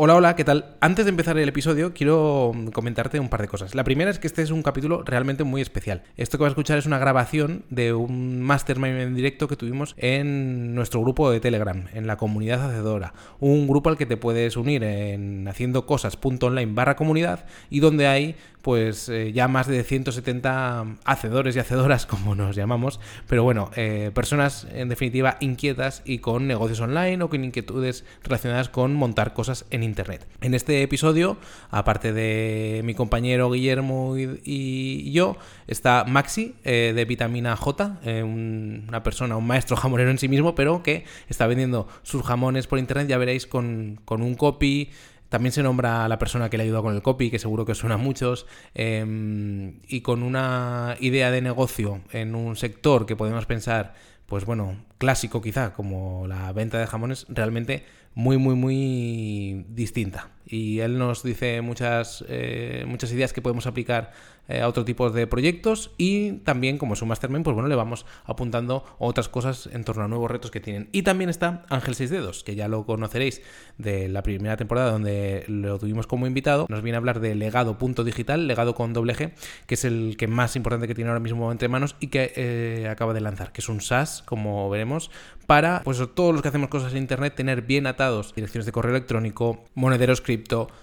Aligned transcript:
Hola, 0.00 0.14
hola, 0.14 0.36
¿qué 0.36 0.44
tal? 0.44 0.76
Antes 0.80 1.06
de 1.06 1.10
empezar 1.10 1.36
el 1.38 1.48
episodio, 1.48 1.92
quiero 1.92 2.52
comentarte 2.72 3.18
un 3.18 3.28
par 3.28 3.42
de 3.42 3.48
cosas. 3.48 3.74
La 3.74 3.82
primera 3.82 4.12
es 4.12 4.20
que 4.20 4.28
este 4.28 4.42
es 4.42 4.52
un 4.52 4.62
capítulo 4.62 5.02
realmente 5.02 5.42
muy 5.42 5.60
especial. 5.60 6.04
Esto 6.16 6.38
que 6.38 6.42
vas 6.42 6.50
a 6.50 6.52
escuchar 6.52 6.78
es 6.78 6.86
una 6.86 7.00
grabación 7.00 7.64
de 7.68 7.92
un 7.94 8.40
mastermind 8.42 9.00
en 9.00 9.16
directo 9.16 9.48
que 9.48 9.56
tuvimos 9.56 9.96
en 9.98 10.76
nuestro 10.76 11.00
grupo 11.00 11.32
de 11.32 11.40
Telegram, 11.40 11.86
en 11.92 12.06
la 12.06 12.16
comunidad 12.16 12.70
hacedora. 12.70 13.12
Un 13.40 13.66
grupo 13.66 13.90
al 13.90 13.96
que 13.96 14.06
te 14.06 14.16
puedes 14.16 14.56
unir 14.56 14.84
en 14.84 15.48
haciendo 15.48 15.84
cosas.online 15.84 16.74
barra 16.74 16.94
comunidad 16.94 17.46
y 17.68 17.80
donde 17.80 18.06
hay 18.06 18.36
pues 18.68 19.08
eh, 19.08 19.32
ya 19.32 19.48
más 19.48 19.66
de 19.66 19.82
170 19.82 20.98
hacedores 21.06 21.56
y 21.56 21.58
hacedoras, 21.58 22.04
como 22.06 22.34
nos 22.34 22.54
llamamos, 22.54 23.00
pero 23.26 23.42
bueno, 23.42 23.70
eh, 23.76 24.10
personas 24.12 24.66
en 24.70 24.90
definitiva 24.90 25.38
inquietas 25.40 26.02
y 26.04 26.18
con 26.18 26.46
negocios 26.46 26.78
online 26.80 27.22
o 27.22 27.30
con 27.30 27.42
inquietudes 27.44 28.04
relacionadas 28.22 28.68
con 28.68 28.92
montar 28.94 29.32
cosas 29.32 29.64
en 29.70 29.82
Internet. 29.82 30.26
En 30.42 30.52
este 30.52 30.82
episodio, 30.82 31.38
aparte 31.70 32.12
de 32.12 32.82
mi 32.84 32.92
compañero 32.92 33.50
Guillermo 33.50 34.16
y, 34.18 35.12
yo, 35.12 35.38
está 35.66 36.04
Maxi 36.04 36.54
eh, 36.64 36.92
de 36.94 37.04
Vitamina 37.06 37.56
J, 37.56 38.00
una 38.22 39.02
persona, 39.02 39.38
un 39.38 39.46
maestro 39.46 39.78
jamonero 39.78 40.10
en 40.10 40.18
sí 40.18 40.28
mismo, 40.28 40.54
pero 40.54 40.82
que 40.82 41.06
está 41.30 41.46
vendiendo 41.46 41.88
sus 42.02 42.22
jamones 42.22 42.66
por 42.66 42.78
Internet, 42.78 43.08
ya 43.08 43.16
veréis, 43.16 43.46
con, 43.46 43.98
con 44.04 44.20
un 44.20 44.34
copy 44.34 44.90
también 45.28 45.52
se 45.52 45.62
nombra 45.62 46.04
a 46.04 46.08
la 46.08 46.18
persona 46.18 46.50
que 46.50 46.56
le 46.56 46.64
ayudado 46.64 46.82
con 46.82 46.94
el 46.94 47.02
copy, 47.02 47.30
que 47.30 47.38
seguro 47.38 47.64
que 47.64 47.74
suena 47.74 47.96
a 47.96 47.98
muchos, 47.98 48.46
em, 48.74 49.80
y 49.86 50.00
con 50.00 50.22
una 50.22 50.96
idea 51.00 51.30
de 51.30 51.42
negocio 51.42 52.00
en 52.12 52.34
un 52.34 52.56
sector 52.56 53.06
que 53.06 53.16
podemos 53.16 53.46
pensar, 53.46 53.94
pues 54.26 54.44
bueno, 54.44 54.76
clásico 54.98 55.40
quizá, 55.42 55.72
como 55.72 56.26
la 56.26 56.52
venta 56.52 56.78
de 56.78 56.86
jamones, 56.86 57.26
realmente 57.28 57.84
muy, 58.14 58.36
muy, 58.38 58.54
muy 58.54 59.64
distinta. 59.68 60.30
Y 60.48 60.80
él 60.80 60.98
nos 60.98 61.22
dice 61.22 61.60
muchas, 61.60 62.24
eh, 62.28 62.84
muchas 62.86 63.12
ideas 63.12 63.32
que 63.32 63.42
podemos 63.42 63.66
aplicar 63.66 64.12
eh, 64.48 64.62
a 64.62 64.68
otro 64.68 64.82
tipo 64.82 65.10
de 65.10 65.26
proyectos 65.26 65.90
y 65.98 66.38
también 66.38 66.78
como 66.78 66.94
es 66.94 67.02
un 67.02 67.08
mastermind, 67.08 67.44
pues 67.44 67.52
bueno, 67.52 67.68
le 67.68 67.74
vamos 67.74 68.06
apuntando 68.24 68.82
otras 68.98 69.28
cosas 69.28 69.68
en 69.70 69.84
torno 69.84 70.04
a 70.04 70.08
nuevos 70.08 70.30
retos 70.30 70.50
que 70.50 70.58
tienen. 70.58 70.88
Y 70.90 71.02
también 71.02 71.28
está 71.28 71.66
Ángel 71.68 71.94
Seis 71.94 72.08
Dedos, 72.08 72.44
que 72.44 72.54
ya 72.54 72.66
lo 72.66 72.86
conoceréis 72.86 73.42
de 73.76 74.08
la 74.08 74.22
primera 74.22 74.56
temporada 74.56 74.90
donde 74.90 75.44
lo 75.48 75.78
tuvimos 75.78 76.06
como 76.06 76.26
invitado. 76.26 76.64
Nos 76.70 76.80
viene 76.80 76.96
a 76.96 76.98
hablar 76.98 77.20
de 77.20 77.34
legado 77.34 77.76
punto 77.76 78.04
digital, 78.04 78.46
legado 78.46 78.74
con 78.74 78.94
doble 78.94 79.14
G, 79.14 79.32
que 79.66 79.74
es 79.74 79.84
el 79.84 80.16
que 80.16 80.28
más 80.28 80.56
importante 80.56 80.88
que 80.88 80.94
tiene 80.94 81.10
ahora 81.10 81.20
mismo 81.20 81.52
entre 81.52 81.68
manos 81.68 81.96
y 82.00 82.06
que 82.06 82.32
eh, 82.34 82.88
acaba 82.88 83.12
de 83.12 83.20
lanzar, 83.20 83.52
que 83.52 83.60
es 83.60 83.68
un 83.68 83.82
SaaS, 83.82 84.22
como 84.24 84.70
veremos, 84.70 85.10
para 85.46 85.82
pues 85.84 85.98
todos 86.14 86.32
los 86.32 86.40
que 86.40 86.48
hacemos 86.48 86.70
cosas 86.70 86.92
en 86.92 86.98
internet 86.98 87.34
tener 87.34 87.62
bien 87.62 87.86
atados 87.86 88.34
direcciones 88.34 88.64
de 88.64 88.72
correo 88.72 88.92
electrónico, 88.92 89.64
monederos 89.74 90.22
cripto, 90.22 90.37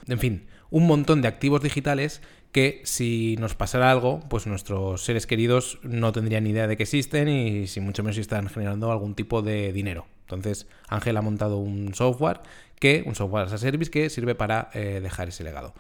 en 0.08 0.20
fin, 0.20 0.48
un 0.70 0.88
montón 0.88 1.22
de 1.22 1.28
activos 1.28 1.62
digitales 1.62 2.22
que 2.52 2.82
si 2.86 3.36
nos 3.38 3.54
pasara 3.54 3.92
algo, 3.92 4.22
pues 4.30 4.48
nuestros 4.48 5.04
seres 5.04 5.28
queridos 5.28 5.78
no 5.84 6.14
tendrían 6.14 6.46
ni 6.46 6.52
idea 6.52 6.68
de 6.68 6.78
que 6.78 6.84
existen 6.84 7.28
y 7.28 7.68
si 7.68 7.82
mucho 7.82 8.02
menos 8.02 8.16
si 8.16 8.22
están 8.22 8.48
generando 8.48 8.92
algún 8.92 9.14
tipo 9.14 9.42
de 9.42 9.74
dinero. 9.74 10.08
Entonces, 10.22 10.66
Ángel 10.88 11.18
ha 11.18 11.22
montado 11.22 11.58
un 11.58 11.94
software 11.94 12.40
que, 12.80 13.04
un 13.06 13.14
software 13.14 13.46
as 13.46 13.54
a 13.54 13.58
service 13.58 13.92
que 13.92 14.10
sirve 14.10 14.36
para 14.36 14.70
eh, 14.74 15.00
dejar 15.02 15.28
ese 15.28 15.44
legado. 15.44 15.74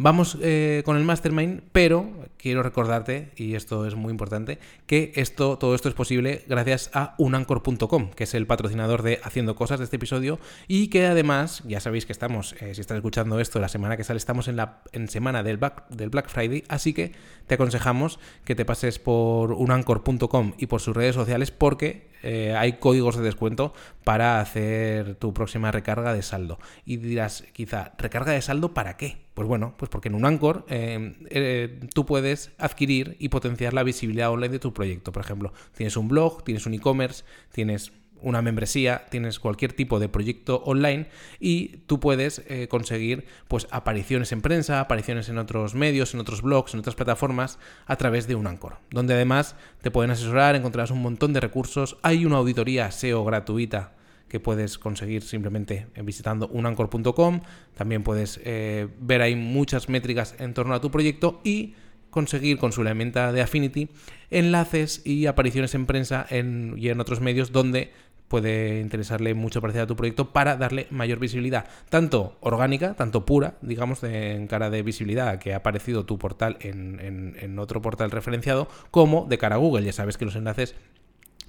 Vamos 0.00 0.38
eh, 0.40 0.82
con 0.84 0.96
el 0.96 1.02
mastermind, 1.02 1.60
pero 1.72 2.08
quiero 2.36 2.62
recordarte, 2.62 3.32
y 3.34 3.56
esto 3.56 3.84
es 3.84 3.96
muy 3.96 4.12
importante, 4.12 4.60
que 4.86 5.10
esto, 5.16 5.58
todo 5.58 5.74
esto 5.74 5.88
es 5.88 5.94
posible 5.96 6.44
gracias 6.46 6.92
a 6.94 7.16
unancor.com, 7.18 8.10
que 8.10 8.22
es 8.22 8.34
el 8.34 8.46
patrocinador 8.46 9.02
de 9.02 9.18
Haciendo 9.24 9.56
Cosas 9.56 9.80
de 9.80 9.86
este 9.86 9.96
episodio, 9.96 10.38
y 10.68 10.86
que 10.86 11.04
además, 11.06 11.64
ya 11.66 11.80
sabéis 11.80 12.06
que 12.06 12.12
estamos, 12.12 12.54
eh, 12.60 12.76
si 12.76 12.80
estás 12.80 12.94
escuchando 12.94 13.40
esto, 13.40 13.58
la 13.58 13.66
semana 13.66 13.96
que 13.96 14.04
sale, 14.04 14.18
estamos 14.18 14.46
en 14.46 14.54
la 14.54 14.82
en 14.92 15.08
semana 15.08 15.42
del 15.42 15.56
Black, 15.56 15.88
del 15.88 16.10
Black 16.10 16.28
Friday, 16.28 16.62
así 16.68 16.92
que 16.92 17.10
te 17.48 17.54
aconsejamos 17.54 18.20
que 18.44 18.54
te 18.54 18.64
pases 18.64 19.00
por 19.00 19.50
unancor.com 19.52 20.52
y 20.58 20.66
por 20.66 20.80
sus 20.80 20.94
redes 20.94 21.16
sociales 21.16 21.50
porque 21.50 22.06
eh, 22.22 22.54
hay 22.56 22.74
códigos 22.74 23.16
de 23.16 23.22
descuento 23.22 23.72
para 24.04 24.40
hacer 24.40 25.16
tu 25.16 25.34
próxima 25.34 25.70
recarga 25.72 26.12
de 26.12 26.22
saldo. 26.22 26.58
Y 26.84 26.98
dirás, 26.98 27.44
quizá, 27.52 27.92
¿recarga 27.98 28.32
de 28.32 28.42
saldo 28.42 28.74
para 28.74 28.96
qué? 28.96 29.27
Pues 29.38 29.46
bueno, 29.46 29.74
pues 29.76 29.88
porque 29.88 30.08
en 30.08 30.16
un 30.16 30.24
Anchor 30.24 30.66
eh, 30.68 31.14
eh, 31.30 31.78
tú 31.94 32.04
puedes 32.04 32.50
adquirir 32.58 33.14
y 33.20 33.28
potenciar 33.28 33.72
la 33.72 33.84
visibilidad 33.84 34.32
online 34.32 34.54
de 34.54 34.58
tu 34.58 34.74
proyecto. 34.74 35.12
Por 35.12 35.22
ejemplo, 35.22 35.52
tienes 35.76 35.96
un 35.96 36.08
blog, 36.08 36.42
tienes 36.42 36.66
un 36.66 36.74
e-commerce, 36.74 37.22
tienes 37.52 37.92
una 38.20 38.42
membresía, 38.42 39.06
tienes 39.12 39.38
cualquier 39.38 39.74
tipo 39.74 40.00
de 40.00 40.08
proyecto 40.08 40.56
online 40.64 41.06
y 41.38 41.76
tú 41.86 42.00
puedes 42.00 42.42
eh, 42.48 42.66
conseguir 42.66 43.26
pues 43.46 43.68
apariciones 43.70 44.32
en 44.32 44.40
prensa, 44.40 44.80
apariciones 44.80 45.28
en 45.28 45.38
otros 45.38 45.76
medios, 45.76 46.14
en 46.14 46.18
otros 46.18 46.42
blogs, 46.42 46.74
en 46.74 46.80
otras 46.80 46.96
plataformas 46.96 47.60
a 47.86 47.94
través 47.94 48.26
de 48.26 48.34
un 48.34 48.48
Anchor, 48.48 48.78
donde 48.90 49.14
además 49.14 49.54
te 49.82 49.92
pueden 49.92 50.10
asesorar, 50.10 50.56
encontrarás 50.56 50.90
un 50.90 51.00
montón 51.00 51.32
de 51.32 51.38
recursos, 51.38 51.96
hay 52.02 52.26
una 52.26 52.38
auditoría 52.38 52.90
SEO 52.90 53.24
gratuita 53.24 53.97
que 54.28 54.40
puedes 54.40 54.78
conseguir 54.78 55.22
simplemente 55.22 55.86
visitando 56.02 56.48
unancor.com, 56.48 57.40
también 57.74 58.02
puedes 58.02 58.40
eh, 58.44 58.88
ver 59.00 59.22
ahí 59.22 59.36
muchas 59.36 59.88
métricas 59.88 60.34
en 60.38 60.54
torno 60.54 60.74
a 60.74 60.80
tu 60.80 60.90
proyecto 60.90 61.40
y 61.44 61.74
conseguir 62.10 62.58
con 62.58 62.72
su 62.72 62.82
herramienta 62.82 63.32
de 63.32 63.42
Affinity 63.42 63.88
enlaces 64.30 65.02
y 65.04 65.26
apariciones 65.26 65.74
en 65.74 65.86
prensa 65.86 66.26
y 66.30 66.88
en 66.88 67.00
otros 67.00 67.20
medios 67.20 67.52
donde 67.52 67.92
puede 68.28 68.80
interesarle 68.80 69.34
mucho 69.34 69.60
parecer 69.60 69.82
a 69.82 69.86
tu 69.86 69.96
proyecto 69.96 70.32
para 70.32 70.56
darle 70.56 70.86
mayor 70.90 71.18
visibilidad, 71.18 71.66
tanto 71.88 72.36
orgánica, 72.40 72.94
tanto 72.94 73.24
pura, 73.24 73.54
digamos, 73.62 74.02
en 74.04 74.46
cara 74.46 74.70
de 74.70 74.82
visibilidad 74.82 75.38
que 75.38 75.54
ha 75.54 75.58
aparecido 75.58 76.04
tu 76.04 76.18
portal 76.18 76.58
en, 76.60 77.36
en, 77.40 77.58
otro 77.58 77.82
portal 77.82 78.10
referenciado, 78.10 78.68
como 78.90 79.26
de 79.26 79.38
cara 79.38 79.56
a 79.56 79.58
Google. 79.58 79.84
Ya 79.84 79.92
sabes 79.92 80.18
que 80.18 80.26
los 80.26 80.36
enlaces 80.36 80.74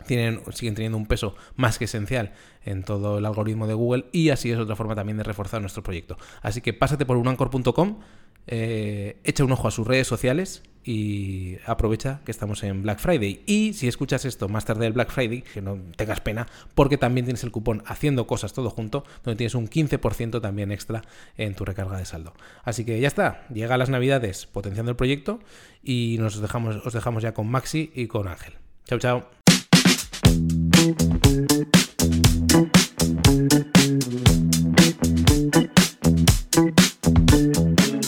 tienen, 0.05 0.41
siguen 0.53 0.75
teniendo 0.75 0.97
un 0.97 1.05
peso 1.05 1.35
más 1.55 1.77
que 1.77 1.85
esencial 1.85 2.33
en 2.63 2.83
todo 2.83 3.17
el 3.17 3.25
algoritmo 3.25 3.67
de 3.67 3.73
Google 3.73 4.05
y 4.11 4.29
así 4.29 4.51
es 4.51 4.59
otra 4.59 4.75
forma 4.75 4.95
también 4.95 5.17
de 5.17 5.23
reforzar 5.23 5.61
nuestro 5.61 5.83
proyecto. 5.83 6.17
Así 6.41 6.61
que 6.61 6.73
pásate 6.73 7.05
por 7.05 7.17
unancor.com, 7.17 7.99
eh, 8.47 9.17
echa 9.23 9.43
un 9.43 9.51
ojo 9.51 9.67
a 9.67 9.71
sus 9.71 9.85
redes 9.85 10.07
sociales 10.07 10.63
y 10.83 11.57
aprovecha 11.65 12.21
que 12.25 12.31
estamos 12.31 12.63
en 12.63 12.81
Black 12.81 12.99
Friday. 12.99 13.43
Y 13.45 13.73
si 13.73 13.87
escuchas 13.87 14.25
esto 14.25 14.49
más 14.49 14.65
tarde 14.65 14.85
del 14.85 14.93
Black 14.93 15.11
Friday, 15.11 15.41
que 15.41 15.61
no 15.61 15.77
tengas 15.95 16.21
pena, 16.21 16.47
porque 16.73 16.97
también 16.97 17.25
tienes 17.25 17.43
el 17.43 17.51
cupón 17.51 17.83
haciendo 17.85 18.27
cosas 18.27 18.53
todo 18.53 18.69
junto, 18.69 19.03
donde 19.23 19.37
tienes 19.37 19.55
un 19.55 19.67
15% 19.67 20.41
también 20.41 20.71
extra 20.71 21.03
en 21.37 21.53
tu 21.53 21.66
recarga 21.66 21.97
de 21.97 22.05
saldo. 22.05 22.33
Así 22.63 22.85
que 22.85 22.99
ya 22.99 23.07
está, 23.07 23.45
llega 23.53 23.77
las 23.77 23.89
navidades 23.89 24.45
potenciando 24.47 24.89
el 24.89 24.95
proyecto 24.95 25.39
y 25.83 26.17
nos 26.19 26.41
dejamos, 26.41 26.77
os 26.85 26.93
dejamos 26.93 27.23
ya 27.23 27.33
con 27.33 27.47
Maxi 27.49 27.91
y 27.93 28.07
con 28.07 28.27
Ángel. 28.27 28.53
Chao, 28.85 28.99
chao. 28.99 29.38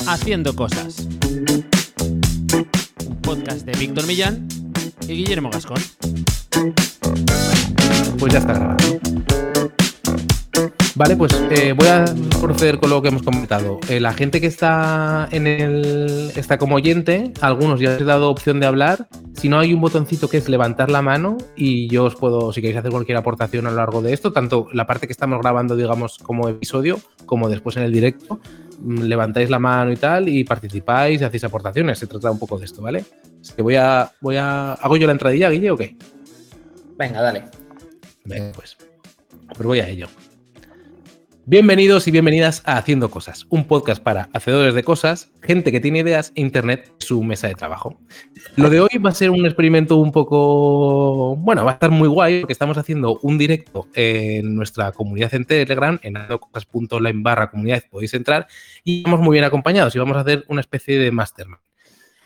Haciendo 0.07 0.55
cosas 0.55 1.07
podcast 3.21 3.65
de 3.65 3.71
Víctor 3.77 4.05
Millán 4.07 4.47
y 5.07 5.13
Guillermo 5.13 5.49
Gascón. 5.49 5.81
Pues 8.19 8.33
ya 8.33 8.39
está. 8.39 8.77
Vale, 10.95 11.15
pues 11.15 11.31
eh, 11.51 11.73
voy 11.73 11.87
a 11.87 12.05
proceder 12.41 12.77
con 12.77 12.89
lo 12.89 13.01
que 13.01 13.07
hemos 13.07 13.23
comentado. 13.23 13.79
Eh, 13.89 13.99
la 13.99 14.13
gente 14.13 14.41
que 14.41 14.47
está 14.47 15.27
en 15.31 15.47
el 15.47 16.31
está 16.35 16.57
como 16.57 16.75
oyente, 16.75 17.31
algunos 17.39 17.79
ya 17.79 17.95
os 17.95 18.01
he 18.01 18.03
dado 18.03 18.29
opción 18.29 18.59
de 18.59 18.65
hablar. 18.65 19.07
Si 19.33 19.47
no, 19.47 19.59
hay 19.59 19.73
un 19.73 19.79
botoncito 19.79 20.27
que 20.29 20.37
es 20.37 20.49
levantar 20.49 20.91
la 20.91 21.01
mano 21.01 21.37
y 21.55 21.87
yo 21.87 22.03
os 22.03 22.15
puedo, 22.15 22.51
si 22.51 22.61
queréis 22.61 22.77
hacer 22.77 22.91
cualquier 22.91 23.17
aportación 23.17 23.67
a 23.67 23.71
lo 23.71 23.77
largo 23.77 24.01
de 24.01 24.13
esto, 24.13 24.33
tanto 24.33 24.67
la 24.73 24.85
parte 24.85 25.07
que 25.07 25.13
estamos 25.13 25.39
grabando, 25.39 25.75
digamos, 25.75 26.17
como 26.17 26.49
episodio, 26.49 26.99
como 27.25 27.49
después 27.49 27.77
en 27.77 27.83
el 27.83 27.93
directo, 27.93 28.41
mm, 28.79 29.03
levantáis 29.03 29.49
la 29.49 29.59
mano 29.59 29.91
y 29.91 29.97
tal 29.97 30.27
y 30.27 30.43
participáis 30.43 31.21
y 31.21 31.23
hacéis 31.23 31.45
aportaciones. 31.45 31.99
Se 31.99 32.07
trata 32.07 32.29
un 32.29 32.39
poco 32.39 32.59
de 32.59 32.65
esto, 32.65 32.81
¿vale? 32.81 33.05
que 33.55 33.61
voy 33.61 33.75
a, 33.75 34.11
voy 34.21 34.37
a. 34.37 34.73
¿Hago 34.73 34.97
yo 34.97 35.07
la 35.07 35.13
entradilla, 35.13 35.49
Guille, 35.49 35.71
o 35.71 35.77
qué? 35.77 35.95
Venga, 36.97 37.21
dale. 37.21 37.45
Venga, 38.25 38.51
pues. 38.53 38.77
Pues 39.47 39.65
voy 39.65 39.79
a 39.79 39.87
ello. 39.87 40.07
Bienvenidos 41.51 42.07
y 42.07 42.11
bienvenidas 42.11 42.63
a 42.65 42.77
Haciendo 42.77 43.11
Cosas, 43.11 43.45
un 43.49 43.65
podcast 43.65 44.01
para 44.01 44.29
hacedores 44.31 44.73
de 44.73 44.85
cosas, 44.85 45.33
gente 45.41 45.73
que 45.73 45.81
tiene 45.81 45.99
ideas 45.99 46.31
e 46.33 46.39
Internet 46.39 46.93
su 46.99 47.21
mesa 47.25 47.49
de 47.49 47.55
trabajo. 47.55 47.99
Lo 48.55 48.69
de 48.69 48.79
hoy 48.79 48.97
va 49.05 49.09
a 49.09 49.13
ser 49.13 49.31
un 49.31 49.45
experimento 49.45 49.97
un 49.97 50.13
poco, 50.13 51.35
bueno, 51.35 51.65
va 51.65 51.71
a 51.71 51.73
estar 51.73 51.91
muy 51.91 52.07
guay 52.07 52.39
porque 52.39 52.53
estamos 52.53 52.77
haciendo 52.77 53.19
un 53.21 53.37
directo 53.37 53.89
en 53.95 54.55
nuestra 54.55 54.93
comunidad 54.93 55.35
en 55.35 55.43
Telegram, 55.43 55.99
en 56.03 56.15
haciendocosas.online 56.15 57.19
barra 57.21 57.51
comunidad, 57.51 57.83
podéis 57.91 58.13
entrar 58.13 58.47
y 58.85 58.99
estamos 58.99 59.19
muy 59.19 59.33
bien 59.33 59.43
acompañados 59.43 59.93
y 59.93 59.99
vamos 59.99 60.15
a 60.15 60.21
hacer 60.21 60.45
una 60.47 60.61
especie 60.61 60.99
de 60.99 61.11
mastermind. 61.11 61.59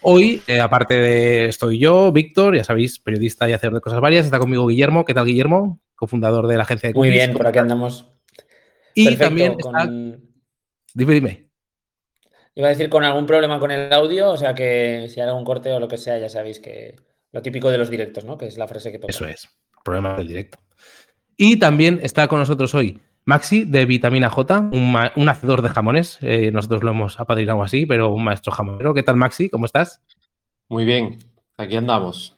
Hoy, 0.03 0.43
eh, 0.45 0.59
aparte 0.59 0.93
de 0.93 1.45
estoy 1.47 1.79
yo, 1.79 2.11
Víctor, 2.11 2.55
ya 2.55 2.63
sabéis, 2.63 2.99
periodista 2.99 3.49
y 3.49 3.53
hacedor 3.53 3.73
de 3.73 3.81
cosas 3.81 4.01
varias, 4.01 4.25
está 4.25 4.37
conmigo 4.37 4.67
Guillermo. 4.67 5.03
¿Qué 5.03 5.15
tal, 5.15 5.25
Guillermo? 5.25 5.79
Cofundador 5.95 6.45
de 6.45 6.57
la 6.57 6.61
agencia 6.61 6.89
de 6.89 6.93
Muy 6.93 7.09
bien, 7.09 7.33
por 7.33 7.47
aquí 7.47 7.57
andamos. 7.57 8.14
Y 8.95 9.15
también 9.17 9.55
está 9.57 9.85
Dime, 10.95 11.13
dime. 11.13 11.49
Iba 12.55 12.67
a 12.67 12.69
decir 12.69 12.89
con 12.89 13.03
algún 13.03 13.25
problema 13.25 13.59
con 13.59 13.69
el 13.69 13.91
audio, 13.91 14.31
o 14.31 14.37
sea 14.37 14.55
que 14.55 15.07
si 15.09 15.19
hay 15.19 15.27
algún 15.27 15.43
corte 15.43 15.73
o 15.73 15.79
lo 15.79 15.89
que 15.89 15.97
sea, 15.97 16.17
ya 16.17 16.29
sabéis 16.29 16.61
que 16.61 16.95
lo 17.33 17.41
típico 17.41 17.69
de 17.69 17.77
los 17.77 17.89
directos, 17.89 18.23
¿no? 18.23 18.37
Que 18.37 18.47
es 18.47 18.57
la 18.57 18.65
frase 18.65 18.93
que 18.93 18.99
toca. 18.99 19.11
Eso 19.11 19.27
es, 19.27 19.49
problema 19.83 20.15
del 20.15 20.29
directo. 20.29 20.57
Y 21.35 21.59
también 21.59 21.99
está 22.01 22.29
con 22.29 22.39
nosotros 22.39 22.73
hoy 22.73 23.01
Maxi 23.25 23.65
de 23.65 23.85
Vitamina 23.85 24.29
J, 24.29 24.69
un, 24.71 25.29
hacedor 25.29 25.61
de 25.61 25.69
jamones. 25.69 26.17
Eh, 26.21 26.49
nosotros 26.51 26.81
lo 26.81 26.91
hemos 26.91 27.19
apadrinado 27.19 27.61
así, 27.61 27.85
pero 27.85 28.13
un 28.13 28.23
maestro 28.23 28.53
jamonero. 28.53 28.93
¿Qué 28.93 29.03
tal, 29.03 29.17
Maxi? 29.17 29.49
¿Cómo 29.49 29.65
estás? 29.65 30.01
Muy 30.69 30.85
bien, 30.85 31.19
aquí 31.57 31.75
andamos. 31.75 32.37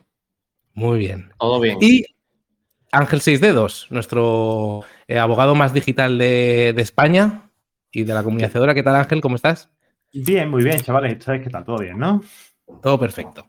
Muy 0.74 0.98
bien. 0.98 1.30
Todo 1.38 1.60
bien. 1.60 1.78
Y 1.80 2.06
Ángel 2.98 3.22
Seis 3.22 3.40
Dedos, 3.40 3.86
nuestro 3.92 4.82
eh, 5.08 5.20
abogado 5.20 5.54
más 5.54 5.72
digital 5.72 6.18
de, 6.18 6.70
España 6.78 7.52
y 7.92 8.04
de 8.04 8.14
la 8.14 8.24
comunidad 8.24 8.50
hacedora. 8.50 8.74
¿Qué 8.74 8.82
tal, 8.82 8.96
Ángel? 8.96 9.22
¿Cómo 9.22 9.36
estás? 9.36 9.70
Bien, 10.12 10.50
muy 10.50 10.64
bien, 10.64 10.80
chavales. 10.80 11.24
¿Sabes 11.24 11.44
qué 11.44 11.50
tal? 11.52 11.64
Todo 11.64 11.78
bien, 11.78 12.00
¿no? 12.00 12.24
Todo 12.82 13.00
perfecto. 13.00 13.46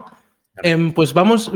Em, 0.62 0.92
pues 0.92 1.14
vamos, 1.14 1.50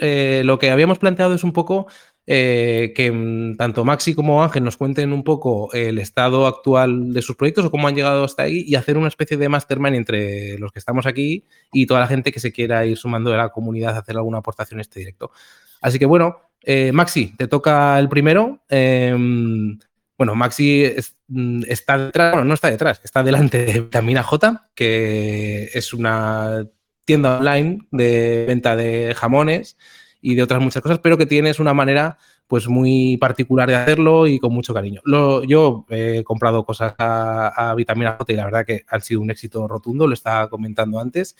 eh, 0.00 0.42
lo 0.44 0.58
que 0.58 0.70
habíamos 0.70 0.98
planteado 0.98 1.34
es 1.34 1.42
un 1.42 1.52
poco 1.52 1.86
eh, 2.26 2.92
que 2.94 3.10
mm, 3.10 3.56
tanto 3.56 3.86
Maxi 3.86 4.14
como 4.14 4.42
Ángel 4.42 4.64
nos 4.64 4.76
cuenten 4.76 5.12
un 5.12 5.24
poco 5.24 5.72
el 5.72 5.98
estado 5.98 6.46
actual 6.46 7.14
de 7.14 7.22
sus 7.22 7.36
proyectos 7.36 7.64
o 7.64 7.70
cómo 7.70 7.88
han 7.88 7.94
llegado 7.94 8.22
hasta 8.22 8.42
ahí 8.42 8.64
y 8.66 8.74
hacer 8.74 8.98
una 8.98 9.08
especie 9.08 9.38
de 9.38 9.48
mastermind 9.48 9.96
entre 9.96 10.58
los 10.58 10.72
que 10.72 10.78
estamos 10.78 11.06
aquí 11.06 11.46
y 11.72 11.86
toda 11.86 12.00
la 12.00 12.06
gente 12.06 12.32
que 12.32 12.40
se 12.40 12.52
quiera 12.52 12.84
ir 12.84 12.98
sumando 12.98 13.30
de 13.30 13.38
la 13.38 13.48
comunidad 13.48 13.96
a 13.96 14.00
hacer 14.00 14.16
alguna 14.16 14.38
aportación 14.38 14.78
en 14.78 14.82
este 14.82 15.00
directo. 15.00 15.30
Así 15.80 15.98
que 15.98 16.06
bueno, 16.06 16.49
eh, 16.62 16.92
Maxi, 16.92 17.34
te 17.36 17.48
toca 17.48 17.98
el 17.98 18.08
primero. 18.08 18.62
Em, 18.68 19.78
bueno, 20.16 20.34
Maxi 20.34 20.92
mm, 21.28 21.62
está 21.66 21.98
detrás, 21.98 22.32
bueno, 22.32 22.46
no 22.46 22.54
está 22.54 22.70
detrás, 22.70 23.00
está 23.02 23.22
delante 23.22 23.64
de 23.64 23.80
Vitamina 23.80 24.22
J, 24.22 24.68
que 24.74 25.70
es 25.72 25.94
una 25.94 26.66
tienda 27.04 27.38
online 27.38 27.86
de 27.90 28.44
venta 28.46 28.76
de 28.76 29.14
jamones 29.16 29.76
y 30.20 30.34
de 30.34 30.42
otras 30.42 30.60
muchas 30.60 30.82
cosas, 30.82 30.98
pero 30.98 31.16
que 31.16 31.26
tienes 31.26 31.58
una 31.58 31.74
manera 31.74 32.18
pues 32.50 32.66
muy 32.66 33.16
particular 33.16 33.68
de 33.68 33.76
hacerlo 33.76 34.26
y 34.26 34.40
con 34.40 34.52
mucho 34.52 34.74
cariño. 34.74 35.00
yo 35.46 35.84
he 35.88 36.24
comprado 36.24 36.64
cosas 36.64 36.94
a, 36.98 37.72
Vitamina 37.76 38.16
J 38.18 38.32
y 38.32 38.36
la 38.36 38.44
verdad 38.46 38.66
que 38.66 38.82
han 38.88 39.00
sido 39.02 39.20
un 39.20 39.30
éxito 39.30 39.68
rotundo, 39.68 40.08
lo 40.08 40.14
estaba 40.14 40.50
comentando 40.50 40.98
antes. 40.98 41.36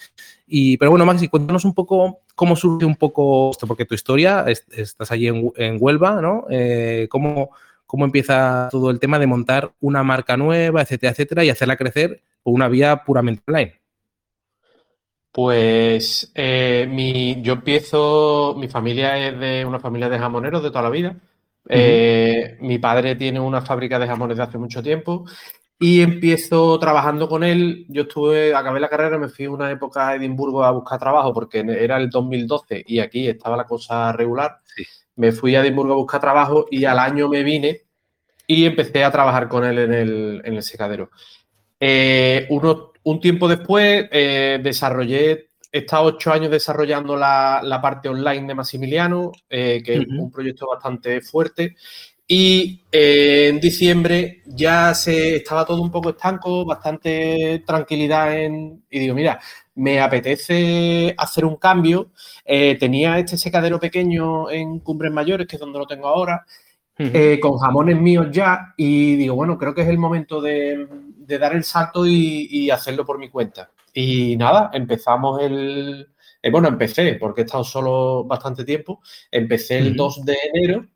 Y, 0.46 0.76
pero 0.76 0.92
bueno, 0.92 1.04
Maxi, 1.04 1.26
cuéntanos 1.26 1.64
un 1.64 1.74
poco 1.74 2.20
cómo 2.36 2.54
surge 2.54 2.86
un 2.86 2.94
poco 2.94 3.50
esto, 3.50 3.66
porque 3.66 3.86
tu 3.86 3.96
historia, 3.96 4.44
estás 4.46 5.10
allí 5.10 5.26
en, 5.26 5.78
Huelva, 5.80 6.22
¿no? 6.22 6.46
Eh, 6.48 7.08
¿cómo, 7.10 7.50
¿Cómo 7.86 8.04
empieza 8.04 8.68
todo 8.70 8.88
el 8.90 9.00
tema 9.00 9.18
de 9.18 9.26
montar 9.26 9.72
una 9.80 10.04
marca 10.04 10.36
nueva, 10.36 10.82
etcétera, 10.82 11.10
etcétera, 11.10 11.44
y 11.44 11.50
hacerla 11.50 11.76
crecer 11.76 12.22
por 12.44 12.54
una 12.54 12.68
vía 12.68 13.02
puramente 13.04 13.42
online? 13.48 13.79
Pues 15.32 16.32
eh, 16.34 16.88
mi, 16.90 17.40
yo 17.42 17.54
empiezo, 17.54 18.54
mi 18.58 18.68
familia 18.68 19.28
es 19.28 19.38
de 19.38 19.64
una 19.64 19.78
familia 19.78 20.08
de 20.08 20.18
jamoneros 20.18 20.62
de 20.62 20.70
toda 20.70 20.82
la 20.82 20.90
vida. 20.90 21.16
Eh, 21.68 22.56
mi 22.60 22.78
padre 22.78 23.14
tiene 23.14 23.38
una 23.38 23.60
fábrica 23.60 23.98
de 23.98 24.06
jamones 24.06 24.36
de 24.38 24.42
hace 24.42 24.58
mucho 24.58 24.82
tiempo 24.82 25.24
y 25.78 26.02
empiezo 26.02 26.78
trabajando 26.78 27.28
con 27.28 27.44
él. 27.44 27.86
Yo 27.88 28.02
estuve, 28.02 28.54
acabé 28.54 28.80
la 28.80 28.88
carrera, 28.88 29.18
me 29.18 29.28
fui 29.28 29.46
una 29.46 29.70
época 29.70 30.08
a 30.08 30.16
Edimburgo 30.16 30.64
a 30.64 30.72
buscar 30.72 30.98
trabajo 30.98 31.32
porque 31.32 31.60
era 31.60 31.96
el 31.96 32.10
2012 32.10 32.84
y 32.86 32.98
aquí 32.98 33.28
estaba 33.28 33.56
la 33.56 33.66
cosa 33.66 34.12
regular. 34.12 34.58
Me 35.16 35.32
fui 35.32 35.54
a 35.54 35.62
Edimburgo 35.62 35.92
a 35.92 35.96
buscar 35.96 36.20
trabajo 36.20 36.66
y 36.70 36.84
al 36.84 36.98
año 36.98 37.28
me 37.28 37.42
vine 37.44 37.82
y 38.46 38.66
empecé 38.66 39.04
a 39.04 39.12
trabajar 39.12 39.48
con 39.48 39.64
él 39.64 39.78
en 39.78 39.94
el, 39.94 40.42
en 40.44 40.54
el 40.54 40.62
secadero. 40.62 41.10
Eh, 41.78 42.46
uno, 42.50 42.89
un 43.02 43.20
tiempo 43.20 43.48
después 43.48 44.08
eh, 44.10 44.60
desarrollé, 44.62 45.50
he 45.72 45.78
estado 45.78 46.04
ocho 46.04 46.32
años 46.32 46.50
desarrollando 46.50 47.16
la, 47.16 47.78
parte 47.82 48.08
online 48.08 48.46
de 48.46 48.54
Maximiliano, 48.54 49.32
eh, 49.48 49.82
que 49.84 49.94
es 49.94 50.06
un 50.06 50.30
proyecto 50.30 50.66
bastante 50.68 51.20
fuerte. 51.20 51.76
Y 52.26 52.84
eh, 52.92 53.48
en 53.48 53.58
diciembre 53.60 54.42
ya 54.46 54.94
se 54.94 55.36
estaba 55.36 55.64
todo 55.64 55.82
un 55.82 55.90
poco 55.90 56.10
estanco, 56.10 56.64
bastante 56.64 57.62
tranquilidad 57.66 58.38
en. 58.38 58.84
Y 58.88 59.00
digo, 59.00 59.14
mira, 59.14 59.40
me 59.74 60.00
apetece 60.00 61.14
hacer 61.18 61.44
un 61.44 61.56
cambio. 61.56 62.10
tenía 62.44 63.18
este 63.18 63.36
secadero 63.36 63.80
pequeño 63.80 64.50
en 64.50 64.80
Cumbres 64.80 65.12
Mayores, 65.12 65.46
que 65.46 65.56
es 65.56 65.60
donde 65.60 65.78
lo 65.80 65.86
tengo 65.86 66.06
ahora, 66.08 66.44
con 67.40 67.58
jamones 67.58 68.00
míos 68.00 68.28
ya. 68.30 68.74
Y 68.76 69.16
digo, 69.16 69.34
bueno, 69.34 69.56
creo 69.58 69.74
que 69.74 69.82
es 69.82 69.88
el 69.88 69.98
momento 69.98 70.40
de, 70.40 70.86
de 71.30 71.38
dar 71.38 71.54
el 71.54 71.64
salto 71.64 72.06
y, 72.06 72.70
hacerlo 72.70 73.06
por 73.06 73.18
mi 73.18 73.30
cuenta. 73.30 73.70
Y 73.94 74.36
nada, 74.36 74.70
empezamos 74.74 75.40
el... 75.42 76.08
Eh, 76.42 76.50
bueno, 76.50 76.68
empecé, 76.68 77.14
porque 77.14 77.42
he 77.42 77.44
estado 77.44 77.64
solo 77.64 78.24
bastante 78.24 78.64
tiempo. 78.64 79.00
Empecé 79.30 79.78
el 79.78 79.96
2 79.96 80.24
de 80.24 80.36
enero 80.52 80.86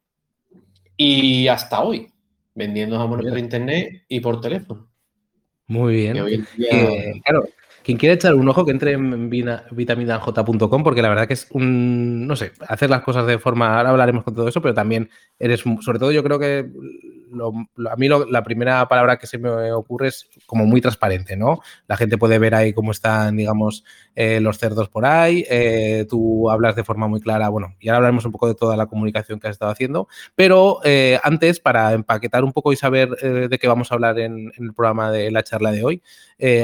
y 0.96 1.48
hasta 1.48 1.82
hoy, 1.82 2.08
vendiendo 2.54 2.98
jamones 2.98 3.26
por 3.28 3.38
internet 3.38 4.04
y 4.08 4.20
por 4.20 4.40
teléfono. 4.40 4.88
Muy 5.66 5.94
bien. 5.94 6.46
claro, 7.24 7.44
quien 7.84 7.98
quiera 7.98 8.14
echar 8.14 8.34
un 8.34 8.48
ojo, 8.48 8.64
que 8.64 8.70
entre 8.70 8.92
en 8.92 9.28
vitaminaj.com, 9.28 10.82
porque 10.82 11.02
la 11.02 11.10
verdad 11.10 11.28
que 11.28 11.34
es 11.34 11.46
un, 11.50 12.26
no 12.26 12.34
sé, 12.34 12.52
hacer 12.66 12.88
las 12.88 13.02
cosas 13.02 13.26
de 13.26 13.38
forma, 13.38 13.76
ahora 13.76 13.90
hablaremos 13.90 14.24
con 14.24 14.34
todo 14.34 14.48
eso, 14.48 14.62
pero 14.62 14.74
también 14.74 15.10
eres, 15.38 15.62
sobre 15.80 15.98
todo 15.98 16.10
yo 16.10 16.24
creo 16.24 16.38
que 16.38 16.66
a 17.34 17.96
mí 17.96 18.08
la 18.08 18.42
primera 18.42 18.86
palabra 18.88 19.18
que 19.18 19.26
se 19.26 19.38
me 19.38 19.72
ocurre 19.72 20.08
es 20.08 20.28
como 20.46 20.66
muy 20.66 20.80
transparente, 20.80 21.36
¿no? 21.36 21.60
La 21.86 21.96
gente 21.96 22.18
puede 22.18 22.38
ver 22.38 22.54
ahí 22.54 22.72
cómo 22.72 22.90
están, 22.90 23.36
digamos, 23.36 23.84
eh, 24.16 24.40
los 24.40 24.58
cerdos 24.58 24.88
por 24.88 25.04
ahí, 25.06 25.44
eh, 25.50 26.06
tú 26.08 26.48
hablas 26.48 26.76
de 26.76 26.84
forma 26.84 27.08
muy 27.08 27.20
clara, 27.20 27.48
bueno, 27.48 27.74
y 27.80 27.88
ahora 27.88 27.96
hablaremos 27.96 28.24
un 28.24 28.30
poco 28.30 28.46
de 28.46 28.54
toda 28.54 28.76
la 28.76 28.86
comunicación 28.86 29.40
que 29.40 29.48
has 29.48 29.52
estado 29.52 29.72
haciendo, 29.72 30.06
pero 30.36 30.78
eh, 30.84 31.18
antes, 31.24 31.58
para 31.58 31.92
empaquetar 31.92 32.44
un 32.44 32.52
poco 32.52 32.72
y 32.72 32.76
saber 32.76 33.10
de 33.10 33.58
qué 33.58 33.66
vamos 33.66 33.90
a 33.90 33.94
hablar 33.94 34.18
en, 34.20 34.52
el 34.56 34.72
programa 34.72 35.10
de 35.10 35.32
la 35.32 35.42
charla 35.42 35.72
de 35.72 35.84
hoy, 35.84 36.02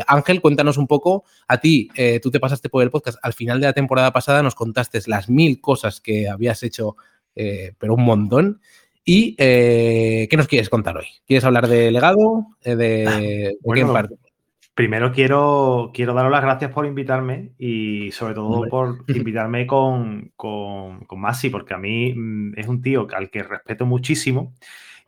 Ángel, 0.07 0.41
cuéntanos 0.41 0.77
un 0.77 0.87
poco, 0.87 1.25
a 1.49 1.59
ti, 1.59 1.91
tú 2.23 2.31
te 2.31 2.39
pasaste 2.39 2.69
por 2.69 2.83
el 2.83 2.91
podcast, 2.91 3.19
al 3.23 3.33
final 3.33 3.61
de 3.61 3.67
la 3.67 3.73
temporada 3.73 4.13
pasada 4.13 4.43
nos 4.43 4.55
contaste 4.55 5.01
las 5.07 5.29
mil 5.29 5.61
cosas 5.61 6.01
que 6.01 6.29
habías 6.29 6.63
hecho, 6.63 6.97
pero 7.35 7.95
un 7.95 8.05
montón. 8.05 8.61
¿Y 9.13 9.35
eh, 9.39 10.29
qué 10.31 10.37
nos 10.37 10.47
quieres 10.47 10.71
contar 10.71 10.97
hoy? 10.97 11.07
¿Quieres 11.27 11.45
hablar 11.45 11.67
de 11.67 11.91
legado? 11.91 12.47
Eh, 12.63 12.77
¿De, 12.77 13.57
ah, 13.59 14.09
Primero 14.73 15.11
quiero, 15.11 15.91
quiero 15.93 16.15
daros 16.15 16.31
las 16.31 16.43
gracias 16.43 16.71
por 16.71 16.87
invitarme 16.87 17.51
y 17.59 18.13
sobre 18.13 18.35
todo 18.35 18.69
por 18.69 18.99
invitarme 19.09 19.67
con, 19.67 20.31
con, 20.37 21.01
con 21.07 21.21
Masi, 21.21 21.51
porque 21.51 21.75
a 21.75 21.79
mí 21.79 22.15
mm, 22.15 22.53
es 22.57 22.69
un 22.69 22.83
tío 22.83 23.09
al 23.13 23.31
que 23.31 23.43
respeto 23.43 23.85
muchísimo 23.85 24.55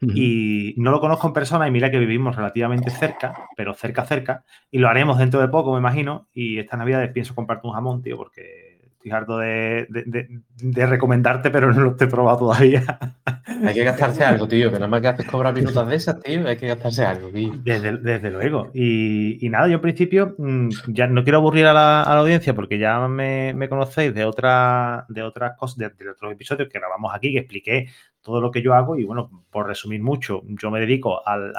y 0.00 0.74
no 0.78 0.90
lo 0.90 0.98
conozco 0.98 1.28
en 1.28 1.32
persona 1.32 1.68
y 1.68 1.70
mira 1.70 1.88
que 1.88 2.00
vivimos 2.00 2.34
relativamente 2.34 2.90
cerca, 2.90 3.46
pero 3.56 3.72
cerca, 3.72 4.04
cerca, 4.04 4.44
y 4.68 4.78
lo 4.78 4.88
haremos 4.88 5.16
dentro 5.16 5.40
de 5.40 5.46
poco, 5.46 5.72
me 5.74 5.78
imagino, 5.78 6.26
y 6.34 6.58
esta 6.58 6.76
Navidad 6.76 7.08
pienso 7.12 7.36
comprarte 7.36 7.68
un 7.68 7.74
jamón, 7.74 8.02
tío, 8.02 8.16
porque 8.16 8.71
estoy 9.02 9.12
harto 9.12 9.38
de, 9.38 10.86
recomendarte, 10.86 11.50
pero 11.50 11.72
no 11.72 11.80
lo 11.80 11.96
he 11.98 12.06
probado 12.06 12.38
todavía. 12.38 12.82
Hay 13.66 13.74
que 13.74 13.84
gastarse 13.84 14.24
algo, 14.24 14.46
tío, 14.46 14.70
que 14.70 14.74
nada 14.74 14.86
más 14.86 15.00
que 15.00 15.08
haces 15.08 15.26
cobrar 15.26 15.54
minutos 15.54 15.88
de 15.88 15.96
esas, 15.96 16.20
tío, 16.20 16.48
hay 16.48 16.56
que 16.56 16.66
gastarse 16.66 17.04
algo, 17.04 17.28
tío. 17.28 17.52
Desde, 17.62 18.30
luego. 18.30 18.70
Y, 18.74 19.38
nada, 19.50 19.68
yo 19.68 19.74
en 19.74 19.80
principio 19.80 20.34
mm, 20.36 20.68
ya 20.88 21.06
no 21.06 21.22
quiero 21.22 21.38
aburrir 21.38 21.66
a 21.66 21.72
la, 21.72 22.02
audiencia 22.02 22.54
porque 22.54 22.78
ya 22.78 23.06
me, 23.06 23.68
conocéis 23.68 24.14
de, 24.14 24.24
otra, 24.24 25.04
de 25.08 25.22
otras 25.22 25.56
cosas, 25.56 25.78
de, 25.78 26.10
otros 26.10 26.32
episodios 26.32 26.68
que 26.68 26.78
grabamos 26.78 27.14
aquí, 27.14 27.32
que 27.32 27.38
expliqué 27.38 27.88
todo 28.20 28.40
lo 28.40 28.50
que 28.50 28.62
yo 28.62 28.74
hago 28.74 28.96
y 28.96 29.04
bueno, 29.04 29.44
por 29.50 29.66
resumir 29.66 30.02
mucho, 30.02 30.42
yo 30.46 30.70
me 30.70 30.80
dedico 30.80 31.26
al, 31.26 31.52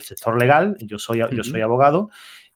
sector 0.00 0.38
legal, 0.38 0.76
yo 0.80 0.98
soy, 0.98 1.22
yo 1.32 1.44
soy 1.44 1.60
abogado 1.60 2.10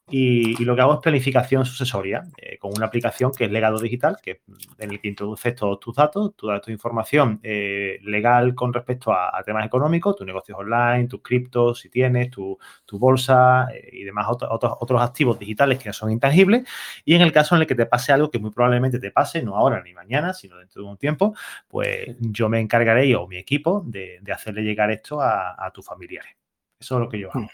y, 0.07 0.63
lo 0.63 0.75
que 0.75 0.81
hago 0.81 0.93
es 0.93 0.99
planificación 0.99 1.65
sucesoria 1.65 2.23
eh, 2.37 2.59
con 2.59 2.71
una 2.75 2.85
aplicación 2.85 3.31
que 3.31 3.45
es 3.45 3.51
Legado 3.51 3.79
Digital, 3.79 4.17
que 4.21 4.41
en 4.77 4.91
el 4.91 5.01
que 5.01 5.07
introduces 5.07 5.55
todos 5.55 5.79
tus 5.79 5.95
datos, 5.95 6.35
toda 6.35 6.61
tu 6.61 6.69
información 6.69 7.39
eh, 7.41 7.99
legal 8.03 8.53
con 8.53 8.71
respecto 8.71 9.11
a, 9.11 9.41
temas 9.43 9.65
económicos, 9.65 10.15
tus 10.15 10.27
negocios 10.27 10.59
online, 10.59 11.07
tus 11.07 11.21
criptos, 11.23 11.79
si 11.79 11.89
tienes, 11.89 12.29
tu, 12.29 12.57
bolsa 12.91 13.67
eh, 13.73 13.89
y 13.93 14.03
demás 14.03 14.27
otros, 14.29 14.77
otros 14.79 15.01
activos 15.01 15.39
digitales 15.39 15.79
que 15.79 15.89
no 15.89 15.93
son 15.93 16.11
intangibles. 16.11 16.67
Y 17.03 17.15
en 17.15 17.21
el 17.21 17.31
caso 17.31 17.55
en 17.55 17.61
el 17.61 17.67
que 17.67 17.75
te 17.75 17.87
pase 17.87 18.13
algo 18.13 18.29
que 18.29 18.37
muy 18.37 18.51
probablemente 18.51 18.99
te 18.99 19.09
pase, 19.09 19.41
no 19.41 19.55
ahora 19.55 19.81
ni 19.81 19.93
mañana, 19.93 20.33
sino 20.33 20.57
dentro 20.57 20.83
de 20.83 20.87
un 20.87 20.97
tiempo, 20.97 21.35
pues 21.67 22.15
yo 22.19 22.47
me 22.47 22.59
encargaré 22.59 23.15
o 23.15 23.27
mi 23.27 23.37
equipo 23.37 23.83
de, 23.85 24.21
hacerle 24.31 24.61
llegar 24.61 24.91
esto 24.91 25.19
a, 25.19 25.71
tus 25.73 25.83
familiares. 25.83 26.31
Eso 26.79 26.95
es 26.95 27.01
lo 27.01 27.09
que 27.09 27.19
yo 27.19 27.29
hago. 27.33 27.47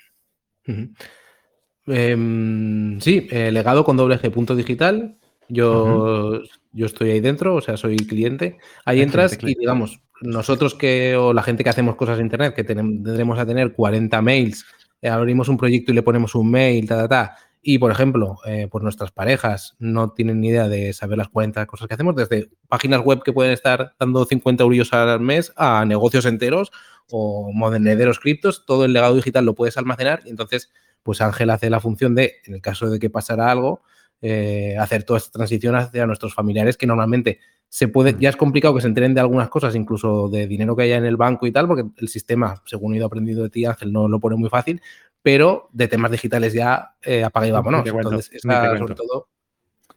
Em, 1.87 2.99
sí, 2.99 3.27
eh, 3.31 3.51
legado 3.51 3.83
con 3.83 3.97
doble 3.97 4.19
G 4.19 4.31
punto 4.31 4.55
digital. 4.55 5.17
Yo, 5.49 6.41
yo 6.71 6.85
estoy 6.85 7.11
ahí 7.11 7.19
dentro, 7.19 7.55
o 7.55 7.61
sea, 7.61 7.77
soy 7.77 7.97
cliente. 7.97 8.57
Ahí 8.85 9.01
entras 9.01 9.37
y 9.41 9.55
digamos, 9.55 9.99
nosotros 10.21 10.75
que, 10.75 11.15
o 11.15 11.33
la 11.33 11.43
gente 11.43 11.63
que 11.63 11.69
hacemos 11.69 11.95
cosas 11.95 12.19
en 12.19 12.25
internet, 12.25 12.55
que 12.55 12.63
tendremos 12.63 13.37
a 13.37 13.45
tener 13.45 13.73
40 13.73 14.21
mails 14.21 14.65
eh, 15.01 15.09
abrimos 15.09 15.49
un 15.49 15.57
proyecto 15.57 15.91
y 15.91 15.95
le 15.95 16.03
ponemos 16.03 16.35
un 16.35 16.51
mail, 16.51 16.87
ta, 16.87 16.95
ta, 16.95 17.07
ta, 17.07 17.35
y, 17.63 17.77
por 17.77 17.91
ejemplo, 17.91 18.37
eh, 18.45 18.67
pues 18.71 18.83
nuestras 18.83 19.11
parejas 19.11 19.75
no 19.79 20.11
tienen 20.11 20.41
ni 20.41 20.49
idea 20.49 20.67
de 20.67 20.93
saber 20.93 21.17
las 21.17 21.29
40 21.29 21.65
cosas 21.65 21.87
que 21.87 21.93
hacemos, 21.93 22.15
desde 22.15 22.49
páginas 22.67 23.01
web 23.01 23.21
que 23.23 23.33
pueden 23.33 23.51
estar 23.51 23.93
dando 23.99 24.25
50 24.25 24.63
euros 24.63 24.93
al 24.93 25.19
mes 25.19 25.53
a 25.55 25.85
negocios 25.85 26.25
enteros 26.25 26.71
o 27.11 27.51
monederos 27.53 28.19
criptos, 28.19 28.65
todo 28.65 28.85
el 28.85 28.93
legado 28.93 29.15
digital 29.15 29.45
lo 29.45 29.55
puedes 29.55 29.77
almacenar 29.77 30.21
y 30.25 30.29
entonces, 30.29 30.71
pues 31.03 31.21
Ángel 31.21 31.49
hace 31.49 31.69
la 31.69 31.79
función 31.79 32.15
de, 32.15 32.35
en 32.45 32.55
el 32.55 32.61
caso 32.61 32.89
de 32.89 32.99
que 32.99 33.09
pasara 33.09 33.51
algo, 33.51 33.81
eh, 34.21 34.75
hacer 34.79 35.03
toda 35.03 35.17
esta 35.17 35.31
transición 35.31 35.75
hacia 35.75 36.05
nuestros 36.05 36.33
familiares 36.33 36.77
que 36.77 36.87
normalmente 36.87 37.39
se 37.67 37.87
puede, 37.87 38.15
ya 38.19 38.29
es 38.29 38.35
complicado 38.35 38.75
que 38.75 38.81
se 38.81 38.87
enteren 38.87 39.13
de 39.13 39.21
algunas 39.21 39.49
cosas, 39.49 39.75
incluso 39.75 40.27
de 40.27 40.45
dinero 40.45 40.75
que 40.75 40.83
haya 40.83 40.97
en 40.97 41.05
el 41.05 41.15
banco 41.15 41.47
y 41.47 41.51
tal, 41.51 41.67
porque 41.67 41.85
el 41.97 42.09
sistema, 42.09 42.61
según 42.65 42.93
he 42.93 42.97
ido 42.97 43.05
aprendiendo 43.05 43.43
de 43.43 43.49
ti, 43.49 43.65
Ángel, 43.65 43.93
no 43.93 44.09
lo 44.09 44.19
pone 44.19 44.35
muy 44.35 44.49
fácil, 44.49 44.81
pero 45.21 45.69
de 45.71 45.87
temas 45.87 46.11
digitales 46.11 46.53
ya 46.53 46.95
eh, 47.01 47.23
apaga 47.23 47.47
y 47.47 47.51
vámonos. 47.51 47.87
Entonces, 47.87 48.29
esa, 48.33 48.77
sobre 48.77 48.95
todo, 48.95 49.29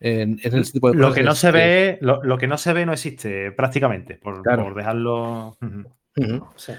en, 0.00 0.38
en 0.42 0.58
ese 0.58 0.72
tipo 0.72 0.90
de 0.90 0.98
lo 0.98 1.12
que 1.12 1.22
no 1.22 1.34
se 1.34 1.50
ve, 1.50 1.98
lo, 2.00 2.22
lo, 2.22 2.38
que 2.38 2.46
no 2.46 2.58
se 2.58 2.72
ve 2.72 2.86
no 2.86 2.92
existe 2.92 3.50
prácticamente, 3.52 4.16
por, 4.16 4.42
Claro. 4.42 4.64
por 4.64 4.74
dejarlo. 4.74 5.56
Sí. 6.56 6.72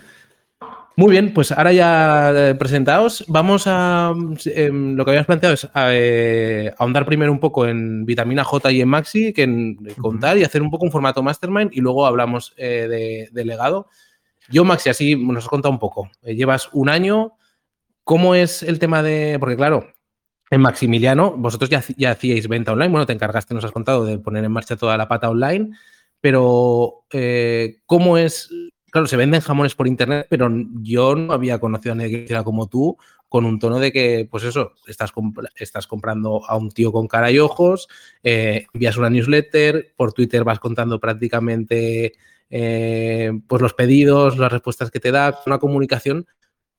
Muy 0.97 1.11
bien, 1.11 1.33
pues 1.33 1.51
ahora 1.51 1.73
ya 1.73 2.31
eh, 2.33 2.55
presentados, 2.55 3.25
vamos 3.27 3.63
a... 3.67 4.13
em, 4.45 4.95
lo 4.95 5.03
que 5.03 5.11
habíamos 5.11 5.27
planteado 5.27 5.53
es 5.53 5.67
eh, 5.75 6.73
ahondar 6.77 7.05
primero 7.05 7.33
un 7.33 7.39
poco 7.39 7.67
en 7.67 8.05
vitamina 8.05 8.45
J 8.45 8.71
y 8.71 8.79
en 8.79 8.87
Maxi, 8.87 9.33
que 9.33 9.43
en, 9.43 9.75
contar 10.01 10.37
y 10.37 10.45
hacer 10.45 10.61
un 10.61 10.71
poco 10.71 10.85
un 10.85 10.91
formato 10.91 11.21
mastermind 11.21 11.71
y 11.73 11.81
luego 11.81 12.05
hablamos 12.05 12.53
eh, 12.55 12.87
de, 12.89 13.29
de 13.29 13.45
legado. 13.45 13.89
Yo, 14.49 14.63
Maxi, 14.63 14.89
así 14.89 15.15
nos 15.17 15.43
has 15.43 15.49
contado 15.49 15.73
un 15.73 15.79
poco. 15.79 16.09
Eh, 16.21 16.35
llevas 16.35 16.69
un 16.71 16.87
año. 16.87 17.33
¿Cómo 18.05 18.33
es 18.35 18.63
el 18.63 18.79
tema 18.79 19.03
de...? 19.03 19.35
Porque 19.39 19.57
claro, 19.57 19.87
en 20.49 20.61
Maximiliano, 20.61 21.31
vosotros 21.31 21.69
ya, 21.69 21.83
ya 21.97 22.11
hacíais 22.11 22.47
venta 22.47 22.71
online, 22.71 22.91
bueno, 22.91 23.05
te 23.05 23.13
encargaste, 23.13 23.53
nos 23.53 23.65
has 23.65 23.71
contado, 23.71 24.05
de 24.05 24.19
poner 24.19 24.45
en 24.45 24.51
marcha 24.51 24.77
toda 24.77 24.95
la 24.95 25.07
pata 25.07 25.29
online, 25.29 25.71
pero 26.21 27.03
eh, 27.11 27.79
¿cómo 27.85 28.17
es...? 28.17 28.49
Claro, 28.95 29.07
se 29.09 29.17
venden 29.17 29.41
jamones 29.41 29.75
por 29.75 29.87
internet, 29.87 30.25
pero 30.29 30.49
yo 30.81 31.17
no 31.17 31.33
había 31.33 31.59
conocido 31.59 31.91
a 31.91 31.95
nadie 31.95 32.11
que 32.11 32.23
hiciera 32.23 32.45
como 32.45 32.69
tú, 32.69 32.95
con 33.27 33.43
un 33.43 33.59
tono 33.59 33.77
de 33.77 33.91
que, 33.91 34.25
pues 34.31 34.45
eso, 34.45 34.71
estás, 34.87 35.11
estás 35.57 35.85
comprando 35.85 36.45
a 36.47 36.55
un 36.55 36.71
tío 36.71 36.93
con 36.93 37.05
cara 37.05 37.29
y 37.29 37.37
ojos, 37.37 37.89
eh, 38.23 38.67
envías 38.73 38.95
una 38.95 39.09
newsletter, 39.09 39.93
por 39.97 40.13
Twitter 40.13 40.45
vas 40.45 40.61
contando 40.61 41.01
prácticamente 41.01 42.13
eh, 42.49 43.33
pues 43.49 43.61
los 43.61 43.73
pedidos, 43.73 44.37
las 44.37 44.49
respuestas 44.49 44.91
que 44.91 45.01
te 45.01 45.11
da, 45.11 45.41
una 45.45 45.57
comunicación 45.57 46.25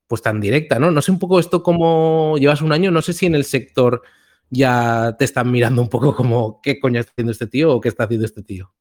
pues 0.07 0.23
tan 0.23 0.41
directa, 0.41 0.79
¿no? 0.79 0.91
No 0.91 1.03
sé 1.03 1.11
un 1.11 1.19
poco 1.19 1.39
esto 1.39 1.63
como 1.63 2.39
llevas 2.39 2.63
un 2.63 2.73
año, 2.73 2.91
no 2.91 3.03
sé 3.03 3.13
si 3.13 3.27
en 3.27 3.35
el 3.35 3.45
sector 3.45 4.01
ya 4.49 5.17
te 5.19 5.27
están 5.27 5.51
mirando 5.51 5.83
un 5.83 5.91
poco 5.91 6.17
como 6.17 6.63
qué 6.63 6.81
coño 6.81 6.99
está 6.99 7.13
haciendo 7.13 7.33
este 7.33 7.47
tío 7.47 7.75
o 7.75 7.81
qué 7.83 7.91
está 7.91 8.05
haciendo 8.05 8.25
este 8.25 8.43
tío. 8.43 8.73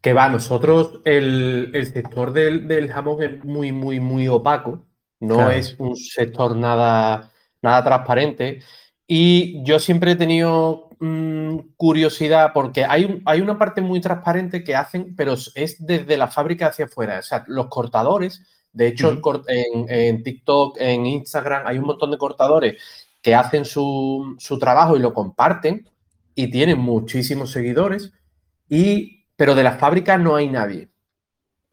Que 0.00 0.12
va, 0.14 0.28
nosotros, 0.28 1.00
el, 1.04 1.70
el 1.74 1.86
sector 1.92 2.32
del, 2.32 2.66
del 2.66 2.90
jamón 2.90 3.22
es 3.22 3.44
muy, 3.44 3.70
muy, 3.72 4.00
muy 4.00 4.28
opaco. 4.28 4.86
No 5.20 5.34
Claro. 5.36 5.50
es 5.50 5.76
un 5.78 5.94
sector 5.96 6.56
nada, 6.56 7.30
nada 7.60 7.84
transparente. 7.84 8.60
Y 9.06 9.62
yo 9.64 9.78
siempre 9.78 10.12
he 10.12 10.16
tenido 10.16 10.88
mm, 11.00 11.58
curiosidad 11.76 12.52
porque 12.54 12.84
hay, 12.84 13.04
un- 13.04 13.22
hay 13.26 13.40
una 13.40 13.58
parte 13.58 13.80
muy 13.82 14.00
transparente 14.00 14.62
que 14.64 14.74
hacen, 14.76 15.14
pero 15.16 15.32
es- 15.34 15.52
es 15.54 15.76
desde 15.84 16.16
la 16.16 16.28
fábrica 16.28 16.68
hacia 16.68 16.86
afuera. 16.86 17.18
O 17.18 17.22
sea, 17.22 17.44
los 17.48 17.66
cortadores, 17.68 18.42
de 18.72 18.86
hecho, 18.88 19.18
en, 19.48 19.86
en 19.88 20.22
TikTok, 20.22 20.76
en 20.80 21.04
Instagram, 21.06 21.62
hay 21.66 21.78
un 21.78 21.84
montón 21.86 22.10
de 22.10 22.18
cortadores 22.18 22.82
que 23.20 23.34
hacen 23.34 23.64
su, 23.66 24.36
su 24.38 24.58
trabajo 24.58 24.96
y 24.96 25.00
lo 25.00 25.12
comparten 25.12 25.86
y 26.34 26.50
tienen 26.50 26.78
muchísimos 26.78 27.50
seguidores. 27.50 28.12
Y, 28.68 29.19
pero 29.40 29.54
de 29.54 29.62
las 29.62 29.78
fábricas 29.78 30.20
no 30.20 30.36
hay 30.36 30.50
nadie. 30.50 30.90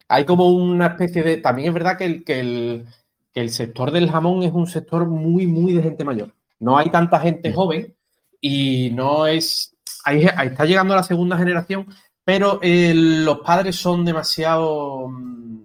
Hay 0.08 0.24
como 0.24 0.48
una 0.48 0.86
especie 0.86 1.22
de. 1.22 1.36
También 1.36 1.68
es 1.68 1.74
verdad 1.74 1.98
que 1.98 2.06
el, 2.06 2.24
que 2.24 2.40
el, 2.40 2.86
que 3.30 3.42
el 3.42 3.50
sector 3.50 3.90
del 3.90 4.10
jamón 4.10 4.42
es 4.42 4.54
un 4.54 4.66
sector 4.66 5.06
muy, 5.06 5.46
muy 5.46 5.74
de 5.74 5.82
gente 5.82 6.02
mayor. 6.02 6.34
No 6.60 6.78
hay 6.78 6.88
tanta 6.88 7.20
gente 7.20 7.52
joven 7.52 7.94
y 8.40 8.88
no 8.94 9.26
es. 9.26 9.76
Ahí, 10.06 10.26
ahí 10.34 10.48
está 10.48 10.64
llegando 10.64 10.94
la 10.94 11.02
segunda 11.02 11.36
generación, 11.36 11.86
pero 12.24 12.58
eh, 12.62 12.94
los 12.94 13.40
padres 13.40 13.76
son 13.76 14.02
demasiado 14.02 15.06
mm, 15.10 15.64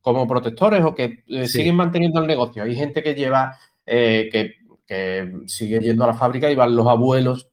como 0.00 0.26
protectores 0.26 0.82
o 0.84 0.92
que 0.92 1.22
eh, 1.28 1.46
Sí. 1.46 1.58
siguen 1.58 1.76
manteniendo 1.76 2.20
el 2.20 2.26
negocio. 2.26 2.64
Hay 2.64 2.74
gente 2.74 3.00
que 3.00 3.14
lleva, 3.14 3.56
eh, 3.86 4.28
que, 4.32 4.54
que 4.84 5.32
sigue 5.46 5.78
yendo 5.78 6.02
a 6.02 6.08
la 6.08 6.14
fábrica 6.14 6.50
y 6.50 6.56
van 6.56 6.74
los 6.74 6.88
abuelos 6.88 7.46
mm, 7.46 7.49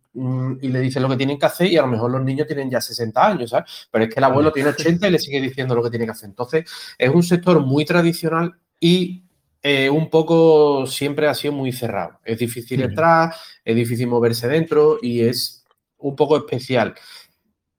y 0.61 0.67
le 0.69 0.79
dicen 0.79 1.03
lo 1.03 1.09
que 1.09 1.17
tienen 1.17 1.37
que 1.37 1.45
hacer 1.45 1.67
y 1.67 1.77
a 1.77 1.81
lo 1.81 1.87
mejor 1.87 2.11
los 2.11 2.23
niños 2.23 2.47
tienen 2.47 2.69
ya 2.69 2.81
60 2.81 3.27
años, 3.27 3.51
¿sabes? 3.51 3.87
Pero 3.91 4.05
es 4.05 4.13
que 4.13 4.19
el 4.19 4.23
abuelo 4.23 4.51
tiene 4.51 4.69
80 4.69 5.07
y 5.07 5.11
le 5.11 5.19
sigue 5.19 5.41
diciendo 5.41 5.75
lo 5.75 5.83
que 5.83 5.89
tiene 5.89 6.05
que 6.05 6.11
hacer. 6.11 6.29
Entonces, 6.29 6.65
es 6.97 7.09
un 7.09 7.23
sector 7.23 7.59
muy 7.59 7.85
tradicional 7.85 8.55
y 8.79 9.23
eh, 9.61 9.89
un 9.89 10.09
poco 10.09 10.85
siempre 10.87 11.27
ha 11.27 11.33
sido 11.33 11.53
muy 11.53 11.71
cerrado. 11.71 12.19
Es 12.23 12.39
difícil 12.39 12.81
entrar, 12.81 13.33
es 13.63 13.75
difícil 13.75 14.07
moverse 14.07 14.47
dentro 14.47 14.97
y 15.01 15.21
es 15.21 15.65
un 15.97 16.15
poco 16.15 16.37
especial. 16.37 16.95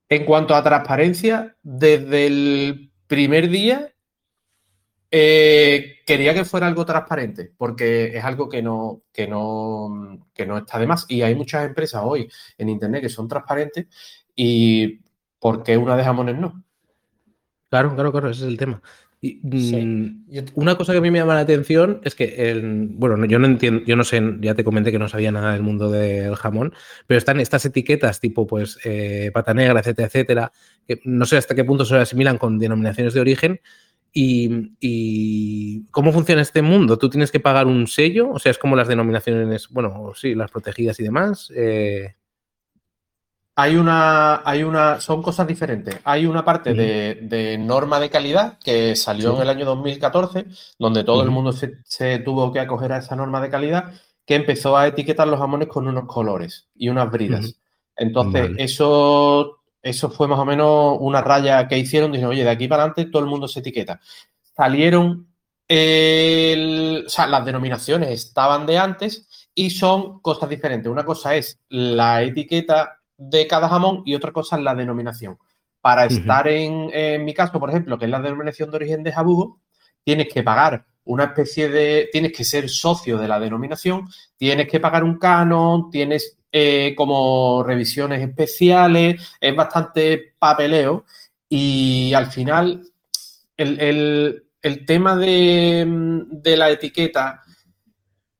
En 0.07 0.25
cuanto 0.25 0.55
a 0.55 0.63
transparencia, 0.63 1.55
desde 1.61 2.27
el 2.27 2.91
primer 3.07 3.49
día 3.49 3.93
eh, 5.11 5.97
quería 6.05 6.33
que 6.33 6.45
fuera 6.45 6.67
algo 6.67 6.85
transparente, 6.85 7.51
porque 7.57 8.17
es 8.17 8.23
algo 8.23 8.47
que 8.49 8.61
no, 8.61 9.03
que, 9.11 9.27
no, 9.27 10.27
que 10.33 10.45
no 10.45 10.57
está 10.59 10.79
de 10.79 10.87
más. 10.87 11.05
Y 11.09 11.21
hay 11.21 11.35
muchas 11.35 11.65
empresas 11.65 12.01
hoy 12.05 12.29
en 12.57 12.69
Internet 12.69 13.01
que 13.01 13.09
son 13.09 13.27
transparentes 13.27 13.87
y 14.35 15.01
¿por 15.39 15.63
qué 15.63 15.77
una 15.77 15.95
de 15.97 16.03
jamones 16.03 16.37
no? 16.37 16.63
Claro, 17.69 17.93
claro, 17.93 18.11
claro, 18.11 18.29
ese 18.29 18.41
es 18.43 18.47
el 18.47 18.57
tema. 18.57 18.81
Y, 19.21 19.41
Sí. 19.59 19.75
mm, 19.75 20.25
una 20.55 20.75
cosa 20.77 20.93
que 20.93 20.99
a 20.99 21.01
mí 21.01 21.11
me 21.11 21.19
llama 21.19 21.35
la 21.35 21.41
atención 21.41 21.99
es 22.05 22.15
que, 22.15 22.49
el- 22.51 22.87
bueno, 22.93 23.17
no- 23.17 23.25
yo 23.25 23.37
no 23.37 23.47
entiendo, 23.47 23.83
yo 23.85 23.97
no 23.97 24.05
sé, 24.05 24.21
ya 24.39 24.55
te 24.55 24.63
comenté 24.63 24.91
que 24.93 24.99
no 24.99 25.09
sabía 25.09 25.29
nada 25.31 25.51
del 25.53 25.61
mundo 25.61 25.91
del 25.91 26.35
jamón, 26.35 26.73
pero 27.05 27.17
están 27.17 27.39
estas 27.41 27.65
etiquetas 27.65 28.21
tipo, 28.21 28.47
pues, 28.47 28.79
eh, 28.85 29.29
pata 29.33 29.53
negra, 29.53 29.81
etcétera, 29.81 30.07
etcétera, 30.07 30.51
que 30.87 31.01
no 31.03 31.25
sé 31.25 31.35
hasta 31.35 31.53
qué 31.53 31.65
punto 31.65 31.83
se 31.83 31.97
asimilan 31.97 32.37
con 32.37 32.57
denominaciones 32.59 33.13
de 33.13 33.19
origen. 33.19 33.59
Y, 34.11 34.73
y 34.79 35.85
cómo 35.91 36.11
funciona 36.11 36.41
este 36.41 36.61
mundo? 36.61 36.97
¿Tú 36.97 37.09
tienes 37.09 37.31
que 37.31 37.39
pagar 37.39 37.67
un 37.67 37.85
sello? 37.87 38.31
O 38.31 38.39
sea, 38.39 38.51
es 38.51 38.57
como 38.57 38.75
las 38.75 38.87
denominaciones, 38.87 39.69
bueno, 39.69 40.13
sí, 40.15 40.33
las 40.35 40.49
protegidas 40.51 40.99
y 40.99 41.03
demás. 41.03 41.51
eh, 41.55 42.15
Hay 43.55 43.75
una, 43.75 44.41
hay 44.47 44.63
una, 44.63 44.99
son 45.01 45.21
cosas 45.21 45.45
diferentes. 45.45 45.99
Hay 46.05 46.25
una 46.25 46.45
parte 46.45 46.73
de, 46.73 47.19
de 47.21 47.57
norma 47.57 47.99
de 47.99 48.09
calidad 48.09 48.57
que 48.63 48.95
salió 48.95 49.31
Sí. 49.31 49.35
en 49.37 49.41
el 49.43 49.49
año 49.49 49.65
2014, 49.65 50.45
donde 50.79 51.03
todo 51.03 51.21
el 51.23 51.29
mundo 51.29 51.51
se, 51.51 51.73
se 51.83 52.19
tuvo 52.19 52.51
que 52.53 52.61
acoger 52.61 52.93
a 52.93 52.97
esa 52.99 53.15
norma 53.17 53.41
de 53.41 53.49
calidad, 53.49 53.93
que 54.25 54.35
empezó 54.35 54.77
a 54.77 54.87
etiquetar 54.87 55.27
los 55.27 55.39
jamones 55.39 55.67
con 55.67 55.87
unos 55.87 56.05
colores 56.05 56.69
y 56.75 56.87
unas 56.89 57.11
bridas. 57.11 57.55
Entonces, 57.97 58.43
Vale. 58.49 58.63
eso, 58.63 59.58
eso 59.89 60.09
fue 60.09 60.27
más 60.27 60.39
o 60.39 60.45
menos 60.45 60.97
una 60.99 61.21
raya 61.21 61.67
que 61.67 61.77
hicieron. 61.77 62.11
Dijeron, 62.11 62.31
oye, 62.31 62.43
de 62.43 62.49
aquí 62.49 62.67
para 62.67 62.83
adelante 62.83 63.11
todo 63.11 63.23
el 63.23 63.29
mundo 63.29 63.47
se 63.47 63.59
etiqueta. 63.59 63.99
Salieron, 64.55 65.27
el- 65.67 67.03
o 67.05 67.09
sea, 67.09 67.27
las 67.27 67.45
denominaciones 67.45 68.09
estaban 68.09 68.65
de 68.65 68.77
antes 68.77 69.27
y 69.53 69.69
son 69.69 70.19
cosas 70.21 70.49
diferentes. 70.49 70.91
Una 70.91 71.05
cosa 71.05 71.35
es 71.35 71.59
la 71.69 72.21
etiqueta 72.23 72.97
de 73.17 73.47
cada 73.47 73.69
jamón 73.69 74.03
y 74.05 74.15
otra 74.15 74.31
cosa 74.31 74.57
es 74.57 74.63
la 74.63 74.75
denominación. 74.75 75.37
Para 75.81 76.05
estar 76.05 76.47
en, 76.47 76.89
en 76.93 77.23
mi 77.23 77.33
caso, 77.33 77.59
por 77.59 77.69
ejemplo, 77.69 77.97
que 77.97 78.05
es 78.05 78.11
la 78.11 78.19
denominación 78.19 78.69
de 78.69 78.77
origen 78.77 79.03
de 79.03 79.13
jabugo, 79.13 79.61
tienes 80.03 80.27
que 80.33 80.43
pagar 80.43 80.85
una 81.05 81.25
especie 81.25 81.69
de, 81.69 82.09
tienes 82.11 82.33
que 82.33 82.43
ser 82.43 82.69
socio 82.69 83.17
de 83.17 83.27
la 83.27 83.39
denominación, 83.39 84.07
tienes 84.37 84.67
que 84.67 84.79
pagar 84.79 85.03
un 85.03 85.17
canon, 85.17 85.89
tienes 85.89 86.37
eh, 86.51 86.93
como 86.97 87.63
revisiones 87.63 88.21
especiales, 88.27 89.21
es 89.39 89.55
bastante 89.55 90.33
papeleo 90.39 91.05
y 91.47 92.13
al 92.13 92.27
final 92.27 92.83
el, 93.57 93.79
el- 93.79 94.43
el 94.61 94.85
tema 94.85 95.15
de, 95.15 95.85
de 96.31 96.57
la 96.57 96.69
etiqueta 96.69 97.41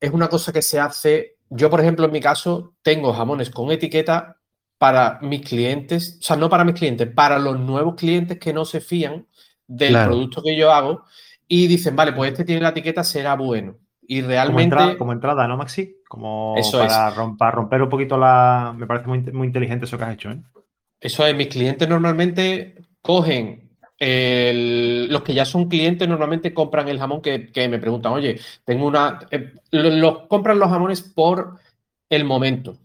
es 0.00 0.10
una 0.10 0.28
cosa 0.28 0.52
que 0.52 0.62
se 0.62 0.78
hace. 0.80 1.36
Yo, 1.48 1.70
por 1.70 1.80
ejemplo, 1.80 2.04
en 2.06 2.12
mi 2.12 2.20
caso, 2.20 2.74
tengo 2.82 3.12
jamones 3.12 3.50
con 3.50 3.70
etiqueta 3.70 4.36
para 4.78 5.18
mis 5.22 5.42
clientes, 5.42 6.18
o 6.20 6.22
sea, 6.22 6.36
no 6.36 6.48
para 6.48 6.64
mis 6.64 6.74
clientes, 6.74 7.08
para 7.14 7.38
los 7.38 7.58
nuevos 7.58 7.94
clientes 7.96 8.38
que 8.38 8.52
no 8.52 8.64
se 8.64 8.80
fían 8.80 9.26
del 9.66 9.90
Claro. 9.92 10.10
producto 10.10 10.42
que 10.42 10.56
yo 10.56 10.72
hago 10.72 11.04
y 11.46 11.66
dicen, 11.66 11.96
vale, 11.96 12.12
pues 12.12 12.32
este 12.32 12.44
tiene 12.44 12.62
la 12.62 12.70
etiqueta, 12.70 13.04
será 13.04 13.34
bueno. 13.34 13.78
Y 14.02 14.20
Como, 14.20 14.28
realmente. 14.30 14.62
entrada, 14.64 14.96
como 14.98 15.12
entrada, 15.12 15.46
¿no, 15.48 15.56
Maxi? 15.56 15.96
Como 16.10 16.56
Eso 16.58 16.78
para, 16.78 17.14
para 17.38 17.50
romper 17.52 17.82
un 17.82 17.88
poquito 17.88 18.18
la. 18.18 18.74
Me 18.76 18.84
parece 18.84 19.06
muy, 19.06 19.20
muy 19.32 19.46
inteligente 19.46 19.84
eso 19.84 19.96
que 19.96 20.02
has 20.02 20.14
hecho, 20.14 20.32
¿eh? 20.32 20.42
Eso 21.00 21.24
es, 21.24 21.36
mis 21.36 21.46
clientes 21.46 21.88
normalmente 21.88 22.74
cogen 23.00 23.70
los 24.00 25.22
que 25.22 25.34
ya 25.34 25.44
son 25.44 25.68
clientes 25.68 26.08
normalmente 26.08 26.52
compran 26.52 26.88
el 26.88 26.98
jamón 26.98 27.20
que, 27.20 27.68
me 27.68 27.78
preguntan, 27.78 28.12
oye, 28.12 28.40
tengo 28.64 28.86
una... 28.86 29.20
Eh, 29.30 29.52
los, 29.70 30.26
compran 30.26 30.58
los 30.58 30.70
jamones 30.70 31.02
por 31.02 31.58
el 32.08 32.24
momento 32.24 32.78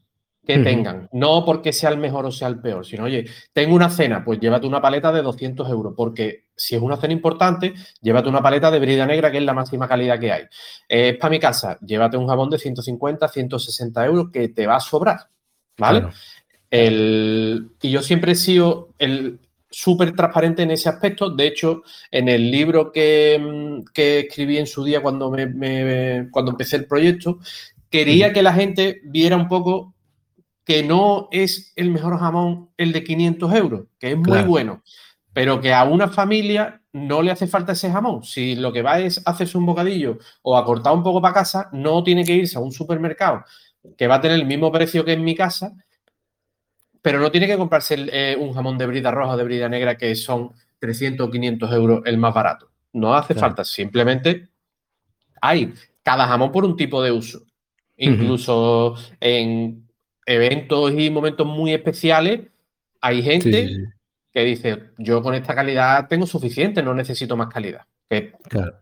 que 0.46 0.60
tengan, 0.60 1.10
no 1.12 1.44
porque 1.44 1.74
sea 1.74 1.90
el 1.90 1.98
mejor 1.98 2.26
o 2.26 2.32
sea 2.32 2.48
el 2.48 2.60
peor, 2.60 2.86
sino, 2.86 3.06
oye, 3.06 3.26
tengo 3.52 3.76
una 3.76 3.90
cena, 3.90 4.24
pues 4.24 4.40
llévate 4.40 4.68
una 4.68 4.82
paleta 4.82 5.12
de 5.12 5.22
200 5.22 5.70
euros, 5.70 5.94
porque 5.96 6.46
si 6.56 6.76
es 6.76 6.82
una 6.82 6.98
cena 6.98 7.14
importante, 7.14 7.74
llévate 8.02 8.30
una 8.30 8.42
paleta 8.42 8.70
de 8.70 8.80
brida 8.80 9.06
negra, 9.06 9.32
que 9.32 9.40
es 9.40 9.44
la 9.44 9.54
máxima 9.54 9.88
calidad 9.88 10.20
que 10.20 10.32
hay. 10.32 10.44
Es 10.88 11.18
para 11.18 11.32
mi 11.32 11.40
casa, 11.40 11.78
llévate 11.82 12.18
un 12.18 12.28
jamón 12.28 12.50
de 12.50 12.60
150, 12.60 13.28
160 13.28 14.06
euros 14.06 14.30
que 14.32 14.50
te 14.50 14.68
va 14.68 14.76
a 14.76 14.80
sobrar, 14.80 15.30
¿vale? 15.78 16.08
y 16.72 17.90
yo 17.90 18.02
siempre 18.02 18.34
he 18.34 18.36
sido 18.36 18.90
el, 19.00 19.40
súper 19.76 20.16
transparente 20.16 20.64
en 20.64 20.72
ese 20.72 20.88
aspecto. 20.88 21.30
De 21.30 21.48
hecho, 21.48 21.84
en 22.10 22.30
el 22.30 22.50
libro 22.50 22.94
que, 22.94 23.38
mm, 23.38 23.84
escribí 23.94 24.58
en 24.58 24.68
su 24.68 24.86
día 24.86 25.02
cuando, 25.02 25.30
me, 25.30 26.30
cuando 26.32 26.52
empecé 26.52 26.78
el 26.78 26.86
proyecto, 26.86 27.40
quería 27.90 28.32
que 28.32 28.42
la 28.42 28.54
gente 28.54 29.02
viera 29.04 29.36
un 29.36 29.50
poco 29.50 29.95
que 30.66 30.84
no 30.84 31.30
es 31.32 31.72
el 31.76 31.92
mejor 31.92 32.20
jamón 32.20 32.72
el 32.76 32.92
de 32.92 33.04
500 33.04 33.54
euros, 33.54 33.86
que 34.00 34.12
es 34.12 34.18
muy 34.18 34.42
bueno, 34.42 34.82
pero 35.32 35.62
que 35.62 35.74
a 35.74 35.84
una 35.84 36.10
familia 36.10 36.82
no 36.92 37.22
le 37.22 37.32
hace 37.32 37.48
falta 37.48 37.74
ese 37.74 37.92
jamón. 37.92 38.24
Si 38.24 38.56
lo 38.56 38.74
que 38.74 38.82
va 38.82 39.00
es 39.00 39.22
hacerse 39.26 39.58
un 39.58 39.66
bocadillo 39.66 40.18
o 40.42 40.58
acortar 40.58 40.94
un 40.94 41.04
poco 41.04 41.22
para 41.22 41.36
casa, 41.36 41.70
no 41.72 42.04
tiene 42.04 42.26
que 42.26 42.34
irse 42.34 42.58
a 42.58 42.62
un 42.62 42.72
supermercado 42.72 43.44
que 43.98 44.08
va 44.08 44.16
a 44.16 44.22
tener 44.22 44.40
el 44.40 44.48
mismo 44.48 44.72
precio 44.72 45.06
que 45.06 45.14
en 45.14 45.24
mi 45.24 45.36
casa 45.36 45.74
pero 47.06 47.20
no 47.20 47.30
tiene 47.30 47.46
que 47.46 47.56
comprarse 47.56 48.04
eh, 48.12 48.36
un 48.36 48.52
jamón 48.52 48.80
de 48.80 48.88
brida 48.88 49.12
roja 49.12 49.34
o 49.34 49.38
de 49.38 49.44
brida 49.44 49.70
negra 49.70 49.96
que 49.96 50.16
son 50.16 50.54
300 50.80 51.28
o 51.28 51.30
500 51.30 51.72
euros 51.72 52.02
el 52.04 52.18
más 52.18 52.34
barato. 52.34 52.72
No 52.94 53.14
hace 53.14 53.36
falta, 53.36 53.64
simplemente 53.64 54.50
hay 55.40 55.72
cada 56.02 56.26
jamón 56.26 56.52
por 56.52 56.66
un 56.66 56.76
tipo 56.76 57.04
de 57.04 57.12
uso. 57.12 57.44
Incluso 57.96 58.96
en 59.20 59.85
eventos 60.26 60.92
y 60.94 61.10
momentos 61.10 61.46
muy 61.46 61.74
especiales 61.74 62.42
hay 63.06 63.22
gente 63.22 63.94
que 64.34 64.44
dice, 64.44 64.92
yo 64.98 65.22
con 65.22 65.36
esta 65.36 65.54
calidad 65.54 66.08
tengo 66.08 66.26
suficiente, 66.26 66.82
no 66.82 66.94
necesito 66.94 67.38
más 67.38 67.48
calidad. 67.48 67.86
Que, 68.10 68.34
claro. 68.50 68.80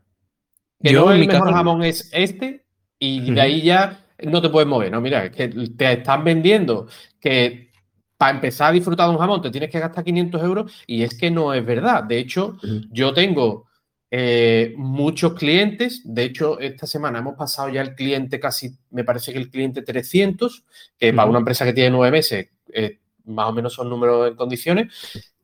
yo, 0.79 1.12
el 1.12 1.27
mejor 1.27 1.51
jamón 1.53 1.83
es 1.83 2.09
este 2.13 2.65
y 2.97 3.31
de 3.31 3.41
ahí 3.41 3.62
ya 3.62 4.05
no 4.23 4.41
te 4.41 4.50
puedes 4.50 4.67
mover. 4.67 4.91
No, 4.91 5.01
mira, 5.01 5.25
es 5.25 5.31
que 5.31 5.50
te 5.50 5.91
están 5.91 6.23
vendiendo 6.23 6.88
que 7.19 7.71
para 8.17 8.35
empezar 8.35 8.69
a 8.69 8.73
disfrutar 8.73 9.07
de 9.07 9.13
un 9.13 9.19
jamón 9.19 9.41
te 9.41 9.51
tienes 9.51 9.69
que 9.69 9.79
gastar 9.79 10.05
500 10.05 10.41
euros 10.41 10.83
y 10.88 11.03
es 11.03 11.17
que 11.17 11.29
no 11.29 11.53
es 11.53 11.65
verdad. 11.65 12.05
De 12.05 12.17
hecho, 12.17 12.57
yo 12.91 13.13
tengo 13.13 13.67
eh, 14.15 14.75
muchos 14.77 15.34
clientes, 15.34 16.03
de 16.05 16.24
hecho, 16.24 16.60
esta 16.60 16.86
semana 16.86 17.17
hemos 17.17 17.36
pasado 17.36 17.70
ya 17.70 17.82
el 17.82 17.96
cliente 17.96 18.39
casi, 18.39 18.77
me 18.91 19.03
parece 19.03 19.34
que 19.34 19.39
el 19.39 19.50
cliente 19.50 19.82
300, 19.82 20.65
que 21.00 21.12
para 21.13 21.27
una 21.27 21.39
empresa 21.39 21.65
que 21.65 21.74
tiene 21.74 21.89
nueve 21.89 22.12
meses, 22.12 22.48
eh, 22.72 23.00
más 23.25 23.50
o 23.50 23.53
menos 23.53 23.74
son 23.74 23.89
números 23.89 24.27
en 24.27 24.36
condiciones, 24.36 24.93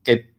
que, 0.04 0.34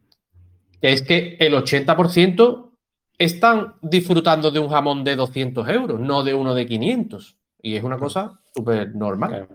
que 0.80 0.92
es 0.94 1.02
que 1.02 1.36
el 1.40 1.52
80% 1.52 2.70
están 3.18 3.74
disfrutando 3.82 4.50
de 4.50 4.60
un 4.60 4.70
jamón 4.70 5.04
de 5.04 5.14
200 5.14 5.68
euros, 5.68 6.00
no 6.00 6.24
de 6.24 6.32
uno 6.32 6.54
de 6.54 6.64
500. 6.64 7.36
Y 7.60 7.76
es 7.76 7.84
una 7.84 7.98
cosa 7.98 8.40
súper 8.54 8.94
normal. 8.94 9.46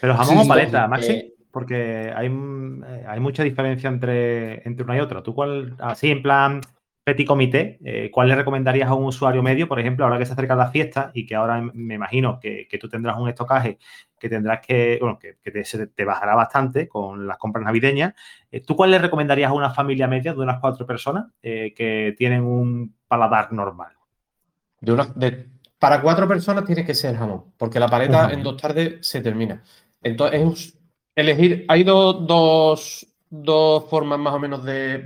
Pero 0.00 0.16
jamón 0.16 0.38
o 0.38 0.48
paleta, 0.48 0.88
Maxi 0.88 1.34
porque 1.50 2.12
hay, 2.14 2.26
eh, 2.28 3.04
hay 3.06 3.20
mucha 3.20 3.42
diferencia 3.42 3.88
entre, 3.88 4.66
entre 4.66 4.84
una 4.84 4.96
y 4.96 5.00
otra. 5.00 5.22
¿Tú 5.22 5.34
cuál, 5.34 5.74
así 5.78 6.10
en 6.10 6.22
plan 6.22 6.60
petit 7.08 7.24
comité, 7.24 7.78
eh, 7.82 8.10
cuál 8.12 8.28
le 8.28 8.34
recomendarías 8.34 8.88
a 8.88 8.94
un 8.94 9.06
usuario 9.06 9.42
medio, 9.42 9.66
por 9.66 9.80
ejemplo, 9.80 10.04
ahora 10.04 10.18
que 10.18 10.26
se 10.26 10.34
acerca 10.34 10.54
la 10.54 10.70
fiesta 10.70 11.10
y 11.14 11.24
que 11.24 11.34
ahora 11.34 11.62
me 11.72 11.94
imagino 11.94 12.38
que, 12.38 12.68
tú 12.78 12.86
tendrás 12.86 13.18
un 13.18 13.30
estocaje 13.30 13.78
que 14.18 14.28
tendrás 14.28 14.60
que, 14.66 14.98
bueno, 15.00 15.18
que, 15.18 15.38
te, 15.42 16.04
bajará 16.04 16.34
bastante 16.34 16.86
con 16.86 17.26
las 17.26 17.38
compras 17.38 17.64
navideñas. 17.64 18.12
Eh, 18.50 18.60
¿Tú 18.60 18.76
cuál 18.76 18.90
le 18.90 18.98
recomendarías 18.98 19.50
a 19.50 19.54
una 19.54 19.70
familia 19.70 20.06
media 20.06 20.34
de 20.34 20.40
unas 20.40 20.60
cuatro 20.60 20.84
personas 20.86 21.26
que 21.40 22.14
tienen 22.18 22.42
un 22.42 22.94
paladar 23.06 23.52
normal? 23.52 23.92
De 24.80 24.92
una, 24.92 25.14
para 25.78 26.02
cuatro 26.02 26.28
personas 26.28 26.64
tiene 26.64 26.84
que 26.84 26.94
ser 26.94 27.16
jamón, 27.16 27.44
porque 27.56 27.80
la 27.80 27.88
paleta 27.88 28.30
en 28.32 28.42
dos 28.42 28.60
tardes 28.60 29.06
se 29.06 29.22
termina. 29.22 29.62
Entonces 30.02 30.40
es 30.40 30.78
elegir, 31.14 31.64
hay 31.68 31.84
dos, 31.84 33.06
formas 33.88 34.18
más 34.18 34.34
o 34.34 34.38
menos 34.38 34.64
de, 34.64 34.98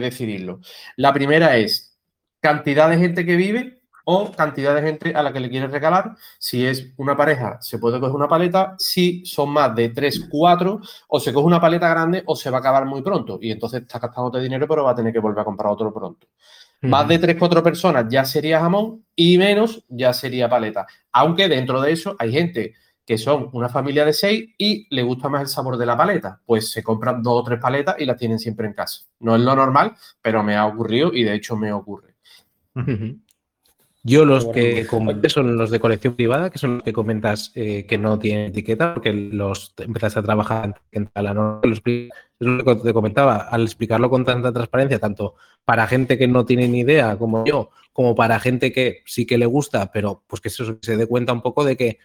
decidirlo. 0.00 0.60
La 0.96 1.12
primera 1.12 1.56
es 1.56 1.98
cantidad 2.40 2.88
de 2.88 2.98
gente 2.98 3.24
que 3.24 3.36
vive 3.36 3.80
o 4.04 4.32
cantidad 4.32 4.74
de 4.74 4.82
gente 4.82 5.14
a 5.14 5.22
la 5.22 5.32
que 5.32 5.40
le 5.40 5.50
quieres 5.50 5.70
regalar. 5.70 6.16
Si 6.38 6.66
es 6.66 6.92
una 6.96 7.16
pareja, 7.16 7.58
se 7.60 7.78
puede 7.78 8.00
coger 8.00 8.16
una 8.16 8.28
paleta. 8.28 8.74
Si 8.78 9.24
son 9.24 9.50
más 9.50 9.74
de 9.74 9.90
3, 9.90 10.28
4, 10.30 10.80
o 11.08 11.20
se 11.20 11.32
coge 11.32 11.46
una 11.46 11.60
paleta 11.60 11.88
grande 11.88 12.22
o 12.26 12.34
se 12.34 12.50
va 12.50 12.58
a 12.58 12.60
acabar 12.60 12.86
muy 12.86 13.02
pronto. 13.02 13.38
Y 13.40 13.50
entonces 13.50 13.82
está 13.82 13.98
gastándote 13.98 14.40
dinero, 14.40 14.66
pero 14.66 14.84
va 14.84 14.92
a 14.92 14.94
tener 14.94 15.12
que 15.12 15.20
volver 15.20 15.40
a 15.40 15.44
comprar 15.44 15.70
otro 15.72 15.92
pronto. 15.92 16.26
Más 16.82 17.06
de 17.06 17.18
3, 17.18 17.36
4 17.38 17.62
personas 17.62 18.06
ya 18.08 18.24
sería 18.24 18.60
jamón 18.60 19.04
y 19.14 19.36
menos 19.36 19.84
ya 19.88 20.14
sería 20.14 20.48
paleta. 20.48 20.86
Aunque 21.12 21.46
dentro 21.46 21.80
de 21.80 21.92
eso 21.92 22.16
hay 22.18 22.32
gente 22.32 22.74
que 23.10 23.18
son 23.18 23.50
una 23.54 23.68
familia 23.68 24.04
de 24.04 24.12
seis 24.12 24.50
y 24.56 24.86
le 24.94 25.02
gusta 25.02 25.28
más 25.28 25.42
el 25.42 25.48
sabor 25.48 25.76
de 25.76 25.84
la 25.84 25.96
paleta. 25.96 26.40
Pues 26.46 26.70
se 26.70 26.80
compran 26.80 27.24
dos 27.24 27.40
o 27.40 27.42
tres 27.42 27.58
paletas 27.58 27.96
y 27.98 28.04
las 28.04 28.16
tienen 28.16 28.38
siempre 28.38 28.68
en 28.68 28.72
casa. 28.72 29.00
No 29.18 29.34
es 29.34 29.42
lo 29.42 29.56
normal, 29.56 29.96
pero 30.22 30.44
me 30.44 30.54
ha 30.54 30.64
ocurrido 30.64 31.12
y 31.12 31.24
de 31.24 31.34
hecho 31.34 31.56
me 31.56 31.72
ocurre. 31.72 32.14
Yo 34.04 34.24
los 34.24 34.46
que 34.46 34.86
comenté 34.86 35.28
son 35.28 35.58
los 35.58 35.72
de 35.72 35.80
colección 35.80 36.14
privada, 36.14 36.50
que 36.50 36.60
son 36.60 36.74
los 36.74 36.82
que 36.84 36.92
comentas 36.92 37.50
eh, 37.56 37.84
que 37.84 37.98
no 37.98 38.16
tienen 38.20 38.50
etiqueta, 38.50 38.94
porque 38.94 39.12
los 39.12 39.74
empezaste 39.78 40.20
a 40.20 40.22
trabajar 40.22 40.80
en 40.92 41.10
la 41.12 41.34
norma. 41.34 41.62
Es 41.64 41.82
lo 42.38 42.64
que 42.64 42.76
te 42.76 42.92
comentaba, 42.92 43.38
al 43.38 43.62
explicarlo 43.62 44.08
con 44.08 44.24
tanta 44.24 44.52
transparencia, 44.52 45.00
tanto 45.00 45.34
para 45.64 45.88
gente 45.88 46.16
que 46.16 46.28
no 46.28 46.44
tiene 46.44 46.68
ni 46.68 46.78
idea 46.78 47.16
como 47.18 47.44
yo, 47.44 47.70
como 47.92 48.14
para 48.14 48.38
gente 48.38 48.70
que 48.70 49.02
sí 49.04 49.26
que 49.26 49.36
le 49.36 49.46
gusta, 49.46 49.90
pero 49.90 50.22
pues 50.28 50.40
que 50.40 50.48
se 50.48 50.96
dé 50.96 51.06
cuenta 51.08 51.32
un 51.32 51.42
poco 51.42 51.64
de 51.64 51.76
que 51.76 51.98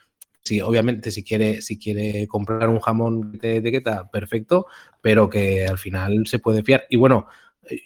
Sí, 0.45 0.61
obviamente, 0.61 1.09
si 1.09 1.23
quiere, 1.23 1.61
si 1.63 1.79
quiere 1.79 2.27
comprar 2.27 2.69
un 2.69 2.79
jamón 2.79 3.31
de 3.31 3.57
etiqueta, 3.57 4.09
perfecto, 4.11 4.67
pero 5.01 5.27
que 5.27 5.65
al 5.65 5.79
final 5.79 6.27
se 6.27 6.37
puede 6.37 6.61
fiar. 6.61 6.85
Y 6.87 6.97
bueno, 6.97 7.25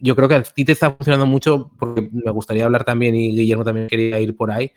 yo 0.01 0.13
creo 0.13 0.27
que 0.27 0.35
a 0.35 0.43
ti 0.43 0.65
te 0.65 0.73
está 0.73 0.91
funcionando 0.91 1.25
mucho, 1.25 1.71
porque 1.79 2.09
me 2.11 2.31
gustaría 2.31 2.65
hablar 2.65 2.83
también, 2.83 3.15
y 3.15 3.33
Guillermo 3.33 3.63
también 3.63 3.87
quería 3.87 4.19
ir 4.19 4.35
por 4.35 4.51
ahí, 4.51 4.73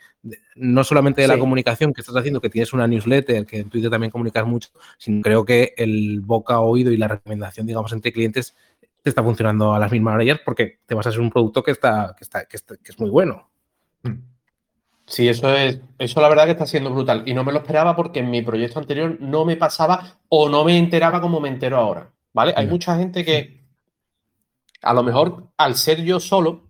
no 0.55 0.85
solamente 0.85 1.23
de 1.23 1.27
la 1.27 1.39
comunicación 1.39 1.93
que 1.93 2.03
estás 2.03 2.17
haciendo, 2.17 2.41
que 2.41 2.51
tienes 2.51 2.73
una 2.73 2.87
newsletter, 2.87 3.45
que 3.45 3.59
en 3.59 3.69
Twitter 3.69 3.91
también 3.91 4.13
comunicas 4.13 4.47
mucho, 4.47 4.71
sino 4.97 5.21
creo 5.21 5.45
que 5.45 5.75
el 5.77 6.21
boca 6.21 6.55
a 6.55 6.61
oído 6.61 6.93
y 6.93 6.97
la 6.97 7.09
recomendación, 7.09 7.67
digamos, 7.67 7.93
entre 7.93 8.13
clientes 8.13 8.55
te 9.03 9.11
está 9.11 9.25
funcionando 9.25 9.75
a 9.75 9.81
las 9.81 9.91
mismas 9.91 10.15
maneras 10.15 10.41
porque 10.45 10.79
te 10.87 10.95
vas 10.95 11.07
a 11.07 11.09
hacer 11.09 11.21
un 11.21 11.31
producto 11.31 11.65
que 11.65 11.73
está, 11.73 12.15
que 12.17 12.23
está, 12.25 12.47
que, 12.47 12.57
es 12.57 13.01
muy 13.01 13.11
bueno. 13.11 13.51
Mm. 14.05 14.32
Sí, 15.13 15.29
eso 15.29 15.55
es, 15.55 15.79
eso 15.99 16.23
la 16.23 16.29
verdad 16.31 16.47
que 16.47 16.53
está 16.53 16.67
siendo 16.67 16.89
brutal. 16.89 17.23
Y 17.27 17.35
no 17.35 17.45
me 17.45 17.53
lo 17.53 17.59
esperaba 17.59 17.95
porque 17.95 18.21
en 18.21 18.31
mi 18.31 18.41
proyecto 18.41 18.79
anterior 18.79 19.19
no 19.21 19.45
me 19.45 19.57
pasaba 19.57 20.17
o 20.31 20.49
no 20.49 20.65
me 20.65 20.79
enteraba 20.79 21.21
como 21.21 21.39
me 21.39 21.51
entero 21.51 21.77
ahora. 21.77 22.11
¿Vale? 22.33 22.55
Hay 22.57 22.67
mucha 22.67 22.97
gente 22.97 23.23
que 23.23 23.63
a 24.81 24.95
lo 24.95 25.03
mejor 25.03 25.49
al 25.59 25.75
ser 25.75 26.03
yo 26.03 26.19
solo, 26.19 26.63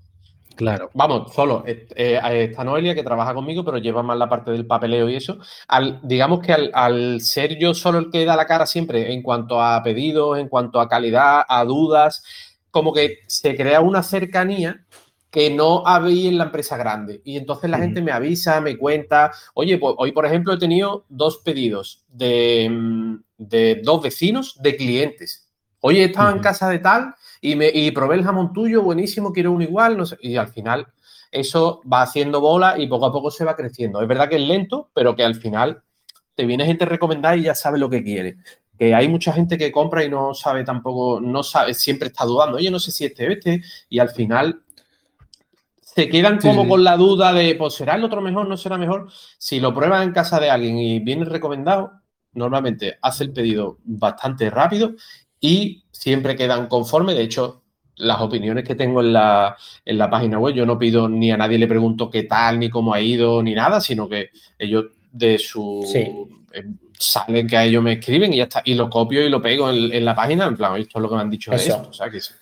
Claro. 0.54 0.90
Vamos, 0.92 1.32
solo. 1.32 1.64
Eh, 1.66 1.88
eh, 1.96 2.48
está 2.50 2.62
Noelia 2.62 2.94
que 2.94 3.02
trabaja 3.02 3.32
conmigo, 3.32 3.64
pero 3.64 3.78
lleva 3.78 4.02
más 4.02 4.18
la 4.18 4.28
parte 4.28 4.50
del 4.50 4.66
papeleo 4.66 5.08
y 5.08 5.16
eso. 5.16 5.38
Al, 5.66 5.98
digamos 6.02 6.40
que 6.40 6.52
al, 6.52 6.70
al, 6.74 7.20
ser 7.22 7.58
yo 7.58 7.72
solo 7.72 7.98
el 7.98 8.10
que 8.10 8.26
da 8.26 8.36
la 8.36 8.44
cara 8.44 8.66
siempre 8.66 9.14
en 9.14 9.22
cuanto 9.22 9.62
a 9.62 9.82
pedidos, 9.82 10.38
en 10.38 10.48
cuanto 10.48 10.78
a 10.78 10.90
calidad, 10.90 11.42
a 11.48 11.64
dudas, 11.64 12.22
como 12.70 12.92
que 12.92 13.20
se 13.28 13.56
crea 13.56 13.80
una 13.80 14.02
cercanía 14.02 14.84
que 15.32 15.48
no 15.48 15.82
había 15.86 16.28
en 16.28 16.36
la 16.36 16.44
empresa 16.44 16.76
grande. 16.76 17.22
Y 17.24 17.38
entonces 17.38 17.70
la 17.70 17.78
gente 17.78 18.02
me 18.02 18.12
avisa, 18.12 18.60
me 18.60 18.76
cuenta, 18.76 19.32
oye, 19.54 19.78
pues 19.78 19.94
hoy 19.96 20.12
por 20.12 20.26
ejemplo 20.26 20.52
he 20.52 20.58
tenido 20.58 21.06
dos 21.08 21.38
pedidos 21.38 22.04
de, 22.08 22.68
mm, 22.70 23.16
dos 23.82 24.02
vecinos 24.02 24.60
de 24.60 24.76
clientes. 24.76 25.48
Oye, 25.80 26.04
estaba 26.04 26.30
en 26.30 26.38
casa 26.40 26.68
de 26.68 26.80
tal 26.80 27.14
y, 27.40 27.56
me, 27.56 27.70
y 27.72 27.90
probé 27.92 28.16
el 28.16 28.24
jamón 28.24 28.52
tuyo, 28.52 28.82
buenísimo, 28.82 29.32
quiero 29.32 29.52
uno 29.52 29.64
igual, 29.64 29.96
no 29.96 30.04
sé. 30.04 30.18
Y 30.20 30.36
al 30.36 30.48
final 30.48 30.86
eso 31.30 31.80
va 31.90 32.02
haciendo 32.02 32.42
bola 32.42 32.78
y 32.78 32.86
poco 32.86 33.06
a 33.06 33.12
poco 33.12 33.30
se 33.30 33.46
va 33.46 33.56
creciendo. 33.56 34.02
Es 34.02 34.08
verdad 34.08 34.28
que 34.28 34.36
es 34.36 34.46
lento, 34.46 34.90
pero 34.92 35.16
que 35.16 35.24
al 35.24 35.36
final 35.36 35.82
te 36.34 36.44
viene 36.44 36.66
gente 36.66 36.84
recomendada 36.84 37.36
y 37.38 37.44
ya 37.44 37.54
sabe 37.54 37.78
lo 37.78 37.88
que 37.88 38.04
quiere. 38.04 38.36
Que 38.78 38.94
hay 38.94 39.08
mucha 39.08 39.32
gente 39.32 39.56
que 39.56 39.72
compra 39.72 40.04
y 40.04 40.10
no 40.10 40.34
sabe 40.34 40.62
tampoco, 40.62 41.22
no 41.22 41.42
sabe, 41.42 41.72
siempre 41.72 42.08
está 42.08 42.26
dudando, 42.26 42.58
oye, 42.58 42.70
no 42.70 42.78
sé 42.78 42.90
si 42.90 43.06
este 43.06 43.32
este, 43.32 43.62
y 43.88 43.98
al 43.98 44.10
final 44.10 44.62
se 45.94 46.08
quedan 46.08 46.38
como 46.38 46.62
con 46.68 46.84
la 46.84 46.96
duda 46.96 47.32
de, 47.32 47.54
pues 47.54 47.74
será 47.74 47.94
el 47.96 48.04
otro 48.04 48.20
mejor, 48.20 48.48
no 48.48 48.56
será 48.56 48.78
mejor. 48.78 49.08
Si 49.38 49.60
lo 49.60 49.74
prueban 49.74 50.02
en 50.02 50.12
casa 50.12 50.40
de 50.40 50.50
alguien 50.50 50.78
y 50.78 51.00
viene 51.00 51.24
recomendado, 51.24 51.92
normalmente 52.34 52.98
hace 53.02 53.24
el 53.24 53.32
pedido 53.32 53.78
bastante 53.84 54.48
rápido 54.50 54.92
y 55.40 55.84
siempre 55.90 56.34
quedan 56.36 56.66
conformes. 56.66 57.14
De 57.16 57.22
hecho, 57.22 57.62
las 57.96 58.20
opiniones 58.20 58.64
que 58.64 58.74
tengo 58.74 59.00
en 59.02 59.12
la, 59.12 59.56
en 59.84 59.98
la 59.98 60.08
página 60.08 60.38
web. 60.38 60.54
Yo 60.54 60.64
no 60.64 60.78
pido 60.78 61.08
ni 61.08 61.30
a 61.30 61.36
nadie 61.36 61.58
le 61.58 61.66
pregunto 61.68 62.08
qué 62.10 62.22
tal, 62.22 62.58
ni 62.58 62.70
cómo 62.70 62.94
ha 62.94 63.00
ido, 63.00 63.42
ni 63.42 63.54
nada, 63.54 63.80
sino 63.80 64.08
que 64.08 64.30
ellos 64.58 64.86
de 65.12 65.38
su... 65.38 65.84
eh, 66.54 66.64
salen 66.98 67.46
que 67.46 67.56
a 67.56 67.64
ellos 67.64 67.82
me 67.82 67.92
escriben 67.94 68.32
y 68.32 68.38
ya 68.38 68.44
está. 68.44 68.62
Y 68.64 68.74
lo 68.74 68.88
copio 68.88 69.24
y 69.24 69.28
lo 69.28 69.42
pego 69.42 69.68
en, 69.70 69.92
en 69.92 70.04
la 70.04 70.14
página. 70.14 70.46
En 70.46 70.56
plan, 70.56 70.74
esto 70.80 70.98
es 70.98 71.02
lo 71.02 71.08
que 71.10 71.14
me 71.16 71.20
han 71.20 71.30
dicho 71.30 71.50
de 71.50 71.56
esto. 71.56 71.88
O 71.90 71.92
sea, 71.92 72.08
que, 72.08 72.20
si- 72.20 72.32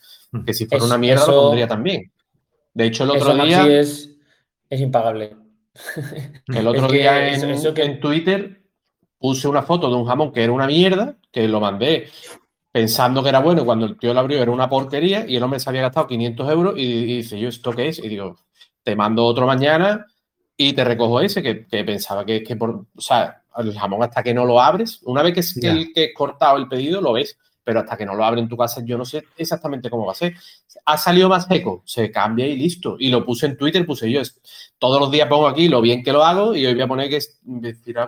que 0.47 0.55
si 0.55 0.67
fuera 0.67 0.85
Es- 0.85 0.89
una 0.91 0.99
mierda 0.99 1.23
eso- 1.23 1.33
lo 1.33 1.41
pondría 1.43 1.67
también. 1.67 2.13
De 2.75 2.87
hecho, 2.87 3.05
el 3.05 3.11
otro 3.11 3.33
Eso, 3.33 3.45
día... 3.45 3.59
Maxi, 3.59 3.73
es, 3.73 4.11
es 4.69 4.81
impagable. 4.81 5.37
El 6.49 6.67
otro 6.67 6.87
Es 6.87 6.93
que 6.93 6.99
día 6.99 7.29
en, 7.29 7.35
eso- 7.35 7.49
eso 7.49 7.75
que- 7.75 7.85
en 7.85 8.01
Twitter 8.01 8.63
puse 9.19 9.49
una 9.49 9.63
foto 9.63 9.89
de 9.89 9.97
un 9.97 10.07
jamón 10.07 10.33
que 10.33 10.43
era 10.43 10.53
una 10.53 10.67
mierda, 10.67 11.17
que 11.31 11.47
lo 11.47 11.61
mandé 11.61 12.09
pensando 12.73 13.23
que 13.23 13.29
era 13.29 13.41
bueno, 13.41 13.63
y 13.63 13.65
cuando 13.65 13.87
el 13.87 13.99
tío 13.99 14.15
lo 14.15 14.21
abrió 14.21 14.41
era 14.43 14.51
una 14.51 14.69
porquería 14.69 15.25
y 15.29 15.37
el 15.37 15.43
hombre 15.43 15.59
se 15.61 15.69
había 15.71 15.83
gastado 15.83 16.07
500 16.07 16.51
euros 16.51 16.75
y, 16.77 16.83
y 16.83 17.17
dice, 17.19 17.39
yo, 17.39 17.49
¿esto 17.49 17.73
qué 17.73 17.89
es? 17.89 17.99
Y 17.99 18.09
digo, 18.09 18.37
te 18.83 18.95
mando 18.97 19.25
otro 19.25 19.47
mañana 19.47 20.07
y 20.57 20.73
te 20.73 20.85
recojo 20.85 21.21
ese, 21.21 21.43
que, 21.43 21.67
que 21.67 21.85
pensaba 21.85 22.25
que, 22.25 22.43
que 22.43 22.57
por, 22.57 22.87
o 22.95 23.01
sea, 23.01 23.43
el 23.59 23.77
jamón 23.77 24.03
hasta 24.03 24.23
que 24.23 24.33
no 24.35 24.45
lo 24.45 24.61
abres, 24.61 25.01
una 25.03 25.23
vez 25.23 25.35
que 25.35 25.41
es, 25.41 25.55
que 25.55 25.93
que 25.93 26.05
es 26.05 26.11
cortado 26.15 26.57
el 26.59 26.69
pedido, 26.69 27.01
lo 27.01 27.13
ves, 27.13 27.37
pero 27.63 27.81
hasta 27.81 27.97
que 27.97 28.07
no 28.07 28.15
lo 28.15 28.25
abre 28.25 28.41
en 28.41 28.49
tu 28.49 28.57
casa, 28.57 28.81
yo 28.85 28.97
no 28.99 29.05
sé 29.05 29.25
exactamente 29.37 29.91
cómo 29.91 30.07
va 30.07 30.13
a 30.13 30.17
ser. 30.17 30.35
Ha 30.85 30.97
salido 30.97 31.29
más 31.29 31.47
seco, 31.47 31.83
se 31.85 32.11
cambia 32.11 32.47
y 32.47 32.57
listo. 32.57 32.97
Y 32.99 33.11
lo 33.11 33.25
puse 33.25 33.47
en 33.47 33.57
Twitter, 33.57 33.85
puse 33.87 34.11
yo, 34.11 34.23
todos 34.79 35.01
los 35.01 35.11
días 35.11 35.29
pongo 35.29 35.47
aquí 35.49 35.69
lo 35.69 35.81
bien 35.81 36.03
que 36.03 36.13
lo 36.13 36.25
hago 36.25 36.55
y 36.55 36.65
hoy 36.67 36.75
voy 36.75 36.83
a 36.83 36.89
poner 36.89 37.09
que 37.11 37.19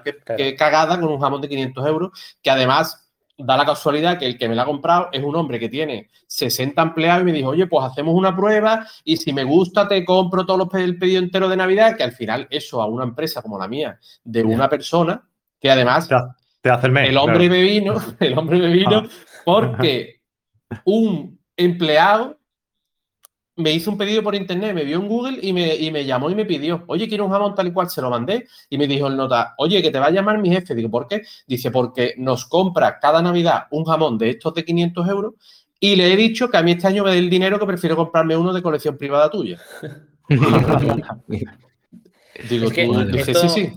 que, 0.02 0.14
que 0.36 0.56
cagada 0.56 0.98
con 1.00 1.08
un 1.10 1.20
jamón 1.20 1.40
de 1.40 1.48
500 1.48 1.86
euros, 1.86 2.10
que 2.42 2.50
además 2.50 2.98
da 3.38 3.56
la 3.56 3.64
casualidad 3.64 4.18
que 4.18 4.26
el 4.26 4.38
que 4.38 4.48
me 4.48 4.54
lo 4.54 4.62
ha 4.62 4.66
comprado 4.66 5.08
es 5.10 5.22
un 5.22 5.34
hombre 5.34 5.58
que 5.58 5.68
tiene 5.68 6.08
60 6.26 6.80
empleados 6.82 7.22
y 7.22 7.24
me 7.24 7.32
dijo, 7.32 7.48
oye, 7.48 7.66
pues 7.66 7.84
hacemos 7.84 8.14
una 8.14 8.36
prueba 8.36 8.86
y 9.04 9.16
si 9.16 9.32
me 9.32 9.42
gusta 9.44 9.88
te 9.88 10.04
compro 10.04 10.46
todos 10.46 10.58
los 10.58 10.68
pe- 10.68 10.84
el 10.84 10.98
pedido 10.98 11.18
entero 11.20 11.48
de 11.48 11.56
Navidad, 11.56 11.96
que 11.96 12.04
al 12.04 12.12
final 12.12 12.46
eso 12.50 12.80
a 12.80 12.86
una 12.86 13.04
empresa 13.04 13.42
como 13.42 13.58
la 13.58 13.66
mía, 13.68 13.98
de 14.22 14.44
una 14.44 14.68
persona, 14.68 15.22
que 15.60 15.70
además 15.70 16.08
te 16.62 16.70
hace 16.70 16.86
el 16.86 16.92
mes. 16.92 17.08
el 17.10 17.16
hombre 17.18 17.46
claro. 17.48 17.52
me 17.54 17.62
vino, 17.62 17.94
el 18.20 18.38
hombre 18.38 18.58
me 18.58 18.68
vino 18.72 19.02
Ah. 19.04 19.08
porque 19.44 20.20
un 20.84 21.38
empleado 21.56 22.38
me 23.56 23.70
hizo 23.72 23.90
un 23.90 23.98
pedido 23.98 24.22
por 24.22 24.34
internet, 24.34 24.74
me 24.74 24.82
vio 24.84 24.96
en 24.98 25.06
Google 25.08 25.38
y 25.42 25.52
me, 25.52 25.76
y 25.76 25.90
me 25.90 26.06
llamó 26.06 26.30
y 26.30 26.34
me 26.34 26.46
pidió, 26.46 26.84
oye, 26.86 27.06
quiero 27.06 27.26
un 27.26 27.32
jamón 27.32 27.54
tal 27.54 27.66
y 27.66 27.72
cual, 27.72 27.90
se 27.90 28.00
lo 28.00 28.08
mandé 28.08 28.46
y 28.70 28.78
me 28.78 28.86
dijo 28.86 29.08
el 29.08 29.16
nota, 29.16 29.54
oye, 29.58 29.82
que 29.82 29.90
te 29.90 29.98
va 29.98 30.06
a 30.06 30.10
llamar 30.10 30.38
mi 30.38 30.48
jefe. 30.50 30.74
Digo, 30.74 30.90
¿por 30.90 31.06
qué? 31.06 31.20
Dice, 31.46 31.70
porque 31.70 32.14
nos 32.16 32.46
compra 32.46 32.98
cada 32.98 33.20
Navidad 33.20 33.66
un 33.70 33.84
jamón 33.84 34.16
de 34.16 34.30
estos 34.30 34.54
de 34.54 34.64
500 34.64 35.06
euros 35.06 35.34
y 35.78 35.96
le 35.96 36.10
he 36.12 36.16
dicho 36.16 36.48
que 36.48 36.56
a 36.56 36.62
mí 36.62 36.70
este 36.72 36.86
año 36.86 37.04
me 37.04 37.10
dé 37.10 37.18
el 37.18 37.28
dinero 37.28 37.58
que 37.58 37.66
prefiero 37.66 37.94
comprarme 37.94 38.36
uno 38.36 38.54
de 38.54 38.62
colección 38.62 38.96
privada 38.96 39.28
tuya. 39.30 39.58
Digo, 42.48 42.66
Es 42.66 42.72
que 42.72 42.86
tú, 42.86 42.94
Madre. 42.94 43.12
dice, 43.18 43.32
esto- 43.32 43.48
sí, 43.48 43.66
sí. 43.66 43.72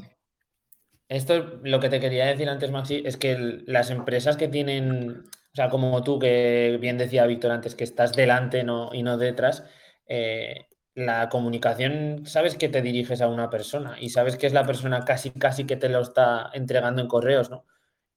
Esto, 1.08 1.60
lo 1.64 1.80
que 1.80 1.90
te 1.90 2.00
quería 2.00 2.26
decir 2.26 2.50
antes, 2.50 2.72
Maxi, 2.72 3.04
es 3.06 3.18
que 3.18 3.62
las 3.68 3.92
empresas 3.92 4.38
que 4.38 4.48
tienen, 4.48 5.20
o 5.20 5.56
sea, 5.56 5.70
como 5.70 6.04
tú, 6.04 6.18
que 6.18 6.78
bien 6.82 6.98
decía 6.98 7.28
Víctor 7.28 7.52
antes, 7.52 7.76
que 7.76 7.84
estás 7.84 8.14
delante 8.14 8.64
no, 8.64 8.90
y 8.92 9.04
no 9.04 9.18
detrás, 9.18 9.64
eh, 10.08 10.68
la 10.96 11.30
comunicación, 11.30 12.26
sabes 12.26 12.56
que 12.56 12.70
te 12.70 12.82
diriges 12.82 13.22
a 13.22 13.28
una 13.28 13.50
persona 13.50 13.98
y 14.00 14.10
sabes 14.10 14.38
que 14.38 14.48
es 14.48 14.54
la 14.54 14.66
persona 14.66 15.02
casi, 15.06 15.32
casi 15.32 15.66
que 15.66 15.76
te 15.76 15.90
lo 15.90 16.02
está 16.02 16.50
entregando 16.54 17.02
en 17.02 17.08
correos, 17.08 17.52
¿no? 17.52 17.66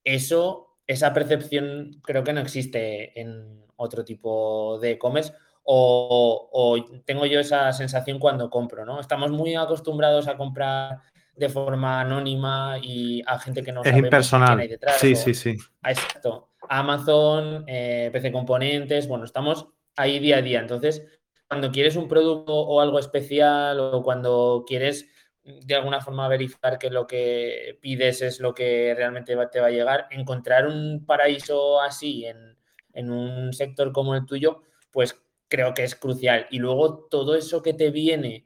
Eso, 0.03 0.79
esa 0.87 1.13
percepción 1.13 2.01
creo 2.03 2.23
que 2.23 2.33
no 2.33 2.39
existe 2.39 3.19
en 3.19 3.65
otro 3.75 4.03
tipo 4.05 4.79
de 4.79 4.91
e-commerce 4.91 5.33
o, 5.63 6.49
o 6.51 7.01
tengo 7.05 7.25
yo 7.25 7.39
esa 7.39 7.71
sensación 7.73 8.17
cuando 8.17 8.49
compro, 8.49 8.85
¿no? 8.85 8.99
Estamos 8.99 9.29
muy 9.31 9.55
acostumbrados 9.55 10.27
a 10.27 10.37
comprar 10.37 10.99
de 11.39 11.49
forma 11.49 12.01
anónima 12.01 12.77
y 12.81 13.21
a 13.25 13.39
gente 13.39 13.63
que 13.63 13.71
no 13.71 13.81
Es 13.81 13.85
sabemos 13.85 13.95
quién 14.01 14.05
impersonal. 14.05 14.59
hay 14.59 14.67
detrás. 14.67 14.99
Sí, 14.99 15.13
o- 15.13 15.15
sí, 15.15 15.33
sí. 15.33 15.57
Ah, 15.81 15.91
Exacto. 15.91 16.49
Amazon, 16.69 17.63
eh, 17.67 18.09
PC 18.11 18.31
Componentes, 18.31 19.07
bueno, 19.07 19.25
estamos 19.25 19.67
ahí 19.95 20.19
día 20.19 20.37
a 20.37 20.41
día. 20.41 20.59
Entonces, 20.59 21.05
cuando 21.47 21.71
quieres 21.71 21.95
un 21.95 22.07
producto 22.07 22.53
o 22.53 22.79
algo 22.81 22.99
especial 22.99 23.79
o 23.79 24.03
cuando 24.03 24.63
quieres 24.67 25.07
de 25.43 25.73
alguna 25.75 25.99
forma 26.01 26.27
verificar 26.27 26.77
que 26.77 26.91
lo 26.91 27.07
que 27.07 27.79
pides 27.81 28.21
es 28.21 28.39
lo 28.39 28.53
que 28.53 28.93
realmente 28.95 29.33
va- 29.35 29.49
te 29.49 29.59
va 29.59 29.67
a 29.67 29.71
llegar, 29.71 30.05
encontrar 30.11 30.67
un 30.67 31.05
paraíso 31.07 31.81
así 31.81 32.25
en, 32.25 32.55
en 32.93 33.09
un 33.11 33.51
sector 33.53 33.91
como 33.91 34.13
el 34.15 34.25
tuyo, 34.27 34.61
pues 34.91 35.19
creo 35.47 35.73
que 35.73 35.83
es 35.83 35.95
crucial. 35.95 36.45
Y 36.51 36.59
luego 36.59 37.07
todo 37.09 37.35
eso 37.35 37.63
que 37.63 37.73
te 37.73 37.89
viene 37.89 38.45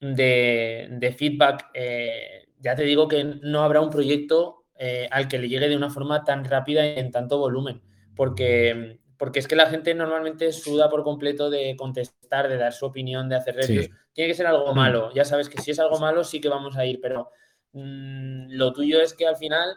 de, 0.00 0.88
de 0.90 1.12
feedback, 1.12 1.70
eh, 1.74 2.48
ya 2.58 2.74
te 2.74 2.82
digo 2.84 3.08
que 3.08 3.24
no 3.24 3.62
habrá 3.62 3.80
un 3.80 3.90
proyecto 3.90 4.64
eh, 4.78 5.08
al 5.10 5.28
que 5.28 5.38
le 5.38 5.48
llegue 5.48 5.68
de 5.68 5.76
una 5.76 5.90
forma 5.90 6.24
tan 6.24 6.44
rápida 6.44 6.86
y 6.86 6.98
en 6.98 7.10
tanto 7.10 7.38
volumen, 7.38 7.82
porque, 8.14 9.00
porque 9.18 9.38
es 9.38 9.48
que 9.48 9.56
la 9.56 9.66
gente 9.66 9.94
normalmente 9.94 10.52
suda 10.52 10.88
por 10.90 11.04
completo 11.04 11.50
de 11.50 11.76
contestar, 11.76 12.48
de 12.48 12.56
dar 12.56 12.72
su 12.72 12.86
opinión, 12.86 13.28
de 13.28 13.36
hacer 13.36 13.54
reviews. 13.56 13.86
Sí. 13.86 13.92
Tiene 14.12 14.28
que 14.30 14.34
ser 14.36 14.46
algo 14.46 14.72
Mm. 14.72 14.76
malo, 14.76 15.12
ya 15.14 15.24
sabes 15.24 15.48
que 15.48 15.58
si 15.58 15.70
es 15.72 15.78
algo 15.78 15.98
malo 15.98 16.24
sí 16.24 16.40
que 16.40 16.48
vamos 16.48 16.76
a 16.76 16.84
ir, 16.86 17.00
pero 17.00 17.30
mm, 17.72 18.50
lo 18.50 18.72
tuyo 18.72 19.00
es 19.00 19.14
que 19.14 19.26
al 19.26 19.36
final 19.36 19.76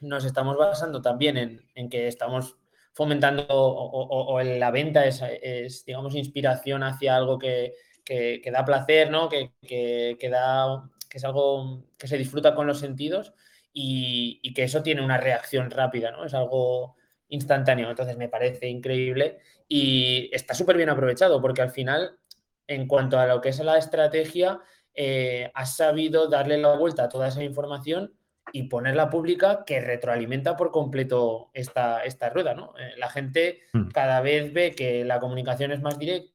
nos 0.00 0.24
estamos 0.24 0.56
basando 0.56 1.00
también 1.00 1.36
en, 1.36 1.60
en 1.74 1.88
que 1.88 2.06
estamos 2.08 2.56
fomentando 2.94 3.46
o- 3.48 4.32
o 4.34 4.40
en 4.40 4.60
la 4.60 4.70
venta 4.70 5.06
es, 5.06 5.22
es, 5.42 5.84
digamos, 5.84 6.14
inspiración 6.14 6.82
hacia 6.82 7.16
algo 7.16 7.38
que, 7.38 7.74
que- 8.04 8.40
que 8.42 8.50
da 8.50 8.64
placer, 8.64 9.10
¿no? 9.10 9.28
Que, 9.28 9.52
que- 9.66 10.16
que 10.18 10.28
da, 10.28 10.88
que 11.08 11.18
es 11.18 11.24
algo 11.24 11.84
que 11.98 12.06
se 12.08 12.18
disfruta 12.18 12.54
con 12.54 12.66
los 12.66 12.78
sentidos 12.80 13.32
y, 13.72 14.40
y 14.42 14.52
que 14.54 14.64
eso 14.64 14.82
tiene 14.82 15.02
una 15.02 15.18
reacción 15.18 15.70
rápida, 15.70 16.10
¿no? 16.10 16.24
Es 16.24 16.34
algo 16.34 16.96
instantáneo. 17.28 17.88
Entonces 17.90 18.16
me 18.16 18.28
parece 18.28 18.68
increíble 18.68 19.38
y 19.68 20.28
está 20.32 20.54
súper 20.54 20.76
bien 20.76 20.90
aprovechado 20.90 21.40
porque 21.40 21.62
al 21.62 21.70
final, 21.70 22.18
en 22.66 22.86
cuanto 22.86 23.18
a 23.18 23.26
lo 23.26 23.40
que 23.40 23.48
es 23.50 23.58
la 23.60 23.78
estrategia, 23.78 24.60
eh, 24.94 25.50
has 25.54 25.76
sabido 25.76 26.28
darle 26.28 26.58
la 26.58 26.76
vuelta 26.76 27.04
a 27.04 27.08
toda 27.08 27.28
esa 27.28 27.42
información 27.42 28.12
y 28.52 28.64
ponerla 28.64 29.08
pública 29.08 29.62
que 29.64 29.80
retroalimenta 29.80 30.56
por 30.56 30.70
completo 30.72 31.50
esta, 31.54 32.02
esta 32.04 32.28
rueda, 32.28 32.54
¿no? 32.54 32.74
Eh, 32.78 32.92
la 32.98 33.08
gente 33.08 33.60
Mm. 33.72 33.88
cada 33.90 34.20
vez 34.20 34.52
ve 34.52 34.72
que 34.72 35.04
la 35.04 35.20
comunicación 35.20 35.72
es 35.72 35.80
más 35.80 35.98
directa, 35.98 36.31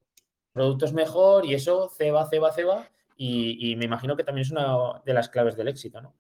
el 0.57 0.63
producto 0.63 0.85
es 0.85 0.93
mejor 0.93 1.45
y 1.45 1.53
eso 1.53 1.89
ceba, 1.97 2.27
ceba, 2.29 2.51
ceba 2.51 2.87
y, 3.15 3.71
y 3.71 3.75
me 3.75 3.85
imagino 3.85 4.15
que 4.17 4.23
también 4.23 4.43
es 4.45 4.51
una 4.51 5.01
de 5.05 5.13
las 5.13 5.29
claves 5.29 5.55
del 5.55 5.67
éxito, 5.67 6.01
¿no? 6.01 6.13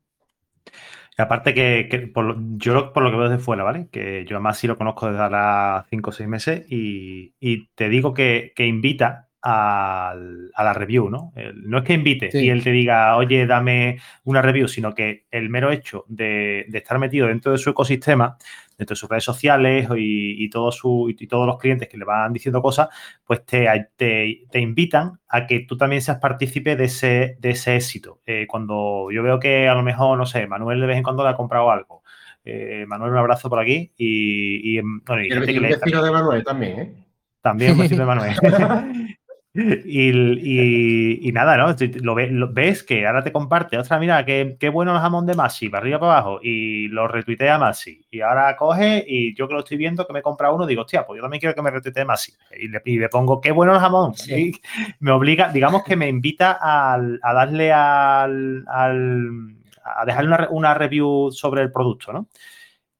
Y 1.17 1.21
aparte 1.21 1.53
que, 1.55 1.87
que 1.89 1.99
por 2.07 2.25
lo- 2.25 2.35
yo 2.57 2.73
lo- 2.75 2.93
por 2.93 3.01
lo 3.03 3.09
que 3.09 3.17
veo 3.17 3.29
desde 3.29 3.43
fuera, 3.43 3.63
¿vale? 3.63 3.87
Que 3.91 4.23
yo 4.25 4.35
además 4.37 4.57
sí 4.59 4.67
lo 4.67 4.77
conozco 4.77 5.07
desde 5.07 5.23
ahora 5.23 5.85
5 5.89 6.11
o 6.11 6.13
6 6.13 6.29
meses 6.29 6.65
y, 6.71 7.33
y 7.39 7.67
te 7.73 7.89
digo 7.89 8.13
que, 8.13 8.53
que 8.55 8.67
invita 8.67 9.27
al- 9.41 10.51
a 10.53 10.63
la 10.63 10.73
review, 10.73 11.09
¿no? 11.09 11.31
El- 11.35 11.67
no 11.67 11.79
es 11.79 11.83
que 11.85 11.93
invite 11.93 12.31
Sí. 12.31 12.39
y 12.45 12.49
él 12.49 12.63
te 12.63 12.71
diga, 12.71 13.15
oye, 13.17 13.47
dame 13.47 13.99
una 14.25 14.41
review, 14.43 14.67
sino 14.67 14.93
que 14.93 15.25
el 15.31 15.49
mero 15.49 15.71
hecho 15.71 16.05
de, 16.07 16.65
de 16.67 16.77
estar 16.77 16.99
metido 16.99 17.27
dentro 17.27 17.51
de 17.51 17.57
su 17.57 17.69
ecosistema, 17.71 18.37
dentro 18.77 18.93
de 18.93 18.99
sus 18.99 19.09
redes 19.09 19.23
sociales 19.23 19.87
y, 19.97 20.43
y, 20.43 20.49
todo 20.49 20.71
su, 20.71 21.07
y 21.09 21.27
todos 21.27 21.47
los 21.47 21.57
clientes 21.57 21.89
que 21.89 21.97
le 21.97 22.05
van 22.05 22.31
diciendo 22.31 22.61
cosas, 22.61 22.89
pues 23.25 23.45
te, 23.45 23.67
te, 23.95 24.43
te 24.49 24.59
invitan 24.59 25.19
a 25.27 25.47
que 25.47 25.61
tú 25.61 25.77
también 25.77 26.01
seas 26.01 26.19
partícipe 26.19 26.75
de 26.75 26.85
ese, 26.85 27.37
de 27.39 27.49
ese 27.49 27.75
éxito. 27.75 28.21
Eh, 28.25 28.45
cuando 28.47 29.09
yo 29.11 29.23
veo 29.23 29.39
que 29.39 29.67
a 29.67 29.73
lo 29.73 29.83
mejor, 29.83 30.17
no 30.17 30.25
sé, 30.25 30.45
Manuel 30.47 30.79
de 30.79 30.87
vez 30.87 30.97
en 30.97 31.03
cuando 31.03 31.23
le 31.23 31.29
ha 31.29 31.35
comprado 31.35 31.71
algo. 31.71 32.03
Eh, 32.45 32.85
Manuel, 32.87 33.11
un 33.11 33.17
abrazo 33.17 33.49
por 33.49 33.59
aquí. 33.59 33.91
Y, 33.97 34.77
y, 34.77 34.81
bueno, 34.81 35.21
y 35.21 35.27
Y 35.27 35.31
el 35.31 35.39
gente 35.39 35.53
que 35.53 35.59
vecino, 35.59 35.61
le, 35.61 35.75
vecino 35.75 36.03
de 36.03 36.11
Manuel 36.11 36.43
también, 36.43 36.79
¿eh? 36.79 36.93
también 37.41 37.71
un 37.73 37.79
besito 37.79 38.01
de 38.01 38.05
Manuel. 38.05 38.35
Y, 39.59 40.11
y- 40.11 41.19
y 41.27 41.31
nada, 41.31 41.57
¿no? 41.57 41.75
Lo, 42.01 42.13
ve- 42.13 42.29
lo- 42.29 42.51
ves 42.53 42.83
que 42.83 43.07
ahora 43.07 43.23
te 43.23 43.31
comparte, 43.31 43.75
ostras, 43.77 43.99
mira, 43.99 44.23
qué, 44.23 44.55
qué 44.59 44.69
bueno 44.69 44.93
el 44.93 44.99
jamón 45.01 45.25
de 45.25 45.33
Masi, 45.33 45.67
para 45.69 45.81
arriba 45.81 45.99
para 45.99 46.11
abajo, 46.13 46.39
y 46.43 46.87
lo 46.89 47.07
retuitea 47.07 47.57
Masi. 47.57 48.05
Y 48.11 48.21
ahora 48.21 48.55
coge, 48.55 49.03
y 49.07 49.33
yo 49.35 49.47
que 49.47 49.55
lo 49.55 49.61
estoy 49.61 49.77
viendo, 49.77 50.05
que 50.05 50.13
me 50.13 50.21
compra 50.21 50.51
uno, 50.51 50.67
digo, 50.67 50.83
hostia, 50.83 51.05
pues 51.07 51.17
yo 51.17 51.23
también 51.23 51.39
quiero 51.39 51.55
que 51.55 51.61
me 51.63 51.71
retuitee 51.71 52.05
Masi. 52.05 52.33
Y 52.59 52.67
le, 52.67 52.81
y 52.85 52.99
le 52.99 53.09
pongo, 53.09 53.41
qué 53.41 53.51
bueno 53.51 53.73
el 53.73 53.79
jamón. 53.79 54.13
Sí. 54.15 54.51
Y 54.51 54.61
me 54.99 55.11
obliga, 55.11 55.51
digamos 55.51 55.83
que 55.83 55.95
me 55.95 56.07
invita 56.07 56.59
a 56.61 56.99
darle 57.33 57.73
al, 57.73 58.63
al- 58.67 59.55
a 59.83 60.05
dejarle 60.05 60.35
una, 60.35 60.47
una 60.51 60.73
review 60.75 61.31
sobre 61.31 61.63
el 61.63 61.71
producto, 61.71 62.13
¿no? 62.13 62.27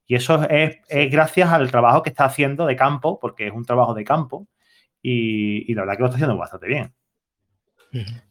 Y 0.06 0.14
eso 0.14 0.42
es, 0.48 0.78
es 0.88 1.10
gracias 1.12 1.50
al 1.50 1.70
trabajo 1.70 2.02
que 2.02 2.08
está 2.08 2.24
haciendo 2.24 2.64
de 2.66 2.74
campo, 2.74 3.18
porque 3.20 3.46
es 3.46 3.52
un 3.52 3.64
trabajo 3.64 3.92
de 3.94 4.04
campo, 4.04 4.46
y, 5.10 5.70
y 5.72 5.74
la 5.74 5.82
verdad 5.82 5.94
que 5.96 6.00
lo 6.00 6.06
está 6.06 6.16
haciendo 6.16 6.36
bastante 6.36 6.66
bien. 6.68 6.92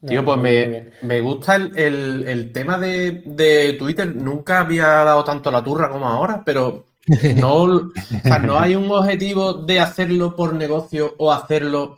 Tío, 0.06 0.24
pues 0.24 0.38
me, 0.40 0.92
me 1.02 1.20
gusta 1.22 1.56
el, 1.56 1.78
el- 1.78 2.28
el 2.28 2.52
tema 2.52 2.78
de, 2.78 3.24
de 3.26 3.74
Twitter. 3.74 4.16
Nunca 4.16 4.60
había 4.60 4.86
dado 4.88 5.24
tanto 5.24 5.50
la 5.52 5.64
turra 5.64 5.90
como 5.90 6.08
ahora, 6.08 6.44
pero 6.46 6.86
No, 7.38 7.64
o 7.64 7.92
sea, 8.24 8.40
no 8.40 8.60
hay 8.60 8.76
un 8.76 8.92
objetivo 8.92 9.54
de 9.54 9.80
hacerlo 9.80 10.36
por 10.36 10.54
negocio 10.54 11.16
o 11.18 11.32
hacerlo 11.32 11.98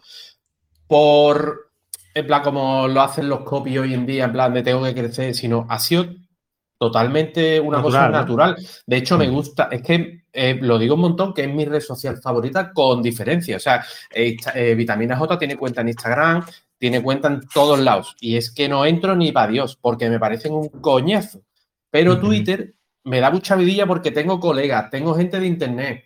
por, 0.88 1.72
en 2.14 2.28
plan, 2.28 2.44
como 2.44 2.88
lo 2.88 3.02
hacen 3.02 3.28
los 3.30 3.42
copies 3.42 3.80
hoy 3.80 3.94
en 3.94 4.06
día, 4.06 4.26
en 4.26 4.32
plan 4.34 4.54
de 4.54 4.64
tengo 4.64 4.84
que 4.84 4.94
crecer, 4.96 5.34
sino 5.36 5.66
ha 5.70 5.80
sido 5.80 6.06
totalmente 6.80 7.60
una 7.60 7.82
cosa 7.82 8.10
Natural. 8.10 8.56
De 8.88 8.98
hecho, 8.98 9.18
me 9.18 9.28
Mm. 9.28 9.34
gusta, 9.34 9.68
es 9.70 9.82
que 9.82 10.24
eh, 10.32 10.58
lo 10.62 10.80
digo 10.80 10.96
un 10.96 11.02
montón, 11.02 11.34
que 11.34 11.44
es 11.44 11.54
mi 11.54 11.66
red 11.66 11.82
social 11.82 12.18
favorita 12.22 12.72
con 12.72 13.02
diferencia. 13.02 13.58
O 13.58 13.60
sea, 13.60 13.84
eh, 14.14 14.38
eh, 14.56 14.76
Vitamina 14.76 15.18
J 15.18 15.38
tiene 15.38 15.58
cuenta 15.58 15.82
en 15.82 15.90
Instagram, 15.90 16.46
tiene 16.78 17.04
cuenta 17.04 17.28
en 17.28 17.42
todos 17.54 17.80
lados. 17.80 18.16
Y 18.22 18.38
es 18.38 18.52
que 18.52 18.70
no 18.70 18.86
entro 18.86 19.16
ni 19.16 19.32
para 19.32 19.52
Dios, 19.52 19.78
porque 19.80 20.10
me 20.10 20.20
parecen 20.20 20.54
un 20.54 20.70
coñazo. 20.70 21.42
Pero. 21.92 22.20
Twitter 22.20 22.74
me 23.04 23.20
da 23.20 23.30
mucha 23.30 23.56
vidilla 23.56 23.86
porque 23.86 24.12
tengo 24.12 24.40
colegas, 24.40 24.90
tengo 24.90 25.16
gente 25.16 25.40
de 25.40 25.48
internet. 25.48 26.04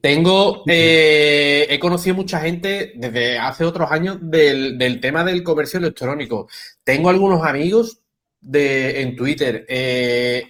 Tengo, 0.00 0.62
eh, 0.66 1.66
he 1.70 1.78
conocido 1.78 2.14
mucha 2.16 2.40
gente 2.40 2.92
desde 2.96 3.38
hace 3.38 3.64
otros 3.64 3.90
años 3.90 4.18
del, 4.20 4.76
del 4.76 5.00
tema 5.00 5.24
del 5.24 5.42
comercio 5.42 5.78
electrónico. 5.78 6.48
Tengo 6.84 7.08
algunos 7.08 7.44
amigos 7.44 8.00
de, 8.40 9.00
en 9.02 9.16
Twitter. 9.16 9.64
eh, 9.68 10.44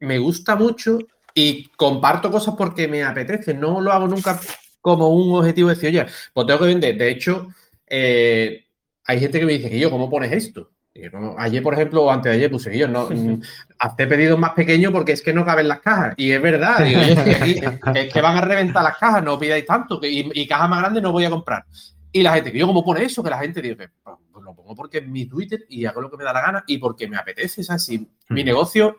me 0.00 0.18
gusta 0.18 0.54
mucho 0.56 0.98
y 1.34 1.64
comparto 1.76 2.30
cosas 2.30 2.54
porque 2.56 2.86
me 2.88 3.02
apetece. 3.02 3.52
No 3.54 3.80
lo 3.80 3.92
hago 3.92 4.06
nunca 4.06 4.38
como 4.80 5.08
un 5.08 5.36
objetivo 5.38 5.68
de 5.68 5.74
decir, 5.74 5.88
oye, 5.90 6.06
pues 6.32 6.46
tengo 6.46 6.60
que 6.60 6.66
vender. 6.66 6.96
De 6.96 7.10
hecho, 7.10 7.48
eh, 7.86 8.64
hay 9.04 9.20
gente 9.20 9.40
que 9.40 9.46
me 9.46 9.52
dice 9.54 9.70
que 9.70 9.78
yo, 9.78 9.90
¿cómo 9.90 10.08
pones 10.08 10.30
esto? 10.32 10.70
Y 10.94 11.02
yo, 11.02 11.10
"No". 11.18 11.34
Ayer, 11.38 11.62
por 11.62 11.74
ejemplo, 11.74 12.02
o 12.04 12.10
antes 12.10 12.30
de 12.30 12.38
ayer 12.38 12.50
puse 12.50 12.76
yo, 12.76 12.86
no, 12.88 13.08
mm, 13.10 13.40
hazte 13.78 14.06
pedidos 14.06 14.38
más 14.38 14.52
pequeños 14.52 14.92
porque 14.92 15.12
es 15.12 15.22
que 15.22 15.32
no 15.32 15.44
caben 15.44 15.68
las 15.68 15.80
cajas. 15.80 16.14
Y 16.16 16.30
es 16.32 16.40
verdad, 16.40 16.84
digo, 16.84 17.00
"Oye, 17.00 17.12
es, 17.12 17.18
que 17.22 17.34
aquí- 17.34 17.60
es 17.98 18.12
que 18.12 18.20
van 18.20 18.36
a 18.36 18.40
reventar 18.40 18.82
las 18.84 18.96
cajas, 18.98 19.22
no 19.24 19.38
pidáis 19.38 19.66
tanto, 19.66 20.00
que- 20.00 20.10
y, 20.10 20.30
y 20.32 20.46
cajas 20.46 20.68
más 20.68 20.80
grandes 20.80 21.02
no 21.02 21.12
voy 21.12 21.24
a 21.24 21.30
comprar. 21.30 21.64
Y 22.12 22.22
la 22.22 22.34
gente, 22.34 22.50
que 22.52 22.58
yo, 22.58 22.66
¿cómo 22.66 22.84
pone 22.84 23.04
eso? 23.04 23.22
Que 23.22 23.30
la 23.30 23.38
gente 23.38 23.60
dice, 23.60 23.88
pues 24.02 24.16
lo 24.48 24.54
pongo 24.54 24.74
porque 24.74 24.98
es 24.98 25.06
mi 25.06 25.26
Twitter 25.26 25.64
y 25.68 25.84
hago 25.84 26.00
lo 26.00 26.10
que 26.10 26.16
me 26.16 26.24
da 26.24 26.32
la 26.32 26.40
gana 26.40 26.64
y 26.66 26.78
porque 26.78 27.06
me 27.08 27.16
apetece, 27.16 27.62
¿sabes? 27.62 27.84
Si 27.84 27.98
mi 28.30 28.42
Mm. 28.42 28.46
negocio 28.46 28.96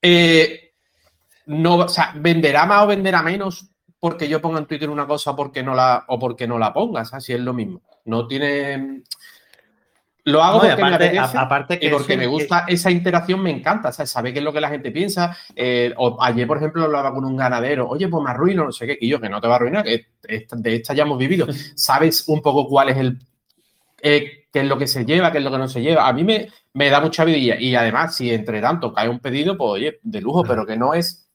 eh, 0.00 0.72
no, 1.46 1.76
o 1.76 1.88
sea, 1.88 2.12
venderá 2.16 2.66
más 2.66 2.84
o 2.84 2.86
venderá 2.86 3.22
menos 3.22 3.68
porque 4.00 4.28
yo 4.28 4.40
ponga 4.40 4.58
en 4.58 4.66
Twitter 4.66 4.90
una 4.90 5.06
cosa 5.06 5.36
porque 5.36 5.62
no 5.62 5.74
la, 5.74 6.04
o 6.08 6.18
porque 6.18 6.46
no 6.48 6.58
la 6.58 6.72
ponga, 6.72 7.04
¿sabes? 7.04 7.24
Si 7.24 7.32
es 7.32 7.40
lo 7.40 7.52
mismo. 7.52 7.82
No 8.06 8.26
tiene. 8.26 9.02
Lo 10.24 10.42
hago 10.42 10.54
No, 10.54 10.60
porque 10.60 10.72
aparte- 10.74 10.88
me 11.12 11.18
apetece 11.18 11.36
a- 11.38 11.40
aparte 11.42 11.78
que 11.80 11.86
y 11.86 11.90
porque 11.90 12.16
me 12.16 12.26
gusta 12.28 12.64
esa 12.68 12.90
interacción, 12.92 13.40
me 13.42 13.50
encanta, 13.50 13.90
¿sabes? 13.92 14.10
Saber 14.10 14.32
qué 14.32 14.38
es 14.38 14.44
lo 14.44 14.52
que 14.52 14.60
la 14.60 14.68
gente 14.70 14.90
piensa. 14.92 15.36
Eh, 15.54 15.92
o 15.96 16.16
ayer, 16.22 16.46
por 16.46 16.56
ejemplo, 16.58 16.84
hablaba 16.84 17.12
con 17.12 17.24
un 17.24 17.36
ganadero, 17.36 17.88
oye, 17.88 18.08
pues 18.08 18.22
me 18.24 18.30
arruino, 18.30 18.64
no 18.64 18.72
sé 18.72 18.86
qué, 18.86 18.98
y 19.00 19.08
yo, 19.08 19.20
que 19.20 19.28
no 19.28 19.40
te 19.40 19.48
va 19.48 19.54
a 19.54 19.56
arruinar, 19.56 19.84
que 19.84 20.06
de 20.22 20.74
esta 20.76 20.94
ya 20.94 21.02
hemos 21.02 21.18
vivido. 21.18 21.46
Sabes 21.76 22.24
un 22.28 22.40
poco 22.42 22.66
cuál 22.68 22.88
es 22.90 22.96
el. 22.98 23.18
Eh, 24.02 24.48
qué 24.52 24.60
es 24.60 24.66
lo 24.66 24.76
que 24.76 24.86
se 24.86 25.04
lleva, 25.04 25.30
qué 25.30 25.38
es 25.38 25.44
lo 25.44 25.50
que 25.50 25.58
no 25.58 25.68
se 25.68 25.80
lleva. 25.80 26.06
A 26.06 26.12
mí 26.12 26.24
me, 26.24 26.48
me 26.74 26.90
da 26.90 27.00
mucha 27.00 27.24
vidilla. 27.24 27.58
Y 27.58 27.74
además, 27.74 28.16
si 28.16 28.30
entre 28.30 28.60
tanto 28.60 28.92
cae 28.92 29.08
un 29.08 29.20
pedido, 29.20 29.56
pues 29.56 29.70
oye, 29.70 30.00
de 30.02 30.20
lujo, 30.20 30.42
pero 30.42 30.66
que 30.66 30.76
no 30.76 30.92
es. 30.92 31.28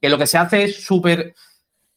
Que 0.00 0.08
lo 0.08 0.16
que 0.16 0.26
se 0.26 0.38
hace 0.38 0.64
es 0.64 0.82
súper 0.82 1.34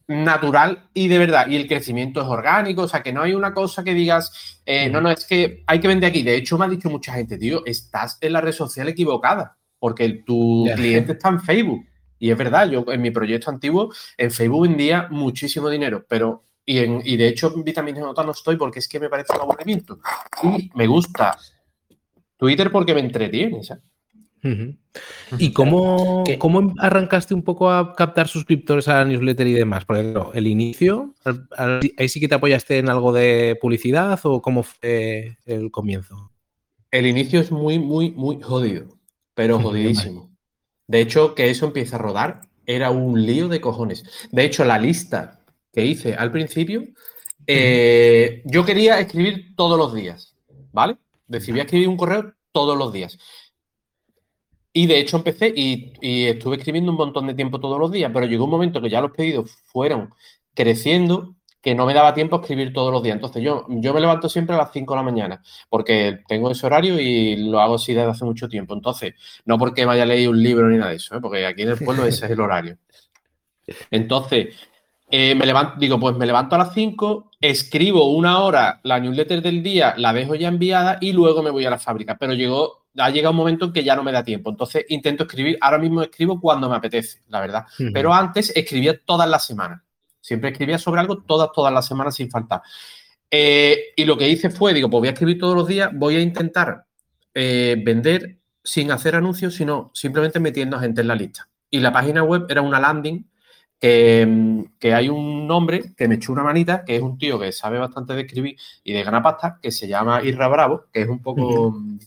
natural 0.08 0.90
y 0.94 1.08
de 1.08 1.20
verdad. 1.20 1.48
Y 1.48 1.56
el 1.56 1.68
crecimiento 1.68 2.22
es 2.22 2.28
orgánico. 2.28 2.82
O 2.82 2.88
sea, 2.88 3.04
que 3.04 3.14
no 3.14 3.22
hay 3.22 3.34
una 3.34 3.54
cosa 3.54 3.84
que 3.84 3.94
digas, 3.94 4.62
eh, 4.66 4.90
no, 4.90 5.00
no, 5.00 5.12
es 5.12 5.26
que 5.26 5.64
hay 5.68 5.80
que 5.80 5.88
vender 5.88 6.10
aquí. 6.10 6.24
De 6.24 6.36
hecho, 6.36 6.58
me 6.58 6.66
ha 6.66 6.70
dicho 6.70 6.90
mucha 6.90 7.14
gente, 7.14 7.38
tío, 7.38 7.64
estás 7.66 8.18
en 8.20 8.34
la 8.34 8.42
red 8.42 8.52
social 8.52 8.88
equivocada. 8.90 9.58
Porque 9.80 10.10
tu 10.26 10.66
cliente 10.76 11.14
está 11.14 11.30
en 11.30 11.42
Facebook. 11.42 11.86
Y 12.18 12.32
es 12.32 12.38
verdad, 12.38 12.70
yo 12.70 12.86
en 12.88 13.02
mi 13.02 13.12
proyecto 13.12 13.52
antiguo, 13.52 13.94
en 14.18 14.32
Facebook 14.32 14.64
vendía 14.68 15.08
muchísimo 15.12 15.70
dinero, 15.70 16.06
pero. 16.08 16.46
Y, 16.65 16.80
en, 16.80 17.02
y 17.04 17.17
de 17.17 17.28
hecho, 17.28 17.54
en 17.54 17.63
Vitamina 17.63 17.99
Nota 17.99 18.23
no 18.23 18.32
estoy 18.32 18.56
porque 18.56 18.80
es 18.80 18.88
que 18.88 18.99
me 18.99 19.10
parece 19.10 19.34
un 19.36 19.41
aburrimiento. 19.41 19.99
Y 20.43 20.69
me 20.76 20.88
gusta 20.88 21.38
Twitter 22.38 22.71
porque 22.71 22.93
me 22.93 23.02
entretiene. 23.02 23.62
¿Y 25.38 25.54
cómo, 25.54 26.23
cómo 26.38 26.73
arrancaste 26.78 27.34
un 27.34 27.43
poco 27.43 27.71
a 27.71 27.95
captar 27.95 28.28
suscriptores 28.28 28.88
a 28.88 28.95
la 28.95 29.06
newsletter 29.06 29.47
y 29.47 29.54
demás? 29.54 29.86
Porque 29.86 30.04
claro, 30.04 30.32
el 30.34 30.47
inicio, 30.47 31.13
ahí 31.97 32.10
sí 32.10 32.19
que 32.19 32.28
te 32.28 32.36
apoyaste 32.36 32.78
en 32.78 32.89
algo 32.89 33.13
de 33.13 33.58
publicidad 33.62 34.19
o 34.23 34.41
cómo 34.41 34.63
fue 34.63 35.38
el 35.45 35.71
comienzo. 35.71 36.32
El 36.91 37.08
inicio 37.08 37.39
es 37.39 37.52
muy, 37.52 37.80
muy, 37.80 38.12
muy 38.12 38.41
jodido, 38.41 38.88
pero 39.34 39.60
jodidísimo. 39.62 40.30
De 40.88 41.02
hecho, 41.02 41.34
que 41.34 41.49
eso 41.49 41.65
empiece 41.65 41.95
a 41.95 41.99
rodar 41.99 42.41
era 42.65 42.91
un 42.91 43.26
lío 43.26 43.47
de 43.47 43.62
cojones. 43.62 44.04
De 44.32 44.43
hecho, 44.43 44.63
la 44.63 44.78
lista 44.78 45.43
que 45.74 45.86
hice 45.86 46.14
al 46.14 46.32
principio, 46.32 46.86
eh, 47.48 48.42
yo 48.46 48.64
quería 48.64 49.00
escribir 49.00 49.56
todos 49.56 49.78
los 49.78 49.94
días, 49.94 50.36
¿vale? 50.72 50.98
Decidí 51.28 51.60
escribir 51.60 51.90
un 51.90 51.98
correo 51.98 52.34
todos 52.52 52.78
los 52.78 52.94
días. 52.94 53.18
Y 54.72 54.88
de 54.88 55.00
hecho 55.00 55.18
empecé 55.18 55.54
y, 55.56 55.94
y 56.02 56.26
estuve 56.26 56.58
escribiendo 56.58 56.92
un 56.92 56.98
montón 56.98 57.28
de 57.28 57.34
tiempo 57.34 57.60
todos 57.60 57.80
los 57.80 57.92
días, 57.92 58.12
pero 58.14 58.26
llegó 58.26 58.46
un 58.46 58.52
momento 58.52 58.82
que 58.82 58.90
ya 58.90 59.02
los 59.02 59.12
pedidos 59.12 59.52
fueron 59.66 60.14
creciendo 60.54 61.36
que 61.64 61.74
no 61.74 61.86
me 61.86 61.94
daba 61.94 62.14
tiempo 62.14 62.36
a 62.36 62.42
escribir 62.42 62.74
todos 62.74 62.92
los 62.92 63.02
días. 63.02 63.16
Entonces 63.16 63.42
yo, 63.42 63.66
yo 63.70 63.94
me 63.94 64.02
levanto 64.02 64.28
siempre 64.28 64.54
a 64.54 64.58
las 64.58 64.72
5 64.74 64.94
de 64.94 64.98
la 64.98 65.04
mañana 65.04 65.44
porque 65.70 66.20
tengo 66.28 66.52
ese 66.52 66.66
horario 66.66 67.00
y 67.00 67.38
lo 67.38 67.62
hago 67.62 67.76
así 67.76 67.94
desde 67.94 68.10
hace 68.12 68.26
mucho 68.26 68.50
tiempo. 68.50 68.74
Entonces, 68.74 69.14
no 69.46 69.58
porque 69.58 69.86
me 69.86 69.94
haya 69.94 70.06
leído 70.06 70.32
un 70.32 70.44
libro 70.44 70.68
ni 70.68 70.78
nada 70.78 70.92
de 70.92 70.98
eso, 70.98 71.16
¿eh? 71.16 71.22
porque 71.22 71.46
aquí 71.46 71.62
en 71.62 71.70
el 71.70 71.78
pueblo 71.78 72.06
ese 72.06 72.26
es 72.26 72.32
el 72.32 72.42
horario. 72.42 72.78
Entonces, 73.92 74.56
eh, 75.15 75.36
me 75.36 75.45
levanto, 75.45 75.76
digo, 75.78 75.99
pues 75.99 76.15
me 76.15 76.26
levanto 76.26 76.56
a 76.56 76.58
las 76.58 76.73
5, 76.73 77.30
escribo 77.39 78.10
una 78.10 78.39
hora 78.39 78.80
la 78.82 78.99
newsletter 78.99 79.43
del 79.43 79.62
día, 79.62 79.93
la 79.95 80.12
dejo 80.12 80.34
ya 80.34 80.47
enviada 80.47 80.97
y 80.99 81.13
luego 81.13 81.43
me 81.43 81.52
voy 81.52 81.63
a 81.65 81.69
la 81.69 81.78
fábrica. 81.78 82.17
Pero 82.17 82.34
llegó, 82.34 82.88
ha 82.97 83.12
llegado 83.12 83.30
un 83.30 83.38
momento 83.38 83.65
en 83.65 83.73
que 83.73 83.84
ya 83.84 83.95
no 83.95 84.02
me 84.02 84.12
da 84.12 84.23
tiempo. 84.23 84.49
Entonces 84.49 84.88
intento 84.89 85.26
escribir, 85.26 85.56
ahora 85.62 85.78
mismo 85.78 86.02
escribo 86.02 86.41
cuando 86.41 86.67
me 86.67 86.78
apetece, 86.78 87.21
la 87.28 87.41
verdad. 87.41 87.67
Pero 87.93 88.12
antes 88.12 88.52
escribía 88.56 88.99
todas 89.06 89.30
las 89.30 89.45
semanas. 89.45 89.84
Siempre 90.19 90.49
escribía 90.49 90.80
sobre 90.80 91.02
algo 91.02 91.21
todas, 91.21 91.52
todas 91.54 91.71
las 91.71 91.86
semanas 91.86 92.15
sin 92.15 92.32
faltar. 92.32 92.63
Eh, 93.30 93.93
y 93.95 94.06
lo 94.06 94.17
que 94.17 94.28
hice 94.28 94.49
fue, 94.49 94.73
digo, 94.73 94.89
pues 94.89 95.02
voy 95.02 95.10
a 95.10 95.12
escribir 95.12 95.38
todos 95.38 95.56
los 95.56 95.67
días, 95.67 95.91
voy 95.93 96.15
a 96.15 96.21
intentar 96.21 96.88
eh, 97.36 97.80
vender 97.86 98.39
sin 98.63 98.89
hacer 98.89 99.15
anuncios, 99.15 99.54
sino 99.54 99.91
simplemente 99.93 100.39
metiendo 100.39 100.76
a 100.76 100.80
gente 100.80 101.02
en 101.02 101.08
la 101.08 101.13
lista. 101.13 101.47
Y 101.69 101.82
la 101.82 101.93
página 101.93 102.23
web 102.23 102.47
era 102.49 102.63
una 102.63 102.80
landing 102.80 103.28
que, 103.84 104.26
mm, 104.26 104.63
que 104.80 104.93
hay 104.93 105.10
un 105.10 105.46
nombre 105.46 105.93
que 105.98 106.08
me 106.08 106.15
echó 106.15 106.32
una 106.32 106.41
manita, 106.41 106.86
que 106.86 106.96
es 106.96 107.02
un 107.02 107.17
tío 107.17 107.38
que 107.38 107.52
sabe 107.52 107.80
bastante 107.80 108.13
de 108.13 108.22
escribir 108.22 108.56
y 108.82 108.93
de 108.93 109.04
ganar 109.04 109.22
pasta, 109.22 109.60
que 109.62 109.72
se 109.72 109.89
llama 109.89 110.24
Irra 110.24 110.48
Bravo, 110.48 110.86
que 110.93 111.02
es 111.02 111.10
un 111.10 111.22
poco... 111.22 111.72
mm, 111.72 112.00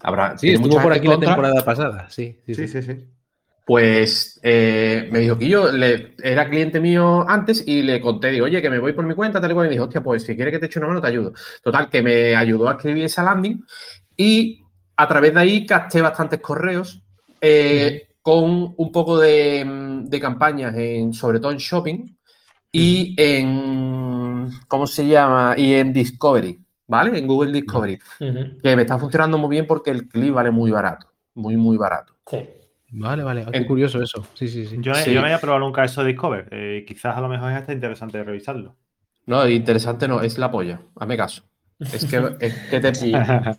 Habrá, 0.00 0.38
Sí, 0.38 0.50
estuvo 0.50 0.80
por 0.80 0.94
aquí 0.94 1.06
la 1.06 1.20
temporada 1.20 1.62
pasada. 1.62 2.08
Sí, 2.08 2.38
sí, 2.46 2.54
sí. 2.54 2.66
Sí, 2.66 2.68
sí, 2.68 2.82
sí. 2.82 3.04
Pues 3.66 4.40
eh, 4.42 5.06
me 5.12 5.18
dijo 5.18 5.36
que 5.36 5.46
yo 5.46 5.70
le, 5.70 6.14
era 6.22 6.48
cliente 6.48 6.80
mío 6.80 7.28
antes 7.28 7.62
y 7.66 7.82
le 7.82 8.00
conté, 8.00 8.30
digo, 8.30 8.46
oye, 8.46 8.62
que 8.62 8.70
me 8.70 8.78
voy 8.78 8.94
por 8.94 9.04
mi 9.04 9.14
cuenta, 9.14 9.42
tal 9.42 9.50
y 9.50 9.54
cual. 9.54 9.66
Y 9.66 9.68
me 9.68 9.74
dijo, 9.74 9.84
hostia, 9.84 10.02
pues 10.02 10.22
si 10.22 10.34
quieres 10.36 10.52
que 10.52 10.58
te 10.58 10.66
eche 10.66 10.78
una 10.78 10.88
mano, 10.88 11.02
te 11.02 11.08
ayudo. 11.08 11.34
Total, 11.62 11.90
que 11.90 12.00
me 12.00 12.34
ayudó 12.34 12.68
a 12.70 12.72
escribir 12.72 13.04
esa 13.04 13.22
landing 13.22 13.62
y 14.16 14.62
a 14.96 15.06
través 15.06 15.34
de 15.34 15.40
ahí 15.40 15.66
capté 15.66 16.00
bastantes 16.00 16.40
correos 16.40 17.02
eh, 17.42 18.08
con 18.24 18.72
un 18.78 18.90
poco 18.90 19.18
de, 19.18 19.62
mm, 19.66 20.04
de 20.06 20.18
campañas, 20.18 20.74
en, 20.76 21.12
sobre 21.12 21.40
todo 21.40 21.52
en 21.52 21.58
shopping 21.58 22.16
y 22.72 23.14
en, 23.18 24.48
¿cómo 24.66 24.86
se 24.86 25.06
llama? 25.06 25.54
Y 25.58 25.74
en 25.74 25.92
Discovery, 25.92 26.58
¿vale? 26.88 27.18
En 27.18 27.26
Google 27.26 27.52
Discovery, 27.52 27.98
que 28.18 28.76
me 28.76 28.80
está 28.82 28.98
funcionando 28.98 29.36
muy 29.36 29.50
bien 29.50 29.66
porque 29.66 29.90
el 29.90 30.08
clip 30.08 30.32
vale 30.32 30.50
muy 30.50 30.70
barato, 30.70 31.12
muy, 31.34 31.58
muy 31.58 31.76
barato. 31.76 32.14
Sí. 32.26 32.38
Vale, 32.92 33.22
vale. 33.24 33.44
Ah, 33.46 33.50
Qué 33.52 33.58
En- 33.58 33.66
curioso 33.66 34.00
eso. 34.00 34.26
Sí, 34.32 34.48
sí, 34.48 34.64
sí. 34.64 34.76
Yo, 34.80 34.92
no- 34.92 34.98
Sí. 34.98 35.12
yo 35.12 35.20
no 35.20 35.26
había 35.26 35.38
probado 35.40 35.62
nunca 35.62 35.84
eso 35.84 36.00
de 36.02 36.08
Discover. 36.12 36.48
Eh, 36.50 36.84
quizás 36.88 37.14
a 37.16 37.20
lo 37.20 37.28
mejor 37.28 37.50
es 37.52 37.58
hasta 37.58 37.74
interesante 37.74 38.24
revisarlo. 38.24 38.74
No, 39.26 39.46
interesante 39.46 40.08
no, 40.08 40.22
es 40.22 40.38
la 40.38 40.50
polla. 40.50 40.80
Hazme 40.96 41.16
caso. 41.18 41.42
Es 41.78 42.06
que, 42.06 42.22
es 42.40 42.54
que, 42.70 42.80
te-. 42.80 42.92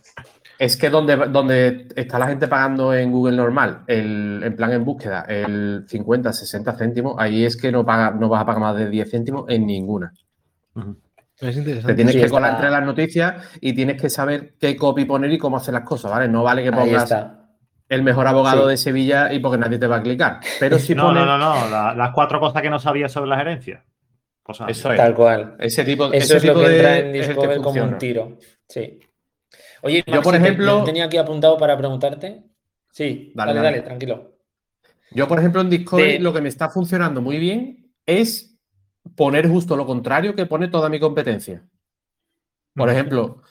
es 0.59 0.77
que 0.77 0.89
donde, 0.89 1.15
donde 1.15 1.87
está 1.95 2.17
la 2.19 2.27
gente 2.27 2.47
pagando 2.47 2.93
en 2.93 3.11
Google 3.11 3.35
normal, 3.37 3.83
el, 3.87 4.41
en 4.43 4.55
plan 4.55 4.71
en 4.73 4.85
búsqueda, 4.85 5.21
el 5.27 5.85
50, 5.87 6.31
60 6.33 6.73
céntimos, 6.77 7.15
ahí 7.17 7.45
es 7.45 7.57
que 7.57 7.71
no, 7.71 7.85
paga, 7.85 8.11
no 8.11 8.29
vas 8.29 8.41
a 8.41 8.45
pagar 8.45 8.61
más 8.61 8.75
de 8.77 8.89
10 8.89 9.09
céntimos 9.11 9.45
en 9.49 9.65
ninguna. 9.65 10.13
Es 10.75 11.53
Te 11.53 11.59
interesante. 11.59 11.93
tienes 11.95 12.13
Sí, 12.13 12.19
que 12.19 12.25
está. 12.25 12.35
colar 12.37 12.53
entre 12.55 12.69
las 12.69 12.83
noticias 12.85 13.57
y 13.59 13.73
tienes 13.73 14.01
que 14.01 14.09
saber 14.09 14.55
qué 14.59 14.75
copy 14.77 15.03
poner 15.05 15.31
y 15.31 15.37
cómo 15.37 15.57
hacer 15.57 15.73
las 15.73 15.83
cosas, 15.83 16.11
¿vale? 16.11 16.27
No 16.29 16.43
vale 16.43 16.63
que 16.63 16.71
pongas 16.71 17.03
está. 17.03 17.49
el 17.89 18.03
mejor 18.03 18.25
abogado 18.27 18.63
Sí. 18.63 18.69
de 18.69 18.77
Sevilla 18.77 19.33
y 19.33 19.39
porque 19.39 19.57
nadie 19.57 19.77
te 19.77 19.87
va 19.87 19.97
a 19.97 20.01
clicar. 20.01 20.39
Pero 20.59 20.79
si 20.79 20.95
no, 20.95 21.07
pones... 21.07 21.25
no, 21.25 21.37
no, 21.37 21.59
no. 21.65 21.69
la- 21.69 21.93
las 21.93 22.11
cuatro 22.13 22.39
cosas 22.39 22.61
que 22.61 22.69
no 22.69 22.79
sabía 22.79 23.09
sobre 23.09 23.29
la 23.29 23.37
gerencia. 23.37 23.83
Cosas 24.41 24.69
así. 24.69 24.79
Eso 24.79 24.91
es. 24.91 24.97
Tal 24.97 25.13
cual. 25.15 25.55
Ese 25.59 25.83
tipo, 25.83 26.05
Eso 26.13 26.37
ese 26.37 26.37
es 26.37 26.45
lo 26.45 26.61
que 26.61 26.69
de- 26.69 26.75
entra 26.77 26.97
en 26.99 27.07
es 27.15 27.27
el 27.29 27.35
que 27.35 27.47
Discover 27.47 27.57
como 27.61 27.83
un 27.83 27.97
tiro. 27.97 28.37
Sí. 28.69 28.99
Oye, 29.85 30.03
Yo, 30.07 30.23
por 30.23 30.33
Maxi, 30.33 30.47
ejemplo- 30.47 30.79
te 30.79 30.85
tenía 30.85 31.05
aquí 31.05 31.17
apuntado 31.17 31.59
para 31.59 31.77
preguntarte. 31.77 32.43
Sí, 32.91 33.31
Dale, 33.35 33.53
dale, 33.53 33.65
dale, 33.65 33.81
tranquilo. 33.83 34.31
Yo, 35.11 35.27
por 35.27 35.37
ejemplo, 35.37 35.61
en 35.61 35.69
Discord 35.69 36.01
De- 36.01 36.19
lo 36.19 36.33
que 36.33 36.41
me 36.41 36.49
está 36.49 36.69
funcionando 36.69 37.21
muy 37.21 37.37
bien 37.37 37.93
es 38.07 38.57
poner 39.15 39.47
justo 39.47 39.77
lo 39.77 39.85
contrario 39.85 40.33
que 40.35 40.47
pone 40.47 40.69
toda 40.69 40.89
mi 40.89 40.99
competencia. 40.99 41.63
Por 42.73 42.89
ejemplo, 42.89 43.43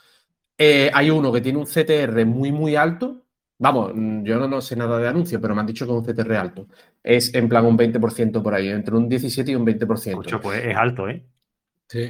eh, 0.57 0.91
hay 0.93 1.09
uno 1.09 1.31
que 1.31 1.39
tiene 1.39 1.57
un 1.57 1.65
CTR 1.67 2.25
muy, 2.25 2.51
muy 2.51 2.75
alto. 2.75 3.23
Vamos, 3.57 3.93
mm, 3.95 4.23
yo 4.23 4.37
no, 4.37 4.49
no 4.49 4.59
sé 4.59 4.75
nada 4.75 4.99
de 4.99 5.07
anuncios, 5.07 5.41
pero 5.41 5.55
me 5.55 5.61
han 5.61 5.67
dicho 5.67 5.85
que 5.85 5.93
es 5.93 5.97
un 5.97 6.05
CTR 6.05 6.35
alto. 6.35 6.67
Es 7.01 7.33
en 7.33 7.47
plan 7.47 7.65
un 7.65 7.77
20% 7.77 8.43
por 8.43 8.53
ahí, 8.53 8.67
entre 8.67 8.93
un 8.93 9.07
17 9.07 9.51
y 9.51 9.55
un 9.55 9.63
20%. 9.63 10.19
Escucho, 10.19 10.41
pues 10.41 10.65
es 10.65 10.75
alto, 10.75 11.07
¿eh? 11.07 11.23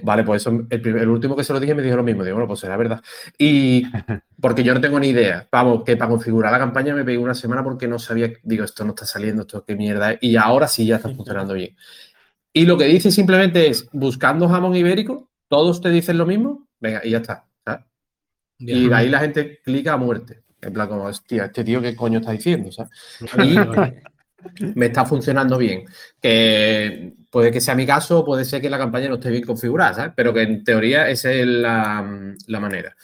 Vale, 0.04 0.24
pues 0.24 0.42
eso, 0.42 0.66
el, 0.70 1.10
último 1.10 1.36
que 1.36 1.44
se 1.44 1.52
lo 1.52 1.60
dije 1.60 1.76
me 1.76 1.82
dijo 1.82 1.98
lo 1.98 2.04
mismo. 2.04 2.24
Digo, 2.24 2.36
bueno, 2.36 2.48
pues 2.48 2.62
será 2.62 2.78
verdad. 2.78 3.02
Y 3.38 3.84
porque 4.40 4.64
yo 4.64 4.74
no 4.74 4.82
tengo 4.82 5.00
ni 5.00 5.10
idea. 5.10 5.48
Vamos, 5.52 5.84
que 5.84 5.98
para 5.98 6.10
configurar 6.10 6.52
la 6.52 6.60
campaña 6.60 6.96
me 6.96 7.04
pegué 7.04 7.18
una 7.18 7.34
semana 7.34 7.64
porque 7.64 7.88
no 7.88 8.00
sabía, 8.00 8.32
digo, 8.44 8.64
esto 8.64 8.86
no 8.86 8.92
está 8.92 9.06
saliendo, 9.06 9.42
esto 9.42 9.66
qué 9.66 9.76
mierda 9.76 10.14
es. 10.14 10.20
Y 10.22 10.38
ahora 10.38 10.68
sí 10.68 10.86
ya 10.86 10.96
está 10.98 11.10
funcionando 11.16 11.54
bien. 11.54 11.76
Y 12.54 12.66
lo 12.66 12.78
que 12.78 12.86
dice 12.86 13.12
simplemente 13.12 13.68
es, 13.68 13.90
buscando 13.92 14.48
jamón 14.48 14.76
ibérico, 14.76 15.30
todos 15.50 15.82
te 15.82 15.90
dicen 15.90 16.18
lo 16.18 16.26
mismo, 16.26 16.68
venga, 16.80 17.02
y 17.04 17.12
ya 17.12 17.18
está. 17.18 17.46
¿sabes? 17.66 17.86
Y 18.58 18.88
de 18.88 18.96
ahí 18.96 19.10
la 19.10 19.20
gente 19.20 19.60
clica 19.62 19.94
a 19.94 19.98
muerte. 19.98 20.44
En 20.62 20.72
plan, 20.72 20.88
como, 20.88 21.04
hostia, 21.04 21.46
este 21.46 21.66
tío, 21.66 21.82
¿qué 21.82 21.96
coño 21.96 22.20
está 22.20 22.32
diciendo? 22.32 22.72
¿sabes? 22.72 22.92
Y 23.44 23.56
me 24.76 24.88
está 24.88 25.06
funcionando 25.06 25.58
bien. 25.58 25.86
Que 26.22 27.14
puede 27.30 27.52
que 27.52 27.62
sea 27.62 27.76
mi 27.76 27.86
caso, 27.86 28.24
puede 28.24 28.46
ser 28.46 28.62
que 28.62 28.70
la 28.70 28.78
campaña 28.78 29.10
no 29.10 29.16
esté 29.16 29.30
bien 29.30 29.44
configurada, 29.44 29.94
¿sabes? 29.94 30.14
Pero 30.16 30.34
que 30.34 30.42
en 30.44 30.64
teoría 30.64 31.10
esa 31.10 31.32
es 31.32 31.46
la, 31.46 32.34
la 32.48 32.60
manera. 32.60 32.96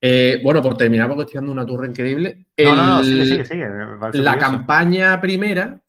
Eh, 0.00 0.40
bueno, 0.42 0.60
por 0.60 0.76
terminar, 0.76 1.08
porque 1.08 1.22
estoy 1.22 1.36
dando 1.38 1.52
una 1.52 1.64
turra 1.66 1.86
increíble. 1.86 2.46
No, 2.58 2.74
no, 2.76 2.86
no, 2.86 3.00
el- 3.00 3.06
sigue, 3.06 3.24
sigue, 3.26 3.44
sigue. 3.44 3.68
me 3.68 3.96
parece 3.98 4.18
la 4.18 4.32
curioso. 4.34 4.52
campaña 4.52 5.20
primera 5.20 5.80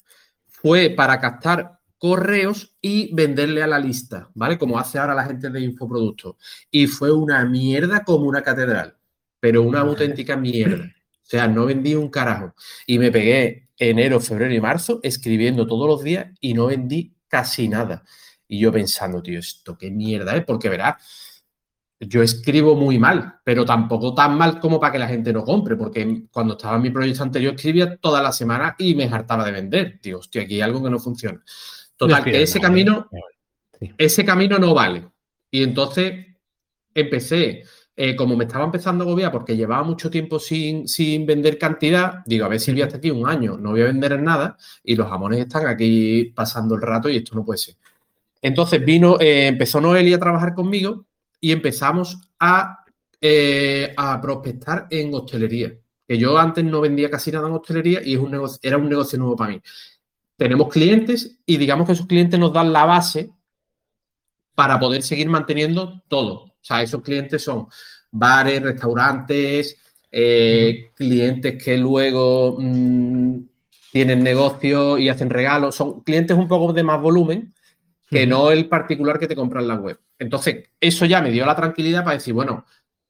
fue 0.47 0.91
para 0.95 1.19
captar 1.19 1.79
correos 1.97 2.75
y 2.81 3.13
venderle 3.15 3.63
a 3.63 3.67
la 3.67 3.79
lista, 3.79 4.29
¿vale? 4.35 4.57
Como 4.57 4.77
hace 4.77 4.99
ahora 4.99 5.15
la 5.15 5.25
gente 5.25 5.49
de 5.49 5.61
infoproductos. 5.61 6.35
Y 6.69 6.85
fue 6.87 7.11
una 7.11 7.43
mierda 7.45 8.03
como 8.03 8.25
una 8.27 8.41
catedral, 8.43 8.95
pero 9.39 9.61
una 9.63 9.79
auténtica 9.79 10.35
mierda. 10.37 10.85
O 10.85 11.25
sea, 11.25 11.47
no 11.47 11.65
vendí 11.65 11.95
un 11.95 12.09
carajo. 12.09 12.53
Y 12.85 12.99
me 12.99 13.09
pegué 13.09 13.62
enero, 13.77 14.19
febrero 14.19 14.53
y 14.53 14.61
marzo 14.61 14.99
escribiendo 15.03 15.67
todos 15.67 15.87
los 15.87 16.03
días 16.03 16.27
y 16.39 16.53
no 16.53 16.67
vendí 16.67 17.15
casi 17.27 17.67
nada. 17.67 18.03
Y 18.47 18.59
yo 18.59 18.71
pensando, 18.71 19.21
tío, 19.21 19.39
esto 19.39 19.77
qué 19.77 19.89
mierda 19.89 20.35
es, 20.35 20.45
porque 20.45 20.69
verás, 20.69 20.95
yo 21.99 22.21
escribo 22.21 22.75
muy 22.75 22.99
mal, 22.99 23.39
pero 23.43 23.65
tampoco 23.65 24.13
tan 24.13 24.37
mal 24.37 24.59
como 24.59 24.79
para 24.79 24.93
que 24.93 24.99
la 24.99 25.07
gente 25.07 25.33
no 25.33 25.43
compre, 25.43 25.75
porque 25.75 26.23
cuando 26.31 26.53
estaba 26.53 26.75
en 26.75 26.81
mi 26.83 26.89
proyecto 26.89 27.23
anterior 27.23 27.55
escribía 27.55 27.97
toda 27.97 28.21
la 28.21 28.31
semana 28.31 28.75
y 28.77 28.95
me 28.95 29.05
hartaba 29.05 29.45
de 29.45 29.51
vender. 29.51 29.99
Digo, 30.01 30.19
hostia, 30.19 30.43
aquí 30.43 30.55
hay 30.55 30.61
algo 30.61 30.83
que 30.83 30.89
no 30.89 30.99
funciona. 30.99 31.41
Total, 31.95 32.23
que 32.23 32.41
ese 32.41 32.59
camino, 32.59 33.09
ese 33.97 34.25
camino 34.25 34.59
no 34.59 34.73
vale. 34.73 35.07
Y 35.49 35.63
entonces 35.63 36.27
empecé, 36.93 37.63
eh, 37.95 38.15
como 38.15 38.35
me 38.35 38.45
estaba 38.45 38.65
empezando 38.65 39.03
a 39.03 39.07
agobiar 39.07 39.31
porque 39.31 39.55
llevaba 39.55 39.83
mucho 39.83 40.09
tiempo 40.09 40.39
sin, 40.39 40.87
sin 40.87 41.25
vender 41.27 41.59
cantidad, 41.59 42.23
digo, 42.25 42.45
a 42.45 42.49
ver 42.49 42.59
si 42.59 42.71
voy 42.71 42.81
hasta 42.81 42.97
aquí 42.97 43.11
un 43.11 43.27
año, 43.29 43.57
no 43.57 43.71
voy 43.71 43.81
a 43.81 43.85
vender 43.85 44.19
nada 44.19 44.57
y 44.83 44.95
los 44.95 45.07
jamones 45.07 45.39
están 45.39 45.67
aquí 45.67 46.31
pasando 46.35 46.73
el 46.75 46.81
rato 46.81 47.07
y 47.07 47.17
esto 47.17 47.35
no 47.35 47.45
puede 47.45 47.59
ser. 47.59 47.75
Entonces 48.41 48.83
vino, 48.83 49.19
eh, 49.19 49.47
empezó 49.47 49.79
Noelia 49.79 50.15
a 50.15 50.19
trabajar 50.19 50.55
conmigo 50.55 51.05
y 51.39 51.51
empezamos 51.51 52.17
a, 52.39 52.83
eh, 53.21 53.93
a 53.95 54.19
prospectar 54.19 54.87
en 54.89 55.13
hostelería. 55.13 55.73
Que 56.07 56.17
yo 56.17 56.37
antes 56.37 56.65
no 56.65 56.81
vendía 56.81 57.09
casi 57.09 57.31
nada 57.31 57.47
en 57.47 57.53
hostelería 57.53 58.01
y 58.03 58.15
es 58.15 58.19
un 58.19 58.31
negocio, 58.31 58.59
era 58.61 58.77
un 58.77 58.89
negocio 58.89 59.19
nuevo 59.19 59.35
para 59.35 59.51
mí. 59.51 59.61
Tenemos 60.35 60.67
clientes 60.69 61.37
y 61.45 61.57
digamos 61.57 61.85
que 61.85 61.93
esos 61.93 62.07
clientes 62.07 62.39
nos 62.39 62.51
dan 62.51 62.73
la 62.73 62.85
base 62.85 63.29
para 64.55 64.79
poder 64.79 65.03
seguir 65.03 65.29
manteniendo 65.29 66.01
todo. 66.07 66.52
O 66.63 66.65
sea, 66.65 66.81
esos 66.81 67.01
clientes 67.01 67.43
son 67.43 67.67
bares, 68.09 68.61
restaurantes, 68.61 69.77
eh, 70.09 70.91
clientes 70.95 71.61
que 71.61 71.77
luego 71.77 72.55
mm, 72.57 73.37
tienen 73.91 74.23
negocio 74.23 74.97
y 74.97 75.09
hacen 75.09 75.29
regalos. 75.29 75.75
Son 75.75 76.01
clientes 76.03 76.37
un 76.37 76.47
poco 76.47 76.71
de 76.71 76.83
más 76.83 77.01
volumen 77.01 77.53
que 78.09 78.25
no 78.25 78.49
el 78.49 78.69
particular 78.69 79.19
que 79.19 79.27
te 79.27 79.35
compra 79.35 79.59
en 79.59 79.67
la 79.67 79.75
web. 79.75 79.99
Entonces, 80.17 80.69
eso 80.79 81.05
ya 81.05 81.21
me 81.21 81.31
dio 81.31 81.45
la 81.45 81.55
tranquilidad 81.55 82.05
para 82.05 82.15
decir, 82.15 82.33
bueno, 82.33 82.65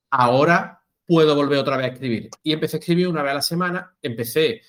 ahora 0.09 0.81
puedo 1.05 1.35
volver 1.35 1.59
otra 1.59 1.77
vez 1.77 1.87
a 1.87 1.93
escribir. 1.93 2.29
Y 2.41 2.53
empecé 2.53 2.77
a 2.77 2.79
escribir 2.79 3.07
una 3.07 3.21
vez 3.21 3.31
a 3.33 3.35
la 3.35 3.41
semana, 3.43 3.95
empecé 4.01 4.61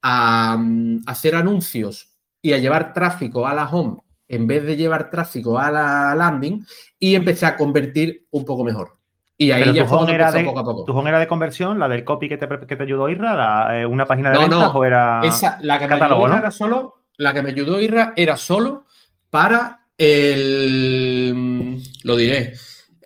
a 0.00 0.56
mm, 0.58 1.02
hacer 1.06 1.36
anuncios 1.36 2.10
y 2.40 2.54
a 2.54 2.58
llevar 2.58 2.92
tráfico 2.92 3.46
a 3.46 3.54
la 3.54 3.68
home 3.68 3.98
en 4.32 4.46
vez 4.46 4.64
de 4.64 4.76
llevar 4.76 5.10
tráfico 5.10 5.58
a 5.58 5.70
la 5.70 6.14
landing 6.14 6.64
y 6.98 7.14
empecé 7.14 7.44
a 7.44 7.54
convertir 7.54 8.26
un 8.30 8.46
poco 8.46 8.64
mejor. 8.64 8.96
Y 9.36 9.50
ahí 9.50 9.60
Pero 9.62 9.74
ya 9.74 9.82
tu 9.82 9.88
fue 9.88 9.98
home, 9.98 10.06
cuando 10.06 10.24
era 10.24 10.32
de, 10.32 10.44
poco 10.44 10.58
a 10.60 10.64
poco. 10.64 10.84
tu 10.84 10.92
home 10.96 11.10
era 11.10 11.18
de 11.18 11.26
conversión, 11.28 11.78
la 11.78 11.86
del 11.88 12.02
copy 12.02 12.28
que 12.30 12.38
te, 12.38 12.48
que 12.66 12.76
te 12.76 12.82
ayudó 12.82 13.10
Irra, 13.10 13.34
la, 13.34 13.80
eh, 13.80 13.86
una 13.86 14.06
página 14.06 14.30
de 14.30 14.36
No, 14.36 14.40
ventas 14.42 14.58
no, 14.60 14.70
o 14.78 14.84
era 14.84 15.20
Esa, 15.22 15.58
la 15.60 15.78
que 15.78 15.86
me 15.86 15.94
ayudó 15.96 16.26
era 16.38 16.50
solo, 16.50 16.94
la 17.18 17.34
que 17.34 17.42
me 17.42 17.50
ayudó 17.50 17.78
Irra 17.80 18.14
era 18.16 18.36
solo 18.38 18.86
para 19.28 19.80
el, 19.98 21.82
lo 22.04 22.16
diré, 22.16 22.54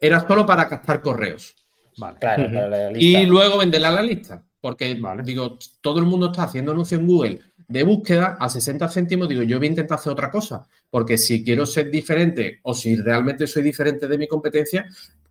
era 0.00 0.20
solo 0.26 0.46
para 0.46 0.68
captar 0.68 1.00
correos 1.00 1.54
Vale. 1.98 2.18
Claro, 2.20 2.44
Ujú. 2.44 2.54
para 2.54 2.68
la 2.68 2.90
lista. 2.90 3.20
y 3.20 3.26
luego 3.26 3.58
venderla 3.58 3.88
a 3.88 3.92
la 3.92 4.02
lista, 4.02 4.44
porque 4.60 4.94
Vale. 5.00 5.22
digo, 5.24 5.58
todo 5.80 5.98
el 5.98 6.04
mundo 6.04 6.26
está 6.26 6.44
haciendo 6.44 6.72
anuncios 6.72 7.00
en 7.00 7.06
Google 7.06 7.40
de 7.68 7.82
búsqueda 7.82 8.36
a 8.38 8.48
60 8.48 8.88
céntimos, 8.88 9.28
digo, 9.28 9.42
yo 9.42 9.58
voy 9.58 9.66
a 9.66 9.70
intentar 9.70 9.98
hacer 9.98 10.12
otra 10.12 10.30
cosa, 10.30 10.66
porque 10.90 11.18
si 11.18 11.44
quiero 11.44 11.66
ser 11.66 11.90
diferente 11.90 12.60
o 12.62 12.74
si 12.74 12.96
realmente 12.96 13.46
soy 13.46 13.62
diferente 13.62 14.06
de 14.06 14.18
mi 14.18 14.28
competencia, 14.28 14.86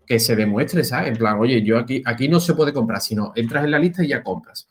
que 0.06 0.20
se 0.20 0.36
demuestre, 0.36 0.84
¿sabes? 0.84 1.10
En 1.10 1.18
plan, 1.18 1.40
oye, 1.40 1.64
yo 1.64 1.80
aquí, 1.80 2.02
aquí 2.06 2.28
no 2.28 2.40
se 2.40 2.54
puede 2.54 2.74
comprar, 2.74 3.02
sino 3.02 3.32
entras 3.36 3.64
en 3.64 3.72
la 3.72 3.80
lista 3.80 4.04
y 4.04 4.10
ya 4.10 4.24
compras. 4.24 4.68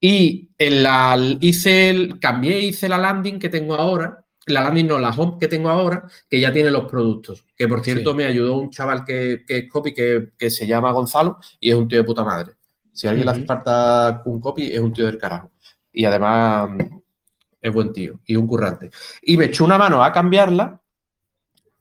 Y 0.00 0.48
en 0.58 0.82
la, 0.82 1.16
hice 1.40 1.90
el, 1.90 2.18
cambié, 2.18 2.60
hice 2.60 2.88
la 2.88 2.98
landing 2.98 3.38
que 3.38 3.48
tengo 3.48 3.74
ahora, 3.74 4.24
la 4.46 4.62
landing 4.62 4.86
no, 4.86 4.98
la 4.98 5.10
home 5.10 5.36
que 5.38 5.48
tengo 5.48 5.68
ahora, 5.68 6.04
que 6.28 6.40
ya 6.40 6.52
tiene 6.52 6.70
los 6.70 6.90
productos. 6.90 7.44
Que 7.56 7.68
por 7.68 7.82
cierto 7.84 8.10
Sí. 8.10 8.16
me 8.16 8.24
ayudó 8.24 8.56
un 8.58 8.70
chaval 8.70 9.04
que, 9.04 9.44
que 9.46 9.58
es 9.58 9.68
copy, 9.70 9.94
que, 9.94 10.30
que 10.36 10.50
se 10.50 10.66
llama 10.66 10.92
Gonzalo 10.92 11.38
y 11.60 11.70
es 11.70 11.76
un 11.76 11.86
tío 11.88 11.98
de 11.98 12.04
puta 12.04 12.24
madre. 12.24 12.52
Si 12.92 13.06
a 13.06 13.10
alguien 13.10 13.26
le 13.26 13.32
hace 13.32 13.44
falta 13.44 14.22
un 14.24 14.40
copy, 14.40 14.72
es 14.72 14.80
un 14.80 14.92
tío 14.92 15.06
del 15.06 15.18
carajo. 15.18 15.50
Y 15.92 16.04
además 16.04 16.70
mm, 16.70 16.98
es 17.60 17.72
buen 17.72 17.92
tío 17.92 18.20
y 18.26 18.36
un 18.36 18.46
currante. 18.46 18.90
Y 19.22 19.36
me 19.36 19.46
echó 19.46 19.64
una 19.64 19.78
mano 19.78 20.02
a 20.02 20.12
cambiarla 20.12 20.80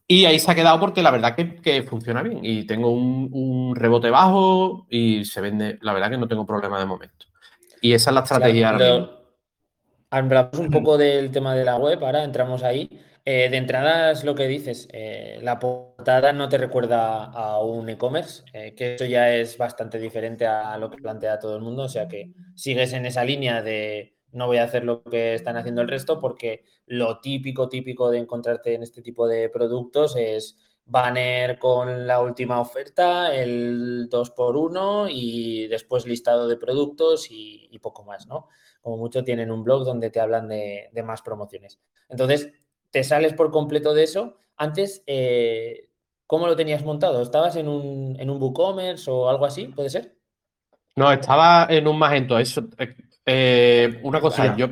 y 0.07 0.25
ahí 0.25 0.39
se 0.39 0.51
ha 0.51 0.55
quedado 0.55 0.79
porque 0.79 1.03
la 1.03 1.11
verdad 1.11 1.35
que, 1.35 1.57
que 1.57 1.83
funciona 1.83 2.23
bien. 2.23 2.39
Y 2.43 2.65
tengo 2.65 2.91
un, 2.91 3.29
un 3.31 3.75
rebote 3.75 4.09
bajo 4.09 4.87
y 4.89 5.23
se 5.25 5.41
vende, 5.41 5.77
la 5.81 5.93
verdad 5.93 6.09
que 6.09 6.17
no 6.17 6.27
tengo 6.27 6.45
problema 6.45 6.79
de 6.79 6.85
momento. 6.85 7.27
Y 7.81 7.93
esa 7.93 8.09
es 8.09 8.13
la 8.15 8.21
estrategia 8.21 8.71
ahora 8.71 8.91
mismo. 8.91 9.09
Hablamos 10.11 10.57
un 10.57 10.71
poco 10.71 10.97
del 10.97 11.29
tema 11.31 11.53
de 11.53 11.63
la 11.63 11.75
web, 11.75 12.03
ahora 12.03 12.23
entramos 12.23 12.63
ahí. 12.63 12.89
Eh, 13.25 13.49
de 13.49 13.57
entrada 13.57 14.11
es 14.11 14.23
lo 14.23 14.33
que 14.35 14.47
dices, 14.47 14.87
eh, 14.91 15.39
la 15.41 15.59
portada 15.59 16.33
no 16.33 16.49
te 16.49 16.57
recuerda 16.57 17.25
a 17.25 17.61
un 17.61 17.89
e-commerce, 17.89 18.43
eh, 18.53 18.73
que 18.75 18.95
eso 18.95 19.05
ya 19.05 19.35
es 19.35 19.57
bastante 19.57 19.99
diferente 19.99 20.47
a 20.47 20.77
lo 20.77 20.89
que 20.89 20.97
plantea 20.97 21.39
todo 21.39 21.55
el 21.55 21.61
mundo, 21.61 21.83
o 21.83 21.89
sea 21.89 22.07
que 22.07 22.31
sigues 22.55 22.93
en 22.93 23.05
esa 23.05 23.23
línea 23.23 23.61
de 23.61 24.15
no 24.31 24.47
voy 24.47 24.57
a 24.57 24.63
hacer 24.63 24.83
lo 24.85 25.03
que 25.03 25.33
están 25.33 25.57
haciendo 25.57 25.81
el 25.81 25.87
resto 25.87 26.19
porque 26.19 26.63
lo 26.85 27.19
típico, 27.19 27.67
típico 27.67 28.09
de 28.09 28.19
encontrarte 28.19 28.73
en 28.73 28.83
este 28.83 29.01
tipo 29.01 29.27
de 29.27 29.49
productos 29.49 30.15
es 30.15 30.57
banner 30.85 31.59
con 31.59 32.07
la 32.07 32.21
última 32.21 32.59
oferta, 32.61 33.35
el 33.35 34.07
2x1 34.09 35.07
y 35.11 35.67
después 35.67 36.05
listado 36.05 36.47
de 36.47 36.57
productos 36.57 37.27
y, 37.29 37.77
poco 37.81 38.03
más, 38.03 38.27
¿no? 38.27 38.47
Como 38.81 38.97
mucho 38.97 39.23
tienen 39.23 39.51
un 39.51 39.63
blog 39.63 39.85
donde 39.85 40.09
te 40.09 40.19
hablan 40.19 40.47
de 40.49 41.03
más 41.03 41.21
promociones. 41.21 41.79
Entonces, 42.09 42.51
te 42.91 43.03
sales 43.03 43.33
por 43.33 43.51
completo 43.51 43.93
de 43.93 44.03
eso. 44.03 44.37
Antes, 44.57 45.03
eh, 45.07 45.89
¿cómo 46.27 46.47
lo 46.47 46.55
tenías 46.55 46.83
montado? 46.83 47.21
¿Estabas 47.21 47.55
en 47.55 47.67
un, 47.67 48.15
en 48.19 48.29
un 48.29 48.41
WooCommerce 48.41 49.09
o 49.09 49.29
algo 49.29 49.45
así? 49.45 49.67
¿Puede 49.67 49.89
ser? 49.89 50.15
No, 50.95 51.11
estaba 51.11 51.67
en 51.69 51.87
un 51.87 51.97
Magento. 51.97 52.37
Eso, 52.37 52.65
eh, 52.77 52.95
eh, 53.25 53.99
una 54.03 54.19
cosa, 54.19 54.55
yo 54.57 54.67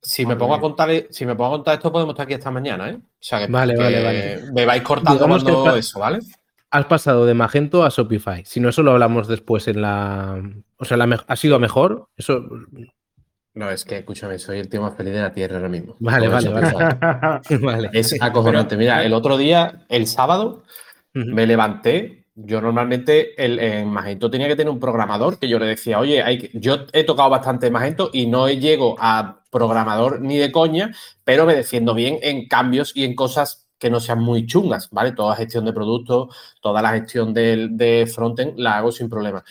si 0.00 0.24
me 0.24 0.36
pongo 0.36 0.54
a 0.54 0.60
contar, 0.60 0.90
si 1.10 1.26
me 1.26 1.34
pongo 1.34 1.54
a 1.54 1.56
contar 1.58 1.74
esto, 1.74 1.92
podemos 1.92 2.14
estar 2.14 2.24
aquí 2.24 2.34
hasta 2.34 2.50
mañana, 2.50 2.90
¿eh? 2.90 2.94
O 2.96 3.02
sea 3.20 3.44
que, 3.46 3.52
Vale, 3.52 3.74
que 3.74 3.80
vale, 3.82 4.02
vale. 4.02 4.42
me 4.52 4.64
vais 4.64 4.82
cortando 4.82 5.12
Digamos 5.14 5.44
cuando 5.44 5.76
eso, 5.76 5.98
¿vale? 6.00 6.20
Has 6.70 6.84
pasado 6.86 7.24
de 7.26 7.34
Magento 7.34 7.82
a 7.84 7.88
Shopify. 7.88 8.44
Si 8.44 8.60
no, 8.60 8.68
eso 8.68 8.82
lo 8.82 8.92
hablamos 8.92 9.26
después 9.26 9.66
en 9.68 9.80
la. 9.82 10.42
O 10.78 10.84
sea, 10.84 10.96
la 10.96 11.06
me- 11.06 11.16
ha 11.26 11.36
sido 11.36 11.58
mejor. 11.58 12.08
Eso. 12.16 12.44
No, 13.58 13.68
es 13.72 13.84
que 13.84 13.98
escúchame, 13.98 14.38
soy 14.38 14.60
el 14.60 14.68
tío 14.68 14.80
más 14.80 14.94
feliz 14.94 15.14
de 15.14 15.20
la 15.20 15.32
tierra 15.32 15.56
ahora 15.56 15.68
mismo. 15.68 15.96
Vale, 15.98 16.28
vale, 16.28 16.48
vale. 16.48 17.40
vale. 17.60 17.90
Es 17.92 18.16
acojonante. 18.22 18.76
Mira, 18.76 19.04
el 19.04 19.12
otro 19.12 19.36
día, 19.36 19.84
el 19.88 20.06
sábado, 20.06 20.62
me 21.12 21.44
levanté. 21.44 22.26
Yo 22.36 22.60
normalmente 22.60 23.34
el, 23.44 23.58
en 23.58 23.88
Magento 23.88 24.30
tenía 24.30 24.46
que 24.46 24.54
tener 24.54 24.70
un 24.72 24.78
programador 24.78 25.40
que 25.40 25.48
yo 25.48 25.58
le 25.58 25.66
decía, 25.66 25.98
oye, 25.98 26.22
hay 26.22 26.38
que- 26.38 26.50
yo 26.54 26.86
he 26.92 27.02
tocado 27.02 27.30
bastante 27.30 27.68
Magento 27.68 28.10
y 28.12 28.28
no 28.28 28.48
llego 28.48 28.94
a 28.96 29.42
programador 29.50 30.20
ni 30.20 30.38
de 30.38 30.52
coña, 30.52 30.94
pero 31.24 31.44
me 31.44 31.56
defiendo 31.56 31.94
bien 31.94 32.20
en 32.22 32.46
cambios 32.46 32.92
y 32.94 33.02
en 33.02 33.16
cosas 33.16 33.66
que 33.76 33.90
no 33.90 33.98
sean 33.98 34.20
muy 34.20 34.46
chungas, 34.46 34.88
¿vale? 34.92 35.10
Toda 35.10 35.34
gestión 35.34 35.64
de 35.64 35.72
productos, 35.72 36.28
toda 36.62 36.80
la 36.80 36.90
gestión 36.92 37.34
de, 37.34 37.66
de 37.72 38.06
frontend 38.06 38.56
la 38.56 38.78
hago 38.78 38.92
sin 38.92 39.08
problema. 39.08 39.42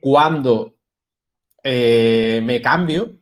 Cuando 0.00 0.74
eh, 1.62 2.40
me 2.44 2.60
cambio, 2.60 3.21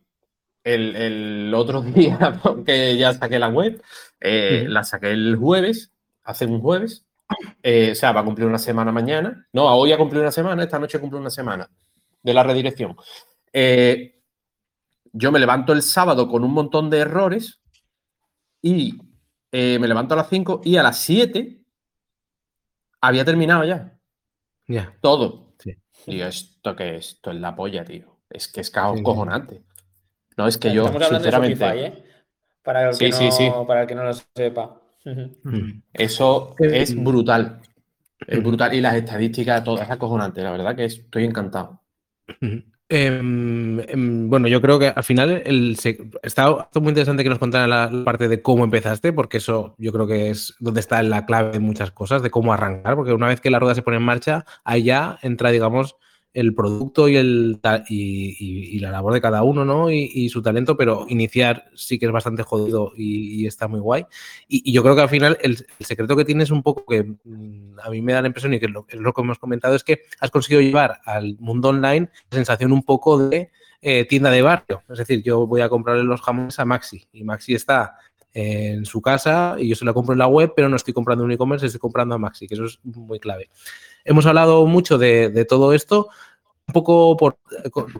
el, 0.64 1.52
otro 1.54 1.82
día 1.82 2.40
que 2.64 2.96
ya 2.96 3.14
saqué 3.14 3.38
la 3.38 3.48
web, 3.48 3.82
eh, 4.20 4.66
la 4.68 4.84
saqué 4.84 5.10
el 5.10 5.36
jueves, 5.36 5.92
hace 6.24 6.46
un 6.46 6.60
jueves, 6.60 7.04
eh, 7.62 7.90
o 7.92 7.94
sea, 7.94 8.12
va 8.12 8.20
a 8.20 8.24
cumplir 8.24 8.46
una 8.46 8.58
semana 8.58 8.92
mañana. 8.92 9.46
No, 9.52 9.66
hoy 9.66 9.92
ha 9.92 9.98
cumplido 9.98 10.22
una 10.22 10.32
semana, 10.32 10.62
esta 10.62 10.78
noche 10.78 10.98
cumple 10.98 11.20
una 11.20 11.30
semana 11.30 11.68
de 12.22 12.34
la 12.34 12.42
redirección. 12.42 12.96
yo 15.12 15.32
me 15.32 15.38
levanto 15.38 15.72
el 15.72 15.82
sábado 15.82 16.28
con 16.28 16.44
un 16.44 16.52
montón 16.52 16.90
de 16.90 16.98
errores 16.98 17.60
y 18.62 18.98
me 19.52 19.88
levanto 19.88 20.14
a 20.14 20.18
las 20.18 20.28
5 20.28 20.60
y 20.64 20.76
a 20.76 20.82
las 20.82 20.98
7 21.00 21.60
había 23.00 23.24
terminado 23.24 23.64
ya. 23.64 23.98
Ya. 24.66 24.96
Todo. 25.00 25.50
Y 26.06 26.20
esto 26.20 26.74
que 26.76 26.96
esto 26.96 27.30
es 27.30 27.36
la 27.36 27.54
polla, 27.54 27.84
tío. 27.84 28.20
Es 28.28 28.48
que 28.48 28.60
es 28.60 28.70
caos 28.70 29.00
cojonante. 29.02 29.62
No, 30.40 30.48
es 30.48 30.56
que 30.56 30.72
yo, 30.72 30.88
sinceramente. 30.88 31.86
¿eh? 31.86 31.92
para, 32.62 32.88
el 32.88 32.96
que 32.96 33.10
no, 33.10 33.66
para 33.66 33.82
el 33.82 33.86
que 33.86 33.94
no 33.94 34.04
lo 34.04 34.12
sepa. 34.14 34.80
Eso 35.92 36.54
es 36.58 36.94
brutal. 36.94 37.60
Es 38.26 38.42
brutal. 38.42 38.72
Y 38.72 38.80
las 38.80 38.94
estadísticas, 38.94 39.62
todas 39.62 39.82
es 39.84 39.90
acojonante. 39.90 40.42
La 40.42 40.52
verdad 40.52 40.74
que 40.74 40.86
estoy 40.86 41.24
encantado. 41.26 41.82
Em, 42.88 43.80
em, 43.80 44.30
bueno, 44.30 44.48
yo 44.48 44.62
creo 44.62 44.78
que 44.78 44.88
al 44.88 45.04
final 45.04 45.42
el, 45.44 45.76
está, 46.22 46.70
muy 46.76 46.88
interesante 46.88 47.22
que 47.22 47.28
nos 47.28 47.38
contaran 47.38 47.68
la, 47.68 48.02
parte 48.02 48.28
de 48.28 48.40
cómo 48.40 48.64
empezaste, 48.64 49.12
porque 49.12 49.36
eso 49.36 49.74
yo 49.76 49.92
creo 49.92 50.06
que 50.06 50.30
es 50.30 50.54
donde 50.58 50.80
está 50.80 51.02
la 51.02 51.26
clave 51.26 51.52
de 51.52 51.60
muchas 51.60 51.90
cosas, 51.90 52.22
de 52.22 52.30
cómo 52.30 52.54
arrancar, 52.54 52.96
porque 52.96 53.12
una 53.12 53.28
vez 53.28 53.42
que 53.42 53.50
la 53.50 53.58
rueda 53.58 53.74
se 53.74 53.82
pone 53.82 53.98
en 53.98 54.04
marcha, 54.04 54.46
ahí 54.64 54.84
ya 54.84 55.18
entra, 55.20 55.50
digamos, 55.50 55.96
el 56.32 56.54
producto 56.54 57.08
y, 57.08 57.16
el, 57.16 57.60
y, 57.88 58.78
la 58.78 58.90
labor 58.90 59.12
de 59.12 59.20
cada 59.20 59.42
uno, 59.42 59.64
¿no? 59.64 59.90
Y, 59.90 60.28
su 60.28 60.42
talento, 60.42 60.76
pero 60.76 61.06
iniciar 61.08 61.70
sí 61.74 61.98
que 61.98 62.06
es 62.06 62.12
bastante 62.12 62.42
jodido 62.42 62.92
y, 62.96 63.46
está 63.46 63.66
muy 63.68 63.80
guay. 63.80 64.06
Y, 64.48 64.72
yo 64.72 64.82
creo 64.82 64.94
que 64.94 65.02
al 65.02 65.08
final 65.08 65.38
el, 65.42 65.58
secreto 65.80 66.16
que 66.16 66.24
tienes 66.24 66.50
un 66.50 66.62
poco 66.62 66.84
que 66.86 67.02
mm, 67.02 67.80
a 67.82 67.90
mí 67.90 68.00
me 68.02 68.12
da 68.12 68.22
la 68.22 68.28
impresión 68.28 68.54
y 68.54 68.60
que 68.60 68.66
es 68.66 68.72
lo, 68.72 69.12
que 69.12 69.20
hemos 69.20 69.38
comentado 69.38 69.74
es 69.74 69.82
que 69.82 70.02
has 70.20 70.30
conseguido 70.30 70.62
llevar 70.62 71.00
al 71.04 71.36
mundo 71.40 71.70
online 71.70 72.08
sensación 72.30 72.72
un 72.72 72.82
poco 72.82 73.18
de 73.18 73.50
eh, 73.82 74.04
tienda 74.04 74.30
de 74.30 74.42
barrio. 74.42 74.82
Es 74.88 74.98
decir, 74.98 75.22
yo 75.22 75.46
voy 75.46 75.62
a 75.62 75.68
comprarle 75.68 76.04
los 76.04 76.20
jamones 76.20 76.58
a 76.58 76.64
Maxi 76.64 77.06
y 77.12 77.24
Maxi 77.24 77.54
está 77.54 77.96
en 78.32 78.84
su 78.84 79.02
casa 79.02 79.56
y 79.58 79.68
yo 79.68 79.76
se 79.76 79.84
la 79.84 79.92
compro 79.92 80.12
en 80.12 80.18
la 80.18 80.28
web, 80.28 80.52
pero 80.54 80.68
no 80.68 80.76
estoy 80.76 80.94
comprando 80.94 81.24
un 81.24 81.32
e-commerce, 81.32 81.66
estoy 81.66 81.80
comprando 81.80 82.14
a 82.14 82.18
Maxi, 82.18 82.46
que 82.46 82.54
eso 82.54 82.64
es 82.64 82.78
muy 82.84 83.18
clave. 83.18 83.50
Hemos 84.04 84.26
hablado 84.26 84.66
mucho 84.66 84.98
de, 84.98 85.44
todo 85.48 85.72
esto, 85.72 86.08
un 86.66 86.72
poco 86.72 87.16
por 87.16 87.38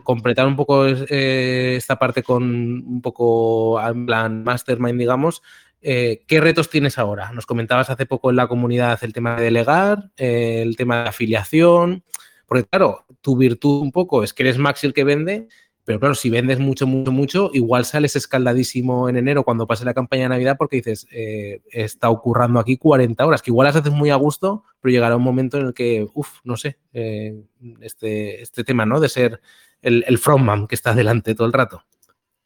completar 0.03 0.47
un 0.47 0.55
poco 0.55 0.87
eh, 0.87 1.75
esta 1.75 1.97
parte 1.99 2.23
con 2.23 2.43
un 2.43 3.01
poco 3.01 3.81
en 3.81 4.05
plan 4.05 4.43
mastermind, 4.43 4.99
digamos. 4.99 5.41
Eh, 5.81 6.23
¿Qué 6.27 6.39
retos 6.39 6.69
tienes 6.69 6.97
ahora? 6.97 7.31
Nos 7.31 7.45
comentabas 7.45 7.89
hace 7.89 8.05
poco 8.05 8.29
en 8.29 8.35
la 8.35 8.47
comunidad 8.47 8.99
el 9.03 9.13
tema 9.13 9.35
de 9.35 9.45
delegar, 9.45 10.11
eh, 10.15 10.61
el 10.61 10.77
tema 10.77 11.03
de 11.03 11.09
afiliación, 11.09 12.03
porque 12.45 12.65
claro, 12.65 13.05
tu 13.21 13.35
virtud 13.35 13.81
un 13.81 13.91
poco 13.91 14.23
es 14.23 14.33
que 14.33 14.43
eres 14.43 14.57
Maxi 14.57 14.85
el 14.87 14.93
que 14.93 15.03
vende, 15.03 15.47
pero 15.91 15.99
claro, 15.99 16.15
si 16.15 16.29
vendes 16.29 16.59
mucho, 16.59 16.87
mucho, 16.87 17.11
mucho, 17.11 17.51
igual 17.53 17.85
sales 17.85 18.15
escaldadísimo 18.15 19.09
en 19.09 19.17
enero 19.17 19.43
cuando 19.43 19.67
pase 19.67 19.85
la 19.85 19.93
campaña 19.93 20.23
de 20.23 20.29
Navidad 20.29 20.55
porque 20.57 20.77
dices, 20.77 21.07
eh, 21.11 21.61
está 21.71 22.09
ocurriendo 22.09 22.59
aquí 22.59 22.77
40 22.77 23.25
horas, 23.25 23.41
que 23.41 23.51
igual 23.51 23.65
las 23.67 23.75
haces 23.75 23.91
muy 23.91 24.09
a 24.09 24.15
gusto, 24.15 24.63
pero 24.79 24.91
llegará 24.91 25.15
un 25.15 25.23
momento 25.23 25.57
en 25.57 25.67
el 25.67 25.73
que, 25.73 26.07
uff, 26.13 26.39
no 26.43 26.57
sé, 26.57 26.77
eh, 26.93 27.43
este, 27.81 28.41
este 28.41 28.63
tema, 28.63 28.85
¿no? 28.85 28.99
De 28.99 29.09
ser 29.09 29.41
el, 29.81 30.03
el 30.07 30.17
frontman 30.17 30.67
que 30.67 30.75
está 30.75 30.93
delante 30.93 31.35
todo 31.35 31.47
el 31.47 31.53
rato. 31.53 31.83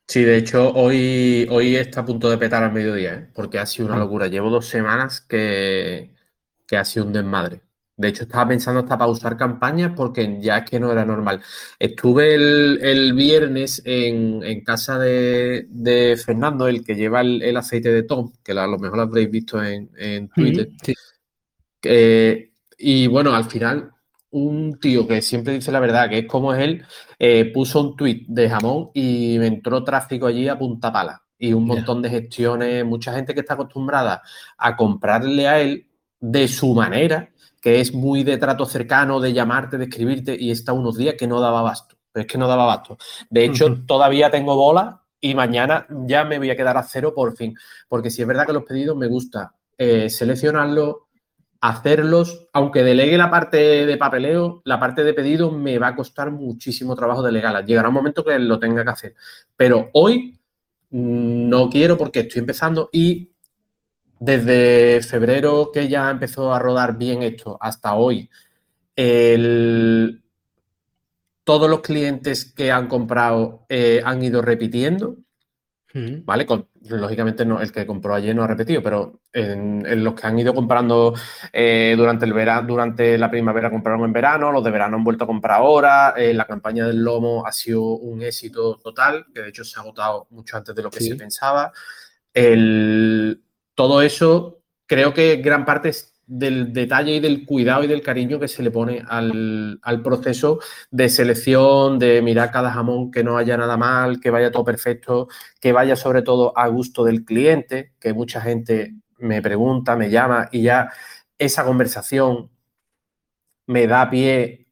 Sí, 0.08 0.24
de 0.24 0.38
hecho, 0.38 0.72
hoy, 0.74 1.48
hoy 1.50 1.76
está 1.76 2.02
a 2.02 2.06
punto 2.06 2.30
de 2.30 2.38
petar 2.38 2.64
al 2.64 2.72
mediodía, 2.72 3.16
¿eh? 3.16 3.30
porque 3.34 3.58
ha 3.58 3.66
sido 3.66 3.88
una 3.88 3.98
locura. 3.98 4.28
Llevo 4.28 4.50
dos 4.52 4.68
semanas 4.68 5.20
que, 5.22 6.14
que 6.68 6.78
ha 6.78 6.86
sido 6.86 7.06
un 7.08 7.14
desmadre. 7.14 7.62
De 7.98 8.10
hecho, 8.10 8.24
estaba 8.24 8.50
pensando 8.50 8.82
hasta 8.82 8.98
pausar 8.98 9.38
campañas 9.38 9.94
porque 9.96 10.38
ya 10.42 10.58
es 10.58 10.70
que 10.70 10.80
no 10.80 10.92
era 10.92 11.06
normal. 11.06 11.42
Estuve 11.80 12.36
el, 12.36 13.14
viernes 13.14 13.82
en, 13.86 14.62
casa 14.66 15.00
de, 15.00 16.20
Fernando, 16.24 16.68
el 16.68 16.84
que 16.84 16.96
lleva 16.96 17.22
el, 17.22 17.56
aceite 17.56 17.92
de 17.92 18.04
Tom, 18.04 18.34
que 18.44 18.52
a 18.52 18.68
lo 18.68 18.78
mejor 18.78 18.98
lo 18.98 19.04
habréis 19.04 19.32
visto 19.32 19.64
en, 19.64 20.30
Twitter. 20.30 20.70
y 22.78 23.08
bueno, 23.08 23.34
al 23.34 23.46
final, 23.46 23.92
un 24.32 24.78
tío 24.80 25.08
que 25.08 25.22
siempre 25.22 25.54
dice 25.54 25.72
la 25.72 25.80
verdad, 25.80 26.10
que 26.10 26.20
es 26.20 26.26
como 26.28 26.54
es 26.54 26.60
él, 26.60 26.86
eh, 27.18 27.46
puso 27.54 27.80
un 27.80 27.96
tweet 27.96 28.26
de 28.28 28.50
jamón 28.50 28.90
y 28.94 29.38
me 29.40 29.48
entró 29.48 29.84
tráfico 29.86 30.28
allí 30.28 30.50
a 30.50 30.60
punta 30.60 30.92
pala. 30.92 31.22
Y 31.38 31.54
un 31.54 31.66
montón 31.66 32.02
de 32.02 32.10
gestiones, 32.10 32.84
mucha 32.86 33.14
gente 33.14 33.34
que 33.34 33.40
está 33.42 33.54
acostumbrada 33.54 34.22
a 34.58 34.76
comprarle 34.76 35.48
a 35.48 35.62
él 35.62 35.88
de 36.20 36.48
su 36.48 36.74
manera 36.74 37.30
que 37.66 37.80
es 37.80 37.96
muy 37.96 38.24
de 38.24 38.38
trato 38.38 38.64
cercano, 38.68 39.20
de 39.20 39.34
llamarte, 39.34 39.80
de 39.80 39.86
escribirte, 39.86 40.38
y 40.40 40.52
está 40.52 40.72
unos 40.72 40.98
días 40.98 41.16
que 41.18 41.26
no 41.26 41.42
daba 41.42 41.64
basto. 41.64 41.96
Pero 42.12 42.22
es 42.22 42.32
que 42.32 42.38
no 42.38 42.48
daba 42.48 42.68
basto. 42.68 43.00
De 43.28 43.44
hecho, 43.44 43.84
todavía 43.88 44.30
tengo 44.30 44.56
bola 44.56 45.02
y 45.20 45.34
mañana 45.34 45.88
ya 46.06 46.26
me 46.26 46.38
voy 46.38 46.52
a 46.52 46.56
quedar 46.56 46.78
a 46.78 46.84
cero 46.84 47.12
por 47.16 47.36
fin. 47.36 47.58
Porque 47.88 48.12
si 48.12 48.22
es 48.22 48.28
verdad 48.28 48.46
que 48.46 48.54
los 48.54 48.66
pedidos 48.66 48.96
me 48.96 49.08
gusta 49.08 49.56
eh, 49.80 50.12
seleccionarlos, 50.12 50.98
hacerlos, 51.60 52.50
aunque 52.54 52.84
delegue 52.84 53.18
la 53.18 53.32
parte 53.32 53.88
de 53.88 53.98
papeleo, 53.98 54.62
la 54.64 54.80
parte 54.80 55.04
de 55.04 55.16
pedido 55.16 55.50
me 55.50 55.80
va 55.80 55.88
a 55.88 55.96
costar 55.96 56.30
muchísimo 56.30 56.96
trabajo 56.96 57.24
delegarla. 57.24 57.66
Llegará 57.66 57.88
un 57.88 57.96
momento 57.96 58.24
que 58.24 58.38
lo 58.38 58.60
tenga 58.60 58.84
que 58.84 58.92
hacer. 58.92 59.16
Pero 59.58 59.90
hoy 59.94 60.40
mm, 60.92 61.50
no 61.50 61.68
quiero 61.68 61.98
porque 61.98 62.20
estoy 62.20 62.42
empezando 62.42 62.92
y 62.94 63.32
desde 64.20 65.02
febrero 65.02 65.72
que 65.74 65.88
ya 65.88 66.10
empezó 66.10 66.54
a 66.54 66.60
rodar 66.60 66.98
bien 66.98 67.24
esto 67.24 67.58
hasta 67.60 67.96
hoy, 67.96 68.30
todos 71.46 71.70
los 71.70 71.82
clientes 71.82 72.52
que 72.54 72.72
han 72.72 72.88
comprado 72.88 73.66
eh, 73.70 74.02
han 74.04 74.22
ido 74.24 74.42
repitiendo, 74.42 75.18
¿vale? 76.26 76.46
lógicamente 76.90 77.46
no, 77.46 77.62
el 77.62 77.72
que 77.72 77.86
compró 77.86 78.16
ayer 78.16 78.36
no 78.36 78.44
ha 78.44 78.48
repetido, 78.48 78.84
pero 78.84 79.22
en, 79.32 80.04
los 80.04 80.14
que 80.14 80.28
han 80.28 80.38
ido 80.38 80.54
comprando 80.54 81.14
eh, 81.54 81.94
durante, 81.96 82.26
el 82.26 82.34
verano, 82.34 82.68
durante 82.68 83.18
la 83.18 83.30
primavera 83.30 83.70
compraron 83.70 84.04
en 84.04 84.12
verano, 84.12 84.52
los 84.52 84.64
de 84.64 84.72
verano 84.72 84.98
han 84.98 85.04
vuelto 85.04 85.24
a 85.24 85.28
comprar 85.28 85.60
ahora, 85.60 86.14
eh, 86.18 86.34
la 86.34 86.46
campaña 86.46 86.88
del 86.88 87.04
lomo 87.04 87.46
ha 87.46 87.52
sido 87.52 87.82
un 87.84 88.22
éxito 88.24 88.78
total, 88.78 89.28
que 89.34 89.42
de 89.42 89.50
hecho 89.50 89.64
se 89.64 89.80
ha 89.80 89.84
agotado 89.84 90.28
mucho 90.32 90.58
antes 90.58 90.76
de 90.76 90.84
lo 90.84 90.90
que 90.90 91.00
se 91.00 91.16
pensaba. 91.16 91.72
El, 92.34 93.45
todo 93.76 94.02
eso 94.02 94.62
creo 94.88 95.14
que 95.14 95.38
gran 95.38 95.66
parte 95.66 95.90
es 95.90 96.16
del 96.28 96.74
detalle 96.74 97.16
y 97.16 97.20
del 97.20 97.46
cuidado 97.46 97.84
y 97.84 97.88
del 97.88 98.02
cariño 98.02 98.40
que 98.40 98.48
se 98.48 98.64
le 98.64 98.72
pone 98.72 99.04
al, 99.08 99.80
proceso 100.04 100.60
de 100.90 101.10
selección, 101.10 102.00
de 102.00 102.22
mirar 102.22 102.52
cada 102.52 102.72
jamón 102.72 103.12
que 103.12 103.24
no 103.24 103.38
haya 103.38 103.58
nada 103.58 103.78
mal, 103.78 104.20
que 104.20 104.32
vaya 104.32 104.52
todo 104.52 104.64
perfecto, 104.64 105.28
que 105.60 105.72
vaya 105.72 105.96
sobre 105.96 106.24
todo 106.24 106.58
a 106.58 106.68
gusto 106.68 107.04
del 107.04 107.24
cliente, 107.26 107.94
que 108.00 108.14
mucha 108.14 108.42
gente 108.42 108.96
me 109.20 109.42
pregunta, 109.42 109.96
me 109.96 110.10
llama 110.10 110.50
y 110.52 110.64
ya 110.64 110.90
esa 111.38 111.64
conversación 111.64 112.50
me 113.68 113.88
da 113.88 114.10
pie 114.10 114.65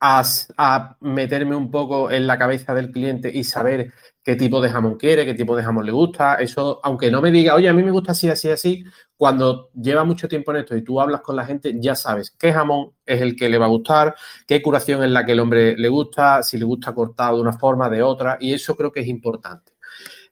a, 0.00 0.96
meterme 1.00 1.54
un 1.54 1.70
poco 1.70 2.10
en 2.10 2.26
la 2.26 2.38
cabeza 2.38 2.74
del 2.74 2.90
cliente 2.90 3.30
y 3.32 3.44
saber 3.44 3.92
qué 4.22 4.34
tipo 4.36 4.60
de 4.60 4.70
jamón 4.70 4.96
quiere, 4.96 5.24
qué 5.24 5.34
tipo 5.34 5.56
de 5.56 5.62
jamón 5.62 5.84
le 5.84 5.92
gusta. 5.92 6.36
Eso, 6.36 6.80
aunque 6.82 7.10
no 7.10 7.20
me 7.20 7.30
diga, 7.30 7.54
oye, 7.54 7.68
a 7.68 7.72
mí 7.72 7.82
me 7.82 7.90
gusta 7.90 8.12
así, 8.12 8.28
así, 8.28 8.48
así, 8.48 8.84
cuando 9.16 9.70
lleva 9.74 10.04
mucho 10.04 10.28
tiempo 10.28 10.52
en 10.52 10.58
esto 10.58 10.76
y 10.76 10.82
tú 10.82 11.00
hablas 11.00 11.20
con 11.20 11.36
la 11.36 11.44
gente, 11.44 11.74
ya 11.78 11.94
sabes 11.94 12.30
qué 12.30 12.52
jamón 12.52 12.92
es 13.04 13.20
el 13.20 13.36
que 13.36 13.48
le 13.48 13.58
va 13.58 13.66
a 13.66 13.68
gustar, 13.68 14.14
qué 14.46 14.62
curación 14.62 15.02
es 15.04 15.10
la 15.10 15.24
que 15.26 15.32
el 15.32 15.40
hombre 15.40 15.76
le 15.76 15.88
gusta, 15.88 16.42
si 16.42 16.58
le 16.58 16.64
gusta 16.64 16.94
cortado 16.94 17.36
de 17.36 17.42
una 17.42 17.52
forma, 17.52 17.90
de 17.90 18.02
otra, 18.02 18.38
y 18.40 18.54
eso 18.54 18.76
creo 18.76 18.92
que 18.92 19.00
es 19.00 19.08
importante. 19.08 19.72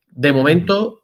De 0.07 0.33
momento, 0.33 1.03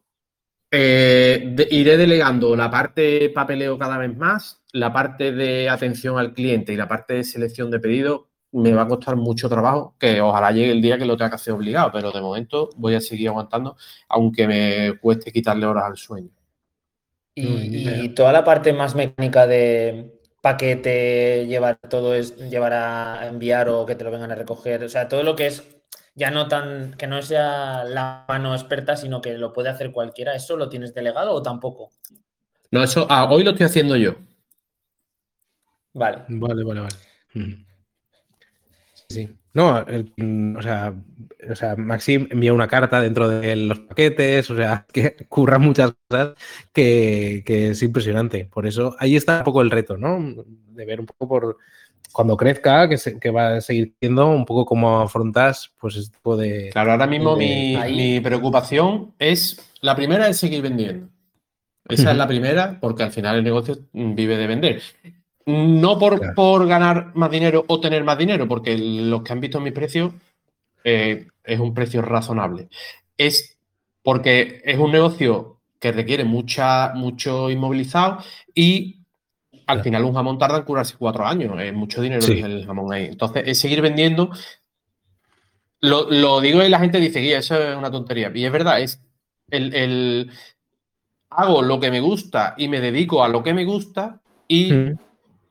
eh, 0.70 1.54
iré 1.70 1.96
delegando 1.96 2.56
la 2.56 2.70
parte 2.70 3.30
papeleo 3.30 3.78
cada 3.78 3.98
vez 3.98 4.16
más, 4.16 4.62
la 4.72 4.92
parte 4.92 5.32
de 5.32 5.68
atención 5.68 6.18
al 6.18 6.32
cliente 6.34 6.72
y 6.72 6.76
la 6.76 6.88
parte 6.88 7.14
de 7.14 7.24
selección 7.24 7.70
de 7.70 7.80
pedido 7.80 8.33
me 8.54 8.72
va 8.72 8.82
a 8.82 8.88
costar 8.88 9.16
mucho 9.16 9.48
trabajo, 9.48 9.94
que 9.98 10.20
ojalá 10.20 10.52
llegue 10.52 10.70
el 10.70 10.80
día 10.80 10.96
que 10.96 11.04
lo 11.04 11.16
tenga 11.16 11.30
que 11.30 11.36
hacer 11.36 11.52
obligado, 11.52 11.90
pero 11.92 12.12
de 12.12 12.20
momento 12.20 12.70
voy 12.76 12.94
a 12.94 13.00
seguir 13.00 13.28
aguantando, 13.28 13.76
aunque 14.08 14.46
me 14.46 14.98
cueste 15.00 15.32
quitarle 15.32 15.66
horas 15.66 15.84
al 15.84 15.96
sueño. 15.96 16.30
Y, 17.36 18.10
toda 18.10 18.32
la 18.32 18.44
parte 18.44 18.72
más 18.72 18.94
mecánica 18.94 19.46
de 19.48 20.20
paquete, 20.40 21.46
llevar 21.48 21.78
todo 21.88 22.14
es, 22.14 22.36
llevar 22.48 22.72
a 22.74 23.26
enviar 23.26 23.68
o 23.68 23.84
que 23.84 23.96
te 23.96 24.04
lo 24.04 24.12
vengan 24.12 24.30
a 24.30 24.36
recoger, 24.36 24.84
o 24.84 24.88
sea, 24.88 25.08
todo 25.08 25.24
lo 25.24 25.34
que 25.34 25.48
es 25.48 25.64
ya 26.14 26.30
no 26.30 26.46
tan, 26.46 26.94
que 26.94 27.08
no 27.08 27.20
sea 27.22 27.82
la 27.82 28.24
mano 28.28 28.54
experta, 28.54 28.96
sino 28.96 29.20
que 29.20 29.36
lo 29.36 29.52
puede 29.52 29.68
hacer 29.68 29.90
cualquiera. 29.90 30.34
¿Eso 30.36 30.56
lo 30.56 30.68
tienes 30.68 30.94
delegado 30.94 31.32
o 31.32 31.42
tampoco? 31.42 31.90
No, 32.70 32.84
eso 32.84 33.06
ah, 33.10 33.28
hoy 33.28 33.42
lo 33.42 33.50
estoy 33.50 33.66
haciendo 33.66 33.96
yo. 33.96 34.14
Vale. 35.92 36.22
Vale, 36.28 36.62
vale, 36.62 36.80
vale. 36.80 36.94
Mm. 37.34 37.73
Sí. 39.14 39.28
No, 39.54 39.78
el- 39.86 40.12
o, 40.58 40.62
sea, 40.62 40.92
o 41.48 41.54
sea, 41.54 41.76
Maxim 41.76 42.26
envía 42.30 42.52
una 42.52 42.66
carta 42.66 43.00
dentro 43.00 43.28
de 43.28 43.54
los 43.56 43.78
paquetes, 43.80 44.50
o 44.50 44.56
sea, 44.56 44.84
que 44.92 45.14
curra 45.28 45.58
muchas 45.58 45.92
cosas 46.08 46.34
que, 46.72 47.42
que 47.46 47.70
es 47.70 47.82
impresionante. 47.82 48.46
Por 48.46 48.66
eso, 48.66 48.96
ahí 48.98 49.14
está 49.16 49.38
un 49.38 49.44
poco 49.44 49.62
el 49.62 49.70
reto, 49.70 49.96
¿no? 49.96 50.18
De 50.46 50.84
ver 50.84 50.98
un 51.00 51.06
poco 51.06 51.28
por 51.28 51.56
cuando 52.12 52.36
crezca, 52.36 52.88
que, 52.88 52.96
se- 52.96 53.18
que 53.18 53.30
va 53.30 53.56
a 53.56 53.60
seguir 53.60 53.94
siendo 54.00 54.28
un 54.30 54.44
poco 54.44 54.64
cómo 54.66 55.00
afrontas 55.00 55.72
pues 55.80 55.96
este 55.96 56.16
tipo 56.16 56.36
de... 56.36 56.70
Claro, 56.72 56.92
ahora 56.92 57.06
mismo 57.08 57.34
de- 57.36 57.44
mi, 57.44 57.74
ahí. 57.76 57.96
mi 57.96 58.20
preocupación 58.20 59.14
es, 59.18 59.60
la 59.80 59.96
primera 59.96 60.28
es 60.28 60.36
seguir 60.36 60.62
vendiendo. 60.62 61.08
Esa 61.88 62.12
es 62.12 62.16
la 62.16 62.26
primera, 62.26 62.78
porque 62.80 63.02
al 63.02 63.10
final 63.12 63.36
el 63.36 63.44
negocio 63.44 63.76
vive 63.92 64.36
de 64.36 64.46
vender. 64.46 64.80
No 65.46 65.98
por, 65.98 66.18
Claro. 66.18 66.34
por 66.34 66.66
ganar 66.66 67.10
más 67.14 67.30
dinero 67.30 67.64
o 67.68 67.78
tener 67.80 68.02
más 68.02 68.16
dinero, 68.16 68.48
porque 68.48 68.76
los 68.78 69.22
que 69.22 69.32
han 69.32 69.40
visto 69.40 69.60
mis 69.60 69.72
precios 69.72 70.12
eh, 70.84 71.26
es 71.44 71.60
un 71.60 71.74
precio 71.74 72.00
razonable. 72.02 72.68
Es 73.18 73.58
porque 74.02 74.62
es 74.64 74.78
un 74.78 74.92
negocio 74.92 75.60
que 75.78 75.92
requiere 75.92 76.24
mucha, 76.24 76.92
mucho 76.94 77.50
inmovilizado 77.50 78.18
y 78.54 79.00
al 79.52 79.76
Claro. 79.76 79.82
final 79.84 80.04
un 80.04 80.14
jamón 80.14 80.38
tarda 80.38 80.58
en 80.58 80.64
curarse 80.64 80.96
cuatro 80.98 81.26
años. 81.26 81.58
Es 81.60 81.72
mucho 81.74 82.00
dinero 82.02 82.20
Sí. 82.22 82.40
el 82.40 82.66
jamón 82.66 82.92
ahí. 82.92 83.06
Entonces, 83.06 83.44
es 83.46 83.58
seguir 83.58 83.80
vendiendo. 83.82 84.30
Lo, 85.80 86.10
lo 86.10 86.40
digo 86.40 86.62
y 86.62 86.68
la 86.68 86.78
gente 86.78 86.98
dice, 86.98 87.20
guía, 87.20 87.38
eso 87.38 87.56
es 87.62 87.76
una 87.76 87.90
tontería. 87.90 88.30
Y 88.34 88.44
es 88.44 88.52
verdad, 88.52 88.80
es 88.80 89.00
el, 89.50 89.74
el- 89.74 90.30
hago 91.30 91.62
lo 91.62 91.80
que 91.80 91.90
me 91.90 92.00
gusta 92.00 92.54
y 92.56 92.68
me 92.68 92.80
dedico 92.80 93.22
a 93.24 93.28
lo 93.28 93.42
que 93.42 93.52
me 93.54 93.64
gusta 93.64 94.20
y 94.48 94.72
Mm. 94.72 94.98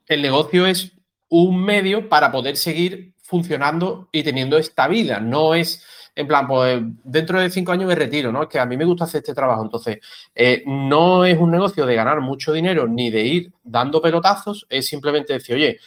El 0.07 0.21
negocio 0.21 0.65
es 0.65 0.91
un 1.29 1.63
medio 1.63 2.09
para 2.09 2.31
poder 2.31 2.57
seguir 2.57 3.13
funcionando 3.21 4.09
y 4.11 4.23
teniendo 4.23 4.57
esta 4.57 4.87
vida. 4.87 5.19
No 5.19 5.55
es, 5.55 5.83
en 6.15 6.27
plan, 6.27 6.47
pues 6.47 6.81
dentro 7.03 7.39
de 7.39 7.49
cinco 7.49 7.71
años 7.71 7.87
me 7.87 7.95
retiro, 7.95 8.31
¿no? 8.31 8.43
Es 8.43 8.49
que 8.49 8.59
a 8.59 8.65
mí 8.65 8.77
me 8.77 8.85
gusta 8.85 9.05
hacer 9.05 9.19
este 9.19 9.33
trabajo. 9.33 9.63
Entonces, 9.63 9.97
eh, 10.35 10.63
no 10.67 11.25
es 11.25 11.37
un 11.39 11.49
negocio 11.51 11.85
de 11.85 11.95
ganar 11.95 12.21
mucho 12.21 12.53
dinero 12.53 12.87
ni 12.87 13.09
de 13.09 13.23
ir 13.23 13.51
dando 13.63 14.01
pelotazos, 14.01 14.67
es 14.69 14.85
simplemente 14.85 15.33
decir, 15.33 15.55
oye, 15.55 15.79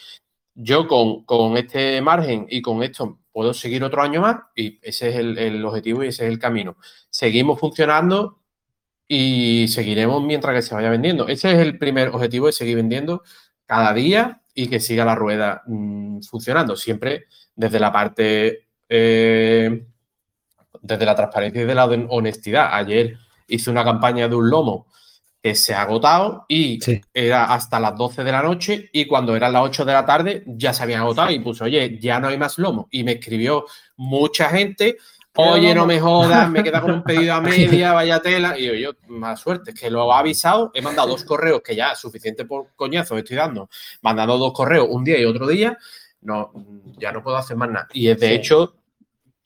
yo 0.55 0.87
con, 0.87 1.55
este 1.55 2.01
margen 2.01 2.47
y 2.49 2.61
con 2.61 2.83
esto 2.83 3.19
puedo 3.31 3.53
seguir 3.53 3.83
otro 3.83 4.01
año 4.01 4.21
más 4.21 4.37
y 4.55 4.79
ese 4.81 5.09
es 5.09 5.15
el, 5.17 5.37
el 5.37 5.63
objetivo 5.63 6.03
y 6.03 6.07
ese 6.07 6.25
es 6.25 6.31
el 6.31 6.39
camino. 6.39 6.77
Seguimos 7.09 7.59
funcionando 7.59 8.39
y 9.07 9.67
seguiremos 9.69 10.23
mientras 10.23 10.55
que 10.55 10.61
se 10.61 10.75
vaya 10.75 10.89
vendiendo. 10.89 11.27
Ese 11.27 11.51
es 11.51 11.59
el 11.59 11.77
primer 11.77 12.09
objetivo, 12.09 12.49
es 12.49 12.55
seguir 12.55 12.75
vendiendo 12.75 13.23
cada 13.67 13.93
día 13.93 14.41
y 14.55 14.67
que 14.67 14.79
siga 14.79 15.05
la 15.05 15.13
rueda 15.13 15.61
mm, 15.67 16.21
funcionando, 16.21 16.75
siempre 16.75 17.25
desde 17.55 17.79
la 17.79 17.91
parte, 17.91 18.67
eh, 18.89 19.85
desde 20.81 21.05
la 21.05 21.15
transparencia 21.15 21.61
y 21.61 21.65
de 21.65 21.75
la 21.75 21.85
honestidad. 21.85 22.69
Ayer 22.71 23.17
hice 23.47 23.69
una 23.69 23.83
campaña 23.83 24.27
de 24.27 24.35
un 24.35 24.49
lomo 24.49 24.87
que 25.41 25.53
se 25.53 25.75
ha 25.75 25.83
agotado 25.83 26.45
y 26.47 26.79
Sí. 26.81 26.99
era 27.13 27.53
hasta 27.53 27.79
las 27.79 27.95
12 27.95 28.23
de 28.23 28.31
la 28.31 28.41
noche 28.41 28.89
y 28.91 29.05
cuando 29.05 29.35
eran 29.35 29.53
las 29.53 29.61
8 29.63 29.85
de 29.85 29.93
la 29.93 30.05
tarde 30.05 30.43
ya 30.47 30.73
se 30.73 30.81
habían 30.83 31.01
agotado 31.01 31.29
y 31.31 31.39
puso, 31.39 31.65
oye, 31.65 31.99
ya 31.99 32.19
no 32.19 32.27
hay 32.27 32.37
más 32.37 32.57
lomo. 32.57 32.87
Y 32.89 33.03
me 33.03 33.13
escribió 33.13 33.65
mucha 33.97 34.49
gente, 34.49 34.97
oye, 35.37 35.73
no 35.75 35.85
me 35.85 35.99
jodas, 35.99 36.49
me 36.49 36.63
queda 36.63 36.81
con 36.81 36.91
un 36.91 37.03
pedido 37.03 37.33
a 37.35 37.41
media, 37.81 37.93
vaya 37.93 38.21
tela. 38.21 38.57
Y 38.59 38.65
yo, 38.67 38.73
yo, 38.73 38.91
más 39.07 39.39
suerte, 39.39 39.71
es 39.71 39.79
que 39.79 39.89
lo 39.89 40.11
ha 40.11 40.19
avisado, 40.19 40.71
he 40.73 40.81
mandado 40.81 41.09
dos 41.09 41.23
correos 41.23 41.61
que 41.63 41.75
ya 41.75 41.95
suficiente 41.95 42.45
por 42.45 42.67
coñazo 42.75 43.17
estoy 43.17 43.37
dando, 43.37 43.69
mandando 44.01 44.37
dos 44.37 44.53
correos 44.53 44.87
un 44.89 45.03
día 45.03 45.19
y 45.19 45.25
otro 45.25 45.47
día, 45.47 45.77
no, 46.21 46.51
ya 46.99 47.11
no 47.11 47.21
puedo 47.23 47.37
hacer 47.37 47.55
más 47.57 47.69
nada. 47.69 47.87
Y 47.93 48.07
de 48.07 48.15
Sí. 48.17 48.25
hecho, 48.33 48.75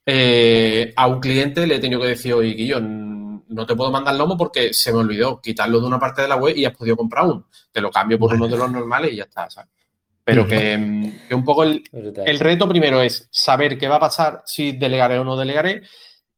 eh, 0.06 0.94
a 0.96 1.08
un 1.08 1.20
cliente 1.20 1.68
le 1.68 1.76
he 1.76 1.80
tenido 1.80 2.02
que 2.02 2.08
decir, 2.08 2.34
oye, 2.34 2.54
Guillo, 2.54 2.80
no 2.82 3.66
te 3.66 3.76
puedo 3.76 3.92
mandar 3.92 4.16
lomo 4.16 4.38
porque 4.38 4.74
se 4.74 4.92
me 4.92 5.00
olvidó 5.00 5.42
quitarlo 5.42 5.80
de 5.82 5.88
una 5.88 6.00
parte 6.00 6.22
de 6.22 6.28
la 6.30 6.38
web 6.38 6.56
y 6.56 6.66
has 6.66 6.76
podido 6.76 6.96
comprar 6.96 7.26
uno. 7.26 7.48
Te 7.72 7.82
lo 7.82 7.92
cambio 7.92 8.18
por 8.18 8.34
uno 8.34 8.48
de 8.48 8.58
los 8.58 8.72
normales 8.72 9.12
y 9.14 9.18
ya 9.18 9.24
está, 9.24 9.50
¿sabes? 9.50 9.70
Pero 10.36 10.48
que, 10.48 10.78
mm, 10.78 11.28
que 11.28 11.36
un 11.36 11.44
poco 11.44 11.64
el, 11.64 11.84
el 12.26 12.40
reto 12.40 12.68
primero 12.68 13.02
es 13.02 13.28
saber 13.32 13.78
qué 13.78 13.88
va 13.88 13.98
a 13.98 14.00
pasar 14.00 14.42
si 14.46 14.72
delegaré 14.74 15.20
o 15.20 15.24
no 15.24 15.38
delegaré. 15.38 15.84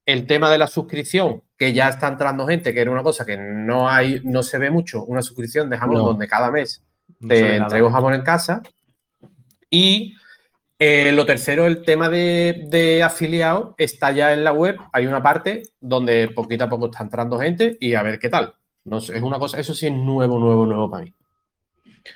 El 0.05 0.27
tema 0.27 0.51
de 0.51 0.57
la 0.57 0.67
suscripción, 0.67 1.43
que 1.57 1.71
ya 1.71 1.87
está 1.87 2.07
entrando 2.09 2.45
gente, 2.45 2.73
que 2.73 2.81
era 2.81 2.91
una 2.91 3.03
cosa 3.03 3.25
que 3.25 3.37
no 3.37 3.89
hay, 3.89 4.19
no 4.25 4.43
se 4.43 4.57
ve 4.57 4.69
mucho, 4.69 5.05
una 5.05 5.21
suscripción 5.21 5.69
de 5.69 5.77
jamón 5.77 5.97
No. 5.99 6.03
donde 6.07 6.27
cada 6.27 6.51
mes 6.51 6.83
te 7.25 7.55
entrego 7.55 7.89
jamón 7.89 8.13
en 8.13 8.21
casa. 8.21 8.61
Y 9.69 10.15
eh, 10.77 11.11
lo 11.13 11.25
tercero, 11.25 11.65
el 11.65 11.83
tema 11.83 12.09
de, 12.09 12.65
de 12.67 13.01
afiliados, 13.03 13.75
está 13.77 14.11
ya 14.11 14.33
en 14.33 14.43
la 14.43 14.51
web. 14.51 14.77
Hay 14.91 15.05
una 15.07 15.23
parte 15.23 15.63
donde 15.79 16.27
poquito 16.29 16.65
a 16.65 16.69
poco 16.69 16.87
está 16.87 17.03
entrando 17.03 17.39
gente 17.39 17.77
y 17.79 17.93
a 17.93 18.03
ver 18.03 18.19
qué 18.19 18.29
tal. 18.29 18.53
No 18.83 18.99
sé, 18.99 19.15
es 19.15 19.23
una 19.23 19.39
cosa, 19.39 19.59
eso 19.59 19.73
sí 19.73 19.87
es 19.87 19.93
nuevo, 19.93 20.37
nuevo, 20.37 20.65
nuevo 20.65 20.89
para 20.91 21.05
mí. 21.05 21.13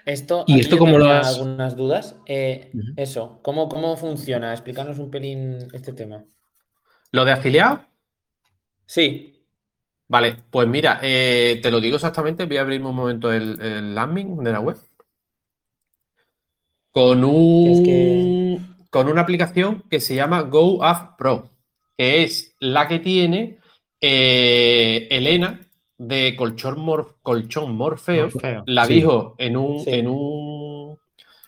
Esto, 0.05 0.43
¿Y 0.47 0.59
esto 0.59 0.77
cómo 0.77 0.97
lo 0.97 1.09
has- 1.09 1.35
algunas 1.38 1.75
dudas. 1.75 2.15
Eh. 2.25 2.71
Eso, 2.95 3.39
¿cómo, 3.41 3.69
¿cómo 3.69 3.95
funciona? 3.97 4.51
Explícanos 4.53 4.99
un 4.99 5.09
pelín 5.09 5.67
este 5.73 5.93
tema. 5.93 6.23
Lo 7.11 7.25
de 7.25 7.31
afiliados, 7.31 7.81
Sí, 8.85 9.33
Vale, 10.09 10.38
pues 10.49 10.65
mira, 10.69 10.99
eh, 11.03 11.59
te 11.61 11.69
lo 11.69 11.81
digo 11.81 11.97
exactamente, 11.97 12.45
voy 12.45 12.55
a 12.55 12.61
abrirme 12.61 12.88
un 12.88 12.95
momento 12.95 13.31
el, 13.33 13.59
el 13.61 13.93
landing 13.93 14.38
de 14.41 14.51
la 14.53 14.61
web. 14.61 14.77
Con 16.91 17.23
un, 17.25 17.69
Es 17.69 17.81
que- 17.81 18.59
con 18.89 19.07
una 19.09 19.21
aplicación 19.21 19.83
que 19.89 19.99
se 19.99 20.15
llama 20.15 20.41
GoApp 20.43 21.17
Pro, 21.17 21.49
que 21.97 22.23
es 22.23 22.55
la 22.59 22.88
que 22.88 22.99
tiene 22.99 23.59
eh, 23.99 25.07
Elena 25.11 25.59
de 25.98 26.36
Colchón, 26.36 26.80
Mor- 26.80 27.16
Colchón 27.22 27.76
Morfeo. 27.76 28.26
Morfeo, 28.34 28.64
La 28.68 28.86
sí. 28.86 28.93
dijo 28.95 29.36
en 29.38 29.58
un, 29.58 29.80
Sí. 29.80 29.89
en 29.91 30.08
un 30.08 30.98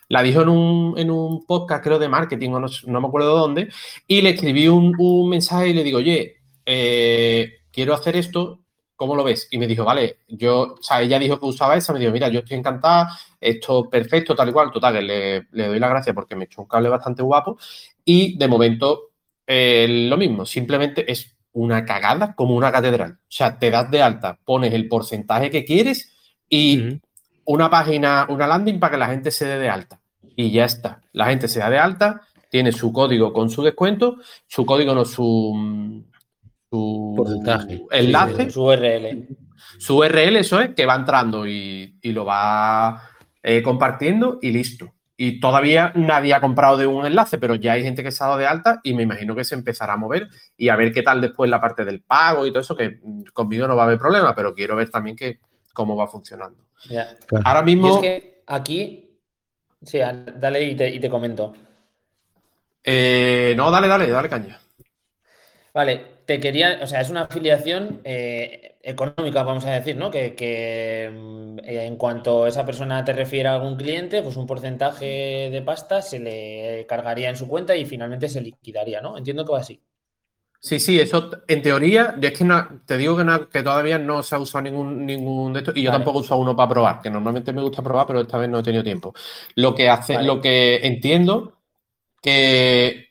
la 0.08 0.22
dijo 0.24 0.42
en 0.42 0.48
un, 0.48 0.94
en 0.98 1.08
un 1.08 1.46
podcast, 1.46 1.84
creo, 1.84 2.00
de 2.00 2.08
marketing, 2.08 2.50
o 2.50 2.58
no, 2.58 2.66
no 2.86 3.00
me 3.00 3.06
acuerdo 3.06 3.36
dónde, 3.38 3.68
y 4.08 4.22
le 4.22 4.30
escribí 4.30 4.66
un, 4.66 4.92
un 4.98 5.28
mensaje 5.28 5.68
y 5.68 5.72
le 5.72 5.84
digo, 5.84 5.98
oye, 5.98 6.38
eh, 6.66 7.58
quiero 7.70 7.94
hacer 7.94 8.16
esto, 8.16 8.58
¿cómo 8.96 9.14
lo 9.14 9.22
ves? 9.22 9.46
Y 9.52 9.58
me 9.58 9.68
dijo, 9.68 9.84
vale, 9.84 10.16
yo, 10.26 10.74
o 10.80 10.82
sea, 10.82 11.00
ella 11.00 11.16
dijo 11.20 11.38
que 11.38 11.46
usaba 11.46 11.76
esa, 11.76 11.92
me 11.92 12.00
dijo, 12.00 12.10
mira, 12.10 12.28
yo 12.28 12.40
estoy 12.40 12.56
encantada, 12.58 13.16
esto 13.40 13.88
perfecto, 13.88 14.34
tal 14.34 14.48
y 14.48 14.52
cual, 14.52 14.72
total, 14.72 14.94
que 14.94 15.02
le, 15.02 15.46
le 15.52 15.68
doy 15.68 15.78
las 15.78 15.90
gracias 15.90 16.12
porque 16.12 16.34
me 16.34 16.46
echó 16.46 16.62
un 16.62 16.66
cable 16.68 16.88
bastante 16.88 17.22
guapo, 17.22 17.56
y 18.04 18.36
de 18.36 18.48
momento, 18.48 19.10
eh, 19.46 20.06
lo 20.08 20.16
mismo, 20.16 20.44
simplemente 20.44 21.08
es 21.10 21.36
una 21.52 21.84
cagada 21.84 22.34
como 22.34 22.54
una 22.54 22.72
catedral. 22.72 23.12
O 23.12 23.26
sea, 23.28 23.58
te 23.58 23.70
das 23.70 23.90
de 23.90 24.02
alta, 24.02 24.38
pones 24.44 24.72
el 24.72 24.88
porcentaje 24.88 25.50
que 25.50 25.64
quieres 25.64 26.16
y 26.48 27.00
una 27.44 27.70
página, 27.70 28.26
una 28.28 28.46
landing 28.46 28.78
para 28.78 28.92
que 28.92 28.98
la 28.98 29.08
gente 29.08 29.30
se 29.30 29.46
dé 29.46 29.58
de 29.58 29.68
alta. 29.68 30.00
Y 30.36 30.50
ya 30.50 30.64
está. 30.64 31.02
La 31.12 31.26
gente 31.26 31.48
se 31.48 31.60
da 31.60 31.70
de 31.70 31.78
alta, 31.78 32.22
tiene 32.50 32.72
su 32.72 32.92
código 32.92 33.32
con 33.32 33.50
su 33.50 33.62
descuento, 33.62 34.16
su 34.46 34.64
código 34.64 34.94
no 34.94 35.04
su, 35.04 36.04
su 36.70 37.14
Porcentaje. 37.16 37.82
enlace, 37.90 38.50
su 38.50 38.64
URL. 38.64 39.28
su 39.78 39.98
URL, 39.98 40.36
eso 40.36 40.60
es, 40.60 40.74
que 40.74 40.86
va 40.86 40.94
entrando 40.94 41.46
y, 41.46 41.98
y 42.00 42.12
lo 42.12 42.24
va 42.24 43.02
eh, 43.42 43.62
compartiendo 43.62 44.38
y 44.42 44.50
listo. 44.50 44.92
Y 45.22 45.38
todavía 45.38 45.92
nadie 45.96 46.32
ha 46.32 46.40
comprado 46.40 46.78
de 46.78 46.86
un 46.86 47.04
enlace, 47.04 47.36
pero 47.36 47.54
ya 47.54 47.72
hay 47.72 47.82
gente 47.82 48.02
que 48.02 48.10
se 48.10 48.24
ha 48.24 48.28
dado 48.28 48.38
de 48.38 48.46
alta 48.46 48.80
y 48.82 48.94
me 48.94 49.02
imagino 49.02 49.34
que 49.36 49.44
se 49.44 49.54
empezará 49.54 49.92
a 49.92 49.96
mover 49.98 50.28
y 50.56 50.70
a 50.70 50.76
ver 50.76 50.94
qué 50.94 51.02
tal 51.02 51.20
después 51.20 51.50
la 51.50 51.60
parte 51.60 51.84
del 51.84 52.00
pago 52.00 52.46
y 52.46 52.50
todo 52.50 52.62
eso, 52.62 52.74
que 52.74 53.00
conmigo 53.34 53.68
no 53.68 53.76
va 53.76 53.82
a 53.82 53.84
haber 53.84 53.98
problema, 53.98 54.34
pero 54.34 54.54
quiero 54.54 54.76
ver 54.76 54.88
también 54.88 55.16
que, 55.16 55.38
cómo 55.74 55.94
va 55.94 56.08
funcionando. 56.08 56.64
Ya. 56.88 57.14
Ahora 57.44 57.60
mismo... 57.60 57.96
es 57.96 58.00
que 58.00 58.42
aquí. 58.46 59.10
Sí, 59.82 60.00
a- 60.00 60.14
dale 60.14 60.64
y 60.64 60.74
te, 60.74 60.88
y 60.88 60.98
te 60.98 61.10
comento. 61.10 61.52
Eh, 62.82 63.52
no, 63.58 63.70
dale, 63.70 63.88
dale, 63.88 64.08
dale 64.08 64.28
caña. 64.30 64.58
Vale, 65.74 66.19
te 66.30 66.38
quería, 66.38 66.78
o 66.80 66.86
sea, 66.86 67.00
es 67.00 67.10
una 67.10 67.22
afiliación 67.22 68.00
eh, 68.04 68.76
económica, 68.82 69.42
vamos 69.42 69.64
a 69.66 69.72
decir, 69.72 69.96
¿no? 69.96 70.12
Que, 70.12 70.36
que, 70.36 71.10
mm, 71.12 71.58
eh, 71.64 71.86
en 71.86 71.96
cuanto 71.96 72.46
esa 72.46 72.64
persona 72.64 73.04
te 73.04 73.12
refiere 73.12 73.48
a 73.48 73.54
algún 73.56 73.74
cliente, 73.76 74.22
pues 74.22 74.36
un 74.36 74.46
porcentaje 74.46 75.50
de 75.50 75.62
pasta 75.62 76.02
se 76.02 76.20
le 76.20 76.86
cargaría 76.88 77.30
en 77.30 77.36
su 77.36 77.48
cuenta 77.48 77.74
y 77.74 77.84
finalmente 77.84 78.28
se 78.28 78.40
liquidaría, 78.42 79.00
¿no? 79.00 79.18
Entiendo 79.18 79.44
que 79.44 79.52
va 79.52 79.58
así. 79.58 79.82
Sí, 80.62 80.78
sí, 80.78 81.00
eso 81.00 81.30
en 81.48 81.62
teoría, 81.62 82.14
yo 82.20 82.28
es 82.28 82.38
que 82.38 82.44
no- 82.44 82.80
te 82.86 82.96
digo 82.98 83.16
que, 83.16 83.24
no- 83.24 83.48
que 83.48 83.62
todavía 83.64 83.98
no 83.98 84.22
se 84.22 84.36
ha 84.36 84.38
usado 84.38 84.62
ningún, 84.62 85.04
ningún 85.06 85.52
de 85.54 85.60
estos 85.60 85.76
y 85.76 85.82
yo 85.82 85.90
Vale. 85.90 86.04
tampoco 86.04 86.20
usado 86.20 86.40
uno 86.42 86.54
para 86.54 86.68
probar, 86.68 87.00
que 87.00 87.10
normalmente 87.10 87.52
me 87.52 87.62
gusta 87.62 87.82
probar, 87.82 88.06
pero 88.06 88.20
esta 88.20 88.38
vez 88.38 88.48
no 88.48 88.58
he 88.60 88.62
tenido 88.62 88.84
tiempo. 88.84 89.12
Lo 89.56 89.74
que 89.74 89.88
hace, 89.88 90.14
Vale. 90.14 90.26
lo 90.28 90.40
que 90.40 90.76
entiendo 90.86 91.56
que 92.22 93.09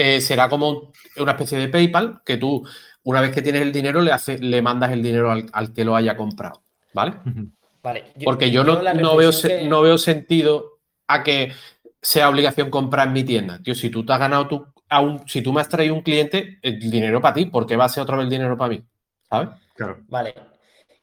eh, 0.00 0.20
será 0.20 0.48
como 0.48 0.92
una 1.16 1.32
especie 1.32 1.58
de 1.58 1.68
PayPal 1.68 2.22
que 2.24 2.36
tú, 2.36 2.66
una 3.02 3.20
vez 3.20 3.32
que 3.32 3.42
tienes 3.42 3.62
el 3.62 3.72
dinero, 3.72 4.00
le, 4.00 4.12
hace, 4.12 4.38
le 4.38 4.62
mandas 4.62 4.92
el 4.92 5.02
dinero 5.02 5.30
al, 5.30 5.72
que 5.72 5.84
lo 5.84 5.96
haya 5.96 6.16
comprado. 6.16 6.62
¿Vale? 6.92 7.14
Vale. 7.82 8.12
Porque 8.24 8.50
yo, 8.50 8.64
no, 8.64 8.82
no, 8.94 9.16
veo, 9.16 9.30
no 9.64 9.82
veo 9.82 9.98
sentido 9.98 10.80
a 11.06 11.22
que 11.22 11.52
sea 12.00 12.28
obligación 12.28 12.70
comprar 12.70 13.08
en 13.08 13.12
mi 13.12 13.24
tienda. 13.24 13.60
Tío, 13.62 13.74
si 13.74 13.90
tú 13.90 14.04
te 14.04 14.12
has 14.12 14.18
ganado 14.18 14.48
tu, 14.48 14.66
si 15.26 15.42
tú 15.42 15.52
me 15.52 15.60
has 15.60 15.68
traído 15.68 15.94
un 15.94 16.02
cliente, 16.02 16.58
el 16.62 16.90
dinero 16.90 17.20
para 17.20 17.34
ti, 17.34 17.46
¿por 17.46 17.66
qué 17.66 17.76
va 17.76 17.84
a 17.84 17.88
ser 17.88 18.02
otra 18.02 18.16
vez 18.16 18.24
el 18.24 18.30
dinero 18.30 18.56
para 18.56 18.70
mí? 18.70 18.82
¿Sabes? 19.28 19.50
Claro. 19.74 19.98
Vale. 20.08 20.34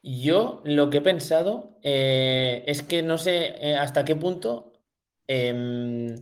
Yo 0.02 0.62
lo 0.64 0.90
que 0.90 0.98
he 0.98 1.02
pensado 1.02 1.78
eh, 1.82 2.64
es 2.66 2.82
que 2.82 3.02
no 3.02 3.18
sé 3.18 3.56
eh, 3.60 3.76
hasta 3.76 4.04
qué 4.04 4.14
punto 4.14 4.72
em, 5.26 6.16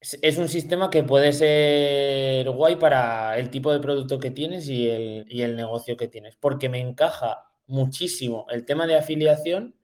es 0.00 0.38
un 0.38 0.48
sistema 0.48 0.90
que 0.90 1.02
puede 1.02 1.32
ser 1.32 2.48
guay 2.50 2.76
para 2.76 3.38
el 3.38 3.50
tipo 3.50 3.72
de 3.72 3.80
producto 3.80 4.18
que 4.18 4.30
tienes 4.30 4.68
y 4.68 4.88
el, 4.88 5.26
y 5.28 5.42
el 5.42 5.56
negocio 5.56 5.96
que 5.96 6.08
tienes, 6.08 6.36
porque 6.36 6.68
me 6.68 6.80
encaja 6.80 7.44
muchísimo 7.66 8.46
el 8.50 8.64
tema 8.64 8.86
de 8.86 8.96
afiliación, 8.96 9.74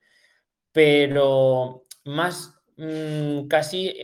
pero 0.73 1.87
más 2.05 2.55
Mm, 2.77 3.47
casi 3.47 3.95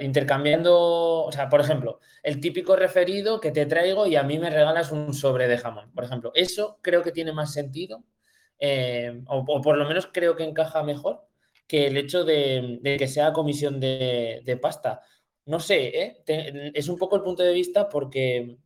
intercambiando, 0.00 1.24
o 1.24 1.32
sea, 1.32 1.48
por 1.50 1.60
ejemplo, 1.60 2.00
el 2.22 2.40
típico 2.40 2.74
referido 2.74 3.38
que 3.38 3.50
te 3.50 3.66
traigo 3.66 4.06
y 4.06 4.16
a 4.16 4.22
mí 4.22 4.38
me 4.38 4.48
regalas 4.48 4.92
un 4.92 5.12
sobre 5.12 5.46
de 5.46 5.58
jamón, 5.58 5.92
por 5.92 6.04
ejemplo. 6.04 6.32
Eso 6.34 6.78
creo 6.80 7.02
que 7.02 7.12
tiene 7.12 7.32
más 7.32 7.52
sentido, 7.52 8.02
eh, 8.58 9.22
o, 9.26 9.60
por 9.60 9.76
lo 9.76 9.86
menos 9.86 10.08
creo 10.12 10.36
que 10.36 10.44
encaja 10.44 10.82
mejor 10.82 11.28
que 11.66 11.86
el 11.86 11.96
hecho 11.96 12.24
de, 12.24 12.80
que 12.98 13.08
sea 13.08 13.32
comisión 13.32 13.80
de, 13.80 14.58
pasta. 14.60 15.00
No 15.46 15.60
sé, 15.60 16.02
¿eh? 16.26 16.72
es 16.74 16.88
un 16.88 16.98
poco 16.98 17.16
el 17.16 17.22
punto 17.22 17.42
de 17.42 17.52
vista 17.52 17.88
porque, 17.88 18.58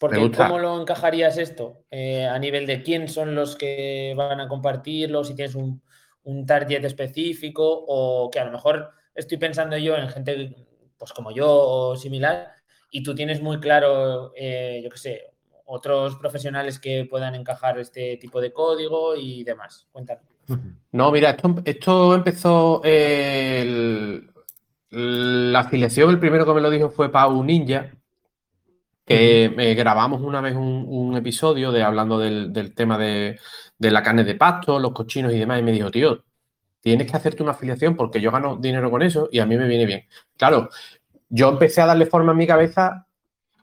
porque 0.00 0.30
¿cómo 0.36 0.58
lo 0.58 0.80
encajarías 0.80 1.38
esto? 1.38 1.84
Eh, 1.90 2.26
a 2.26 2.38
nivel 2.38 2.66
de 2.66 2.82
quién 2.82 3.08
son 3.08 3.34
los 3.34 3.56
que 3.56 4.14
van 4.16 4.40
a 4.40 4.48
compartirlo, 4.48 5.22
si 5.22 5.34
tienes 5.34 5.54
un, 5.54 5.82
un 6.24 6.44
target 6.46 6.84
específico 6.84 7.84
o 7.86 8.30
que 8.30 8.40
a 8.40 8.44
lo 8.44 8.52
mejor 8.52 8.90
estoy 9.14 9.38
pensando 9.38 9.76
yo 9.76 9.96
en 9.96 10.08
gente 10.08 10.66
pues 10.98 11.12
como 11.12 11.30
yo 11.30 11.48
o 11.48 11.96
similar 11.96 12.52
y 12.90 13.02
tú 13.02 13.14
tienes 13.14 13.42
muy 13.42 13.60
claro, 13.60 14.32
eh, 14.36 14.80
yo 14.82 14.90
qué 14.90 14.98
sé, 14.98 15.34
otros 15.66 16.16
profesionales 16.16 16.78
que 16.78 17.06
puedan 17.08 17.34
encajar 17.34 17.78
este 17.78 18.16
tipo 18.18 18.40
de 18.40 18.52
código 18.52 19.16
y 19.16 19.42
demás. 19.44 19.88
Cuéntame. 19.90 20.33
No, 20.92 21.10
mira, 21.10 21.36
esto, 21.64 22.14
empezó 22.14 22.82
la 24.90 25.60
afiliación, 25.60 26.10
el 26.10 26.20
primero 26.20 26.46
que 26.46 26.54
me 26.54 26.60
lo 26.60 26.70
dijo 26.70 26.90
fue 26.90 27.10
Pau 27.10 27.42
Ninja, 27.42 27.90
que 29.04 29.44
eh, 29.44 29.74
grabamos 29.74 30.22
una 30.22 30.40
vez 30.40 30.54
un, 30.54 31.16
episodio 31.16 31.72
de 31.72 31.82
hablando 31.82 32.18
del 32.18 32.74
tema 32.74 32.96
de, 32.98 33.38
de 33.78 33.90
la 33.90 34.02
carne 34.02 34.24
de 34.24 34.34
pasto, 34.34 34.78
los 34.78 34.92
cochinos 34.92 35.32
y 35.32 35.38
demás, 35.38 35.60
y 35.60 35.62
me 35.62 35.72
dijo, 35.72 35.90
tío, 35.90 36.24
tienes 36.80 37.10
que 37.10 37.16
hacerte 37.16 37.42
una 37.42 37.52
afiliación 37.52 37.96
porque 37.96 38.20
yo 38.20 38.30
gano 38.30 38.56
dinero 38.56 38.90
con 38.90 39.02
eso 39.02 39.28
y 39.32 39.40
a 39.40 39.46
mí 39.46 39.56
me 39.56 39.66
viene 39.66 39.86
bien. 39.86 40.04
Claro, 40.36 40.68
yo 41.28 41.48
empecé 41.48 41.80
a 41.80 41.86
darle 41.86 42.06
forma 42.06 42.32
a 42.32 42.34
mi 42.34 42.46
cabeza 42.46 43.06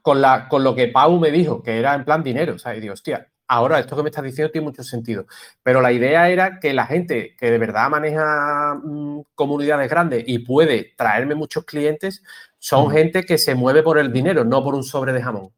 con, 0.02 0.20
la, 0.20 0.48
con 0.48 0.64
lo 0.64 0.74
que 0.74 0.88
Pau 0.88 1.18
me 1.18 1.30
dijo, 1.30 1.62
que 1.62 1.78
era 1.78 1.94
en 1.94 2.04
plan 2.04 2.22
dinero. 2.22 2.54
O 2.54 2.58
sea, 2.58 2.76
y 2.76 2.80
digo, 2.80 2.94
hostia, 2.94 3.28
ahora 3.48 3.78
esto 3.78 3.96
que 3.96 4.02
me 4.02 4.08
estás 4.10 4.24
diciendo 4.24 4.50
tiene 4.50 4.66
mucho 4.66 4.82
sentido. 4.82 5.26
Pero 5.62 5.80
la 5.80 5.92
idea 5.92 6.28
era 6.30 6.58
que 6.60 6.72
la 6.72 6.86
gente 6.86 7.36
que 7.38 7.50
de 7.50 7.58
verdad 7.58 7.90
maneja 7.90 8.74
mm, 8.82 9.22
comunidades 9.34 9.90
grandes 9.90 10.24
y 10.26 10.40
puede 10.40 10.94
traerme 10.96 11.34
muchos 11.34 11.64
clientes, 11.64 12.22
son 12.58 12.90
gente 12.90 13.24
que 13.24 13.38
se 13.38 13.54
mueve 13.54 13.82
por 13.82 13.98
el 13.98 14.12
dinero, 14.12 14.44
no 14.44 14.62
por 14.62 14.74
un 14.74 14.84
sobre 14.84 15.12
de 15.12 15.22
jamón. 15.22 15.50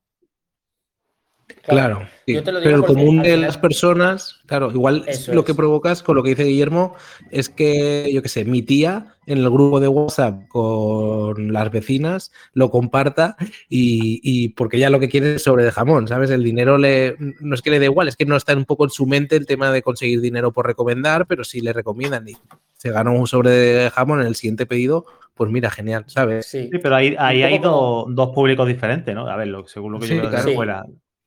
Claro, 1.66 2.06
pero 2.26 2.76
el 2.76 2.84
común 2.84 3.22
de 3.22 3.36
las 3.36 3.56
personas, 3.58 4.40
claro, 4.46 4.70
igual 4.70 5.04
lo 5.28 5.44
que 5.44 5.54
provocas 5.54 6.02
con 6.02 6.16
lo 6.16 6.22
que 6.22 6.30
dice 6.30 6.44
Guillermo 6.44 6.94
es 7.30 7.48
que, 7.48 8.10
yo 8.12 8.22
qué 8.22 8.28
sé, 8.28 8.44
mi 8.44 8.62
tía 8.62 9.16
en 9.26 9.38
el 9.38 9.50
grupo 9.50 9.80
de 9.80 9.88
WhatsApp 9.88 10.46
con 10.48 11.52
las 11.52 11.70
vecinas 11.70 12.32
lo 12.52 12.70
comparta 12.70 13.36
y, 13.68 14.50
porque 14.50 14.78
ya 14.78 14.90
lo 14.90 15.00
que 15.00 15.08
quiere 15.08 15.36
es 15.36 15.42
sobre 15.42 15.64
de 15.64 15.72
jamón, 15.72 16.08
¿sabes? 16.08 16.30
El 16.30 16.44
dinero 16.44 16.76
le, 16.76 17.16
no 17.40 17.54
es 17.54 17.62
que 17.62 17.70
le 17.70 17.78
dé 17.78 17.86
igual, 17.86 18.08
es 18.08 18.16
que 18.16 18.26
no 18.26 18.36
está 18.36 18.54
un 18.54 18.66
poco 18.66 18.84
en 18.84 18.90
su 18.90 19.06
mente 19.06 19.36
el 19.36 19.46
tema 19.46 19.70
de 19.70 19.82
conseguir 19.82 20.20
dinero 20.20 20.52
por 20.52 20.66
recomendar, 20.66 21.26
pero 21.26 21.44
si 21.44 21.60
le 21.60 21.72
recomiendan 21.72 22.28
y 22.28 22.36
se 22.76 22.90
gana 22.90 23.10
un 23.10 23.26
sobre 23.26 23.50
de 23.50 23.90
jamón 23.90 24.20
en 24.20 24.26
el 24.26 24.34
siguiente 24.34 24.66
pedido, 24.66 25.06
pues 25.34 25.50
mira, 25.50 25.70
genial, 25.70 26.04
¿sabes? 26.06 26.46
Sí, 26.46 26.70
pero 26.82 26.96
ahí, 26.96 27.16
ahí 27.18 27.42
hay 27.42 27.58
dos, 27.58 28.06
públicos 28.34 28.68
diferentes, 28.68 29.14
¿no? 29.14 29.26
A 29.26 29.36
ver, 29.36 29.48
lo, 29.48 29.66
según 29.66 29.92
lo 29.92 29.98
que 29.98 30.08
yo 30.08 30.30
veo 30.30 30.54
fuera 30.54 30.84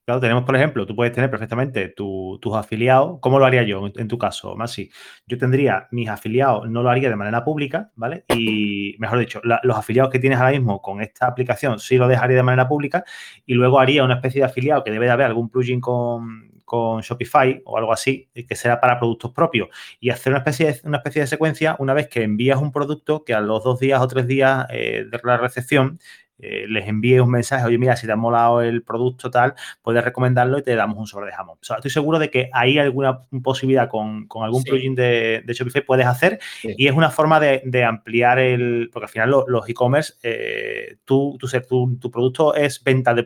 Claro, 0.07 0.21
tenemos, 0.21 0.45
por 0.45 0.55
ejemplo, 0.55 0.85
tú 0.85 0.95
puedes 0.95 1.11
tener 1.13 1.29
perfectamente 1.29 1.89
tus 1.89 2.55
afiliados. 2.55 3.19
¿Cómo 3.19 3.39
lo 3.39 3.45
haría 3.45 3.63
yo 3.63 3.91
en, 3.93 4.07
tu 4.07 4.17
caso, 4.17 4.55
Masi? 4.55 4.89
Yo 5.25 5.37
tendría 5.37 5.89
mis 5.91 6.07
afiliados, 6.07 6.69
no 6.69 6.81
lo 6.81 6.89
haría 6.89 7.09
de 7.09 7.17
manera 7.17 7.43
pública, 7.43 7.91
¿vale? 7.97 8.23
Y, 8.29 8.95
mejor 8.99 9.19
dicho, 9.19 9.41
los 9.43 9.77
afiliados 9.77 10.09
que 10.09 10.19
tienes 10.19 10.39
ahora 10.39 10.51
mismo 10.51 10.81
con 10.81 11.01
esta 11.01 11.27
aplicación 11.27 11.77
sí 11.79 11.97
lo 11.97 12.07
dejaría 12.07 12.37
de 12.37 12.43
manera 12.43 12.69
pública 12.69 13.03
y 13.45 13.55
luego 13.55 13.81
haría 13.81 14.05
una 14.05 14.13
especie 14.13 14.39
de 14.39 14.45
afiliado 14.45 14.81
que 14.81 14.91
debe 14.91 15.07
de 15.07 15.11
haber 15.11 15.25
algún 15.25 15.49
plugin 15.49 15.81
con, 15.81 16.53
Shopify 17.01 17.61
o 17.65 17.77
algo 17.77 17.91
así, 17.91 18.29
que 18.33 18.55
sea 18.55 18.79
para 18.79 18.99
productos 18.99 19.31
propios 19.31 19.67
y 19.99 20.09
hacer 20.09 20.31
una 20.31 20.39
especie 20.39 20.67
de, 20.67 20.79
una 20.85 20.97
especie 20.97 21.21
de 21.21 21.27
secuencia 21.27 21.75
una 21.79 21.93
vez 21.93 22.07
que 22.07 22.23
envías 22.23 22.61
un 22.61 22.71
producto 22.71 23.23
que 23.25 23.33
a 23.33 23.39
los 23.41 23.63
dos 23.63 23.79
días 23.79 24.01
o 24.01 24.07
tres 24.07 24.27
días 24.27 24.67
eh, 24.69 25.05
de 25.09 25.19
la 25.23 25.37
recepción 25.37 25.99
eh, 26.39 26.65
les 26.67 26.87
envíe 26.87 27.19
un 27.19 27.31
mensaje, 27.31 27.65
oye, 27.65 27.77
mira, 27.77 27.95
si 27.95 28.05
te 28.05 28.11
ha 28.11 28.15
molado 28.15 28.61
el 28.61 28.83
producto 28.83 29.31
tal, 29.31 29.55
puedes 29.81 30.03
recomendarlo 30.03 30.59
y 30.59 30.63
te 30.63 30.75
damos 30.75 30.97
un 30.97 31.07
sobre 31.07 31.27
de 31.27 31.33
jamón. 31.33 31.57
O 31.59 31.65
sea, 31.65 31.77
estoy 31.77 31.89
seguro 31.89 32.19
de 32.19 32.29
que 32.29 32.49
hay 32.53 32.77
alguna 32.77 33.21
posibilidad 33.43 33.89
con, 33.89 34.27
algún 34.41 34.63
plugin 34.63 34.93
de, 34.93 35.43
Shopify 35.47 35.83
puedes 35.83 36.05
hacer 36.05 36.39
y 36.61 36.87
es 36.87 36.93
una 36.93 37.09
forma 37.09 37.39
de, 37.39 37.83
ampliar 37.83 38.39
el, 38.39 38.89
porque 38.91 39.05
al 39.05 39.11
final 39.11 39.29
los 39.47 39.69
e-commerce, 39.69 40.13
eh, 40.21 40.97
tú, 41.05 41.37
tu, 41.39 42.11
producto 42.11 42.53
es 42.53 42.83
venta 42.83 43.13
de, 43.13 43.23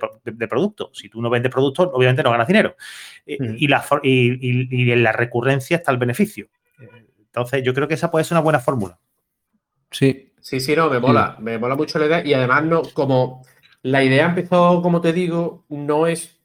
producto. 0.48 0.90
Si 0.94 1.10
tú 1.10 1.22
no 1.22 1.30
vendes 1.30 1.52
productos, 1.52 1.90
obviamente 1.94 2.24
no 2.24 2.32
ganas 2.32 2.48
dinero. 2.48 2.76
Eh, 3.26 3.38
y, 3.58 3.68
la, 3.68 3.84
y, 4.04 4.86
y 4.86 4.92
en 4.92 5.04
la 5.04 5.12
recurrencia 5.12 5.78
está 5.78 5.92
el 5.92 5.98
beneficio. 5.98 6.48
Entonces, 7.18 7.64
yo 7.64 7.74
creo 7.74 7.88
que 7.88 7.94
esa 7.94 8.12
puede 8.12 8.26
ser 8.26 8.36
una 8.36 8.44
buena 8.44 8.60
fórmula. 8.60 9.00
Sí, 9.90 10.31
Sí, 10.42 10.60
sí, 10.60 10.76
no, 10.76 10.90
me 10.90 11.00
mola, 11.00 11.38
me 11.40 11.58
mola 11.58 11.76
mucho 11.76 12.00
la 12.00 12.08
idea 12.08 12.26
y 12.26 12.34
además 12.34 12.64
no, 12.66 12.82
como 12.94 13.44
la 13.84 14.04
idea 14.04 14.26
empezó, 14.26 14.82
como 14.82 15.00
te 15.02 15.14
digo, 15.14 15.66
no 15.70 16.08
es, 16.08 16.40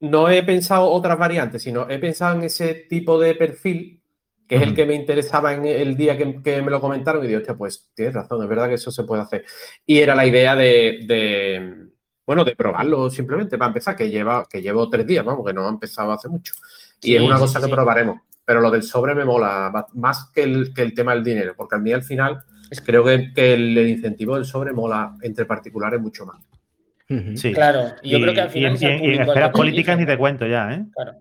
no 0.00 0.28
he 0.28 0.42
pensado 0.42 0.90
otras 0.90 1.18
variantes, 1.18 1.62
sino 1.62 1.88
he 1.88 1.98
pensado 1.98 2.36
en 2.36 2.44
ese 2.44 2.74
tipo 2.74 3.18
de 3.20 3.34
perfil 3.34 4.02
que 4.46 4.56
es 4.56 4.62
el 4.62 4.74
que 4.74 4.86
me 4.86 4.94
interesaba 4.94 5.54
en 5.54 5.66
el 5.66 5.96
día 5.96 6.16
que, 6.16 6.62
me 6.62 6.70
lo 6.70 6.80
comentaron 6.80 7.24
y 7.24 7.26
digo, 7.26 7.40
hostia, 7.40 7.56
pues 7.56 7.90
tienes 7.94 8.14
razón, 8.14 8.42
es 8.42 8.48
verdad 8.48 8.68
que 8.68 8.74
eso 8.74 8.92
se 8.92 9.02
puede 9.02 9.22
hacer. 9.22 9.44
Y 9.84 9.98
era 9.98 10.14
la 10.14 10.24
idea 10.24 10.54
de, 10.54 11.88
bueno, 12.24 12.44
de 12.44 12.54
probarlo 12.54 13.10
simplemente 13.10 13.58
para 13.58 13.68
empezar, 13.68 13.96
que 13.96 14.08
lleva, 14.08 14.46
que 14.48 14.62
llevo 14.62 14.88
tres 14.88 15.06
días, 15.06 15.24
vamos, 15.24 15.44
que 15.44 15.52
no 15.52 15.66
ha 15.66 15.70
empezado 15.70 16.12
hace 16.12 16.28
mucho. 16.28 16.54
Y 17.02 17.16
es 17.16 17.22
una 17.22 17.38
cosa 17.38 17.60
que 17.60 17.68
probaremos. 17.68 18.20
Pero 18.44 18.60
lo 18.60 18.70
del 18.70 18.84
sobre 18.84 19.16
me 19.16 19.24
mola 19.24 19.88
más 19.94 20.30
que 20.32 20.44
el, 20.44 20.72
que 20.72 20.82
el 20.82 20.94
tema 20.94 21.14
del 21.14 21.24
dinero, 21.24 21.54
porque 21.56 21.74
a 21.74 21.78
mí 21.78 21.92
al 21.92 22.04
final 22.04 22.44
Creo 22.84 23.04
que, 23.04 23.54
el, 23.54 23.78
incentivo 23.88 24.36
del 24.36 24.44
sobre 24.44 24.72
mola 24.72 25.14
entre 25.22 25.44
particulares 25.44 26.00
mucho 26.00 26.26
más. 26.26 26.40
Sí. 27.36 27.52
Claro, 27.52 27.94
y 28.02 28.10
yo 28.10 28.20
creo 28.20 28.34
que 28.34 28.40
al 28.40 28.50
final. 28.50 28.76
Y, 28.80 28.84
en 28.84 29.22
esferas 29.22 29.50
políticas 29.50 29.96
ni 29.98 30.06
te 30.06 30.18
cuento 30.18 30.46
ya, 30.46 30.72
¿eh? 30.72 30.84
Claro. 30.92 31.12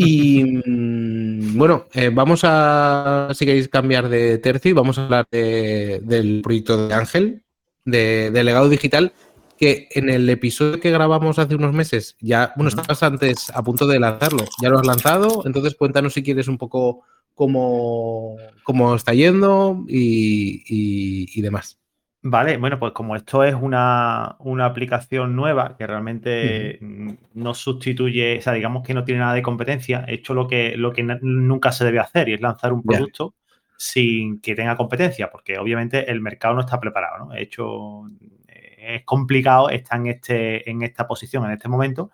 Y 0.00 0.44
mm, 0.64 1.58
bueno, 1.58 1.86
eh, 1.92 2.10
vamos 2.14 2.42
a, 2.44 3.30
si 3.34 3.44
queréis 3.44 3.68
cambiar 3.68 4.08
de 4.08 4.38
tercio, 4.38 4.72
vamos 4.72 4.96
a 4.96 5.04
hablar 5.04 5.26
del 5.30 6.40
proyecto 6.40 6.86
de 6.86 6.94
Ángel, 6.94 7.42
de, 7.84 8.30
legado 8.44 8.68
digital, 8.68 9.12
que 9.58 9.88
en 9.90 10.08
el 10.08 10.30
episodio 10.30 10.78
que 10.78 10.92
grabamos 10.92 11.40
hace 11.40 11.56
unos 11.56 11.72
meses, 11.72 12.16
ya, 12.20 12.52
bueno, 12.54 12.68
estabas 12.68 13.02
antes 13.02 13.50
a 13.50 13.60
punto 13.64 13.88
de 13.88 13.98
lanzarlo, 13.98 14.44
ya 14.62 14.68
lo 14.68 14.78
has 14.78 14.86
lanzado, 14.86 15.42
entonces 15.44 15.74
cuéntanos 15.74 16.14
si 16.14 16.22
quieres 16.22 16.46
un 16.46 16.58
poco 16.58 17.02
cómo, 17.38 18.36
cómo 18.64 18.96
está 18.96 19.14
yendo 19.14 19.84
y, 19.86 21.40
demás. 21.40 21.78
Vale, 22.20 22.56
bueno, 22.56 22.80
pues 22.80 22.92
como 22.92 23.14
esto 23.14 23.44
es 23.44 23.54
una, 23.54 24.36
aplicación 24.60 25.36
nueva 25.36 25.76
que 25.78 25.86
realmente 25.86 26.80
no 26.80 27.54
sustituye, 27.54 28.38
o 28.38 28.42
sea, 28.42 28.54
digamos 28.54 28.82
que 28.82 28.92
no 28.92 29.04
tiene 29.04 29.20
nada 29.20 29.34
de 29.34 29.42
competencia, 29.42 30.04
he 30.08 30.14
hecho 30.14 30.34
lo 30.34 30.48
que, 30.48 30.76
lo 30.76 30.92
que 30.92 31.04
nunca 31.04 31.70
se 31.70 31.84
debe 31.84 32.00
hacer 32.00 32.28
y 32.28 32.34
es 32.34 32.40
lanzar 32.40 32.72
un 32.72 32.82
producto 32.82 33.36
sin 33.76 34.40
que 34.40 34.56
tenga 34.56 34.76
competencia, 34.76 35.30
porque 35.30 35.58
obviamente 35.58 36.10
el 36.10 36.20
mercado 36.20 36.54
no 36.54 36.62
está 36.62 36.80
preparado, 36.80 37.24
¿no? 37.24 37.34
He 37.34 37.42
hecho, 37.42 38.10
es 38.48 39.04
complicado 39.04 39.70
estar 39.70 40.00
en, 40.00 40.08
este, 40.08 40.68
en 40.68 40.82
esta 40.82 41.06
posición 41.06 41.44
en 41.44 41.52
este 41.52 41.68
momento 41.68 42.10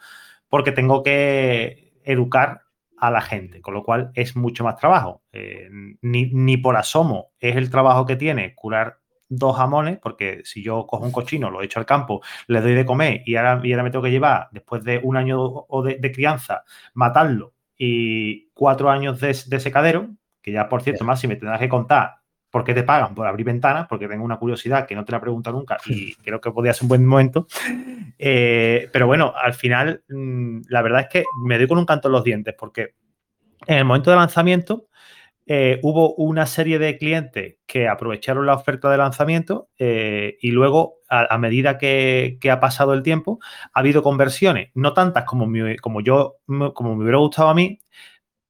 porque 0.50 0.72
tengo 0.72 1.02
que 1.02 1.94
educar 2.04 2.63
a 2.98 3.10
la 3.10 3.20
gente, 3.20 3.60
con 3.60 3.74
lo 3.74 3.82
cual 3.82 4.10
es 4.14 4.36
mucho 4.36 4.64
más 4.64 4.76
trabajo. 4.76 5.22
Eh, 5.32 5.68
ni, 6.02 6.56
por 6.56 6.76
asomo 6.76 7.32
es 7.38 7.56
el 7.56 7.70
trabajo 7.70 8.06
que 8.06 8.16
tiene 8.16 8.54
curar 8.54 8.98
dos 9.28 9.56
jamones, 9.56 9.98
porque 9.98 10.42
si 10.44 10.62
yo 10.62 10.86
cojo 10.86 11.04
un 11.04 11.12
cochino, 11.12 11.50
lo 11.50 11.62
echo 11.62 11.80
al 11.80 11.86
campo, 11.86 12.22
le 12.46 12.60
doy 12.60 12.74
de 12.74 12.86
comer 12.86 13.22
y 13.26 13.36
ahora, 13.36 13.60
y 13.62 13.72
ahora 13.72 13.82
me 13.82 13.90
tengo 13.90 14.04
que 14.04 14.10
llevar, 14.10 14.48
después 14.52 14.84
de 14.84 15.00
un 15.02 15.16
año 15.16 15.40
o 15.40 15.82
de, 15.82 15.96
de 15.96 16.12
crianza, 16.12 16.64
matarlo 16.94 17.54
y 17.76 18.50
cuatro 18.50 18.90
años 18.90 19.20
de, 19.20 19.36
de 19.46 19.60
secadero, 19.60 20.08
que 20.40 20.52
ya 20.52 20.68
por 20.68 20.82
cierto, 20.82 21.04
más 21.04 21.20
si 21.20 21.26
me 21.26 21.36
tendrás 21.36 21.58
que 21.58 21.68
contar 21.68 22.23
por 22.54 22.62
qué 22.62 22.72
te 22.72 22.84
pagan 22.84 23.16
por 23.16 23.26
abrir 23.26 23.44
ventanas, 23.44 23.88
porque 23.88 24.06
tengo 24.06 24.24
una 24.24 24.36
curiosidad 24.36 24.86
que 24.86 24.94
no 24.94 25.04
te 25.04 25.10
la 25.10 25.20
pregunto 25.20 25.50
nunca 25.50 25.76
y 25.86 26.14
creo 26.22 26.40
que 26.40 26.52
podría 26.52 26.72
ser 26.72 26.84
un 26.84 26.88
buen 26.90 27.04
momento. 27.04 27.48
Eh, 28.16 28.88
pero 28.92 29.08
bueno, 29.08 29.34
al 29.36 29.54
final, 29.54 30.04
mm, 30.08 30.60
la 30.68 30.80
verdad 30.80 31.00
es 31.00 31.08
que 31.08 31.24
me 31.44 31.58
doy 31.58 31.66
con 31.66 31.78
un 31.78 31.84
canto 31.84 32.06
en 32.06 32.12
los 32.12 32.22
dientes, 32.22 32.54
porque 32.56 32.94
en 33.66 33.78
el 33.78 33.84
momento 33.84 34.12
de 34.12 34.18
lanzamiento 34.18 34.86
eh, 35.46 35.80
hubo 35.82 36.14
una 36.14 36.46
serie 36.46 36.78
de 36.78 36.96
clientes 36.96 37.56
que 37.66 37.88
aprovecharon 37.88 38.46
la 38.46 38.54
oferta 38.54 38.88
de 38.88 38.98
lanzamiento 38.98 39.70
eh, 39.76 40.36
y 40.40 40.52
luego, 40.52 40.98
a, 41.08 41.34
a 41.34 41.38
medida 41.38 41.76
que, 41.76 42.38
que, 42.40 42.52
ha 42.52 42.60
pasado 42.60 42.94
el 42.94 43.02
tiempo, 43.02 43.40
ha 43.72 43.80
habido 43.80 44.00
conversiones, 44.04 44.70
no 44.74 44.92
tantas 44.92 45.24
como, 45.24 45.48
mi, 45.48 45.76
como 45.78 46.02
yo, 46.02 46.36
como 46.46 46.94
me 46.94 47.02
hubiera 47.02 47.18
gustado 47.18 47.48
a 47.48 47.54
mí, 47.54 47.80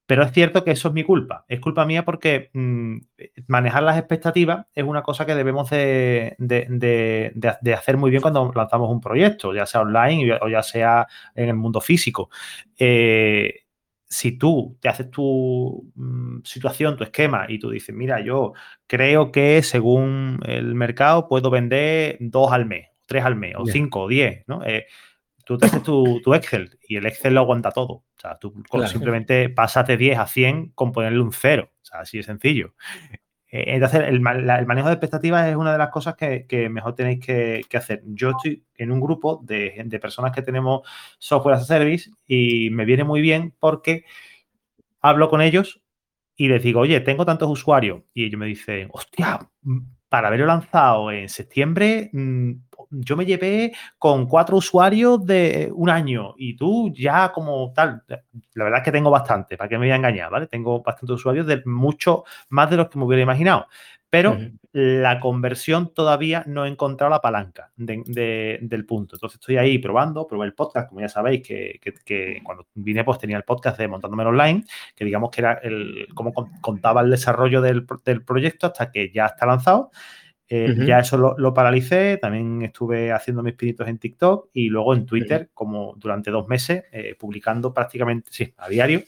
pero 0.07 0.23
es 0.23 0.33
cierto 0.33 0.65
que 0.65 0.73
eso 0.73 0.89
es 0.89 0.95
mi 0.95 1.03
culpa. 1.03 1.45
Es 1.49 1.61
culpa 1.61 1.87
mía 1.87 2.05
porque 2.05 2.51
mmm, 2.53 2.99
manejar 3.47 3.83
las 3.83 3.99
expectativas 3.99 4.67
es 4.75 4.85
una 4.85 5.03
cosa 5.03 5.25
que 5.25 5.35
debemos 5.35 5.71
de, 5.71 6.35
de, 6.39 6.67
de, 6.69 7.57
de, 7.61 7.75
hacer 7.75 7.97
muy 7.97 8.11
bien 8.11 8.21
cuando 8.21 8.53
lanzamos 8.55 8.91
un 8.91 9.01
proyecto, 9.01 9.55
ya 9.55 9.67
sea 9.67 9.81
online 9.81 10.39
o 10.41 10.49
ya 10.49 10.63
sea 10.63 11.07
en 11.35 11.49
el 11.49 11.55
mundo 11.55 11.81
físico. 11.81 12.29
Eh, 12.79 13.61
si 14.07 14.39
tú 14.39 14.77
te 14.81 14.89
haces 14.89 15.11
tu 15.11 15.91
mmm, 15.95 16.41
situación, 16.45 16.97
tu 16.97 17.05
esquema 17.05 17.47
y 17.49 17.59
tú 17.59 17.71
dices, 17.71 17.95
mira, 17.95 18.21
yo 18.21 18.53
creo 18.87 19.33
que 19.33 19.63
según 19.63 20.41
el 20.47 20.75
mercado 20.75 21.29
puedo 21.29 21.51
vender 21.51 22.19
dos 22.21 22.53
al 22.53 22.67
mes, 22.67 22.89
tres 23.07 23.25
al 23.25 23.37
mes, 23.37 23.55
o 23.57 23.65
cinco, 23.67 24.03
o 24.03 24.09
diez, 24.09 24.45
¿no? 24.47 24.63
Eh, 24.65 24.87
tú 25.45 25.59
te 25.59 25.67
haces 25.67 25.83
tu, 25.83 26.21
tu, 26.23 26.35
Excel 26.35 26.79
y 26.89 26.97
el 26.97 27.07
Excel 27.07 27.35
lo 27.35 27.41
aguanta 27.41 27.71
todo. 27.71 27.93
O 27.93 28.05
sea, 28.17 28.37
tú 28.37 28.53
claro. 28.63 28.89
simplemente 28.89 29.49
pasas 29.49 29.87
de 29.87 29.97
10 29.97 30.19
a 30.19 30.27
100 30.27 30.71
con 30.75 30.93
ponerle 30.93 31.21
un 31.21 31.33
cero. 31.33 31.71
O 31.83 31.85
sea, 31.85 32.01
así 32.01 32.19
de 32.19 32.23
sencillo. 32.23 32.75
Eh, 33.55 33.75
entonces, 33.75 34.01
el, 34.09 34.21
la, 34.21 34.59
el, 34.59 34.67
manejo 34.67 34.89
de 34.89 34.95
expectativas 34.95 35.47
es 35.47 35.55
una 35.55 35.71
de 35.71 35.79
las 35.79 35.91
cosas 35.91 36.17
que, 36.17 36.45
que 36.47 36.69
mejor 36.69 36.97
tenéis 36.97 37.25
que, 37.25 37.65
que, 37.69 37.77
hacer. 37.77 38.03
Yo 38.07 38.31
estoy 38.31 38.65
en 38.75 38.91
un 38.91 39.01
grupo 39.01 39.41
de, 39.45 39.81
de, 39.85 40.01
personas 40.01 40.33
que 40.33 40.43
tenemos 40.43 40.81
software 41.19 41.55
as 41.55 41.63
a 41.63 41.67
service 41.67 42.11
y 42.27 42.71
me 42.71 42.85
viene 42.85 43.05
muy 43.05 43.21
bien 43.21 43.55
porque 43.61 44.05
hablo 45.01 45.29
con 45.29 45.41
ellos 45.41 45.83
y 46.37 46.49
les 46.49 46.63
digo, 46.63 46.81
oye, 46.81 46.99
tengo 47.01 47.25
tantos 47.25 47.49
usuarios. 47.49 48.03
Y 48.13 48.25
ellos 48.25 48.41
me 48.41 48.47
dicen, 48.47 48.89
hostia, 48.93 49.49
para 50.15 50.29
haberlo 50.29 50.47
lanzado 50.47 51.11
en 51.11 51.29
septiembre, 51.29 52.09
mmm, 52.13 52.53
yo 52.93 53.17
me 53.17 53.27
llevé 53.27 53.73
con 53.99 54.27
cuatro 54.29 54.59
usuarios 54.59 55.27
de 55.27 55.73
un 55.75 55.91
año 55.91 56.35
y 56.37 56.55
tú 56.57 56.93
ya 56.95 57.33
como 57.33 57.73
tal, 57.73 58.05
la 58.07 58.63
verdad 58.65 58.79
es 58.79 58.85
que 58.85 58.93
tengo 58.93 59.11
bastante, 59.11 59.57
para 59.57 59.69
que 59.69 59.77
me 59.77 59.87
voy 59.87 59.91
a 59.91 59.97
engañar, 59.97 60.31
¿vale? 60.31 60.47
Tengo 60.47 60.81
bastantes 60.85 61.17
usuarios 61.17 61.49
de 61.49 61.63
mucho 61.67 62.23
más 62.51 62.71
de 62.71 62.77
los 62.77 62.89
que 62.89 62.97
me 63.01 63.07
hubiera 63.07 63.25
imaginado. 63.25 63.67
Pero 64.15 64.31
uh 64.31 64.35
-huh. 64.35 64.59
la 64.73 65.19
conversión 65.19 65.93
todavía 65.93 66.45
no 66.47 66.65
he 66.65 66.69
encontrado 66.69 67.11
la 67.11 67.21
palanca 67.21 67.73
de, 67.77 68.01
de, 68.07 68.61
del 68.63 68.87
punto. 68.87 69.17
Entonces 69.17 69.41
estoy 69.41 69.57
ahí 69.57 69.79
probando, 69.79 70.29
probé 70.29 70.47
el 70.47 70.55
podcast, 70.55 70.89
como 70.89 71.01
ya 71.01 71.09
sabéis, 71.09 71.43
que, 71.43 71.81
que, 71.83 71.93
que, 72.05 72.41
cuando 72.45 72.65
vine 72.75 73.03
pues 73.03 73.19
tenía 73.19 73.37
el 73.37 73.43
podcast 73.43 73.77
de 73.77 73.89
Montándome 73.89 74.25
Online, 74.25 74.63
que 74.95 75.05
digamos 75.05 75.31
que 75.33 75.41
era 75.41 75.55
el 75.65 76.07
cómo 76.15 76.33
contaba 76.61 77.01
el 77.01 77.11
desarrollo 77.11 77.61
del, 77.61 77.85
del 78.05 78.25
proyecto 78.25 78.69
hasta 78.69 78.93
que 78.93 79.11
ya 79.11 79.27
está 79.27 79.47
lanzado. 79.47 79.91
Eh, 80.49 80.71
uh 80.71 80.75
-huh. 80.75 80.87
Ya 80.87 81.01
eso 81.01 81.17
lo, 81.17 81.35
lo, 81.37 81.53
paralicé, 81.53 82.19
también 82.19 82.63
estuve 82.63 83.11
haciendo 83.11 83.43
mis 83.43 83.55
pinitos 83.55 83.89
en 83.89 83.99
TikTok 83.99 84.51
y 84.53 84.69
luego 84.69 84.95
en 84.95 85.07
Twitter, 85.07 85.41
uh 85.41 85.45
-huh. 85.47 85.55
como 85.55 85.95
durante 85.97 86.31
dos 86.31 86.47
meses, 86.47 86.85
eh, 86.93 87.17
publicando 87.19 87.73
prácticamente, 87.73 88.29
sí, 88.31 88.55
a 88.59 88.69
diario 88.69 89.03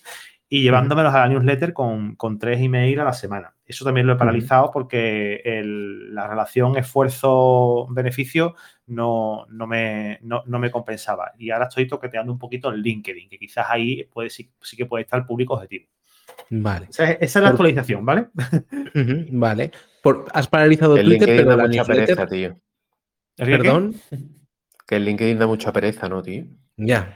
y 0.49 0.63
llevándomelos 0.63 1.13
a 1.13 1.21
la 1.21 1.29
newsletter 1.29 1.73
con, 1.73 2.15
con 2.15 2.39
tres 2.39 2.61
emails 2.61 2.99
a 3.01 3.05
la 3.05 3.13
semana. 3.13 3.53
Eso 3.65 3.85
también 3.85 4.07
lo 4.07 4.13
he 4.13 4.17
paralizado 4.17 4.71
porque 4.71 5.43
el, 5.45 6.15
la 6.15 6.29
relación 6.29 6.77
esfuerzo-beneficio 6.77 8.55
no, 8.87 9.47
no, 9.49 9.67
me, 9.67 10.21
no, 10.23 10.45
no, 10.47 10.59
me 10.61 10.71
compensaba. 10.71 11.33
Y 11.37 11.51
ahora 11.51 11.67
estoy 11.67 11.89
toqueteando 11.89 12.33
un 12.33 12.39
poquito 12.39 12.69
el 12.69 12.81
LinkedIn, 12.81 13.29
que 13.29 13.39
quizás 13.39 13.67
ahí 13.69 14.05
puede, 14.05 14.31
sí, 14.31 14.53
sí 14.61 14.77
que 14.77 14.87
puede 14.87 15.03
estar 15.03 15.19
el 15.19 15.27
público 15.27 15.55
objetivo. 15.55 15.87
Vale. 16.51 16.87
Esa 16.91 17.11
es, 17.11 17.19
esa 17.23 17.39
es 17.41 17.43
la 17.43 17.49
Por... 17.49 17.55
actualización, 17.55 18.05
¿vale? 18.05 18.29
Uh 18.37 18.99
-huh, 18.99 19.27
vale. 19.33 19.73
Por, 20.01 20.27
has 20.33 20.47
paralizado 20.47 20.97
el 20.97 21.07
Twitter, 21.07 21.29
LinkedIn 21.29 21.37
pero 21.37 21.51
da 21.51 21.57
la 21.57 21.65
mucha 21.65 21.83
newsletter... 21.83 22.17
pereza, 22.17 22.27
tío. 22.29 22.61
Perdón. 23.37 23.95
Que 24.87 24.97
el 24.97 25.05
LinkedIn 25.05 25.39
da 25.39 25.49
mucha 25.49 25.73
pereza, 25.73 26.09
¿no, 26.09 26.23
tío? 26.23 26.45
Ya. 26.77 27.15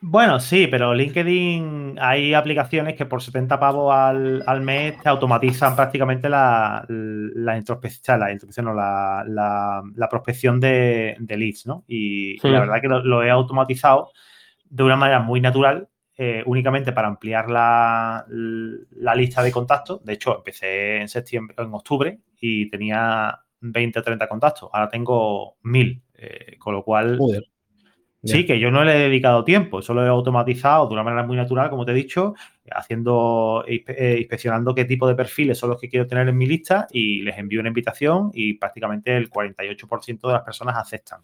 Bueno, 0.00 0.38
sí, 0.38 0.68
pero 0.68 0.94
LinkedIn 0.94 1.96
hay 2.00 2.34
aplicaciones 2.34 2.94
que 2.94 3.06
por 3.06 3.22
70 3.22 3.58
pavos 3.58 3.92
al, 3.94 4.42
al 4.46 4.60
mes 4.60 5.00
te 5.00 5.08
automatizan 5.08 5.74
prácticamente 5.74 6.28
la, 6.28 6.84
la 6.88 7.56
introspección, 7.56 8.20
la 8.20 8.30
introspección, 8.30 8.66
no, 8.66 8.74
la, 8.74 9.24
la, 9.26 9.82
la 9.94 10.08
prospección 10.08 10.60
de, 10.60 11.16
de, 11.18 11.36
leads, 11.36 11.66
¿no? 11.66 11.84
Y, 11.88 12.38
sí. 12.40 12.48
y 12.48 12.50
la 12.50 12.60
verdad 12.60 12.80
que 12.80 12.88
lo, 12.88 13.02
lo, 13.02 13.22
he 13.24 13.30
automatizado 13.30 14.12
de 14.64 14.82
una 14.84 14.96
manera 14.96 15.20
muy 15.20 15.40
natural, 15.40 15.88
eh, 16.16 16.42
únicamente 16.46 16.92
para 16.92 17.08
ampliar 17.08 17.50
la, 17.50 18.24
la, 18.28 19.14
lista 19.14 19.42
de 19.42 19.52
contactos. 19.52 20.04
De 20.04 20.12
hecho, 20.14 20.36
empecé 20.36 20.98
en 21.00 21.08
septiembre, 21.08 21.56
en 21.58 21.74
octubre 21.74 22.20
y 22.40 22.70
tenía 22.70 23.38
20 23.60 23.98
o 23.98 24.02
30 24.02 24.28
contactos. 24.28 24.70
Ahora 24.72 24.88
tengo 24.88 25.56
1000, 25.62 26.02
eh, 26.14 26.56
con 26.58 26.74
lo 26.74 26.84
cual. 26.84 27.18
Joder 27.18 27.44
Sí, 28.26 28.44
que 28.44 28.58
yo 28.58 28.70
no 28.70 28.84
le 28.84 28.96
he 28.96 29.08
dedicado 29.08 29.44
tiempo, 29.44 29.78
eso 29.78 29.94
lo 29.94 30.04
he 30.04 30.08
automatizado 30.08 30.86
de 30.88 30.94
una 30.94 31.02
manera 31.02 31.22
muy 31.22 31.36
natural, 31.36 31.70
como 31.70 31.84
te 31.84 31.92
he 31.92 31.94
dicho, 31.94 32.34
haciendo, 32.70 33.64
eh, 33.66 34.16
inspeccionando 34.18 34.74
qué 34.74 34.84
tipo 34.84 35.06
de 35.06 35.14
perfiles 35.14 35.58
son 35.58 35.70
los 35.70 35.80
que 35.80 35.88
quiero 35.88 36.06
tener 36.06 36.28
en 36.28 36.36
mi 36.36 36.46
lista 36.46 36.86
y 36.90 37.22
les 37.22 37.38
envío 37.38 37.60
una 37.60 37.68
invitación 37.68 38.30
y 38.34 38.54
prácticamente 38.54 39.16
el 39.16 39.30
48% 39.30 40.26
de 40.26 40.32
las 40.32 40.42
personas 40.42 40.76
aceptan. 40.76 41.20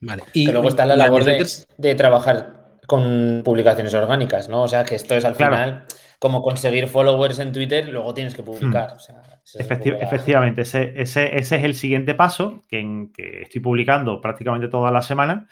Vale. 0.00 0.22
Y 0.34 0.50
luego 0.50 0.68
está 0.68 0.86
la 0.86 0.94
labor 0.94 1.24
de, 1.24 1.44
de, 1.78 1.94
trabajar 1.94 2.78
con 2.86 3.42
publicaciones 3.44 3.92
orgánicas, 3.94 4.48
¿no? 4.48 4.62
O 4.62 4.68
sea, 4.68 4.84
que 4.84 4.94
esto 4.94 5.14
es 5.14 5.24
al 5.24 5.34
claro. 5.34 5.56
final 5.56 5.86
como 6.22 6.40
conseguir 6.40 6.86
followers 6.86 7.40
en 7.40 7.50
Twitter, 7.50 7.88
luego 7.88 8.14
tienes 8.14 8.36
que 8.36 8.44
publicar. 8.44 8.92
Hmm. 8.92 8.96
O 8.96 9.00
sea, 9.00 9.22
Efecti 9.58 9.88
efectivamente, 9.88 10.62
ese, 10.62 10.92
ese, 10.94 11.36
ese, 11.36 11.56
es 11.56 11.64
el 11.64 11.74
siguiente 11.74 12.14
paso 12.14 12.64
que, 12.68 12.78
en, 12.78 13.12
que 13.12 13.42
estoy 13.42 13.60
publicando 13.60 14.20
prácticamente 14.20 14.68
toda 14.68 14.92
la 14.92 15.02
semana 15.02 15.48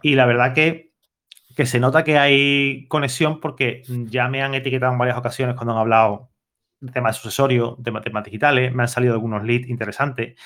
y 0.00 0.14
la 0.14 0.24
verdad 0.24 0.54
que, 0.54 0.92
que 1.56 1.66
se 1.66 1.80
nota 1.80 2.04
que 2.04 2.18
hay 2.18 2.86
conexión 2.86 3.40
porque 3.40 3.82
ya 3.88 4.28
me 4.28 4.44
han 4.44 4.54
etiquetado 4.54 4.92
en 4.92 4.98
varias 4.98 5.18
ocasiones 5.18 5.56
cuando 5.56 5.72
han 5.72 5.80
hablado 5.80 6.30
de 6.78 6.92
temas 6.92 7.16
de 7.16 7.22
sucesorio, 7.22 7.74
de 7.80 7.90
temas 8.00 8.22
digitales, 8.22 8.72
me 8.72 8.84
han 8.84 8.88
salido 8.88 9.14
algunos 9.14 9.42
leads 9.42 9.68
interesantes 9.68 10.38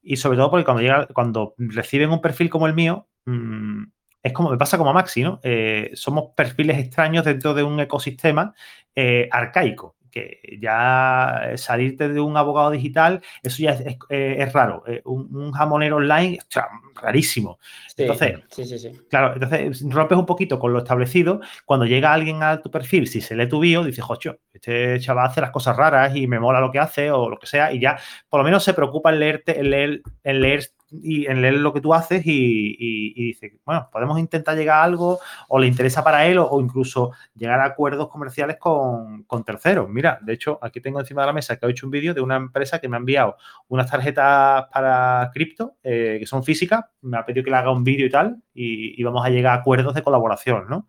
y 0.00 0.14
sobre 0.14 0.38
todo 0.38 0.48
porque 0.48 0.64
cuando, 0.64 0.80
llega, 0.80 1.08
cuando 1.08 1.54
reciben 1.58 2.10
un 2.10 2.20
perfil 2.20 2.50
como 2.50 2.68
el 2.68 2.74
mío, 2.74 3.08
mmm, 3.24 3.82
es 4.24 4.32
como 4.32 4.50
me 4.50 4.56
pasa 4.56 4.78
como 4.78 4.90
a 4.90 4.94
Maxi, 4.94 5.22
¿no? 5.22 5.38
Eh, 5.42 5.90
somos 5.94 6.30
perfiles 6.34 6.78
extraños 6.78 7.26
dentro 7.26 7.52
de 7.52 7.62
un 7.62 7.78
ecosistema 7.78 8.54
eh, 8.94 9.28
arcaico 9.30 9.96
que 10.14 10.40
ya 10.60 11.54
salirte 11.56 12.08
de 12.08 12.20
un 12.20 12.36
abogado 12.36 12.70
digital, 12.70 13.20
eso 13.42 13.64
ya 13.64 13.72
es, 13.72 13.80
es, 13.80 13.96
eh, 14.10 14.36
es 14.38 14.52
raro. 14.52 14.84
Eh, 14.86 15.02
un, 15.06 15.28
un, 15.34 15.50
jamonero 15.50 15.96
online, 15.96 16.38
ostras, 16.40 16.66
rarísimo. 16.94 17.58
Sí, 17.88 18.02
entonces, 18.02 18.38
sí, 18.48 18.64
sí, 18.64 18.78
sí. 18.78 18.92
claro, 19.10 19.34
entonces 19.34 19.82
rompes 19.90 20.16
un 20.16 20.24
poquito 20.24 20.60
con 20.60 20.72
lo 20.72 20.78
establecido. 20.78 21.40
Cuando 21.64 21.84
llega 21.84 22.12
alguien 22.12 22.44
a 22.44 22.62
tu 22.62 22.70
perfil, 22.70 23.08
si 23.08 23.20
se 23.20 23.34
lee 23.34 23.48
tu 23.48 23.58
bio, 23.58 23.82
dices, 23.82 24.04
jocho, 24.04 24.38
este 24.52 25.00
chaval 25.00 25.26
hace 25.26 25.40
las 25.40 25.50
cosas 25.50 25.76
raras 25.76 26.14
y 26.14 26.28
me 26.28 26.38
mola 26.38 26.60
lo 26.60 26.70
que 26.70 26.78
hace 26.78 27.10
o 27.10 27.28
lo 27.28 27.36
que 27.36 27.48
sea, 27.48 27.72
y 27.72 27.80
ya 27.80 27.98
por 28.28 28.38
lo 28.38 28.44
menos 28.44 28.62
se 28.62 28.72
preocupa 28.72 29.12
en 29.12 29.18
leerte, 29.18 29.58
en 29.58 29.70
leer, 29.70 30.02
en 30.22 30.40
leer 30.40 30.64
y 30.90 31.26
en 31.26 31.42
leer 31.42 31.54
lo 31.54 31.72
que 31.72 31.80
tú 31.80 31.94
haces 31.94 32.24
y, 32.26 32.30
y, 32.30 33.12
y, 33.16 33.26
dice, 33.26 33.58
bueno, 33.64 33.88
podemos 33.90 34.18
intentar 34.18 34.56
llegar 34.56 34.78
a 34.78 34.84
algo 34.84 35.18
o 35.48 35.58
le 35.58 35.66
interesa 35.66 36.04
para 36.04 36.26
él 36.26 36.38
o, 36.38 36.46
o 36.48 36.60
incluso 36.60 37.12
llegar 37.34 37.60
a 37.60 37.64
acuerdos 37.64 38.08
comerciales 38.08 38.56
con, 38.58 39.24
con, 39.24 39.44
terceros. 39.44 39.88
Mira, 39.88 40.18
de 40.22 40.34
hecho, 40.34 40.58
aquí 40.62 40.80
tengo 40.80 41.00
encima 41.00 41.22
de 41.22 41.26
la 41.26 41.32
mesa 41.32 41.56
que 41.56 41.66
he 41.66 41.70
hecho 41.70 41.86
un 41.86 41.90
vídeo 41.90 42.14
de 42.14 42.20
una 42.20 42.36
empresa 42.36 42.78
que 42.78 42.88
me 42.88 42.96
ha 42.96 43.00
enviado 43.00 43.36
unas 43.68 43.90
tarjetas 43.90 44.66
para 44.72 45.30
cripto 45.32 45.76
eh, 45.82 46.18
que 46.20 46.26
son 46.26 46.44
físicas, 46.44 46.84
me 47.02 47.18
ha 47.18 47.24
pedido 47.24 47.44
que 47.44 47.50
le 47.50 47.56
haga 47.56 47.72
un 47.72 47.84
vídeo 47.84 48.06
y 48.06 48.10
tal 48.10 48.36
y, 48.52 49.00
y, 49.00 49.04
vamos 49.04 49.24
a 49.24 49.30
llegar 49.30 49.56
a 49.56 49.60
acuerdos 49.60 49.94
de 49.94 50.02
colaboración, 50.02 50.66
¿no? 50.68 50.88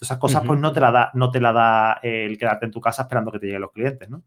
Esas 0.00 0.18
cosas 0.18 0.42
uh 0.42 0.44
-huh. 0.44 0.48
pues 0.48 0.60
no 0.60 0.72
te 0.72 0.80
la 0.80 0.90
da, 0.90 1.10
no 1.14 1.30
te 1.30 1.40
la 1.40 1.52
da 1.52 2.00
el 2.02 2.36
quedarte 2.36 2.66
en 2.66 2.72
tu 2.72 2.80
casa 2.80 3.02
esperando 3.02 3.30
que 3.30 3.38
te 3.38 3.46
lleguen 3.46 3.62
los 3.62 3.72
clientes, 3.72 4.10
¿no? 4.10 4.22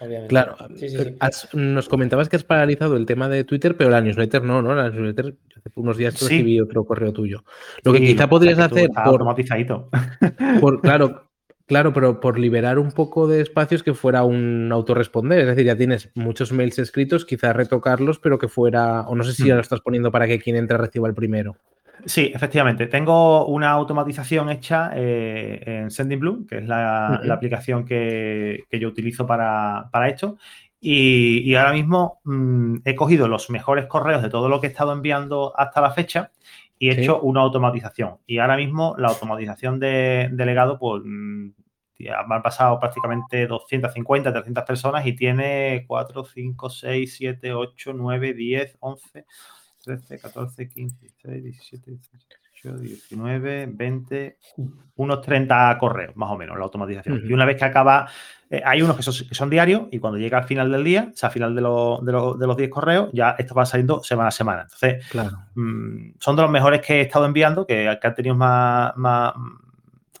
Obviamente. 0.00 0.28
Claro, 0.28 0.56
sí, 0.76 0.88
sí, 0.88 0.98
sí. 0.98 1.16
Has, 1.20 1.48
nos 1.54 1.88
comentabas 1.88 2.28
que 2.28 2.36
has 2.36 2.44
paralizado 2.44 2.96
el 2.96 3.06
tema 3.06 3.28
de 3.28 3.44
Twitter, 3.44 3.76
pero 3.76 3.90
la 3.90 4.00
newsletter 4.00 4.42
no, 4.42 4.60
¿no? 4.60 4.74
La 4.74 4.90
newsletter, 4.90 5.34
hace 5.56 5.70
unos 5.76 5.96
días 5.96 6.20
recibí 6.20 6.60
otro 6.60 6.84
correo 6.84 7.12
tuyo. 7.12 7.44
Lo 7.82 7.92
que 7.92 8.00
quizá 8.00 8.28
podrías 8.28 8.58
hacer 8.58 8.88
por, 8.90 8.98
automatizadito. 8.98 9.88
Por, 10.60 10.80
claro, 10.82 11.28
Claro, 11.66 11.94
pero 11.94 12.20
por 12.20 12.38
liberar 12.38 12.78
un 12.78 12.92
poco 12.92 13.26
de 13.26 13.40
espacios 13.40 13.82
que 13.82 13.94
fuera 13.94 14.22
un 14.22 14.70
autorresponder. 14.70 15.40
Es 15.40 15.46
decir, 15.46 15.64
ya 15.64 15.76
tienes 15.76 16.10
muchos 16.14 16.52
mails 16.52 16.78
escritos, 16.78 17.24
quizás 17.24 17.56
retocarlos, 17.56 18.18
pero 18.18 18.38
que 18.38 18.48
fuera. 18.48 19.02
O 19.08 19.14
no 19.14 19.24
sé 19.24 19.32
si 19.32 19.46
ya 19.46 19.54
Hmm. 19.54 19.56
lo 19.56 19.62
estás 19.62 19.80
poniendo 19.80 20.10
para 20.10 20.26
que 20.26 20.38
quien 20.38 20.56
entre 20.56 20.76
reciba 20.76 21.08
el 21.08 21.14
primero. 21.14 21.56
Sí, 22.06 22.30
efectivamente. 22.34 22.86
Tengo 22.86 23.46
una 23.46 23.70
automatización 23.70 24.50
hecha 24.50 24.90
eh, 24.94 25.62
en 25.64 25.90
Sendinblue, 25.90 26.46
que 26.46 26.58
es 26.58 26.66
la, 26.66 27.14
aplicación 27.32 27.84
que, 27.84 28.64
que 28.68 28.78
yo 28.78 28.88
utilizo 28.88 29.26
para, 29.26 29.88
para 29.90 30.08
esto. 30.08 30.36
Y, 30.80 31.38
y 31.50 31.54
ahora 31.54 31.72
mismo 31.72 32.20
mm, 32.24 32.76
he 32.84 32.94
cogido 32.94 33.26
los 33.26 33.48
mejores 33.48 33.86
correos 33.86 34.22
de 34.22 34.28
todo 34.28 34.48
lo 34.48 34.60
que 34.60 34.66
he 34.66 34.70
estado 34.70 34.92
enviando 34.92 35.54
hasta 35.56 35.80
la 35.80 35.92
fecha 35.92 36.30
y 36.78 36.90
he 36.90 36.94
Sí. 36.94 37.00
hecho 37.02 37.20
una 37.20 37.40
automatización. 37.40 38.18
Y 38.26 38.38
ahora 38.38 38.56
mismo 38.56 38.94
la 38.98 39.08
automatización 39.08 39.80
de, 39.80 40.28
de 40.30 40.46
legado, 40.46 40.78
pues 40.78 41.02
mm, 41.04 41.50
ya 41.98 42.22
me 42.24 42.34
han 42.34 42.42
pasado 42.42 42.78
prácticamente 42.78 43.46
250, 43.46 44.32
300 44.32 44.64
personas 44.64 45.06
y 45.06 45.14
tiene 45.14 45.84
4, 45.86 46.24
5, 46.24 46.68
6, 46.68 47.14
7, 47.16 47.54
8, 47.54 47.92
9, 47.94 48.34
10, 48.34 48.76
11, 48.80 49.24
13, 49.84 50.18
14, 50.18 50.68
15, 50.68 50.96
16, 51.00 51.44
17, 51.44 51.90
18, 52.62 52.78
19, 52.78 53.66
20, 53.70 54.38
unos 54.96 55.20
30 55.20 55.76
correos, 55.78 56.16
más 56.16 56.30
o 56.30 56.36
menos, 56.38 56.56
la 56.56 56.64
automatización. 56.64 57.18
Ujú. 57.18 57.26
Y 57.26 57.32
una 57.34 57.44
vez 57.44 57.56
que 57.58 57.64
acaba, 57.66 58.08
eh, 58.48 58.62
hay 58.64 58.80
unos 58.82 58.96
que 58.96 59.02
son, 59.02 59.28
que 59.28 59.34
son 59.34 59.50
diarios 59.50 59.82
y 59.92 59.98
cuando 59.98 60.18
llega 60.18 60.38
al 60.38 60.44
final 60.44 60.70
del 60.72 60.82
día, 60.84 61.08
o 61.12 61.16
sea, 61.16 61.28
al 61.28 61.32
final 61.32 61.54
de, 61.54 61.60
lo- 61.60 62.00
de 62.02 62.12
los- 62.12 62.38
de 62.38 62.46
los 62.46 62.56
10 62.56 62.70
correos, 62.70 63.10
ya 63.12 63.36
esto 63.38 63.54
va 63.54 63.66
saliendo 63.66 64.02
semana 64.02 64.28
a 64.28 64.32
semana. 64.32 64.62
Entonces, 64.62 65.06
Claro. 65.10 65.36
mm, 65.54 66.14
son 66.18 66.36
de 66.36 66.42
los 66.42 66.50
mejores 66.50 66.80
que 66.80 66.94
he 66.94 67.00
estado 67.02 67.26
enviando, 67.26 67.66
que, 67.66 67.98
que 68.00 68.06
han 68.06 68.14
tenido 68.14 68.34
más, 68.34 68.96
más- 68.96 69.34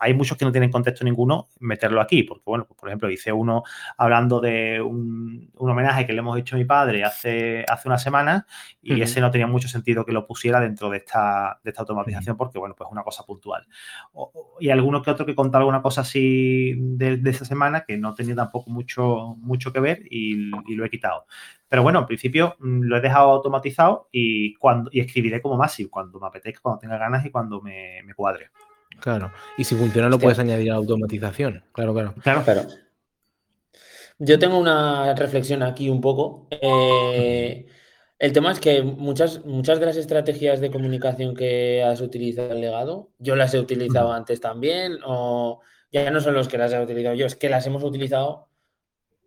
Hay 0.00 0.12
muchos 0.14 0.36
que 0.36 0.44
no 0.44 0.50
tienen 0.52 0.70
contexto 0.72 1.04
ninguno, 1.04 1.48
meterlo 1.60 2.00
aquí, 2.00 2.24
porque, 2.24 2.42
bueno, 2.46 2.64
pues, 2.66 2.78
por 2.78 2.88
ejemplo, 2.88 3.10
hice 3.10 3.32
uno 3.32 3.62
hablando 3.96 4.40
de 4.40 4.80
un, 4.80 5.50
un 5.56 5.70
homenaje 5.70 6.04
que 6.06 6.12
le 6.12 6.18
hemos 6.18 6.36
hecho 6.38 6.56
a 6.56 6.58
mi 6.58 6.64
padre 6.64 7.04
hace, 7.04 7.64
hace 7.68 7.88
una 7.88 7.98
semana 7.98 8.46
y 8.82 9.00
ese 9.00 9.20
no 9.20 9.30
tenía 9.30 9.46
mucho 9.46 9.68
sentido 9.68 10.04
que 10.04 10.12
lo 10.12 10.26
pusiera 10.26 10.60
dentro 10.60 10.90
de 10.90 10.98
esta, 10.98 11.60
de 11.62 11.70
esta 11.70 11.82
automatización 11.82 12.36
porque, 12.36 12.58
bueno, 12.58 12.74
pues 12.76 12.88
es 12.88 12.92
una 12.92 13.04
cosa 13.04 13.24
puntual. 13.24 13.66
O- 14.12 14.56
y 14.60 14.70
alguno 14.70 15.00
que 15.02 15.10
otro 15.10 15.24
que 15.26 15.34
contaba 15.34 15.62
alguna 15.62 15.82
cosa 15.82 16.00
así 16.02 16.74
de, 16.76 17.16
de 17.18 17.30
esa 17.30 17.44
semana 17.44 17.84
que 17.84 17.96
no 17.96 18.14
tenía 18.14 18.34
tampoco 18.34 18.70
mucho, 18.70 19.36
mucho 19.38 19.72
que 19.72 19.80
ver 19.80 20.02
y, 20.10 20.50
y 20.66 20.74
lo 20.74 20.84
he 20.84 20.90
quitado. 20.90 21.26
Pero 21.68 21.82
bueno, 21.82 22.00
en 22.00 22.06
principio 22.06 22.56
mm, 22.58 22.82
lo 22.82 22.96
he 22.96 23.00
dejado 23.00 23.30
automatizado 23.30 24.08
y, 24.12 24.54
cuando, 24.56 24.90
y 24.92 25.00
escribiré 25.00 25.40
como 25.40 25.56
Massive 25.56 25.90
cuando 25.90 26.18
me 26.20 26.26
apetezca, 26.26 26.60
cuando 26.62 26.78
tenga 26.80 26.98
ganas 26.98 27.24
y 27.24 27.30
cuando 27.30 27.60
me, 27.60 28.02
me 28.04 28.14
cuadre. 28.14 28.50
Claro. 29.00 29.32
Y 29.58 29.64
si 29.64 29.74
funciona, 29.74 30.08
lo 30.08 30.16
Hostia. 30.16 30.26
puedes 30.26 30.38
añadir 30.38 30.70
a 30.70 30.74
la 30.74 30.78
automatización. 30.78 31.64
Claro, 31.72 31.92
claro. 31.94 32.14
Claro, 32.22 32.42
Claro. 32.44 32.62
Yo 34.18 34.38
tengo 34.38 34.58
una 34.58 35.12
reflexión 35.14 35.62
aquí 35.64 35.88
un 35.90 36.00
poco. 36.00 36.46
Eh, 36.50 37.66
el 38.18 38.32
tema 38.32 38.52
es 38.52 38.60
que 38.60 38.80
muchas, 38.82 39.44
muchas 39.44 39.80
de 39.80 39.86
las 39.86 39.96
estrategias 39.96 40.60
de 40.60 40.70
comunicación 40.70 41.34
que 41.34 41.82
has 41.82 42.00
utilizado 42.00 42.52
en 42.52 42.60
legado, 42.60 43.10
yo 43.18 43.34
las 43.34 43.52
he 43.54 43.58
utilizado 43.58 44.06
Ujú. 44.06 44.14
antes 44.16 44.40
también, 44.40 44.98
o 45.04 45.60
ya 45.90 46.10
no 46.12 46.20
son 46.20 46.34
los 46.34 46.46
que 46.48 46.58
las 46.58 46.72
he 46.72 46.80
utilizado 46.80 47.16
yo, 47.16 47.26
es 47.26 47.34
que 47.34 47.48
las 47.48 47.66
hemos 47.66 47.82
utilizado 47.82 48.48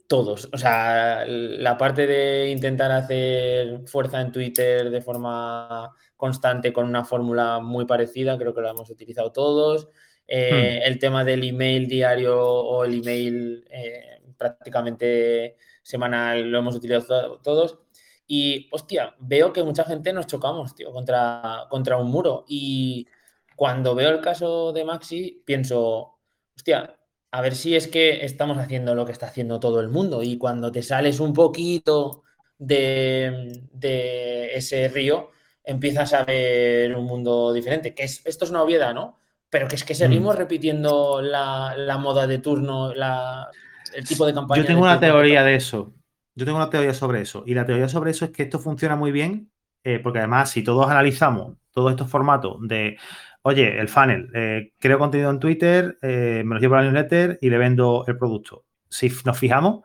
todos. 0.08 0.50
O 0.54 0.58
sea, 0.58 1.26
la 1.28 1.78
parte 1.78 2.08
de 2.08 2.50
intentar 2.50 2.92
hacer 2.92 3.82
fuerza 3.88 4.22
en 4.22 4.32
Twitter 4.32 4.90
de 4.90 5.02
forma 5.02 5.94
constante 6.16 6.74
con 6.74 6.86
una 6.88 7.06
fórmula 7.06 7.60
muy 7.60 7.86
parecida, 7.86 8.38
creo 8.38 8.54
que 8.56 8.62
la 8.62 8.72
hemos 8.72 8.90
utilizado 8.90 9.32
todos. 9.32 9.90
Eh, 10.28 10.82
El 10.84 11.00
tema 11.00 11.24
del 11.24 11.44
email 11.44 11.88
diario 11.88 12.42
o 12.42 12.84
el 12.84 12.96
email 12.96 13.66
eh, 13.70 14.22
prácticamente 14.38 15.58
semanal 15.84 16.50
lo 16.52 16.60
hemos 16.60 16.76
utilizado 16.76 17.40
todos. 17.40 17.80
Y, 18.28 18.68
hostia, 18.72 19.16
veo 19.20 19.54
que 19.54 19.64
mucha 19.64 19.86
gente 19.86 20.12
nos 20.12 20.28
chocamos, 20.28 20.76
tío, 20.76 20.92
contra, 20.92 21.66
contra 21.70 21.98
un 21.98 22.12
muro. 22.12 22.44
Y 22.48 23.08
cuando 23.56 23.96
veo 23.96 24.10
el 24.10 24.20
caso 24.22 24.74
de 24.74 24.84
Maxi, 24.84 25.42
pienso, 25.46 26.20
hostia, 26.56 26.97
a 27.38 27.42
ver 27.42 27.54
si 27.54 27.76
es 27.76 27.88
que 27.88 28.26
estamos 28.26 28.58
haciendo 28.58 28.96
lo 28.96 29.06
que 29.06 29.12
está 29.12 29.28
haciendo 29.28 29.60
todo 29.60 29.80
el 29.80 29.90
mundo. 29.90 30.24
Y 30.24 30.40
cuando 30.40 30.72
te 30.72 30.82
sales 30.82 31.20
un 31.20 31.34
poquito 31.34 32.24
de, 32.58 33.62
de 33.72 34.56
ese 34.56 34.88
río, 34.88 35.30
empiezas 35.64 36.14
a 36.14 36.26
ver 36.26 36.96
un 36.96 37.06
mundo 37.06 37.54
diferente. 37.54 37.94
Que 37.94 38.06
es, 38.06 38.26
esto 38.26 38.46
es 38.46 38.50
una 38.50 38.64
obviedad, 38.64 38.96
¿no? 38.96 39.20
Pero 39.52 39.68
que 39.68 39.76
es 39.76 39.84
que 39.84 39.94
seguimos 39.94 40.36
repitiendo 40.36 41.22
la, 41.22 41.76
la 41.78 42.00
moda 42.00 42.26
de 42.26 42.40
turno, 42.40 42.92
la, 42.96 43.52
el 43.94 44.08
tipo 44.08 44.26
de 44.26 44.34
campaña. 44.34 44.64
Yo 44.64 44.68
tengo 44.68 44.82
una 44.82 45.00
teoría 45.00 45.44
de 45.44 45.54
eso. 45.54 45.94
Yo 46.34 46.44
tengo 46.44 46.58
una 46.58 46.72
teoría 46.72 46.96
sobre 46.96 47.22
eso. 47.22 47.44
Y 47.46 47.54
la 47.54 47.68
teoría 47.68 47.88
sobre 47.88 48.10
eso 48.10 48.26
es 48.26 48.32
que 48.32 48.42
esto 48.42 48.58
funciona 48.58 48.96
muy 48.96 49.12
bien, 49.12 49.52
eh, 49.84 50.00
porque 50.00 50.18
además, 50.18 50.50
si 50.50 50.64
todos 50.64 50.90
analizamos 50.90 51.56
todos 51.72 51.92
estos 51.92 52.10
formatos 52.10 52.56
de, 52.62 52.98
oye, 53.48 53.80
el 53.80 53.88
funnel, 53.88 54.30
eh, 54.34 54.72
creo 54.80 55.00
contenido 55.00 55.30
en 55.32 55.40
Twitter, 55.40 55.98
eh, 56.02 56.44
me 56.46 56.56
lo 56.56 56.62
llevo 56.62 56.76
a 56.76 56.80
la 56.80 56.84
newsletter 56.86 57.40
y 57.42 57.50
le 57.50 57.58
vendo 57.58 58.04
el 58.08 58.18
producto. 58.18 58.66
Si 58.90 59.12
nos 59.26 59.38
fijamos, 59.38 59.82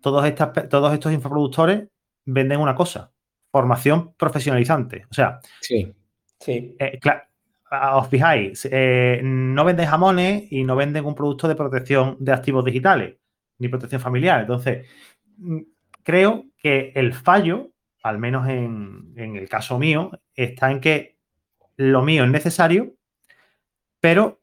todos, 0.00 0.24
estas, 0.26 0.48
pe- 0.50 0.62
todos 0.62 0.92
estos 0.92 1.12
infoproductores 1.12 1.88
venden 2.24 2.60
una 2.60 2.74
cosa, 2.74 3.10
formación 3.50 4.14
profesionalizante. 4.14 5.04
O 5.10 5.14
sea, 5.14 5.40
Sí. 5.60 5.92
Sí. 6.40 6.74
eh, 6.78 6.98
os 7.94 8.08
fijáis, 8.08 8.68
eh, 8.70 9.20
no 9.22 9.64
venden 9.64 9.86
jamones 9.86 10.50
y 10.52 10.62
no 10.64 10.76
venden 10.76 11.04
un 11.04 11.14
producto 11.14 11.48
de 11.48 11.54
protección 11.54 12.16
de 12.20 12.32
activos 12.32 12.64
digitales, 12.64 13.16
ni 13.58 13.68
protección 13.68 14.00
familiar. 14.00 14.40
Entonces, 14.40 14.86
mm, 15.38 15.58
creo 16.02 16.44
que 16.58 16.92
el 16.94 17.14
fallo, 17.14 17.70
al 18.02 18.18
menos 18.18 18.48
en, 18.48 19.12
en 19.16 19.36
el 19.36 19.48
caso 19.48 19.78
mío, 19.78 20.10
está 20.34 20.70
en 20.70 20.80
que 20.80 21.16
lo 21.76 22.02
mío 22.02 22.24
es 22.24 22.30
necesario, 22.30 22.94
pero 24.00 24.40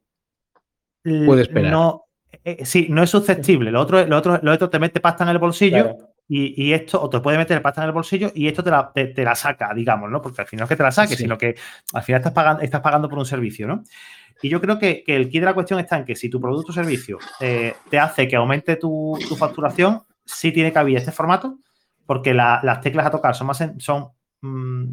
Puede 1.04 1.44
esperar. 1.44 1.72
no, 1.72 2.06
eh, 2.44 2.66
sí, 2.66 2.88
no 2.90 3.04
es 3.04 3.10
susceptible. 3.10 3.72
Lo 3.72 3.82
otro, 3.82 4.06
lo 4.06 4.18
otro, 4.18 4.40
lo 4.42 4.52
otro 4.52 4.70
te 4.70 4.80
mete 4.80 5.00
pasta 5.00 5.24
en 5.24 5.30
el 5.30 5.38
bolsillo 5.40 5.84
Claro. 5.84 5.98
y, 6.28 6.62
y 6.68 6.74
esto, 6.74 7.02
o 7.02 7.10
te 7.10 7.20
puede 7.20 7.38
meter 7.38 7.62
pasta 7.62 7.82
en 7.82 7.88
el 7.88 7.94
bolsillo 7.94 8.32
y 8.36 8.48
esto 8.48 8.64
te 8.64 8.70
la, 8.72 8.92
te, 8.94 9.08
te 9.08 9.24
la 9.24 9.36
saca, 9.36 9.74
digamos, 9.74 10.10
¿no? 10.12 10.22
Porque 10.22 10.42
al 10.42 10.48
final 10.48 10.62
no 10.62 10.66
es 10.66 10.70
que 10.70 10.76
te 10.76 10.84
la 10.84 10.92
saque, 10.92 11.16
Sí. 11.16 11.24
sino 11.24 11.38
que 11.38 11.56
al 11.94 12.04
final 12.04 12.20
estás 12.20 12.34
pagando, 12.34 12.62
estás 12.64 12.82
pagando 12.82 13.10
por 13.10 13.18
un 13.20 13.26
servicio, 13.26 13.68
¿no? 13.68 13.84
Y 14.42 14.50
yo 14.50 14.62
creo 14.62 14.78
que, 14.80 15.04
que 15.04 15.16
el 15.16 15.30
key 15.30 15.40
de 15.40 15.46
la 15.46 15.54
cuestión 15.54 15.80
está 15.80 15.98
en 15.98 16.06
que 16.06 16.16
si 16.16 16.30
tu 16.30 16.40
producto 16.40 16.72
o 16.72 16.76
servicio 16.76 17.18
eh, 17.42 17.74
te 17.90 18.00
hace 18.00 18.28
que 18.28 18.36
aumente 18.38 18.76
tu, 18.78 19.18
tu 19.28 19.36
facturación, 19.36 20.04
sí 20.26 20.52
tiene 20.52 20.72
cabida 20.72 21.00
este 21.00 21.12
formato, 21.12 21.58
porque 22.06 22.34
la- 22.34 22.60
las 22.64 22.80
teclas 22.82 23.06
a 23.06 23.12
tocar 23.12 23.36
son 23.36 23.48
más 23.48 23.60
en- 23.62 23.80
son 23.80 24.10
mm, 24.42 24.86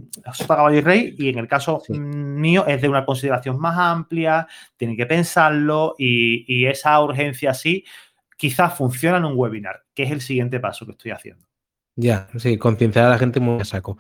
caballo 0.46 0.76
y 0.76 0.80
rey, 0.80 1.14
y 1.18 1.28
en 1.28 1.38
el 1.38 1.48
caso 1.48 1.80
Sí. 1.86 1.92
mío 1.98 2.66
es 2.66 2.80
de 2.82 2.88
una 2.88 3.04
consideración 3.04 3.58
más 3.58 3.76
amplia, 3.78 4.46
tiene 4.76 4.96
que 4.96 5.06
pensarlo 5.06 5.94
y, 5.98 6.44
y 6.52 6.66
esa 6.66 7.00
urgencia 7.02 7.54
sí 7.54 7.84
quizás 8.36 8.76
funciona 8.76 9.18
en 9.18 9.24
un 9.24 9.32
webinar, 9.36 9.84
que 9.94 10.02
es 10.02 10.10
el 10.10 10.20
siguiente 10.20 10.60
paso 10.60 10.84
que 10.84 10.92
estoy 10.92 11.10
haciendo. 11.12 11.46
Ya, 11.96 12.28
sí, 12.36 12.58
concienciar 12.58 13.06
a 13.06 13.10
la 13.10 13.18
gente 13.18 13.40
muy 13.40 13.60
a 13.60 13.64
saco. 13.64 13.96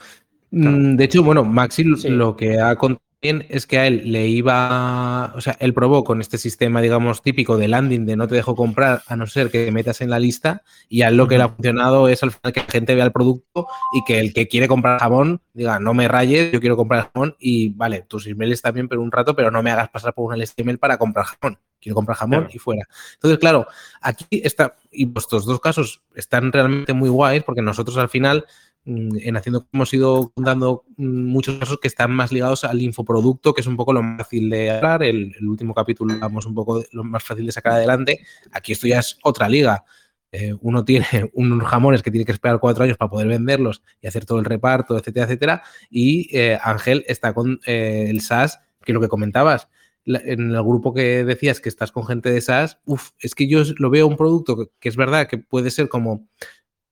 Claro. 0.50 0.76
Mm, 0.76 0.96
De 0.96 1.04
hecho, 1.04 1.22
bueno, 1.22 1.44
Maxi 1.44 1.84
Sí. 1.96 2.08
lo 2.10 2.36
que 2.36 2.60
ha 2.60 2.76
contado 2.76 3.00
es 3.22 3.66
que 3.66 3.78
a 3.78 3.86
él 3.86 4.02
le 4.12 4.28
iba, 4.28 5.32
o 5.34 5.40
sea, 5.40 5.56
él 5.58 5.74
probó 5.74 6.04
con 6.04 6.20
este 6.20 6.38
sistema, 6.38 6.80
digamos, 6.80 7.22
típico 7.22 7.56
de 7.56 7.66
landing 7.66 8.04
de 8.06 8.16
no 8.16 8.28
te 8.28 8.34
dejo 8.34 8.54
comprar 8.54 9.02
a 9.06 9.16
no 9.16 9.26
ser 9.26 9.50
que 9.50 9.64
te 9.64 9.72
metas 9.72 10.00
en 10.00 10.10
la 10.10 10.18
lista 10.18 10.62
y 10.88 11.02
a 11.02 11.08
él 11.08 11.16
lo 11.16 11.26
que 11.26 11.36
le 11.38 11.44
ha 11.44 11.48
funcionado 11.48 12.08
es 12.08 12.22
al 12.22 12.30
final 12.32 12.52
que 12.52 12.60
la 12.60 12.66
gente 12.66 12.94
vea 12.94 13.04
el 13.04 13.12
producto 13.12 13.66
y 13.94 14.04
que 14.04 14.20
el 14.20 14.32
que 14.32 14.46
quiere 14.48 14.68
comprar 14.68 15.00
jamón 15.00 15.40
diga, 15.54 15.80
no 15.80 15.94
me 15.94 16.08
rayes, 16.08 16.52
yo 16.52 16.60
quiero 16.60 16.76
comprar 16.76 17.10
jamón 17.12 17.34
y 17.38 17.70
vale, 17.70 18.02
tus 18.02 18.26
emails 18.26 18.60
también 18.62 18.88
por 18.88 18.98
un 18.98 19.10
rato, 19.10 19.34
pero 19.34 19.50
no 19.50 19.62
me 19.62 19.70
hagas 19.70 19.88
pasar 19.88 20.12
por 20.14 20.32
un 20.32 20.44
email 20.56 20.78
para 20.78 20.98
comprar 20.98 21.26
jamón. 21.26 21.58
Quiero 21.80 21.94
comprar 21.94 22.16
jamón 22.18 22.40
Claro. 22.40 22.52
y 22.54 22.58
fuera. 22.58 22.88
Entonces, 23.14 23.38
claro, 23.38 23.66
aquí 24.00 24.26
está, 24.30 24.74
y 24.90 25.08
estos 25.16 25.44
dos 25.44 25.60
casos 25.60 26.02
están 26.14 26.52
realmente 26.52 26.92
muy 26.92 27.08
guays 27.08 27.44
porque 27.44 27.62
nosotros 27.62 27.96
al 27.96 28.08
final 28.08 28.44
en 28.86 29.36
Haciendo 29.36 29.66
hemos 29.72 29.92
ido 29.92 30.32
dando 30.36 30.84
mm, 30.96 31.24
muchos 31.26 31.58
casos 31.58 31.78
que 31.80 31.88
están 31.88 32.12
más 32.12 32.30
ligados 32.30 32.64
al 32.64 32.80
infoproducto, 32.80 33.52
que 33.52 33.60
es 33.60 33.66
un 33.66 33.76
poco 33.76 33.92
lo 33.92 34.02
más 34.02 34.18
fácil 34.18 34.48
de 34.48 34.70
hablar. 34.70 35.02
El, 35.02 35.34
último 35.42 35.74
capítulo 35.74 36.14
hablamos 36.14 36.46
un 36.46 36.54
poco 36.54 36.82
lo 36.92 37.04
más 37.04 37.22
fácil 37.24 37.46
de 37.46 37.52
sacar 37.52 37.72
adelante. 37.72 38.20
Aquí 38.52 38.72
esto 38.72 38.86
ya 38.86 39.00
es 39.00 39.18
otra 39.22 39.48
liga. 39.48 39.84
Eh, 40.30 40.54
uno 40.60 40.84
tiene 40.84 41.06
unos 41.34 41.66
jamones 41.68 42.02
que 42.02 42.10
tiene 42.10 42.24
que 42.24 42.32
esperar 42.32 42.60
cuatro 42.60 42.84
años 42.84 42.96
para 42.96 43.10
poder 43.10 43.26
venderlos 43.26 43.82
y 44.00 44.06
hacer 44.06 44.24
todo 44.24 44.38
el 44.38 44.44
reparto, 44.44 44.96
etcétera, 44.96 45.26
etcétera. 45.26 45.62
Y 45.90 46.28
eh, 46.36 46.58
Ángel 46.62 47.04
está 47.08 47.34
con 47.34 47.60
eh, 47.66 48.06
el 48.08 48.20
SaaS, 48.20 48.60
que 48.84 48.92
es 48.92 48.94
lo 48.94 49.00
que 49.00 49.08
comentabas. 49.08 49.68
En 50.04 50.54
el 50.54 50.62
grupo 50.62 50.94
que 50.94 51.24
decías 51.24 51.60
que 51.60 51.68
estás 51.68 51.90
con 51.90 52.06
gente 52.06 52.30
de 52.30 52.40
SaaS, 52.40 52.78
uf, 52.84 53.10
es 53.18 53.34
que 53.34 53.48
yo 53.48 53.62
lo 53.78 53.90
veo 53.90 54.06
un 54.06 54.16
producto 54.16 54.70
que 54.78 54.88
es 54.88 54.94
verdad 54.94 55.26
que 55.26 55.38
puede 55.38 55.72
ser 55.72 55.88
como 55.88 56.28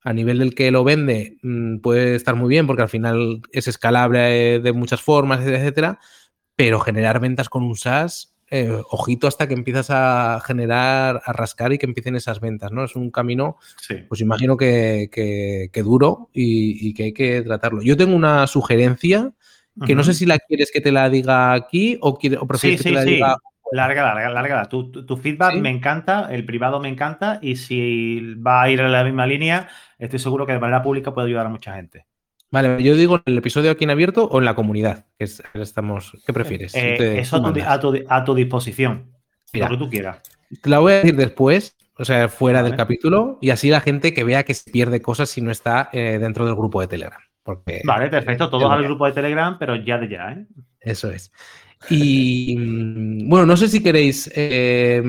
a 0.05 0.13
nivel 0.13 0.39
del 0.39 0.55
que 0.55 0.71
lo 0.71 0.85
vende 0.85 1.39
mm, 1.43 1.79
puede 1.79 2.15
estar 2.15 2.37
muy 2.37 2.49
bien 2.49 2.67
porque 2.67 2.83
al 2.83 2.89
final 2.89 3.41
es 3.53 3.67
escalable 3.67 4.57
eh, 4.57 4.61
de 4.61 4.73
muchas 4.73 5.01
formas, 5.01 5.45
etcétera, 5.45 5.99
pero 6.55 6.79
generar 6.79 7.19
ventas 7.21 7.49
con 7.49 7.65
un 7.65 7.75
SaaS 7.75 8.35
eh, 8.51 8.71
ojito 8.91 9.27
hasta 9.27 9.49
que 9.49 9.55
empiezas 9.55 9.89
a 9.91 10.41
generar, 10.45 11.23
a 11.25 11.33
rascar 11.33 11.73
y 11.73 11.79
que 11.79 11.87
empiecen 11.87 12.15
esas 12.15 12.39
ventas, 12.39 12.71
¿no? 12.71 12.85
Es 12.85 12.95
un 12.95 13.11
camino, 13.11 13.57
pues 14.07 14.21
imagino 14.21 14.57
que, 14.57 15.09
que, 15.11 15.83
duro 15.83 16.29
y, 16.33 16.89
y, 16.89 16.95
que 16.95 17.05
hay 17.05 17.13
que 17.13 17.43
tratarlo. 17.43 17.83
Yo 17.83 17.97
tengo 17.97 18.15
una 18.15 18.47
sugerencia 18.47 19.33
que 19.87 19.97
no 19.97 20.05
sé 20.05 20.15
si 20.15 20.25
la 20.25 20.39
quieres 20.39 20.71
que 20.71 20.81
te 20.81 20.93
la 20.93 21.09
diga 21.11 21.53
aquí 21.53 21.99
o, 22.01 22.11
o 22.11 22.47
prefieres 22.47 22.83
que 22.83 22.91
te 22.91 22.95
la 22.95 23.05
diga 23.05 23.39
Larga, 23.73 24.03
larga, 24.03 24.31
larga. 24.31 24.65
Tu, 24.67 24.91
tu, 24.91 25.17
feedback 25.17 25.55
me 25.57 25.71
encanta, 25.71 26.29
el 26.31 26.45
privado 26.45 26.81
me 26.81 26.89
encanta 26.89 27.39
y 27.43 27.57
si 27.57 28.35
va 28.35 28.63
a 28.63 28.71
ir 28.71 28.81
en 28.81 28.93
la 28.93 29.05
misma 29.05 29.27
línea, 29.27 29.69
estoy 29.99 30.19
seguro 30.19 30.47
que 30.47 30.53
de 30.53 30.61
manera 30.61 30.83
pública 30.83 31.15
puede 31.15 31.29
ayudar 31.29 31.47
a 31.47 31.51
mucha 31.51 31.75
gente. 31.75 32.07
Vale, 32.51 32.81
yo 32.85 32.95
digo 32.95 33.17
en 33.17 33.23
el 33.27 33.39
episodio 33.39 33.73
aquí 33.73 33.83
en 33.83 33.91
abierto 33.91 34.27
o 34.27 34.39
en 34.39 34.45
la 34.45 34.55
comunidad, 34.55 35.07
que 35.19 35.27
estamos, 35.55 36.13
¿qué 36.25 36.33
prefieres? 36.33 36.73
Eh, 36.77 37.19
eso 37.19 37.37
a 37.37 37.81
tu, 37.81 37.95
a 38.09 38.25
tu, 38.25 38.35
disposición, 38.35 39.11
lo 39.53 39.69
que 39.69 39.77
tú 39.77 39.91
quieras. 39.91 40.21
Te 40.63 40.71
la 40.71 40.79
voy 40.79 40.93
a 40.93 40.97
decir 40.97 41.17
después, 41.17 41.77
o 41.99 42.05
sea, 42.05 42.29
fuera 42.29 42.63
del 42.63 42.77
capítulo, 42.77 43.39
y 43.41 43.51
así 43.51 43.71
la 43.71 43.81
gente 43.81 44.15
que 44.15 44.23
vea 44.23 44.45
que 44.45 44.55
se 44.55 44.71
pierde 44.71 45.03
cosas 45.03 45.31
si 45.31 45.41
no 45.41 45.51
está 45.51 45.89
eh, 45.93 46.19
dentro 46.21 46.47
del 46.47 46.55
grupo 46.55 46.81
de 46.81 46.87
Telegram. 46.87 47.21
Porque, 47.43 47.83
vale, 47.85 48.09
perfecto, 48.09 48.49
todos 48.49 48.71
al 48.71 48.85
grupo 48.85 49.07
de 49.07 49.13
Telegram, 49.13 49.59
pero 49.59 49.75
ya 49.75 49.99
de 49.99 50.09
ya, 50.09 50.31
¿eh? 50.31 50.47
Eso 50.81 51.11
es. 51.11 51.33
Y 51.91 52.55
bueno, 53.27 53.47
no 53.47 53.57
sé 53.57 53.69
si 53.69 53.83
queréis 53.83 54.31
eh, 54.35 55.03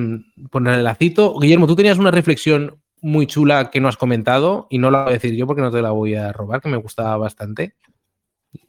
poner 0.51 0.75
el 0.75 0.83
lacito. 0.83 1.39
Guillermo, 1.39 1.67
tú 1.67 1.75
tenías 1.75 1.97
una 1.97 2.11
reflexión 2.11 2.81
muy 3.01 3.27
chula 3.27 3.69
que 3.69 3.79
no 3.79 3.87
has 3.87 3.97
comentado 3.97 4.67
y 4.69 4.77
no 4.77 4.89
la 4.91 5.03
voy 5.03 5.11
a 5.11 5.13
decir 5.13 5.35
yo 5.35 5.45
porque 5.45 5.61
no 5.61 5.71
te 5.71 5.81
la 5.81 5.91
voy 5.91 6.15
a 6.15 6.31
robar, 6.31 6.61
que 6.61 6.69
me 6.69 6.77
gustaba 6.77 7.17
bastante. 7.17 7.75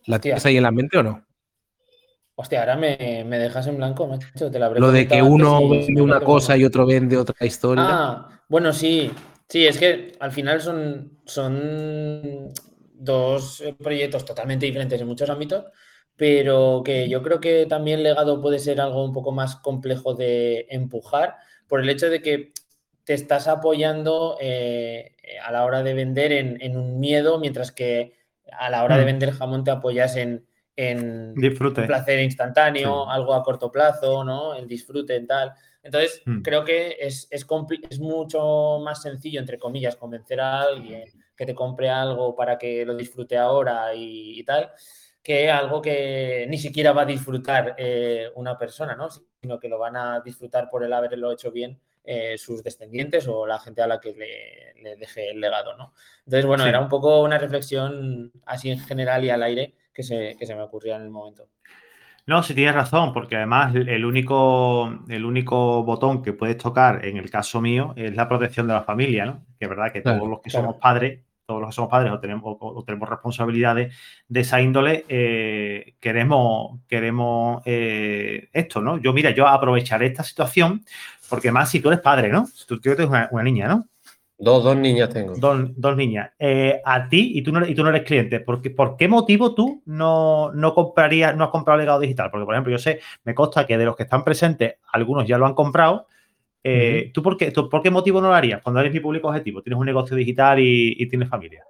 ¿La 0.07 0.21
tienes 0.21 0.45
ahí 0.47 0.57
en 0.57 0.63
la 0.63 0.71
mente 0.71 0.99
o 0.99 1.03
no? 1.03 1.25
Hostia, 2.35 2.61
ahora 2.61 2.77
me, 2.77 3.25
dejas 3.25 3.67
en 3.67 3.79
blanco, 3.79 4.07
macho. 4.07 4.51
Te 4.51 4.59
la 4.59 4.69
Lo 4.69 4.93
de 4.93 5.09
que 5.09 5.23
uno 5.23 5.69
vende 5.69 6.03
una 6.03 6.21
cosa 6.21 6.57
y 6.57 6.65
otro 6.65 6.87
vende 6.87 7.17
otra 7.17 7.47
historia. 7.47 7.87
Ah, 7.89 8.29
bueno, 8.49 8.73
sí. 8.73 9.11
Sí, 9.49 9.67
es 9.67 9.79
que 9.79 10.13
al 10.21 10.33
final 10.33 10.61
son, 10.61 11.21
son 11.25 12.53
dos 12.93 13.63
proyectos 13.79 14.25
totalmente 14.25 14.67
diferentes 14.67 15.01
en 15.01 15.07
muchos 15.07 15.31
ámbitos, 15.31 15.65
pero 16.17 16.83
que 16.85 17.09
yo 17.09 17.23
creo 17.23 17.41
que 17.41 17.67
también 17.67 18.03
legado 18.03 18.41
puede 18.41 18.59
ser 18.59 18.81
algo 18.81 19.05
un 19.05 19.13
poco 19.13 19.33
más 19.33 19.57
complejo 19.57 20.15
de 20.15 20.67
empujar 20.71 21.37
por 21.69 21.81
el 21.81 21.91
hecho 21.91 22.09
de 22.09 22.23
que 22.23 22.53
te 23.05 23.15
estás 23.15 23.47
apoyando 23.49 24.37
eh, 24.41 25.17
a 25.45 25.53
la 25.53 25.65
hora 25.65 25.83
de 25.83 25.95
vender 25.95 26.33
en, 26.33 26.77
un 26.77 26.99
miedo, 26.99 27.39
mientras 27.39 27.71
que 27.71 28.15
a 28.51 28.69
la 28.69 28.83
hora 28.83 28.97
de 28.97 29.03
mm. 29.03 29.07
vender 29.07 29.31
jamón 29.33 29.63
te 29.63 29.71
apoyas 29.71 30.17
en, 30.17 30.45
en 30.75 31.35
disfrute. 31.35 31.83
un 31.83 31.87
placer 31.87 32.21
instantáneo, 32.21 33.09
algo 33.09 33.35
a 33.35 33.43
corto 33.43 33.71
plazo, 33.71 34.25
¿no? 34.25 34.55
El 34.55 34.67
disfrute 34.67 35.17
y 35.17 35.27
tal. 35.27 35.53
Entonces, 35.83 36.21
mm. 36.25 36.43
creo 36.43 36.65
que 36.65 36.97
es, 37.01 37.29
es, 37.31 37.47
es, 37.91 38.01
mucho 38.01 38.81
más 38.83 39.03
sencillo, 39.03 39.39
entre 39.39 39.57
comillas, 39.59 39.95
convencer 39.95 40.41
a 40.41 40.63
alguien 40.63 41.05
que 41.37 41.47
te 41.47 41.55
compre 41.55 41.89
algo 41.89 42.35
para 42.35 42.59
que 42.59 42.85
lo 42.85 42.97
disfrute 42.97 43.37
ahora 43.37 43.95
y, 43.95 44.43
tal, 44.43 44.71
que 45.27 45.51
algo 45.51 45.83
que 45.83 46.47
ni 46.49 46.57
siquiera 46.57 46.93
va 46.93 47.03
a 47.03 47.05
disfrutar 47.05 47.75
eh, 47.77 48.31
una 48.37 48.57
persona, 48.57 48.95
¿no? 48.95 49.09
Sino 49.11 49.59
que 49.59 49.69
lo 49.69 49.77
van 49.77 49.97
a 49.97 50.21
disfrutar 50.21 50.71
por 50.71 50.85
el 50.85 50.93
haberlo 50.93 51.33
hecho 51.33 51.51
bien 51.51 51.81
eh, 52.05 52.39
sus 52.39 52.63
descendientes 52.63 53.27
o 53.27 53.45
la 53.45 53.59
gente 53.59 53.83
a 53.83 53.89
la 53.89 53.99
que 53.99 54.15
le, 54.15 54.95
deje 54.95 55.31
el 55.31 55.41
legado, 55.41 55.77
¿no? 55.77 55.95
Entonces, 56.27 56.47
bueno, 56.47 56.65
era 56.65 56.79
un 56.79 56.89
poco 56.89 57.25
una 57.25 57.39
reflexión 57.39 58.31
así 58.45 58.71
en 58.71 58.79
general 58.79 59.25
y 59.25 59.31
al 59.31 59.43
aire 59.43 59.75
que 59.93 60.05
se, 60.05 60.37
me 60.41 60.63
ocurría 60.63 60.95
en 60.95 61.03
el 61.03 61.11
momento. 61.11 61.49
No, 62.27 62.45
sí 62.45 62.55
tienes 62.55 62.77
razón, 62.77 63.13
porque 63.13 63.35
además 63.35 63.75
el 63.75 64.05
único, 64.05 64.97
el 65.09 65.25
único 65.25 65.83
botón 65.83 66.23
que 66.23 66.35
puedes 66.35 66.57
tocar 66.57 67.05
en 67.05 67.17
el 67.17 67.31
caso 67.31 67.61
mío 67.61 67.95
es 67.97 68.15
la 68.15 68.29
protección 68.29 68.69
de 68.69 68.75
la 68.75 68.85
familia, 68.85 69.27
¿no? 69.27 69.45
Que 69.59 69.65
es 69.65 69.69
verdad 69.69 69.93
que 69.93 70.03
todos 70.03 70.29
los 70.29 70.41
que 70.41 70.51
somos 70.51 70.77
padres, 70.77 71.26
todos 71.47 71.61
los 71.61 71.71
que 71.71 71.75
somos 71.75 71.91
padres 71.91 72.13
o 72.13 72.19
tenemos, 72.19 72.43
o, 72.45 72.83
tenemos 72.85 73.09
responsabilidades 73.09 73.95
de 74.29 74.41
esa 74.41 74.61
índole, 74.61 75.05
eh, 75.09 75.95
queremos, 76.01 76.81
queremos 76.89 77.63
eh, 77.65 78.49
esto, 78.53 78.83
¿no? 78.83 78.99
Yo, 78.99 79.13
mira, 79.13 79.31
yo 79.31 79.47
aprovecharé 79.47 80.07
esta 80.07 80.25
situación 80.25 80.85
porque 81.31 81.53
más 81.53 81.71
si 81.71 81.81
tú 81.81 81.89
eres 81.89 82.01
padre, 82.01 82.29
¿no? 82.29 82.47
Tú 82.67 82.81
tienes 82.81 83.07
una, 83.07 83.29
una 83.31 83.43
niña, 83.45 83.69
¿no? 83.69 83.87
Dos, 84.39 84.63
dos 84.63 84.77
niñas 84.77 85.09
tengo. 85.09 85.35
Dos, 85.37 85.71
dos 85.77 85.97
niñas. 85.97 86.31
Eh, 86.39 86.81
a 86.85 87.09
ti, 87.09 87.33
y 87.37 87.43
tú, 87.43 87.53
no, 87.53 87.67
y 87.67 87.75
tú 87.75 87.83
no 87.83 87.89
eres 87.89 88.03
cliente, 88.03 88.41
¿por 88.41 88.61
qué, 88.61 88.71
¿por 88.71 88.97
qué 88.97 89.09
motivo 89.09 89.55
tú 89.55 89.83
no, 89.87 90.53
no 90.53 90.75
comprarías, 90.75 91.35
no 91.35 91.45
has 91.45 91.51
comprado 91.51 91.79
legado 91.79 92.01
digital? 92.01 92.31
Porque, 92.31 92.45
por 92.45 92.55
ejemplo, 92.55 92.73
yo 92.73 92.79
sé, 92.79 93.01
me 93.25 93.35
consta 93.35 93.67
que 93.67 93.79
de 93.79 93.87
los 93.87 93.97
que 93.97 94.03
están 94.03 94.25
presentes, 94.25 94.75
algunos 94.93 95.27
ya 95.27 95.39
lo 95.39 95.47
han 95.47 95.55
comprado. 95.55 96.07
Eh, 96.69 97.11
¿tú, 97.15 97.23
por 97.23 97.37
qué, 97.37 97.53
por 97.53 97.81
qué 97.81 97.91
motivo 97.91 98.21
no 98.21 98.27
lo 98.27 98.35
harías 98.35 98.61
cuando 98.61 98.81
eres 98.81 98.93
mi 98.93 98.99
público 98.99 99.29
objetivo? 99.29 99.63
Tienes 99.63 99.79
un 99.79 99.87
negocio 99.87 100.17
digital 100.17 100.59
y, 100.59 100.97
y 100.99 101.07
tienes 101.07 101.29
familia. 101.29 101.63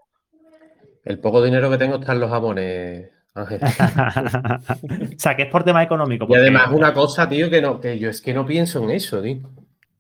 El 1.05 1.18
poco 1.18 1.44
dinero 1.44 1.70
que 1.70 1.76
tengo 1.76 1.97
está 1.97 2.14
en 2.14 2.20
los 2.20 2.30
jamones, 2.30 3.11
Ángel. 3.34 3.61
o 5.14 5.18
sea, 5.18 5.36
que 5.36 5.42
es 5.42 5.51
por 5.51 5.64
tema 5.64 5.82
económico. 5.82 6.26
Y 6.30 6.34
además 6.34 6.70
una 6.72 6.94
cosa, 6.94 7.28
tío, 7.28 7.51
que 7.51 7.61
no, 7.61 7.78
que 7.78 7.99
yo 7.99 8.09
es 8.09 8.22
que 8.22 8.32
no 8.32 8.47
pienso 8.47 8.82
en 8.84 8.90
eso, 8.90 9.20
tío. 9.20 9.40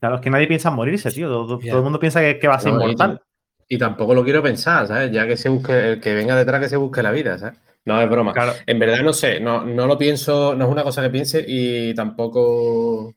Claro, 0.00 0.14
es 0.14 0.22
que 0.22 0.30
nadie 0.30 0.46
piensa 0.46 0.70
en 0.70 0.76
morirse, 0.76 1.10
tío. 1.10 1.28
Todo, 1.28 1.60
el 1.62 1.82
mundo 1.82 2.00
piensa 2.00 2.22
que, 2.22 2.48
va 2.48 2.54
a 2.54 2.60
ser 2.60 2.72
inmortal. 2.72 3.20
Y, 3.68 3.76
tampoco 3.76 4.14
lo 4.14 4.24
quiero 4.24 4.42
pensar, 4.42 4.86
¿sabes? 4.86 5.12
Ya 5.12 5.26
que 5.26 5.36
se 5.36 5.50
busque, 5.50 5.92
el 5.92 6.00
que 6.00 6.14
venga 6.14 6.34
detrás 6.36 6.60
que 6.60 6.70
se 6.70 6.78
busque 6.78 7.02
la 7.02 7.10
vida, 7.10 7.36
¿sabes? 7.36 7.58
No, 7.84 8.00
es 8.00 8.08
broma. 8.08 8.32
En 8.66 8.78
verdad 8.78 9.02
no 9.02 9.12
sé, 9.12 9.40
no, 9.40 9.62
no 9.62 9.86
lo 9.86 9.98
pienso, 9.98 10.54
no 10.54 10.64
es 10.64 10.70
una 10.70 10.82
cosa 10.84 11.02
que 11.02 11.10
piense 11.10 11.44
y 11.46 11.94
tampoco. 11.94 13.14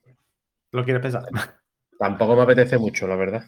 Lo 0.73 0.83
quieres 0.83 1.01
pensar. 1.01 1.23
Tampoco 1.99 2.33
me 2.35 2.43
apetece 2.43 2.77
mucho, 2.77 3.05
la 3.07 3.17
verdad. 3.17 3.43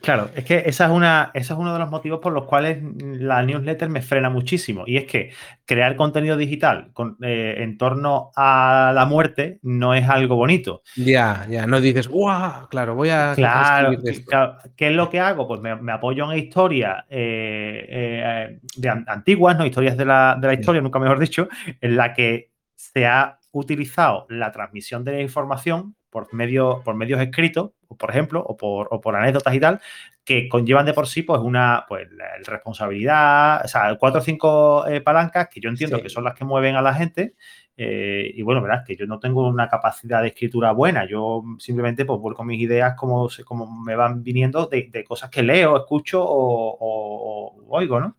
Claro, 0.00 0.30
es 0.36 0.44
que 0.44 0.62
esa 0.66 0.84
es 0.84 0.90
una, 0.92 1.32
ese 1.34 1.52
es 1.54 1.58
uno 1.58 1.72
de 1.72 1.78
los 1.80 1.90
motivos 1.90 2.20
por 2.20 2.32
los 2.32 2.44
cuales 2.44 2.78
la 3.00 3.42
newsletter 3.42 3.88
me 3.88 4.00
frena 4.00 4.30
muchísimo. 4.30 4.84
Y 4.86 4.96
es 4.96 5.06
que 5.06 5.32
crear 5.64 5.96
contenido 5.96 6.36
digital 6.36 6.92
eh, 7.20 7.56
en 7.58 7.76
torno 7.76 8.30
a 8.36 8.92
la 8.94 9.06
muerte 9.06 9.58
no 9.62 9.94
es 9.94 10.08
algo 10.08 10.36
bonito. 10.36 10.82
Ya, 10.94 11.46
ya, 11.50 11.66
no 11.66 11.80
dices, 11.80 12.06
¡guau! 12.06 12.68
Claro, 12.68 12.94
voy 12.94 13.08
a. 13.08 13.32
Claro, 13.34 13.90
¿qué 14.76 14.88
es 14.88 14.94
lo 14.94 15.10
que 15.10 15.18
hago? 15.18 15.48
Pues 15.48 15.60
me, 15.60 15.92
apoyo 15.92 16.30
en 16.30 16.38
historias 16.38 17.04
eh, 17.08 17.86
eh, 17.88 18.58
de 18.76 18.88
antiguas, 18.88 19.58
¿no? 19.58 19.66
Historias 19.66 19.96
de 19.96 20.04
la, 20.04 20.38
de 20.40 20.46
la 20.46 20.54
historia, 20.54 20.80
nunca 20.80 21.00
mejor 21.00 21.18
dicho, 21.18 21.48
en 21.80 21.96
la 21.96 22.12
que 22.14 22.52
se 22.76 23.06
ha 23.06 23.40
utilizado 23.50 24.26
la 24.28 24.52
transmisión 24.52 25.02
de 25.02 25.12
la 25.12 25.20
información 25.22 25.96
por, 26.10 26.32
medio, 26.34 26.82
por 26.84 26.94
medios 26.94 27.20
escritos, 27.20 27.72
por 27.98 28.10
ejemplo, 28.10 28.42
o 28.46 28.56
por, 28.56 28.88
o 28.90 29.00
por, 29.00 29.16
anécdotas 29.16 29.54
y 29.54 29.60
tal, 29.60 29.80
que 30.24 30.48
conllevan 30.48 30.86
de 30.86 30.94
por 30.94 31.06
sí 31.06 31.22
pues 31.22 31.40
una 31.40 31.84
pues, 31.88 32.10
la 32.12 32.26
responsabilidad, 32.44 33.64
o 33.64 33.68
sea, 33.68 33.96
cuatro 33.98 34.20
o 34.20 34.24
cinco 34.24 34.86
eh, 34.86 35.00
palancas 35.00 35.48
que 35.48 35.60
yo 35.60 35.68
entiendo 35.68 36.02
que 36.02 36.08
son 36.08 36.24
las 36.24 36.34
que 36.34 36.44
mueven 36.44 36.76
a 36.76 36.82
la 36.82 36.94
gente. 36.94 37.34
Eh, 37.76 38.32
y 38.34 38.42
bueno, 38.42 38.60
verdad 38.60 38.82
que 38.84 38.96
yo 38.96 39.06
no 39.06 39.20
tengo 39.20 39.46
una 39.46 39.68
capacidad 39.68 40.20
de 40.20 40.28
escritura 40.28 40.72
buena, 40.72 41.06
yo 41.08 41.44
simplemente 41.60 42.04
pues 42.04 42.18
vuelco 42.18 42.42
mis 42.42 42.60
ideas 42.60 42.94
como, 42.96 43.28
como 43.44 43.82
me 43.82 43.94
van 43.94 44.24
viniendo 44.24 44.66
de, 44.66 45.04
cosas 45.06 45.30
que 45.30 45.44
leo, 45.44 45.76
escucho 45.76 46.20
o 46.26 47.56
oigo, 47.68 48.00
¿no? 48.00 48.16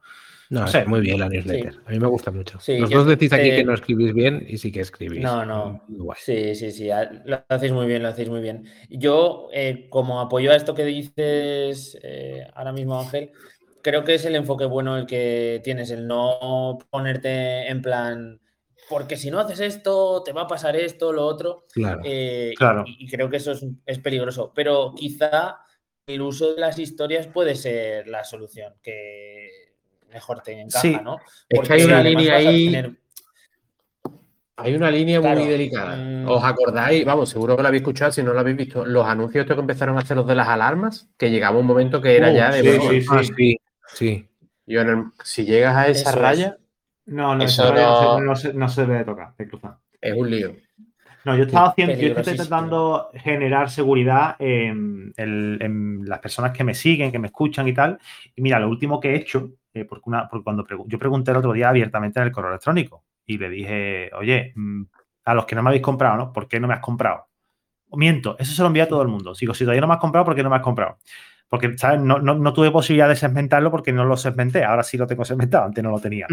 No, 0.50 0.68
sé. 0.68 0.84
muy 0.86 1.02
bien 1.02 1.20
la 1.20 1.30
newsletter. 1.30 1.76
A 1.86 1.92
mí 1.92 2.00
me 2.00 2.08
gusta 2.08 2.32
mucho. 2.32 2.58
Los 2.68 2.90
dos 2.90 3.06
decís 3.06 3.32
aquí 3.32 3.52
que 3.52 3.64
no 3.64 3.74
escribís 3.74 4.14
bien 4.14 4.44
y 4.48 4.58
sí 4.58 4.72
que 4.72 4.82
escribís. 4.82 5.22
No, 5.22 5.46
no. 5.46 5.86
Sí, 6.18 6.56
sí, 6.56 6.72
sí. 6.72 6.90
Lo 7.26 7.44
hacéis 7.48 7.72
muy 7.72 7.86
bien, 7.86 8.02
lo 8.02 8.10
hacéis 8.10 8.30
muy 8.30 8.42
bien. 8.42 8.66
Yo, 8.90 9.50
eh, 9.54 9.88
como 9.90 10.20
apoyo 10.20 10.52
a 10.52 10.56
esto 10.56 10.74
que 10.74 10.86
dices 10.86 12.00
eh, 12.02 12.48
ahora 12.56 12.74
mismo, 12.74 13.00
Ángel, 13.00 13.32
creo 13.84 14.04
que 14.04 14.16
es 14.16 14.26
el 14.26 14.36
enfoque 14.36 14.66
bueno 14.66 14.98
el 14.98 15.06
que 15.06 15.62
tienes, 15.64 15.92
el 15.92 16.08
no 16.08 16.80
ponerte 16.90 17.68
en 17.68 17.84
plan, 17.84 18.42
porque 18.90 19.18
si 19.18 19.30
no 19.30 19.40
haces 19.40 19.60
esto, 19.60 20.24
te 20.24 20.34
va 20.34 20.42
a 20.42 20.48
pasar 20.48 20.76
esto, 20.76 21.14
lo 21.14 21.28
otro. 21.28 21.68
Claro. 21.72 22.02
Eh, 22.04 22.56
claro. 22.58 22.86
Y, 22.88 23.08
creo 23.08 23.30
que 23.30 23.38
eso 23.38 23.52
es, 23.52 23.64
es 23.86 24.00
peligroso. 24.00 24.52
Pero 24.56 24.96
quizá 24.96 25.60
el 26.08 26.24
uso 26.24 26.56
de 26.56 26.62
las 26.62 26.80
historias 26.80 27.28
puede 27.28 27.54
ser 27.54 28.08
la 28.08 28.24
solución. 28.24 28.74
Que 28.82 29.69
mejor 30.12 30.42
te 30.42 30.60
encaja, 30.60 31.02
¿no? 31.02 31.20
es 31.48 31.68
que 31.68 31.74
hay 31.74 31.84
una 31.84 32.04
línea 32.04 32.36
ahí. 32.36 32.96
Hay 34.62 34.76
una 34.76 34.92
línea 34.92 35.22
muy 35.22 35.46
delicada. 35.46 35.96
Mm. 35.96 36.28
¿Os 36.28 36.44
acordáis? 36.44 37.06
Vamos, 37.06 37.30
seguro 37.30 37.56
que 37.56 37.62
lo 37.62 37.70
habéis 37.70 37.82
escuchado, 37.82 38.12
si 38.12 38.22
no 38.22 38.34
lo 38.34 38.42
habéis 38.42 38.58
visto, 38.58 38.86
los 38.86 39.06
anuncios 39.06 39.46
que 39.46 39.54
empezaron 39.54 39.96
a 39.98 40.02
hacer 40.02 40.18
los 40.18 40.28
de 40.28 40.36
las 40.36 40.50
alarmas, 40.50 41.10
que 41.18 41.32
llegaba 41.32 41.58
un 41.58 41.66
momento 41.66 42.02
que 42.02 42.18
era 42.18 42.30
uh, 42.30 42.36
ya 42.36 42.52
de. 42.52 42.64
Sí, 42.64 43.02
sí, 43.02 43.58
sí, 43.94 44.28
sí. 44.66 45.06
si 45.24 45.46
llegas 45.46 45.78
a 45.78 45.88
esa 45.88 46.12
raya. 46.12 46.58
No, 47.06 47.36
no, 47.36 47.44
esa 47.44 47.72
raya 47.72 48.20
no, 48.22 48.36
se, 48.36 48.54
no, 48.54 48.68
se, 48.68 48.86
debe 48.86 49.06
tocar, 49.06 49.34
Es 50.02 50.14
un 50.14 50.30
lío. 50.30 50.56
No, 51.26 51.36
yo 51.36 51.44
estaba 51.44 51.70
haciendo, 51.70 51.96
yo 51.96 52.08
estoy 52.14 52.34
intentando 52.34 53.10
generar 53.14 53.70
seguridad 53.70 54.36
en, 54.40 55.14
las 56.06 56.20
personas 56.20 56.52
que 56.52 56.64
me 56.64 56.74
siguen, 56.74 57.12
que 57.12 57.20
me 57.20 57.28
escuchan 57.28 57.68
y 57.68 57.74
tal. 57.74 58.00
Y 58.36 58.42
mira, 58.42 58.60
lo 58.60 58.70
último 58.70 59.00
que 59.00 59.12
he 59.12 59.16
hecho, 59.16 59.52
eh, 59.74 59.86
porque, 59.86 60.04
una, 60.08 60.30
cuando 60.44 60.66
yo 60.88 61.00
pregunté 61.00 61.32
el 61.32 61.38
otro 61.38 61.54
día 61.54 61.70
abiertamente 61.70 62.20
en 62.20 62.28
el 62.28 62.32
correo 62.32 62.52
electrónico 62.52 63.06
y 63.26 63.38
le 63.38 63.50
dije, 63.50 64.12
oye, 64.18 64.54
mm, 64.56 64.84
a 65.26 65.34
los 65.34 65.46
que 65.46 65.56
no 65.56 65.64
me 65.64 65.70
habéis 65.70 65.84
comprado, 65.84 66.18
¿no? 66.18 66.34
¿Por 66.34 66.48
qué 66.48 66.60
no 66.60 66.68
me 66.68 66.74
has 66.74 66.80
comprado? 66.80 67.28
Miento, 67.92 68.36
eso 68.40 68.54
se 68.54 68.62
lo 68.62 68.68
envía 68.68 68.84
a 68.84 68.88
todo 68.88 69.02
el 69.02 69.08
mundo. 69.08 69.34
Digo, 69.40 69.54
si 69.54 69.64
todavía 69.64 69.82
no 69.82 69.88
me 69.88 69.94
has 69.94 70.00
comprado, 70.00 70.26
¿por 70.26 70.36
qué 70.36 70.44
no 70.44 70.50
me 70.50 70.56
has 70.56 70.62
comprado? 70.62 70.98
Porque, 71.48 71.76
¿sabes? 71.78 72.00
No, 72.00 72.20
no, 72.20 72.36
no 72.36 72.54
tuve 72.54 72.70
posibilidad 72.70 73.10
de 73.10 73.16
segmentarlo 73.16 73.72
porque 73.72 73.92
no 73.92 74.06
lo 74.06 74.16
segmenté. 74.18 74.64
Ahora 74.64 74.84
sí 74.84 74.98
lo 74.98 75.08
tengo 75.08 75.26
segmentado, 75.26 75.66
antes 75.66 75.84
no 75.84 75.90
lo 75.90 76.00
tenía. 76.00 76.28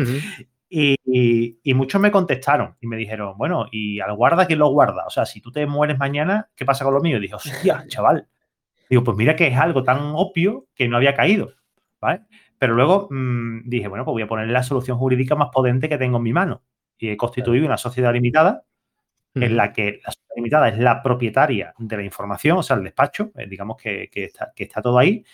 y, 0.68 0.96
y, 1.62 1.74
muchos 1.74 2.00
me 2.00 2.10
contestaron 2.10 2.76
y 2.80 2.86
me 2.86 2.96
dijeron, 2.96 3.34
bueno, 3.38 3.66
¿y 3.70 4.00
al 4.00 4.14
guarda 4.14 4.46
quién 4.46 4.58
lo 4.58 4.68
guarda? 4.68 5.06
O 5.06 5.10
sea, 5.10 5.24
si 5.24 5.40
tú 5.40 5.50
te 5.50 5.66
mueres 5.66 5.98
mañana, 5.98 6.50
¿qué 6.54 6.66
pasa 6.66 6.84
con 6.84 6.92
lo 6.92 7.00
mío? 7.00 7.16
Y 7.16 7.20
dije, 7.20 7.34
hostia, 7.34 7.84
chaval. 7.88 8.28
Digo, 8.90 9.02
pues 9.04 9.16
mira 9.16 9.34
que 9.34 9.46
es 9.46 9.56
algo 9.56 9.82
tan 9.82 9.98
obvio 10.14 10.66
que 10.74 10.86
no 10.88 10.98
había 10.98 11.14
caído. 11.14 11.52
¿Vale? 11.98 12.22
Pero 12.58 12.74
luego 12.74 13.08
mmm, 13.10 13.60
dije, 13.64 13.88
bueno, 13.88 14.04
pues 14.04 14.14
voy 14.14 14.22
a 14.22 14.28
poner 14.28 14.48
la 14.48 14.62
solución 14.62 14.98
jurídica 14.98 15.34
más 15.34 15.50
potente 15.52 15.88
que 15.88 15.98
tengo 15.98 16.16
en 16.18 16.22
mi 16.22 16.32
mano. 16.32 16.62
Y 16.98 17.10
he 17.10 17.16
constituido 17.16 17.66
una 17.66 17.76
sociedad 17.76 18.12
limitada 18.12 18.64
en 19.34 19.56
la 19.56 19.72
que 19.72 20.00
la 20.04 20.12
sociedad 20.12 20.36
limitada 20.36 20.68
es 20.68 20.78
la 20.78 21.02
propietaria 21.02 21.74
de 21.78 21.96
la 21.96 22.02
información, 22.02 22.58
o 22.58 22.62
sea, 22.62 22.76
el 22.76 22.84
despacho, 22.84 23.32
eh, 23.36 23.46
digamos 23.46 23.76
que, 23.76 24.08
que, 24.10 24.24
está, 24.24 24.52
que, 24.54 24.64
está, 24.64 24.80
todo 24.80 24.98
ahí, 24.98 25.24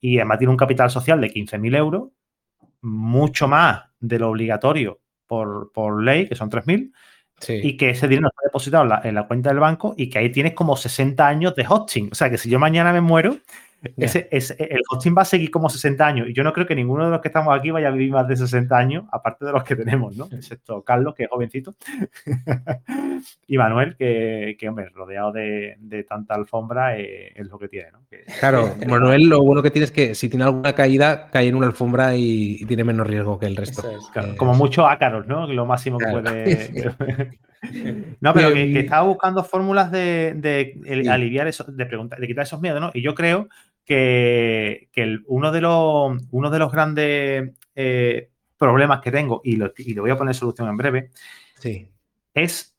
y 0.00 0.18
además 0.18 0.38
tiene 0.38 0.50
un 0.50 0.56
capital 0.56 0.90
social 0.90 1.20
de 1.20 1.32
15.000 1.32 1.76
euros, 1.76 2.08
mucho 2.80 3.46
más 3.46 3.84
de 4.00 4.18
lo 4.18 4.30
obligatorio 4.30 5.00
por, 5.26 5.70
por 5.72 6.02
ley, 6.02 6.28
que 6.28 6.34
son 6.34 6.50
3.000, 6.50 6.92
sí. 7.38 7.60
y 7.62 7.76
que 7.76 7.90
ese 7.90 8.08
dinero 8.08 8.28
está 8.28 8.42
depositado 8.44 8.82
en 8.82 8.88
la, 8.88 9.00
en 9.04 9.14
la, 9.14 9.26
cuenta 9.28 9.50
del 9.50 9.60
banco 9.60 9.94
y 9.96 10.10
que 10.10 10.18
ahí 10.18 10.30
tienes 10.30 10.54
como 10.54 10.76
60 10.76 11.26
años 11.26 11.54
de 11.54 11.64
hosting. 11.68 12.08
O 12.10 12.14
sea, 12.14 12.28
que 12.30 12.38
si 12.38 12.50
yo 12.50 12.58
mañana 12.58 12.92
me 12.92 13.00
muero, 13.00 13.36
ese, 13.96 14.28
ese, 14.30 14.56
el 14.58 14.82
hosting 14.90 15.14
va 15.16 15.22
a 15.22 15.26
seguir 15.26 15.50
como 15.50 15.68
60 15.68 16.06
años. 16.06 16.28
Y 16.28 16.32
yo 16.32 16.44
no 16.44 16.52
creo 16.52 16.66
que 16.66 16.74
ninguno 16.74 17.04
de 17.04 17.10
los 17.10 17.20
que 17.20 17.28
estamos 17.28 17.56
aquí 17.56 17.70
vaya 17.70 17.88
a 17.88 17.90
vivir 17.90 18.12
más 18.12 18.28
de 18.28 18.36
60 18.36 18.76
años, 18.76 19.04
aparte 19.10 19.44
de 19.44 19.52
los 19.52 19.64
que 19.64 19.76
tenemos, 19.76 20.16
¿no? 20.16 20.28
Excepto 20.32 20.82
Carlos, 20.82 21.14
que 21.14 21.24
es 21.24 21.28
jovencito. 21.28 21.74
y 23.46 23.58
Manuel, 23.58 23.96
que, 23.96 24.56
que, 24.58 24.68
hombre, 24.68 24.88
rodeado 24.90 25.32
de, 25.32 25.76
de 25.80 26.04
tanta 26.04 26.34
alfombra, 26.34 26.96
eh, 26.96 27.32
es 27.34 27.46
lo 27.48 27.58
que 27.58 27.68
tiene, 27.68 27.90
¿no? 27.92 28.02
Que, 28.08 28.24
claro, 28.38 28.74
que, 28.78 28.86
Manuel, 28.86 29.28
lo 29.28 29.42
bueno 29.42 29.62
que 29.62 29.70
tiene 29.70 29.84
es 29.84 29.92
que 29.92 30.14
si 30.14 30.28
tiene 30.28 30.44
alguna 30.44 30.74
caída, 30.74 31.28
cae 31.30 31.48
en 31.48 31.56
una 31.56 31.66
alfombra 31.66 32.14
y, 32.16 32.58
y 32.60 32.64
tiene 32.66 32.84
menos 32.84 33.06
riesgo 33.06 33.38
que 33.38 33.46
el 33.46 33.56
resto. 33.56 33.90
Es, 33.90 34.06
claro, 34.12 34.36
como 34.36 34.54
muchos 34.54 34.86
ácaros, 34.88 35.26
¿no? 35.26 35.46
Lo 35.46 35.66
máximo 35.66 35.98
que 35.98 36.04
claro. 36.04 36.22
puede. 36.22 37.38
No, 38.20 38.34
pero 38.34 38.52
que, 38.52 38.72
que, 38.72 38.80
estaba 38.80 39.06
buscando 39.06 39.44
fórmulas 39.44 39.92
de, 39.92 40.34
de 40.34 40.80
sí. 40.84 41.08
aliviar 41.08 41.46
eso, 41.46 41.64
de, 41.64 41.86
preguntar, 41.86 42.18
de 42.18 42.26
quitar 42.26 42.42
esos 42.42 42.60
miedos, 42.60 42.80
¿no? 42.80 42.90
Y 42.92 43.02
yo 43.02 43.14
creo 43.14 43.48
que, 43.84 44.88
que 44.92 45.02
el, 45.02 45.24
uno, 45.26 45.52
de 45.52 45.60
los, 45.60 46.16
uno 46.30 46.50
de 46.50 46.58
los 46.58 46.72
grandes 46.72 47.52
eh, 47.74 48.30
problemas 48.56 49.00
que 49.00 49.10
tengo, 49.10 49.40
y 49.44 49.56
lo, 49.56 49.72
y 49.76 49.94
lo, 49.94 50.02
voy 50.02 50.10
a 50.10 50.16
poner 50.16 50.34
solución 50.34 50.68
en 50.68 50.76
breve, 50.76 51.10
sí. 51.58 51.88
es 52.34 52.76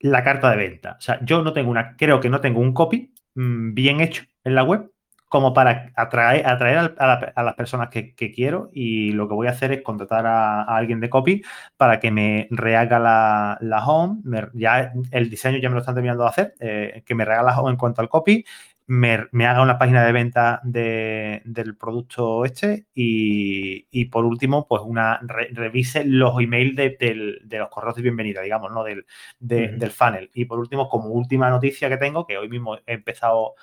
la 0.00 0.24
carta 0.24 0.50
de 0.50 0.56
venta. 0.56 0.96
O 0.98 1.00
sea, 1.00 1.18
yo 1.24 1.42
no 1.42 1.52
tengo 1.52 1.70
una, 1.70 1.96
creo 1.96 2.20
que 2.20 2.30
no 2.30 2.40
tengo 2.40 2.60
un 2.60 2.72
copy 2.72 3.12
mmm, 3.34 3.74
bien 3.74 4.00
hecho 4.00 4.24
en 4.44 4.54
la 4.54 4.62
web 4.62 4.90
como 5.28 5.52
para 5.52 5.92
atraer, 5.94 6.46
atraer 6.46 6.78
a, 6.78 7.06
la, 7.06 7.32
a, 7.34 7.42
las 7.42 7.54
personas 7.54 7.90
que, 7.90 8.14
que, 8.14 8.32
quiero 8.32 8.70
y 8.72 9.12
lo 9.12 9.28
que 9.28 9.34
voy 9.34 9.46
a 9.46 9.50
hacer 9.50 9.72
es 9.72 9.82
contratar 9.82 10.26
a, 10.26 10.62
a 10.62 10.76
alguien 10.76 11.00
de 11.00 11.10
copy 11.10 11.42
para 11.76 12.00
que 12.00 12.10
me 12.10 12.48
rehaga 12.50 12.98
la, 12.98 13.58
la 13.60 13.84
home, 13.86 14.20
me, 14.24 14.48
ya 14.54 14.92
el 15.10 15.28
diseño 15.28 15.58
ya 15.58 15.68
me 15.68 15.74
lo 15.74 15.80
están 15.80 15.94
terminando 15.94 16.24
de 16.24 16.30
hacer, 16.30 16.54
eh, 16.60 17.02
que 17.04 17.14
me 17.14 17.24
rehaga 17.24 17.42
la 17.42 17.60
home 17.60 17.72
en 17.72 17.76
cuanto 17.76 18.00
al 18.00 18.08
copy, 18.08 18.44
me, 18.88 19.26
me 19.32 19.46
haga 19.46 19.60
una 19.60 19.78
página 19.78 20.02
de 20.02 20.12
venta 20.12 20.60
de, 20.64 21.42
del 21.44 21.76
producto 21.76 22.46
este 22.46 22.86
y, 22.94 23.86
y, 23.90 24.06
por 24.06 24.24
último, 24.24 24.66
pues 24.66 24.82
una 24.82 25.20
re, 25.22 25.50
revise 25.52 26.04
los 26.06 26.40
emails 26.40 26.74
de, 26.74 26.96
de, 26.98 27.38
de, 27.44 27.58
los 27.58 27.68
correos 27.68 27.96
de 27.96 28.02
bienvenida, 28.02 28.40
digamos, 28.40 28.72
¿no? 28.72 28.82
Del, 28.84 29.00
uh 29.00 29.04
-huh. 29.46 29.76
del 29.76 29.90
funnel. 29.90 30.30
Y 30.32 30.46
por 30.46 30.58
último, 30.58 30.88
como 30.88 31.08
última 31.10 31.50
noticia 31.50 31.90
que 31.90 31.98
tengo, 31.98 32.26
que 32.26 32.38
hoy 32.38 32.48
mismo 32.48 32.76
he 32.86 32.94
empezado 32.94 33.54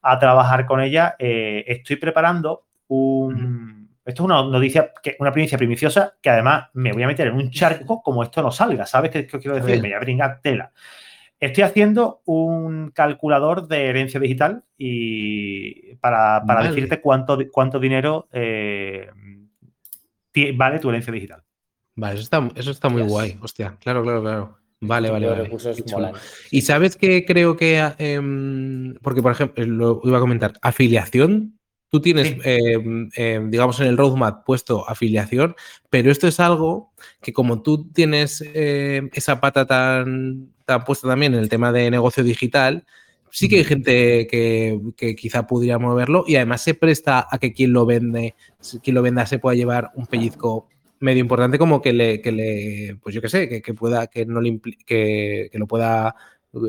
a 0.00 0.18
trabajar 0.18 0.64
con 0.64 0.80
ella, 0.80 1.14
eh, 1.18 1.62
estoy 1.66 1.96
preparando 1.96 2.64
un... 2.88 3.34
Uh 3.34 3.38
-huh. 3.38 3.80
Esto 4.02 4.22
es 4.22 4.24
una 4.24 4.42
noticia, 4.42 4.92
que, 5.02 5.14
una 5.20 5.30
primicia 5.30 5.58
primiciosa 5.58 6.14
que 6.22 6.30
además 6.30 6.70
me 6.72 6.92
voy 6.92 7.02
a 7.02 7.06
meter 7.06 7.26
en 7.26 7.34
un 7.34 7.50
charco 7.50 8.02
como 8.02 8.22
esto 8.22 8.42
no 8.42 8.50
salga, 8.50 8.86
¿sabes 8.86 9.10
qué, 9.10 9.26
qué 9.26 9.38
quiero 9.38 9.56
decir? 9.56 9.76
Me 9.82 9.88
voy 9.88 9.92
a 9.92 10.00
brincar 10.00 10.40
tela. 10.40 10.72
Estoy 11.40 11.64
haciendo 11.64 12.20
un 12.26 12.90
calculador 12.90 13.66
de 13.66 13.86
herencia 13.86 14.20
digital 14.20 14.62
y 14.76 15.94
para, 15.96 16.44
para 16.46 16.60
vale. 16.60 16.68
decirte 16.68 17.00
cuánto, 17.00 17.38
cuánto 17.50 17.80
dinero 17.80 18.28
eh, 18.30 19.08
vale 20.54 20.78
tu 20.78 20.90
herencia 20.90 21.12
digital. 21.12 21.42
Vale, 21.96 22.14
eso 22.14 22.22
está, 22.22 22.48
eso 22.54 22.70
está 22.70 22.88
muy 22.90 23.02
yes. 23.02 23.10
guay, 23.10 23.38
hostia. 23.40 23.76
Claro, 23.80 24.02
claro, 24.02 24.20
claro. 24.20 24.58
Vale, 24.82 25.10
vale, 25.10 25.26
vale. 25.28 25.50
Y 26.50 26.62
sabes 26.62 26.96
que 26.96 27.24
creo 27.26 27.56
que, 27.56 27.86
eh, 27.98 28.94
porque 29.02 29.22
por 29.22 29.32
ejemplo, 29.32 29.64
lo 29.64 30.00
iba 30.04 30.18
a 30.18 30.22
comentar, 30.22 30.54
afiliación, 30.62 31.59
tú 31.90 32.00
tienes, 32.00 32.28
sí. 32.28 32.38
eh, 32.44 33.08
eh, 33.16 33.40
digamos, 33.48 33.80
en 33.80 33.88
el 33.88 33.96
roadmap 33.96 34.44
puesto 34.44 34.88
afiliación, 34.88 35.56
pero 35.90 36.10
esto 36.10 36.28
es 36.28 36.40
algo 36.40 36.92
que 37.20 37.32
como 37.32 37.62
tú 37.62 37.88
tienes 37.92 38.42
eh, 38.54 39.10
esa 39.12 39.40
pata 39.40 39.66
tan, 39.66 40.52
tan 40.64 40.84
puesta 40.84 41.08
también 41.08 41.34
en 41.34 41.40
el 41.40 41.48
tema 41.48 41.72
de 41.72 41.90
negocio 41.90 42.22
digital, 42.22 42.86
sí 43.30 43.48
que 43.48 43.58
hay 43.58 43.64
gente 43.64 44.26
que, 44.28 44.80
que, 44.96 45.14
quizá 45.16 45.46
pudiera 45.46 45.78
moverlo 45.78 46.24
y 46.26 46.36
además 46.36 46.62
se 46.62 46.74
presta 46.74 47.26
a 47.30 47.38
que 47.38 47.52
quien 47.52 47.72
lo 47.72 47.86
vende, 47.86 48.34
quien 48.82 48.94
lo 48.94 49.02
venda 49.02 49.26
se 49.26 49.38
pueda 49.38 49.56
llevar 49.56 49.90
un 49.94 50.06
pellizco 50.06 50.68
medio 51.00 51.20
importante 51.20 51.58
como 51.58 51.80
que 51.80 51.92
le, 51.92 52.20
que 52.20 52.32
le 52.32 52.96
pues 53.02 53.14
yo 53.14 53.22
qué 53.22 53.28
sé, 53.28 53.48
que, 53.48 53.62
que, 53.62 53.74
pueda, 53.74 54.06
que 54.06 54.26
no 54.26 54.40
le 54.40 54.60
que, 54.86 55.48
que 55.50 55.58
lo 55.58 55.66
pueda 55.66 56.14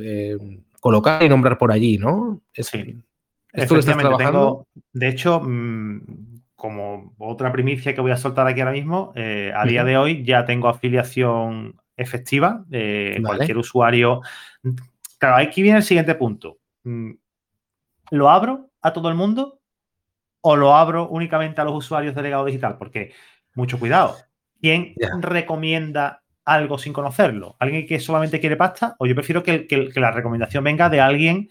eh, 0.02 0.38
colocar 0.80 1.22
y 1.24 1.30
nombrar 1.30 1.58
por 1.58 1.72
allí, 1.72 1.98
¿no? 1.98 2.42
Es, 2.54 2.68
sí. 2.68 2.96
Tengo, 3.54 4.68
de 4.94 5.08
hecho, 5.08 5.42
mmm, 5.42 6.02
como 6.56 7.14
otra 7.18 7.52
primicia 7.52 7.96
que 7.96 8.02
voy 8.02 8.12
a 8.12 8.18
soltar 8.18 8.48
aquí 8.48 8.62
ahora 8.62 8.72
mismo, 8.72 9.14
eh, 9.16 9.52
a 9.56 9.66
día 9.66 9.82
uh 9.82 9.84
-huh. 9.84 9.88
de 9.88 9.98
hoy 9.98 10.24
ya 10.24 10.46
tengo 10.46 10.68
afiliación 10.68 11.76
efectiva. 11.98 12.66
Eh, 12.72 13.18
vale. 13.20 13.38
Cualquier 13.38 13.58
usuario. 13.58 14.22
Claro, 15.18 15.38
aquí 15.38 15.62
viene 15.62 15.80
el 15.80 15.84
siguiente 15.84 16.16
punto. 16.16 16.60
Mm, 16.84 17.12
¿Lo 18.12 18.30
abro 18.30 18.70
a 18.82 18.94
todo 18.94 19.10
el 19.10 19.16
mundo 19.16 19.60
o 20.42 20.56
lo 20.56 20.76
abro 20.76 21.08
únicamente 21.10 21.62
a 21.62 21.64
los 21.64 21.76
usuarios 21.76 22.16
de 22.16 22.22
legado 22.22 22.46
digital? 22.46 22.78
Porque 22.78 23.14
mucho 23.56 23.80
cuidado. 23.80 24.18
¿Quién 24.60 24.94
yeah. 24.96 25.18
recomienda 25.22 26.22
algo 26.46 26.78
sin 26.78 26.94
conocerlo? 26.94 27.56
¿Alguien 27.60 27.86
que 27.86 28.00
solamente 28.00 28.40
quiere 28.40 28.58
pasta? 28.58 28.96
O 29.00 29.06
yo 29.06 29.16
prefiero 29.16 29.44
que, 29.44 29.68
que, 29.68 29.90
que, 29.90 30.00
la 30.00 30.12
recomendación 30.12 30.64
venga 30.64 30.90
de 30.90 31.02
alguien 31.02 31.50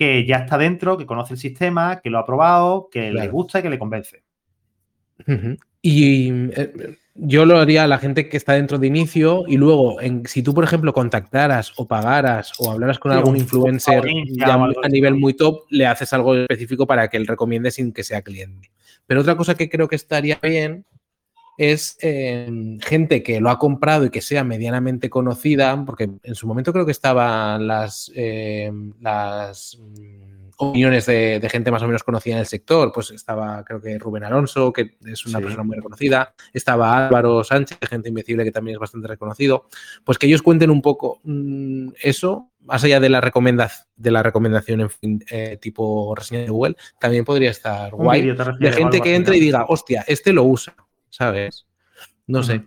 que 0.00 0.24
ya 0.24 0.36
está 0.36 0.56
dentro, 0.56 0.96
que 0.96 1.04
conoce 1.04 1.34
el 1.34 1.38
sistema, 1.38 2.00
que 2.00 2.08
lo 2.08 2.18
ha 2.18 2.24
probado, 2.24 2.88
que 2.90 3.10
claro. 3.10 3.26
le 3.26 3.30
gusta 3.30 3.58
y 3.58 3.62
que 3.62 3.68
le 3.68 3.78
convence. 3.78 4.22
Uh 5.28 5.32
-huh. 5.32 5.58
Y 5.82 6.30
eh, 6.56 6.96
yo 7.16 7.44
lo 7.44 7.58
haría 7.58 7.84
a 7.84 7.86
la 7.86 7.98
gente 7.98 8.26
que 8.26 8.38
está 8.38 8.54
dentro 8.54 8.78
de 8.78 8.86
inicio 8.86 9.44
y 9.46 9.58
luego, 9.58 10.00
en, 10.00 10.24
si 10.24 10.42
tú, 10.42 10.54
por 10.54 10.64
ejemplo, 10.64 10.94
contactaras 10.94 11.74
o 11.76 11.86
pagaras 11.86 12.54
o 12.58 12.70
hablaras 12.70 12.98
con 12.98 13.12
sí, 13.12 13.18
algún 13.18 13.36
influencer 13.36 14.02
ya 14.30 14.54
a 14.54 14.88
nivel 14.88 15.16
muy 15.16 15.34
top, 15.34 15.64
le 15.68 15.86
haces 15.86 16.10
algo 16.14 16.34
específico 16.34 16.86
para 16.86 17.08
que 17.08 17.18
él 17.18 17.26
recomiende 17.26 17.70
sin 17.70 17.92
que 17.92 18.02
sea 18.02 18.22
cliente. 18.22 18.70
Pero 19.06 19.20
otra 19.20 19.36
cosa 19.36 19.54
que 19.54 19.68
creo 19.68 19.86
que 19.86 19.96
estaría 19.96 20.38
bien 20.42 20.86
es 21.56 21.98
eh, 22.00 22.78
gente 22.80 23.22
que 23.22 23.40
lo 23.40 23.50
ha 23.50 23.58
comprado 23.58 24.06
y 24.06 24.10
que 24.10 24.22
sea 24.22 24.44
medianamente 24.44 25.10
conocida, 25.10 25.84
porque 25.84 26.10
en 26.22 26.34
su 26.34 26.46
momento 26.46 26.72
creo 26.72 26.86
que 26.86 26.92
estaban 26.92 27.66
las, 27.66 28.10
eh, 28.14 28.72
las 29.00 29.78
mm, 29.78 30.30
opiniones 30.56 31.06
de, 31.06 31.40
de, 31.40 31.48
gente 31.48 31.70
más 31.70 31.82
o 31.82 31.86
menos 31.86 32.02
conocida 32.02 32.34
en 32.34 32.40
el 32.40 32.46
sector, 32.46 32.92
pues 32.92 33.10
estaba 33.10 33.64
creo 33.64 33.80
que 33.80 33.98
Rubén 33.98 34.24
Alonso, 34.24 34.72
que 34.72 34.96
es 35.04 35.26
una 35.26 35.38
sí. 35.38 35.44
persona 35.44 35.62
muy 35.62 35.76
reconocida, 35.76 36.34
estaba 36.52 37.06
Álvaro 37.06 37.42
Sánchez, 37.44 37.78
gente 37.88 38.10
invencible 38.10 38.44
que 38.44 38.52
también 38.52 38.76
es 38.76 38.80
bastante 38.80 39.08
reconocido, 39.08 39.66
pues 40.04 40.18
que 40.18 40.26
ellos 40.26 40.42
cuenten 40.42 40.70
un 40.70 40.82
poco 40.82 41.20
mmm, 41.24 41.88
eso, 42.02 42.50
más 42.60 42.84
allá 42.84 43.00
de 43.00 43.08
la, 43.08 43.20
recomenda 43.20 43.70
de 43.96 44.10
la 44.10 44.22
recomendación 44.22 44.82
en 44.82 44.90
fin, 44.90 45.24
eh, 45.30 45.58
tipo 45.60 46.14
reseña 46.14 46.42
de 46.42 46.48
Google, 46.48 46.76
también 46.98 47.24
podría 47.24 47.50
estar 47.50 47.90
guay, 47.90 48.34
de 48.58 48.72
gente 48.72 49.00
que 49.00 49.14
entre 49.14 49.38
y 49.38 49.40
diga, 49.40 49.64
hostia, 49.68 50.04
este 50.06 50.32
lo 50.32 50.44
usa, 50.44 50.74
¿sabes? 51.10 51.66
No 52.28 52.42
sé. 52.44 52.64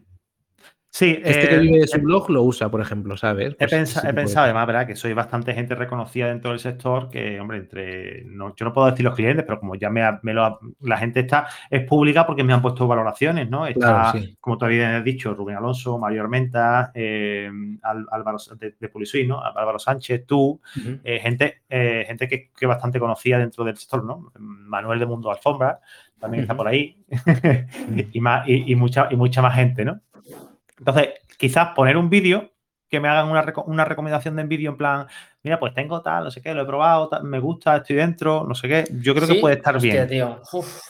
Sí, 0.95 1.19
este 1.23 1.45
eh, 1.45 1.49
que 1.49 1.57
vive 1.57 1.79
de 1.79 1.87
su 1.87 1.99
blog 1.99 2.29
lo 2.29 2.43
usa, 2.43 2.69
por 2.69 2.79
ejemplo, 2.79 3.17
¿sabes? 3.17 3.55
Pues 3.55 3.73
he, 3.73 3.75
pensa, 3.75 4.07
he 4.07 4.13
pensado, 4.13 4.43
además, 4.45 4.67
¿verdad? 4.67 4.85
Que 4.85 4.95
soy 4.95 5.13
bastante 5.13 5.51
gente 5.55 5.73
reconocida 5.73 6.27
dentro 6.27 6.51
del 6.51 6.59
sector, 6.59 7.09
que, 7.09 7.39
hombre, 7.39 7.57
entre. 7.57 8.23
No, 8.25 8.55
yo 8.55 8.63
no 8.63 8.73
puedo 8.73 8.91
decir 8.91 9.03
los 9.03 9.15
clientes, 9.15 9.43
pero 9.43 9.59
como 9.59 9.73
ya 9.73 9.89
me, 9.89 10.03
me 10.21 10.35
lo, 10.35 10.59
la 10.81 10.97
gente 10.97 11.21
está, 11.21 11.47
es 11.67 11.83
pública 11.87 12.27
porque 12.27 12.43
me 12.43 12.53
han 12.53 12.61
puesto 12.61 12.85
valoraciones, 12.85 13.49
¿no? 13.49 13.65
Está, 13.65 13.79
claro, 13.79 14.19
sí. 14.19 14.37
como 14.39 14.59
todavía 14.59 14.97
has 14.97 15.03
dicho, 15.03 15.33
Rubén 15.33 15.55
Alonso, 15.55 15.97
Mario 15.97 16.21
Armenta, 16.21 16.91
eh, 16.93 17.49
Álvaro 17.81 18.37
de, 18.59 18.75
de 18.79 19.25
¿no? 19.25 19.43
Álvaro 19.43 19.79
Sánchez, 19.79 20.27
tú, 20.27 20.61
uh 20.75 20.79
-huh. 20.79 20.99
eh, 21.03 21.19
gente, 21.21 21.63
eh, 21.71 22.03
gente 22.05 22.27
que, 22.27 22.51
que 22.55 22.67
bastante 22.67 22.99
conocida 22.99 23.39
dentro 23.39 23.63
del 23.63 23.77
sector, 23.77 24.05
¿no? 24.05 24.31
Manuel 24.37 24.99
de 24.99 25.07
Mundo 25.07 25.31
Alfombra, 25.31 25.79
también 26.19 26.43
está 26.43 26.55
por 26.55 26.67
ahí, 26.67 27.03
y, 28.13 28.21
más, 28.21 28.47
y, 28.47 28.71
y, 28.71 28.75
mucha, 28.75 29.07
y 29.09 29.15
mucha 29.15 29.41
más 29.41 29.55
gente, 29.55 29.85
¿no? 29.85 29.99
Entonces, 30.85 31.09
quizás 31.37 31.69
poner 31.75 31.95
un 31.95 32.09
vídeo 32.09 32.51
que 32.89 32.99
me 32.99 33.07
hagan 33.07 33.29
una, 33.29 33.43
reco- 33.43 33.63
una 33.65 33.85
recomendación 33.85 34.35
de 34.35 34.43
vídeo 34.43 34.71
en 34.71 34.77
plan, 34.77 35.07
mira, 35.41 35.57
pues 35.59 35.73
tengo 35.73 36.01
tal, 36.01 36.25
no 36.25 36.31
sé 36.31 36.41
qué, 36.41 36.53
lo 36.53 36.63
he 36.63 36.65
probado, 36.65 37.07
tal, 37.07 37.23
me 37.23 37.39
gusta, 37.39 37.77
estoy 37.77 37.95
dentro, 37.95 38.43
no 38.45 38.53
sé 38.53 38.67
qué. 38.67 38.83
Yo 39.01 39.15
creo 39.15 39.27
que 39.27 39.35
puede 39.35 39.55
estar 39.55 39.75
hostia, 39.77 40.05
bien. 40.05 40.07
tío. 40.09 40.41
Uf. 40.51 40.81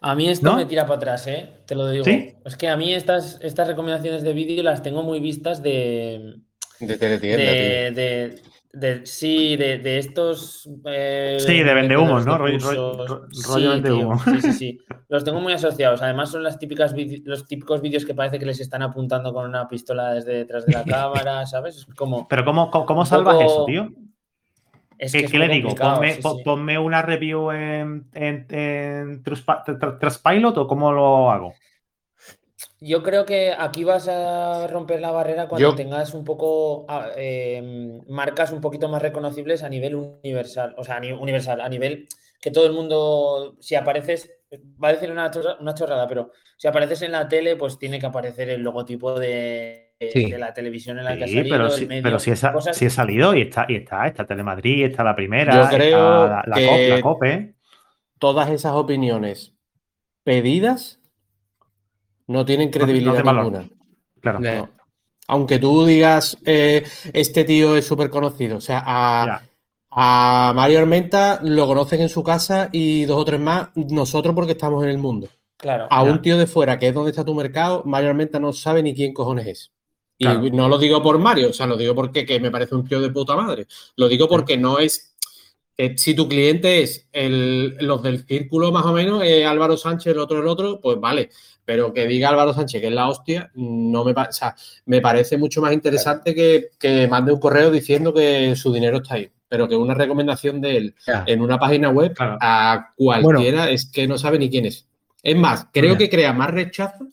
A 0.00 0.14
mí 0.14 0.28
esto 0.30 0.48
¿No? 0.50 0.56
me 0.56 0.64
tira 0.64 0.84
para 0.84 0.96
atrás, 0.96 1.26
¿eh? 1.26 1.58
Te 1.66 1.74
lo 1.74 1.90
digo. 1.90 2.04
¿Sí? 2.04 2.34
Es 2.44 2.56
que 2.56 2.68
a 2.68 2.76
mí 2.76 2.94
estas, 2.94 3.38
estas 3.42 3.66
recomendaciones 3.68 4.22
de 4.22 4.32
vídeo 4.32 4.62
las 4.62 4.82
tengo 4.82 5.02
muy 5.02 5.20
vistas 5.20 5.62
de, 5.62 6.36
De 6.78 6.96
teletienda, 6.96 7.44
de, 7.44 7.90
de- 7.90 8.42
de- 8.72 9.04
sí, 9.06 9.56
de, 9.56 9.78
de 9.78 9.98
estos. 9.98 10.68
eh, 10.86 11.36
Sí, 11.40 11.62
de 11.62 11.74
vendehumos, 11.74 12.24
¿no? 12.26 12.32
de 12.34 12.38
Rollo- 12.38 12.58
rollo- 12.58 13.06
rollo 13.06 13.28
Sí, 13.32 13.80
vendehumo. 13.80 14.20
tío, 14.24 14.34
Sí, 14.34 14.40
sí, 14.42 14.52
sí. 14.52 14.78
Los 15.08 15.24
tengo 15.24 15.40
muy 15.40 15.52
asociados. 15.52 16.02
Además, 16.02 16.30
son 16.30 16.42
las 16.44 16.58
típicas 16.58 16.94
los 17.24 17.46
típicos 17.46 17.80
vídeos 17.80 18.04
que 18.04 18.14
parece 18.14 18.38
que 18.38 18.46
les 18.46 18.60
están 18.60 18.82
apuntando 18.82 19.32
con 19.32 19.48
una 19.48 19.66
pistola 19.68 20.12
desde 20.14 20.32
detrás 20.34 20.66
de 20.66 20.72
la 20.72 20.84
cámara, 20.84 21.46
¿sabes? 21.46 21.76
Es 21.76 21.86
como. 21.96 22.28
Pero 22.28 22.44
¿cómo, 22.44 22.70
cómo, 22.70 22.86
cómo 22.86 23.04
salvas 23.06 23.34
poco- 23.36 23.46
eso, 23.46 23.64
tío? 23.66 23.88
Es 24.98 25.12
¿Qué, 25.12 25.20
es 25.20 25.32
le 25.32 25.48
digo? 25.48 25.74
Ponme, 25.74 26.12
sí, 26.12 26.20
pon- 26.22 26.36
sí. 26.36 26.42
ponme 26.44 26.78
una 26.78 27.00
review 27.00 27.50
en, 27.52 28.04
en, 28.12 28.46
en 28.50 29.22
Trustpilot 29.24 30.58
o 30.58 30.66
cómo 30.66 30.92
lo 30.92 31.30
hago? 31.30 31.54
Yo 32.82 33.02
creo 33.02 33.26
que 33.26 33.52
aquí 33.56 33.84
vas 33.84 34.08
a 34.08 34.66
romper 34.66 35.00
la 35.02 35.10
barrera 35.10 35.48
cuando 35.48 35.70
Yo- 35.70 35.74
tengas 35.76 36.14
un 36.14 36.24
poco 36.24 36.86
ah, 36.88 37.08
eh, 37.16 38.00
marcas 38.08 38.52
un 38.52 38.60
poquito 38.62 38.88
más 38.88 39.02
reconocibles 39.02 39.62
a 39.62 39.68
nivel 39.68 39.94
universal, 39.96 40.74
o 40.78 40.84
sea, 40.84 40.96
a 40.96 41.00
ni- 41.00 41.12
universal, 41.12 41.60
a 41.60 41.68
nivel 41.68 42.06
que 42.40 42.50
todo 42.50 42.64
el 42.66 42.72
mundo, 42.72 43.56
si 43.60 43.74
apareces, 43.74 44.30
va 44.82 44.88
a 44.88 44.92
decir 44.94 45.10
una, 45.12 45.30
chorra- 45.30 45.58
una 45.60 45.74
chorrada, 45.74 46.08
pero 46.08 46.30
si 46.56 46.68
apareces 46.68 47.02
en 47.02 47.12
la 47.12 47.28
tele, 47.28 47.56
pues 47.56 47.78
tiene 47.78 47.98
que 47.98 48.06
aparecer 48.06 48.48
el 48.48 48.62
logotipo 48.62 49.18
de, 49.20 49.94
Sí. 50.10 50.30
de 50.30 50.38
la 50.38 50.54
televisión 50.54 50.98
en 50.98 51.04
la 51.04 51.14
que 51.18 51.24
ha 51.24 51.28
Sí, 51.28 51.34
salido, 51.34 51.54
pero, 51.54 51.66
el 51.66 51.72
sí, 51.72 51.86
medio, 51.86 52.02
pero 52.02 52.18
si, 52.18 52.30
he, 52.30 52.32
cosas- 52.52 52.74
si 52.74 52.86
he 52.86 52.90
salido 52.90 53.34
y 53.34 53.42
está, 53.42 53.66
y 53.68 53.76
está, 53.76 54.06
está 54.06 54.26
Telemadrid, 54.26 54.86
está 54.86 55.04
la 55.04 55.14
primera, 55.14 55.52
Yo 55.54 55.62
está 55.64 55.76
la, 55.78 56.42
la 56.46 56.56
que- 56.56 56.66
COP, 56.66 56.88
la 56.88 57.00
COPE. 57.02 57.54
Todas 58.18 58.48
esas 58.48 58.72
opiniones 58.72 59.54
pedidas 60.24 60.99
no 62.30 62.44
tienen 62.44 62.68
no 62.68 62.72
credibilidad 62.72 63.24
valor. 63.24 63.44
ninguna. 63.44 63.68
Claro. 64.20 64.40
No. 64.40 64.68
Aunque 65.28 65.58
tú 65.58 65.84
digas, 65.84 66.36
eh, 66.44 66.84
este 67.12 67.44
tío 67.44 67.76
es 67.76 67.86
súper 67.86 68.10
conocido. 68.10 68.56
O 68.56 68.60
sea, 68.60 68.82
a, 68.86 70.52
Mario 70.54 70.78
Armenta 70.80 71.40
lo 71.42 71.66
conocen 71.66 72.00
en 72.00 72.08
su 72.08 72.22
casa 72.22 72.68
y 72.72 73.04
dos 73.04 73.18
o 73.18 73.24
tres 73.24 73.40
más 73.40 73.68
nosotros 73.74 74.34
porque 74.34 74.52
estamos 74.52 74.82
en 74.84 74.90
el 74.90 74.98
mundo. 74.98 75.28
Claro. 75.56 75.86
A 75.90 76.04
Ya. 76.04 76.10
un 76.10 76.22
tío 76.22 76.38
de 76.38 76.46
fuera, 76.46 76.78
que 76.78 76.88
es 76.88 76.94
donde 76.94 77.10
está 77.10 77.24
tu 77.24 77.34
mercado, 77.34 77.82
Mario 77.84 78.10
Armenta 78.10 78.38
no 78.38 78.52
sabe 78.52 78.82
ni 78.82 78.94
quién 78.94 79.12
cojones 79.12 79.46
es. 79.46 79.72
Y 80.18 80.24
Claro. 80.24 80.42
no 80.52 80.68
lo 80.68 80.78
digo 80.78 81.02
por 81.02 81.18
Mario, 81.18 81.50
o 81.50 81.52
sea, 81.52 81.66
lo 81.66 81.76
digo 81.76 81.94
porque 81.94 82.24
que 82.26 82.38
me 82.40 82.50
parece 82.50 82.74
un 82.74 82.86
tío 82.86 83.00
de 83.00 83.10
puta 83.10 83.34
madre. 83.36 83.66
Lo 83.96 84.08
digo 84.08 84.28
porque 84.28 84.56
no 84.56 84.78
es. 84.78 85.09
Que 85.88 85.96
si 85.98 86.14
tu 86.14 86.28
cliente 86.28 86.82
es 86.82 87.06
el, 87.12 87.76
los 87.80 88.02
del 88.02 88.24
círculo 88.26 88.70
más 88.72 88.84
o 88.84 88.92
menos, 88.92 89.22
eh, 89.24 89.46
Álvaro 89.46 89.76
Sánchez, 89.76 90.12
el 90.12 90.18
otro, 90.18 90.40
el 90.40 90.46
otro, 90.46 90.80
pues 90.80 90.98
vale. 91.00 91.30
Pero 91.64 91.92
que 91.94 92.06
diga 92.06 92.28
Álvaro 92.30 92.52
Sánchez 92.52 92.80
que 92.80 92.88
es 92.88 92.92
la 92.92 93.08
hostia, 93.08 93.50
no 93.54 94.04
me, 94.04 94.12
pa- 94.12 94.28
o 94.28 94.32
sea, 94.32 94.54
me 94.86 95.00
parece 95.00 95.38
mucho 95.38 95.60
más 95.62 95.72
interesante 95.72 96.34
que, 96.34 96.70
que 96.78 97.06
mande 97.08 97.32
un 97.32 97.38
correo 97.40 97.70
diciendo 97.70 98.12
que 98.12 98.54
su 98.56 98.72
dinero 98.72 98.98
está 98.98 99.14
ahí. 99.14 99.30
Pero 99.48 99.68
que 99.68 99.74
una 99.76 99.94
recomendación 99.94 100.60
de 100.60 100.76
él 100.76 100.94
en 101.26 101.40
una 101.40 101.58
página 101.58 101.88
web 101.90 102.14
Claro. 102.14 102.38
a 102.40 102.92
cualquiera 102.96 103.70
es 103.70 103.86
que 103.90 104.06
no 104.06 104.16
sabe 104.18 104.38
ni 104.38 104.48
quién 104.50 104.66
es. 104.66 104.86
Es 105.22 105.36
más, 105.36 105.66
creo 105.72 105.96
que 105.98 106.08
crea 106.10 106.32
más 106.32 106.50
rechazo 106.50 107.06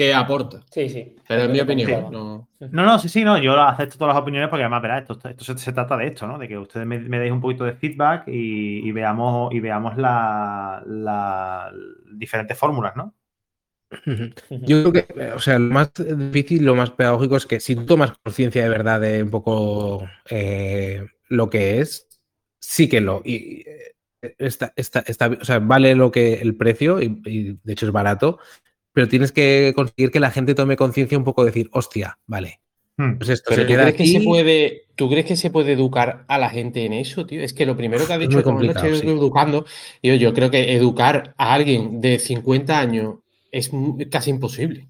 que 0.00 0.14
aporta. 0.14 0.62
Sí, 0.70 0.88
sí. 0.88 1.14
Pero 1.28 1.42
en 1.42 1.52
mi 1.52 1.60
opinión, 1.60 1.90
no. 2.10 2.48
No, 2.58 2.84
no, 2.84 2.98
sí, 2.98 3.08
sí, 3.10 3.22
no. 3.22 3.36
Yo 3.36 3.60
acepto 3.60 3.98
todas 3.98 4.14
las 4.14 4.22
opiniones 4.22 4.48
porque 4.48 4.62
además, 4.62 4.80
verá, 4.80 4.98
esto, 4.98 5.18
esto 5.28 5.44
se, 5.44 5.58
se 5.58 5.72
trata 5.74 5.96
de 5.98 6.06
esto, 6.06 6.26
¿no? 6.26 6.38
De 6.38 6.48
que 6.48 6.56
ustedes 6.56 6.86
me, 6.86 6.98
me 6.98 7.18
deis 7.18 7.32
un 7.32 7.40
poquito 7.42 7.64
de 7.64 7.74
feedback 7.74 8.26
y, 8.28 8.88
y 8.88 8.92
veamos, 8.92 9.52
y 9.52 9.60
veamos 9.60 9.98
la, 9.98 10.82
la- 10.86 11.70
diferentes 12.14 12.56
fórmulas, 12.56 12.96
¿no? 12.96 13.14
Yo 14.50 14.90
creo 14.90 14.92
que, 14.92 15.32
o 15.32 15.38
sea, 15.40 15.58
lo 15.58 15.72
más 15.74 15.92
difícil, 15.94 16.64
lo 16.64 16.74
más 16.74 16.90
pedagógico 16.92 17.36
es 17.36 17.46
que 17.46 17.60
si 17.60 17.74
tú 17.76 17.84
tomas 17.86 18.12
conciencia 18.22 18.62
de 18.62 18.68
verdad 18.70 19.00
de 19.00 19.22
un 19.22 19.30
poco 19.30 20.08
eh, 20.30 21.06
lo 21.28 21.50
que 21.50 21.80
es, 21.80 22.08
sí 22.60 22.88
que 22.88 23.00
lo. 23.00 23.20
Y, 23.24 23.64
eh, 23.68 23.94
está, 24.38 24.72
está, 24.76 25.00
está- 25.00 25.28
o 25.40 25.44
sea, 25.44 25.58
vale 25.58 25.94
lo 25.94 26.10
que 26.10 26.34
el 26.34 26.56
precio 26.56 27.02
y, 27.02 27.20
y 27.24 27.58
de 27.62 27.72
hecho 27.72 27.86
es 27.86 27.92
barato, 27.92 28.38
pero 28.92 29.08
tienes 29.08 29.32
que 29.32 29.72
conseguir 29.74 30.10
que 30.10 30.20
la 30.20 30.30
gente 30.30 30.54
tome 30.54 30.76
conciencia 30.76 31.16
un 31.18 31.24
poco, 31.24 31.44
decir, 31.44 31.68
hostia, 31.72 32.18
vale, 32.26 32.60
Hmm. 32.96 33.16
pues 33.16 33.30
esto 33.30 33.48
Pero 33.48 33.62
se 33.62 33.66
¿tú 33.66 33.68
queda 33.68 33.82
crees, 33.84 33.96
que 33.96 34.06
se 34.06 34.20
puede, 34.20 34.82
¿tú 34.94 35.08
crees 35.08 35.24
que 35.24 35.36
se 35.36 35.50
puede 35.50 35.72
educar 35.72 36.24
a 36.28 36.36
la 36.36 36.50
gente 36.50 36.84
en 36.84 36.92
eso, 36.92 37.24
tío? 37.24 37.42
Es 37.42 37.54
que 37.54 37.64
lo 37.64 37.74
primero 37.74 38.06
que 38.06 38.12
ha 38.12 38.18
dicho 38.18 38.42
que 38.44 38.50
no 38.52 38.60
estoy 38.70 38.94
sí. 38.94 39.06
educando. 39.08 39.64
Yo, 40.02 40.14
yo 40.16 40.34
creo 40.34 40.50
que 40.50 40.74
educar 40.74 41.34
a 41.38 41.54
alguien 41.54 42.02
de 42.02 42.18
50 42.18 42.78
años 42.78 43.14
es 43.50 43.70
casi 44.10 44.28
imposible. 44.30 44.88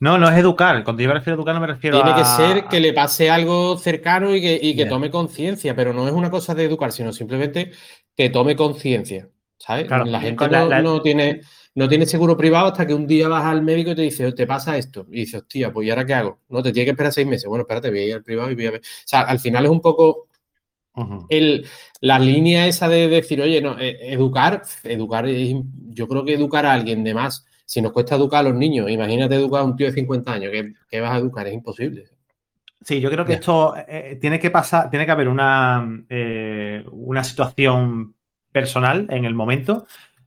No, 0.00 0.18
no 0.18 0.28
es 0.28 0.36
educar. 0.36 0.84
Cuando 0.84 1.02
yo 1.02 1.08
me 1.08 1.14
refiero 1.14 1.34
a 1.34 1.38
educar, 1.38 1.54
no 1.54 1.60
me 1.62 1.66
refiero 1.66 1.96
Tiene 2.02 2.12
a. 2.12 2.16
que 2.16 2.24
ser 2.24 2.64
que 2.64 2.80
le 2.80 2.92
pase 2.92 3.30
algo 3.30 3.76
cercano 3.78 4.34
y 4.34 4.40
que, 4.40 4.58
y 4.60 4.74
que 4.76 4.84
Ya. 4.84 4.88
tome 4.88 5.10
conciencia, 5.10 5.74
pero 5.74 5.92
no 5.94 6.06
es 6.06 6.12
una 6.14 6.30
cosa 6.30 6.54
de 6.54 6.64
educar, 6.64 6.92
sino 6.92 7.12
simplemente 7.12 7.72
que 8.16 8.28
tome 8.30 8.56
conciencia. 8.56 9.28
¿Sabes? 9.58 9.86
Claro, 9.86 10.04
la 10.04 10.20
gente 10.20 10.36
con 10.36 10.52
la- 10.52 10.60
no, 10.64 10.68
la- 10.68 10.82
no 10.82 11.00
tiene, 11.00 11.40
no 11.76 11.88
tiene 11.88 12.06
seguro 12.06 12.36
privado 12.36 12.68
hasta 12.68 12.86
que 12.86 12.94
un 12.94 13.06
día 13.06 13.28
vas 13.28 13.44
al 13.44 13.62
médico 13.62 13.90
y 13.90 13.94
te 13.94 14.02
dice, 14.02 14.32
te 14.32 14.46
pasa 14.46 14.78
esto. 14.78 15.06
Y 15.10 15.20
dices, 15.20 15.42
hostia, 15.42 15.70
pues 15.70 15.86
¿y 15.86 15.90
ahora 15.90 16.06
qué 16.06 16.14
hago? 16.14 16.40
No, 16.48 16.62
te 16.62 16.72
tiene 16.72 16.86
que 16.86 16.90
esperar 16.92 17.12
seis 17.12 17.26
meses. 17.26 17.46
Bueno, 17.46 17.62
espérate, 17.62 17.90
voy 17.90 17.98
a 17.98 18.06
ir 18.06 18.14
al 18.14 18.22
privado 18.22 18.50
y 18.50 18.54
voy 18.54 18.66
a 18.66 18.70
ver. 18.72 18.80
O 18.80 19.02
sea, 19.04 19.20
al 19.20 19.38
final 19.38 19.66
es 19.66 19.70
un 19.70 19.82
poco 19.82 20.26
el, 21.28 21.66
la 22.00 22.18
línea 22.18 22.66
esa 22.66 22.88
de 22.88 23.08
decir, 23.08 23.42
oye, 23.42 23.60
no, 23.60 23.78
eh, 23.78 23.98
educar, 24.10 24.62
educar, 24.84 25.26
yo 25.28 26.08
creo 26.08 26.24
que 26.24 26.32
educar 26.32 26.64
a 26.64 26.72
alguien 26.72 27.04
de 27.04 27.12
más, 27.12 27.44
si 27.66 27.82
nos 27.82 27.92
cuesta 27.92 28.14
educar 28.14 28.40
a 28.40 28.48
los 28.48 28.54
niños, 28.54 28.90
imagínate 28.90 29.34
educar 29.34 29.60
a 29.60 29.64
un 29.64 29.76
tío 29.76 29.86
de 29.86 29.92
50 29.92 30.32
años, 30.32 30.52
¿qué, 30.52 30.72
qué 30.88 31.00
vas 31.00 31.12
a 31.12 31.18
educar? 31.18 31.46
Es 31.46 31.52
imposible. 31.52 32.04
Sí, 32.80 33.00
yo 33.00 33.10
creo 33.10 33.26
que 33.26 33.34
esto 33.34 33.74
eh, 33.76 34.16
tiene 34.18 34.38
que 34.38 34.50
pasar, 34.50 34.88
tiene 34.88 35.04
que 35.04 35.12
haber 35.12 35.28
una, 35.28 35.86
eh, 36.08 36.82
una 36.90 37.22
situación 37.22 38.14
personal 38.50 39.06
en 39.10 39.26
el 39.26 39.34
momento 39.34 39.86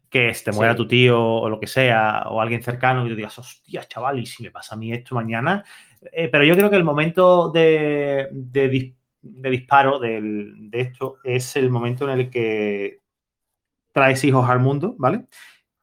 que 0.09 0.33
te 0.43 0.51
muera 0.51 0.73
Sí. 0.73 0.77
tu 0.77 0.87
tío 0.87 1.21
o 1.23 1.49
lo 1.49 1.59
que 1.59 1.67
sea, 1.67 2.23
o 2.29 2.41
alguien 2.41 2.63
cercano 2.63 3.05
y 3.05 3.09
tú 3.09 3.15
digas, 3.15 3.37
hostia, 3.37 3.83
chaval, 3.83 4.19
y 4.19 4.25
si 4.25 4.43
me 4.43 4.51
pasa 4.51 4.75
a 4.75 4.77
mí 4.77 4.91
esto 4.91 5.13
mañana. 5.15 5.63
Eh, 6.11 6.29
pero 6.29 6.43
yo 6.43 6.55
creo 6.55 6.69
que 6.69 6.75
el 6.77 6.83
momento 6.83 7.49
de, 7.51 8.27
de 8.31 8.71
dis- 8.71 8.95
de 9.21 9.49
disparo 9.49 9.99
del- 9.99 10.69
de 10.71 10.81
esto 10.81 11.17
es 11.23 11.55
el 11.57 11.69
momento 11.69 12.09
en 12.09 12.19
el 12.19 12.29
que 12.29 13.01
traes 13.91 14.23
hijos 14.23 14.49
al 14.49 14.59
mundo, 14.59 14.95
¿vale? 14.97 15.25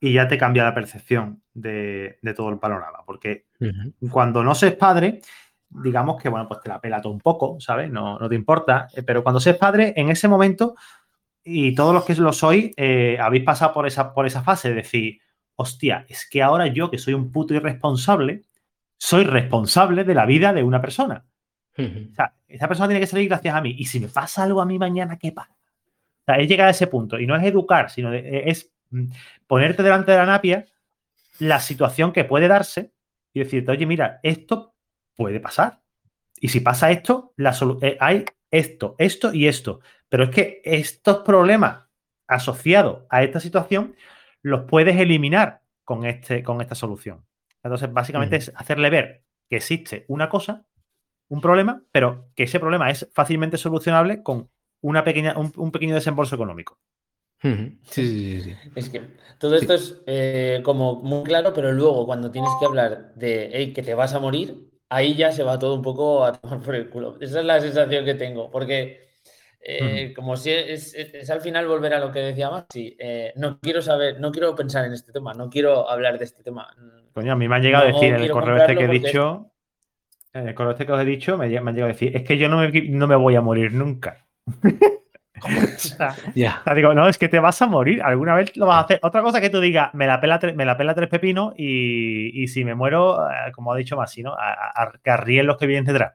Y 0.01 0.12
ya 0.12 0.27
te 0.28 0.39
cambia 0.39 0.65
la 0.65 0.74
percepción 0.74 1.43
de, 1.55 2.19
de 2.23 2.35
todo 2.35 2.48
el 2.51 2.59
panorama. 2.59 2.98
Porque 3.07 3.47
cuando 4.11 4.43
no 4.43 4.55
seas 4.55 4.74
padre, 4.74 5.20
digamos 5.69 6.20
que, 6.23 6.28
bueno, 6.28 6.47
pues 6.48 6.61
te 6.61 6.69
la 6.69 6.81
pela 6.81 7.01
todo 7.01 7.12
un 7.12 7.20
poco, 7.20 7.57
¿sabes? 7.61 7.90
No, 7.90 8.19
no 8.19 8.28
te 8.28 8.35
importa. 8.35 8.89
eh, 8.94 9.03
Pero 9.03 9.23
cuando 9.23 9.40
seas 9.40 9.57
padre, 9.57 9.93
en 9.97 10.09
ese 10.11 10.28
momento, 10.28 10.74
y 11.47 11.74
todos 11.74 11.94
los 11.94 12.05
que 12.05 12.14
lo 12.16 12.32
sois, 12.32 12.73
eh, 12.77 13.16
habéis 13.20 13.44
pasado 13.44 13.73
por 13.73 13.86
esa, 13.86 14.12
por 14.12 14.27
esa 14.27 14.43
fase 14.43 14.70
de 14.70 14.74
decir, 14.74 15.20
hostia, 15.55 16.05
es 16.09 16.28
que 16.28 16.43
ahora 16.43 16.66
yo, 16.66 16.90
que 16.90 16.98
soy 16.98 17.14
un 17.14 17.31
puto 17.31 17.55
irresponsable, 17.55 18.43
soy 18.98 19.24
responsable 19.24 20.05
de 20.05 20.14
la 20.14 20.27
vida 20.27 20.52
de 20.52 20.62
una 20.64 20.81
persona. 20.81 21.24
O 22.12 22.14
sea, 22.14 22.35
esa 22.48 22.68
persona 22.68 22.89
tiene 22.89 23.01
que 23.01 23.06
salir 23.06 23.28
gracias 23.28 23.55
a 23.55 23.60
mí. 23.60 23.74
Y 23.78 23.85
si 23.85 24.01
me 24.01 24.09
pasa 24.09 24.43
algo 24.43 24.60
a 24.60 24.66
mí 24.66 24.78
mañana, 24.78 25.18
¿qué 25.18 25.31
pasa? 25.32 25.52
O 25.52 26.24
sea, 26.24 26.36
es 26.36 26.48
llegar 26.48 26.66
a 26.68 26.70
ese 26.70 26.89
punto. 26.89 27.18
Y 27.18 27.27
no 27.27 27.36
es 27.36 27.44
educar, 27.44 27.90
sino 27.90 28.10
de- 28.10 28.18
eh, 28.20 28.43
es 28.51 28.73
mm, 28.90 29.05
ponerte 29.47 29.82
delante 29.82 30.12
de 30.12 30.18
la 30.18 30.27
napia 30.27 30.64
la 31.39 31.60
situación 31.60 32.12
que 32.12 32.24
puede 32.24 32.48
darse 32.48 32.93
y 33.32 33.40
decirte, 33.40 33.70
oye, 33.70 33.86
mira, 33.86 34.18
esto 34.23 34.74
puede 35.14 35.39
pasar. 35.39 35.81
Y 36.40 36.48
si 36.48 36.60
pasa 36.60 36.90
esto, 36.90 37.32
la 37.36 37.55
eh, 37.82 37.97
hay 38.01 38.24
esto, 38.51 38.94
esto 38.98 39.32
y 39.32 39.47
esto. 39.47 39.81
Pero 40.09 40.24
es 40.24 40.31
que 40.31 40.61
estos 40.65 41.19
problemas 41.19 41.85
asociados 42.28 43.05
a 43.09 43.23
esta 43.23 43.41
situación 43.41 43.95
los 44.43 44.62
puedes 44.65 44.97
eliminar 44.97 45.62
con, 45.85 46.05
este, 46.05 46.43
con 46.43 46.61
esta 46.61 46.74
solución. 46.74 47.24
Entonces, 47.62 47.93
básicamente 47.93 48.37
es 48.37 48.53
hacerle 48.55 48.91
ver 48.91 49.23
que 49.49 49.57
existe 49.57 50.05
una 50.09 50.28
cosa, 50.28 50.65
un 51.28 51.41
problema, 51.41 51.83
pero 51.91 52.28
que 52.37 52.45
ese 52.45 52.61
problema 52.61 52.91
es 52.91 53.09
fácilmente 53.12 53.57
solucionable 53.57 54.23
con 54.23 54.51
una 54.83 55.03
pequeña, 55.03 55.37
un, 55.37 55.53
un 55.57 55.73
pequeño 55.73 55.95
desembolso 55.95 56.35
económico. 56.35 56.78
Sí, 57.43 57.78
sí, 57.85 58.43
sí, 58.43 58.43
sí. 58.43 58.57
Es 58.74 58.89
que 58.89 59.03
todo 59.39 59.57
esto 59.57 59.74
es 59.74 60.03
eh, 60.07 60.61
como 60.65 60.97
muy 61.03 61.24
claro, 61.24 61.53
pero 61.53 61.73
luego 61.73 62.07
cuando 62.07 62.31
tienes 62.31 62.51
que 62.59 62.66
hablar 62.66 63.15
de 63.15 63.47
"Ey, 63.47 63.73
que 63.73 63.83
te 63.83 63.95
vas 63.95 64.15
a 64.15 64.20
morir, 64.20 64.70
ahí 64.89 65.15
ya 65.15 65.33
se 65.33 65.43
va 65.43 65.59
todo 65.59 65.74
un 65.74 65.83
poco 65.83 66.24
a 66.24 66.33
tomar 66.33 66.61
por 66.61 66.74
el 66.74 66.89
culo. 66.89 67.16
Esa 67.20 67.41
es 67.41 67.45
la 67.47 67.61
sensación 67.61 68.05
que 68.05 68.15
tengo, 68.15 68.51
porque 68.51 69.06
eh, 69.69 70.13
como 70.15 70.37
si 70.37 70.51
es, 70.53 70.95
es- 70.95 71.15
es 71.15 71.31
al 71.31 71.41
final 71.41 71.67
volver 71.67 71.93
a 71.95 71.99
lo 71.99 72.13
que 72.13 72.21
decía 72.21 72.51
Maxi, 72.51 72.97
eh, 72.99 73.33
no 73.37 73.59
quiero 73.59 73.83
saber, 73.83 74.21
no 74.21 74.31
quiero 74.31 74.55
pensar 74.55 74.85
en 74.85 74.93
este 74.93 75.13
tema, 75.13 75.35
no 75.35 75.51
quiero 75.51 75.89
hablar 75.91 76.19
de 76.19 76.25
este 76.25 76.43
tema. 76.43 76.69
Coño, 77.13 77.33
a 77.33 77.37
mí 77.37 77.49
me 77.49 77.57
han 77.57 77.63
llegado 77.63 77.85
a 77.85 77.89
decir 77.89 78.15
en 78.15 78.23
el 78.23 78.31
correo 78.31 78.57
este 78.59 78.77
que 78.77 78.85
he 78.85 78.89
dicho. 78.89 79.51
eh, 80.35 80.55
con 80.55 80.71
este 80.71 80.85
que 80.87 80.93
os 80.93 81.01
he 81.01 81.05
dicho, 81.05 81.37
me, 81.37 81.49
me 81.49 81.57
han 81.59 81.75
llegado 81.75 81.85
a 81.91 81.93
decir, 81.95 82.15
es 82.17 82.23
que 82.23 82.37
yo 82.39 82.49
no 82.49 82.59
me, 82.59 82.71
no 82.91 83.07
me 83.07 83.17
voy 83.17 83.35
a 83.37 83.41
morir 83.41 83.73
nunca. 83.73 84.27
O 85.43 85.49
sea, 85.79 86.15
Ya. 86.35 86.59
o 86.61 86.65
sea, 86.65 86.75
digo, 86.75 86.95
no, 86.95 87.09
es 87.09 87.19
que 87.19 87.29
te 87.29 87.39
vas 87.39 87.61
a 87.61 87.67
morir, 87.67 88.03
alguna 88.03 88.35
vez 88.35 88.57
lo 88.57 88.67
vas 88.67 88.77
a 88.77 88.81
hacer. 88.85 89.01
Otra 89.03 89.23
cosa 89.23 89.41
que 89.41 89.51
tú 89.51 89.61
digas, 89.61 89.93
me 89.95 90.07
la 90.07 90.21
pela, 90.21 90.39
me 90.55 90.65
la 90.65 90.77
pela 90.77 90.95
tres 90.95 91.09
pepinos 91.09 91.53
y, 91.57 92.43
y 92.43 92.49
si 92.49 92.65
me 92.65 92.75
muero, 92.75 93.29
eh, 93.31 93.53
como 93.53 93.73
ha 93.73 93.77
dicho 93.77 93.97
Masi, 93.97 94.23
¿no? 94.23 94.35
A, 94.35 94.93
los 95.45 95.57
que 95.59 95.67
vienen 95.67 95.85
detrás. 95.85 96.15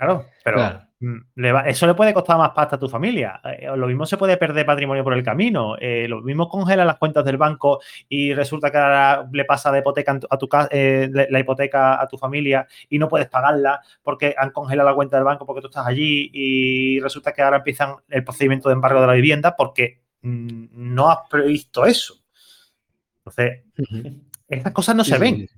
Claro, 0.00 0.26
pero 0.42 0.56
Claro. 0.56 0.80
mm, 1.00 1.16
le 1.34 1.52
va- 1.52 1.68
eso 1.68 1.86
le 1.86 1.92
puede 1.94 2.14
costar 2.14 2.38
más 2.38 2.50
pasta 2.50 2.76
a 2.76 2.78
tu 2.78 2.88
familia. 2.88 3.38
Eh, 3.44 3.68
lo 3.76 3.86
mismo 3.86 4.06
se 4.06 4.16
puede 4.16 4.38
perder 4.38 4.64
patrimonio 4.64 5.04
por 5.04 5.12
el 5.12 5.22
camino. 5.22 5.76
eh, 5.78 6.06
lo 6.08 6.22
mismo 6.22 6.48
congela 6.48 6.86
las 6.86 6.96
cuentas 6.96 7.22
del 7.24 7.36
banco 7.36 7.80
y 8.08 8.32
resulta 8.32 8.70
que 8.70 8.78
ahora 8.78 9.28
le 9.30 9.44
pasa 9.44 9.70
de 9.70 9.80
hipoteca 9.80 10.12
en 10.12 10.20
tu- 10.20 10.26
a 10.30 10.38
tu 10.38 10.48
ca- 10.48 10.68
eh, 10.70 11.10
la 11.12 11.38
hipoteca 11.38 12.00
a 12.00 12.08
tu 12.08 12.16
familia 12.16 12.66
y 12.88 12.98
no 12.98 13.08
puedes 13.08 13.28
pagarla 13.28 13.80
porque 14.02 14.34
han 14.38 14.50
congelado 14.52 14.88
la 14.88 14.94
cuenta 14.94 15.16
del 15.18 15.24
banco 15.24 15.44
porque 15.44 15.60
tú 15.60 15.66
estás 15.68 15.86
allí 15.86 16.30
y 16.32 16.98
resulta 17.00 17.32
que 17.32 17.42
ahora 17.42 17.58
empiezan 17.58 17.96
el 18.08 18.24
procedimiento 18.24 18.68
de 18.70 18.74
embargo 18.74 19.00
de 19.02 19.06
la 19.06 19.12
vivienda 19.12 19.54
porque 19.56 20.00
mm, 20.22 20.66
no 20.72 21.10
has 21.10 21.18
previsto 21.28 21.84
eso. 21.84 22.14
Entonces, 23.18 23.64
estas 24.48 24.72
cosas 24.72 24.96
no 24.96 25.04
Sí, 25.04 25.10
se 25.12 25.18
ven. 25.18 25.36
sí. 25.36 25.48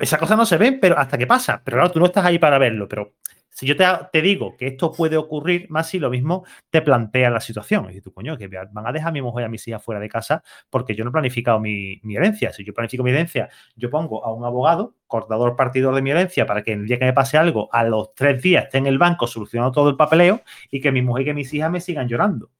Esas 0.00 0.18
cosas 0.18 0.36
no 0.36 0.44
se 0.44 0.56
ven, 0.56 0.80
pero 0.80 0.98
hasta 0.98 1.16
que 1.16 1.26
pasa. 1.26 1.62
Pero 1.64 1.76
claro, 1.76 1.90
tú 1.92 2.00
no 2.00 2.06
estás 2.06 2.24
ahí 2.24 2.38
para 2.38 2.58
verlo. 2.58 2.88
Pero 2.88 3.12
si 3.54 3.66
yo 3.66 3.76
te, 3.76 4.20
digo 4.20 4.56
que 4.56 4.66
esto 4.66 4.90
puede 4.90 5.16
ocurrir, 5.16 5.70
más 5.70 5.88
si 5.88 6.00
lo 6.00 6.10
mismo 6.10 6.44
te 6.70 6.82
plantea 6.82 7.30
la 7.30 7.38
situación. 7.38 7.88
Y 7.92 8.00
tú, 8.00 8.12
coño, 8.12 8.36
que 8.36 8.48
van 8.48 8.86
a 8.86 8.90
dejar 8.90 9.10
a 9.10 9.12
mi 9.12 9.22
mujer 9.22 9.42
y 9.42 9.44
a 9.46 9.48
mis 9.48 9.66
hijas 9.68 9.80
fuera 9.80 10.00
de 10.00 10.08
casa 10.08 10.42
porque 10.68 10.96
yo 10.96 11.04
no 11.04 11.10
he 11.10 11.12
planificado 11.12 11.60
mi, 11.60 12.00
mi 12.02 12.16
herencia. 12.16 12.52
Si 12.52 12.64
yo 12.64 12.74
planifico 12.74 13.04
mi 13.04 13.12
herencia, 13.12 13.48
yo 13.76 13.90
pongo 13.90 14.24
a 14.24 14.34
un 14.34 14.44
abogado, 14.44 14.96
cortador 15.06 15.54
partidor 15.54 15.94
de 15.94 16.02
mi 16.02 16.10
herencia, 16.10 16.46
para 16.46 16.64
que 16.64 16.72
el 16.72 16.84
día 16.84 16.98
que 16.98 17.04
me 17.04 17.12
pase 17.12 17.38
algo, 17.38 17.68
a 17.72 17.84
los 17.84 18.12
tres 18.16 18.42
días 18.42 18.64
esté 18.64 18.78
en 18.78 18.88
el 18.88 18.98
banco 18.98 19.28
solucionando 19.28 19.70
todo 19.70 19.88
el 19.88 19.96
papeleo 19.96 20.42
y 20.68 20.80
que 20.80 20.90
mi 20.90 21.02
mujer 21.02 21.22
y 21.22 21.24
que 21.26 21.34
mis 21.34 21.54
hijas 21.54 21.70
me 21.70 21.80
sigan 21.80 22.08
llorando. 22.08 22.50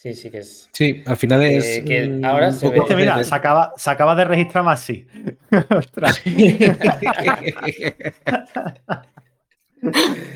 Sí, 0.00 0.14
sí 0.14 0.30
que 0.30 0.38
es. 0.38 0.68
Sí, 0.72 1.02
al 1.06 1.16
final 1.16 1.42
Eh, 1.42 1.56
es. 1.56 1.80
que 1.84 2.06
mm, 2.08 2.24
ahora 2.24 2.52
se 2.52 2.68
ve- 2.70 2.80
mira, 2.94 3.24
se 3.24 3.34
acaba, 3.34 3.72
se 3.76 3.90
acaba 3.90 4.14
de 4.14 4.24
registrar 4.26 4.62
más, 4.62 4.78
sí. 4.80 5.04
Ostras. 5.76 6.22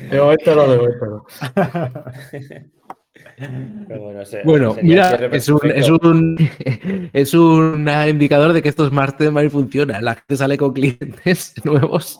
De 0.09 0.19
momento 0.19 0.55
no, 0.55 0.67
de 0.67 0.77
momento 0.77 1.05
no. 1.05 1.25
pero 3.87 4.01
bueno, 4.01 4.21
ese- 4.21 4.41
Bueno, 4.43 4.75
mira, 4.81 5.15
es 5.31 5.47
un, 5.49 5.59
es 5.73 5.89
un 5.89 6.37
es 7.13 7.33
un 7.33 7.89
indicador 8.09 8.53
de 8.53 8.61
que 8.61 8.69
estos 8.69 8.91
Mastermind 8.91 9.49
funcionan. 9.51 10.03
La 10.03 10.15
gente 10.15 10.37
sale 10.37 10.57
con 10.57 10.73
clientes 10.73 11.53
nuevos. 11.63 12.19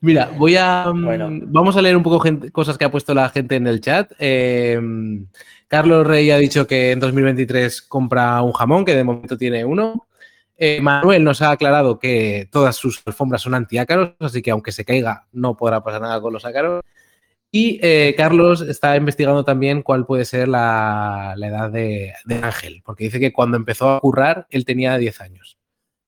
Mira, 0.00 0.30
voy 0.36 0.56
a. 0.56 0.86
mm, 0.92 1.04
Bueno. 1.04 1.28
Vamos 1.48 1.76
a 1.76 1.82
leer 1.82 1.96
un 1.96 2.02
poco 2.02 2.20
gente- 2.20 2.50
cosas 2.50 2.78
que 2.78 2.84
ha 2.84 2.90
puesto 2.90 3.12
la 3.14 3.28
gente 3.30 3.56
en 3.56 3.66
el 3.66 3.80
chat. 3.80 4.12
Eh, 4.18 4.80
Carlos 5.68 6.06
Rey 6.06 6.30
ha 6.30 6.38
dicho 6.38 6.66
que 6.66 6.92
en 6.92 7.00
2023 7.00 7.82
compra 7.82 8.40
un 8.42 8.52
jamón, 8.52 8.86
que 8.86 8.96
de 8.96 9.04
momento 9.04 9.36
tiene 9.36 9.64
uno. 9.66 10.06
Eh, 10.56 10.80
Manuel 10.80 11.22
nos 11.22 11.42
ha 11.42 11.50
aclarado 11.50 11.98
que 11.98 12.48
todas 12.50 12.74
sus 12.74 13.00
alfombras 13.04 13.42
son 13.42 13.54
antiácaros, 13.54 14.14
así 14.18 14.42
que 14.42 14.50
aunque 14.50 14.72
se 14.72 14.84
caiga, 14.84 15.26
no 15.30 15.56
podrá 15.56 15.84
pasar 15.84 16.00
nada 16.00 16.20
con 16.20 16.32
los 16.32 16.44
ácaros. 16.46 16.82
Y 17.50 17.78
eh, 17.82 18.14
Carlos 18.16 18.62
está 18.62 18.96
investigando 18.96 19.44
también 19.44 19.82
cuál 19.82 20.04
puede 20.04 20.24
ser 20.24 20.48
la, 20.48 21.34
edad 21.38 21.70
de, 21.70 22.14
Ángel, 22.42 22.82
porque 22.84 23.04
dice 23.04 23.20
que 23.20 23.32
cuando 23.32 23.56
empezó 23.56 23.90
a 23.90 24.00
currar 24.00 24.46
él 24.50 24.64
tenía 24.64 24.96
10 24.96 25.20
años. 25.20 25.58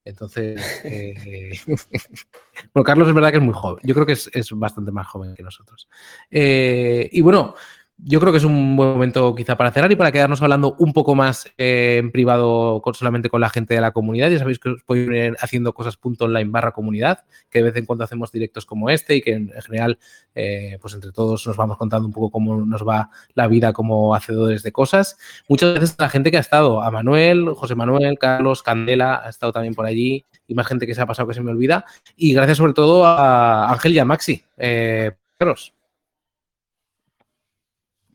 Entonces, 0.03 0.59
eh, 0.83 1.51
bueno, 2.73 2.83
Carlos 2.83 3.07
es 3.07 3.13
verdad 3.13 3.29
que 3.29 3.37
es 3.37 3.43
muy 3.43 3.53
joven. 3.53 3.81
Yo 3.83 3.93
creo 3.93 4.05
que 4.07 4.13
es, 4.13 4.49
bastante 4.53 4.91
más 4.91 5.07
joven 5.07 5.35
que 5.35 5.43
nosotros. 5.43 5.87
Y 6.29 7.21
bueno, 7.21 7.55
yo 8.03 8.19
creo 8.19 8.31
que 8.31 8.39
es 8.39 8.43
un 8.43 8.75
buen 8.75 8.89
momento 8.89 9.35
quizá 9.35 9.55
para 9.55 9.71
cerrar 9.71 9.91
y 9.91 9.95
para 9.95 10.11
quedarnos 10.11 10.41
hablando 10.41 10.75
un 10.79 10.91
poco 10.91 11.13
más 11.13 11.45
eh, 11.57 11.97
en 11.99 12.11
privado 12.11 12.81
solamente 12.93 13.29
con 13.29 13.41
la 13.41 13.49
gente 13.49 13.75
de 13.75 13.81
la 13.81 13.91
comunidad. 13.91 14.29
Ya 14.29 14.39
sabéis 14.39 14.59
que 14.59 14.69
os 14.69 14.83
podéis 14.83 15.09
ir 15.09 15.37
haciendo 15.39 15.73
cosas 15.73 15.97
punto 15.97 16.25
online 16.25 16.49
barra 16.49 16.71
comunidad, 16.71 17.25
que 17.49 17.59
de 17.59 17.65
vez 17.65 17.75
en 17.75 17.85
cuando 17.85 18.03
hacemos 18.03 18.31
directos 18.31 18.65
como 18.65 18.89
este 18.89 19.15
y 19.15 19.21
que 19.21 19.33
en, 19.33 19.51
en 19.53 19.61
general, 19.61 19.99
eh, 20.33 20.77
pues 20.81 20.93
entre 20.95 21.11
todos 21.11 21.45
nos 21.45 21.55
vamos 21.55 21.77
contando 21.77 22.07
un 22.07 22.13
poco 22.13 22.31
cómo 22.31 22.65
nos 22.65 22.87
va 22.87 23.09
la 23.35 23.47
vida 23.47 23.71
como 23.71 24.15
hacedores 24.15 24.63
de 24.63 24.71
cosas. 24.71 25.17
Muchas 25.47 25.73
veces 25.75 25.95
la 25.99 26.09
gente 26.09 26.31
que 26.31 26.37
ha 26.37 26.41
estado, 26.41 26.81
a 26.81 26.89
Manuel, 26.89 27.53
José 27.53 27.75
Manuel, 27.75 28.17
Carlos, 28.17 28.63
Candela, 28.63 29.21
ha 29.23 29.29
estado 29.29 29.51
también 29.51 29.75
por 29.75 29.85
allí 29.85 30.25
y 30.47 30.55
más 30.55 30.67
gente 30.67 30.87
que 30.87 30.95
se 30.95 31.01
ha 31.01 31.05
pasado 31.05 31.27
que 31.27 31.33
se 31.35 31.41
me 31.41 31.51
olvida. 31.51 31.85
Y 32.15 32.33
gracias 32.33 32.57
sobre 32.57 32.73
todo 32.73 33.05
a 33.05 33.71
Ángel 33.71 33.93
y 33.93 33.99
a 33.99 34.05
Maxi. 34.05 34.43
Eh. 34.57 35.11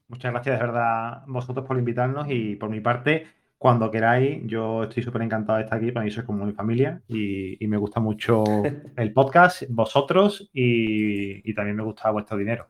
Muchas 0.09 0.33
gracias 0.33 0.59
de 0.59 0.67
verdad 0.67 1.23
vosotros 1.27 1.67
por 1.67 1.79
invitarnos 1.79 2.27
y 2.31 2.57
por 2.57 2.71
mi 2.71 2.81
parte, 2.81 3.27
cuando 3.59 3.91
queráis, 3.91 4.41
yo 4.45 4.85
estoy 4.85 5.03
súper 5.03 5.23
encantado 5.23 5.59
de 5.59 5.65
estar 5.65 5.79
aquí, 5.79 5.91
para 5.91 6.05
mí 6.05 6.11
sois 6.11 6.27
como 6.27 6.47
mi 6.47 6.53
familia 6.53 7.03
y, 7.09 7.63
y 7.63 7.67
me 7.67 7.77
gusta 7.77 8.01
mucho 8.01 8.45
el 8.97 9.13
podcast, 9.13 9.65
vosotros 9.69 10.49
y, 10.53 11.49
y 11.49 11.55
también 11.55 11.77
me 11.77 11.83
gusta 11.83 12.11
vuestro 12.11 12.37
dinero. 12.37 12.69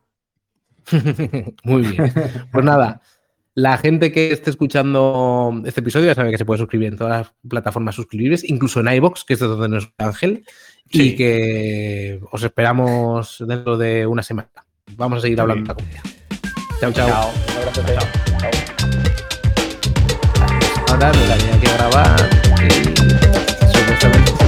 Muy 1.63 1.81
bien. 1.81 2.11
Pues 2.51 2.65
nada, 2.65 3.01
la 3.57 3.77
gente 3.79 4.11
que 4.11 4.31
esté 4.31 4.51
escuchando 4.51 5.63
este 5.65 5.81
episodio 5.81 6.05
ya 6.05 6.13
sabe 6.13 6.29
que 6.29 6.37
se 6.37 6.45
puede 6.45 6.59
suscribir 6.59 6.89
en 6.89 6.97
todas 6.97 7.21
las 7.21 7.33
plataformas 7.49 7.95
suscribibles, 7.95 8.43
incluso 8.47 8.81
en 8.81 8.93
iBox, 8.93 9.23
que 9.25 9.33
es 9.33 9.39
de 9.39 9.47
donde 9.47 9.67
nos 9.67 9.91
Ángel, 9.97 10.45
y 10.91 11.15
que 11.15 12.19
os 12.31 12.43
esperamos 12.43 13.43
dentro 13.47 13.75
de 13.75 14.05
una 14.05 14.21
semana. 14.21 14.49
Vamos 14.95 15.17
a 15.17 15.21
seguir 15.21 15.41
hablando 15.41 15.63
de 15.63 15.67
la 15.69 15.73
comunidad. 15.73 16.16
Chao, 16.79 16.91
chao. 16.91 17.07
Chao. 17.07 17.31
Un 17.47 17.57
abrazote. 17.57 17.95
Chao. 17.95 18.07
Ahora 20.89 21.11
me 21.11 21.27
la 21.27 21.37
tenía 21.37 21.59
que 21.59 21.73
grabar 21.73 22.29
y 22.61 22.71
supuestamente 23.75 24.46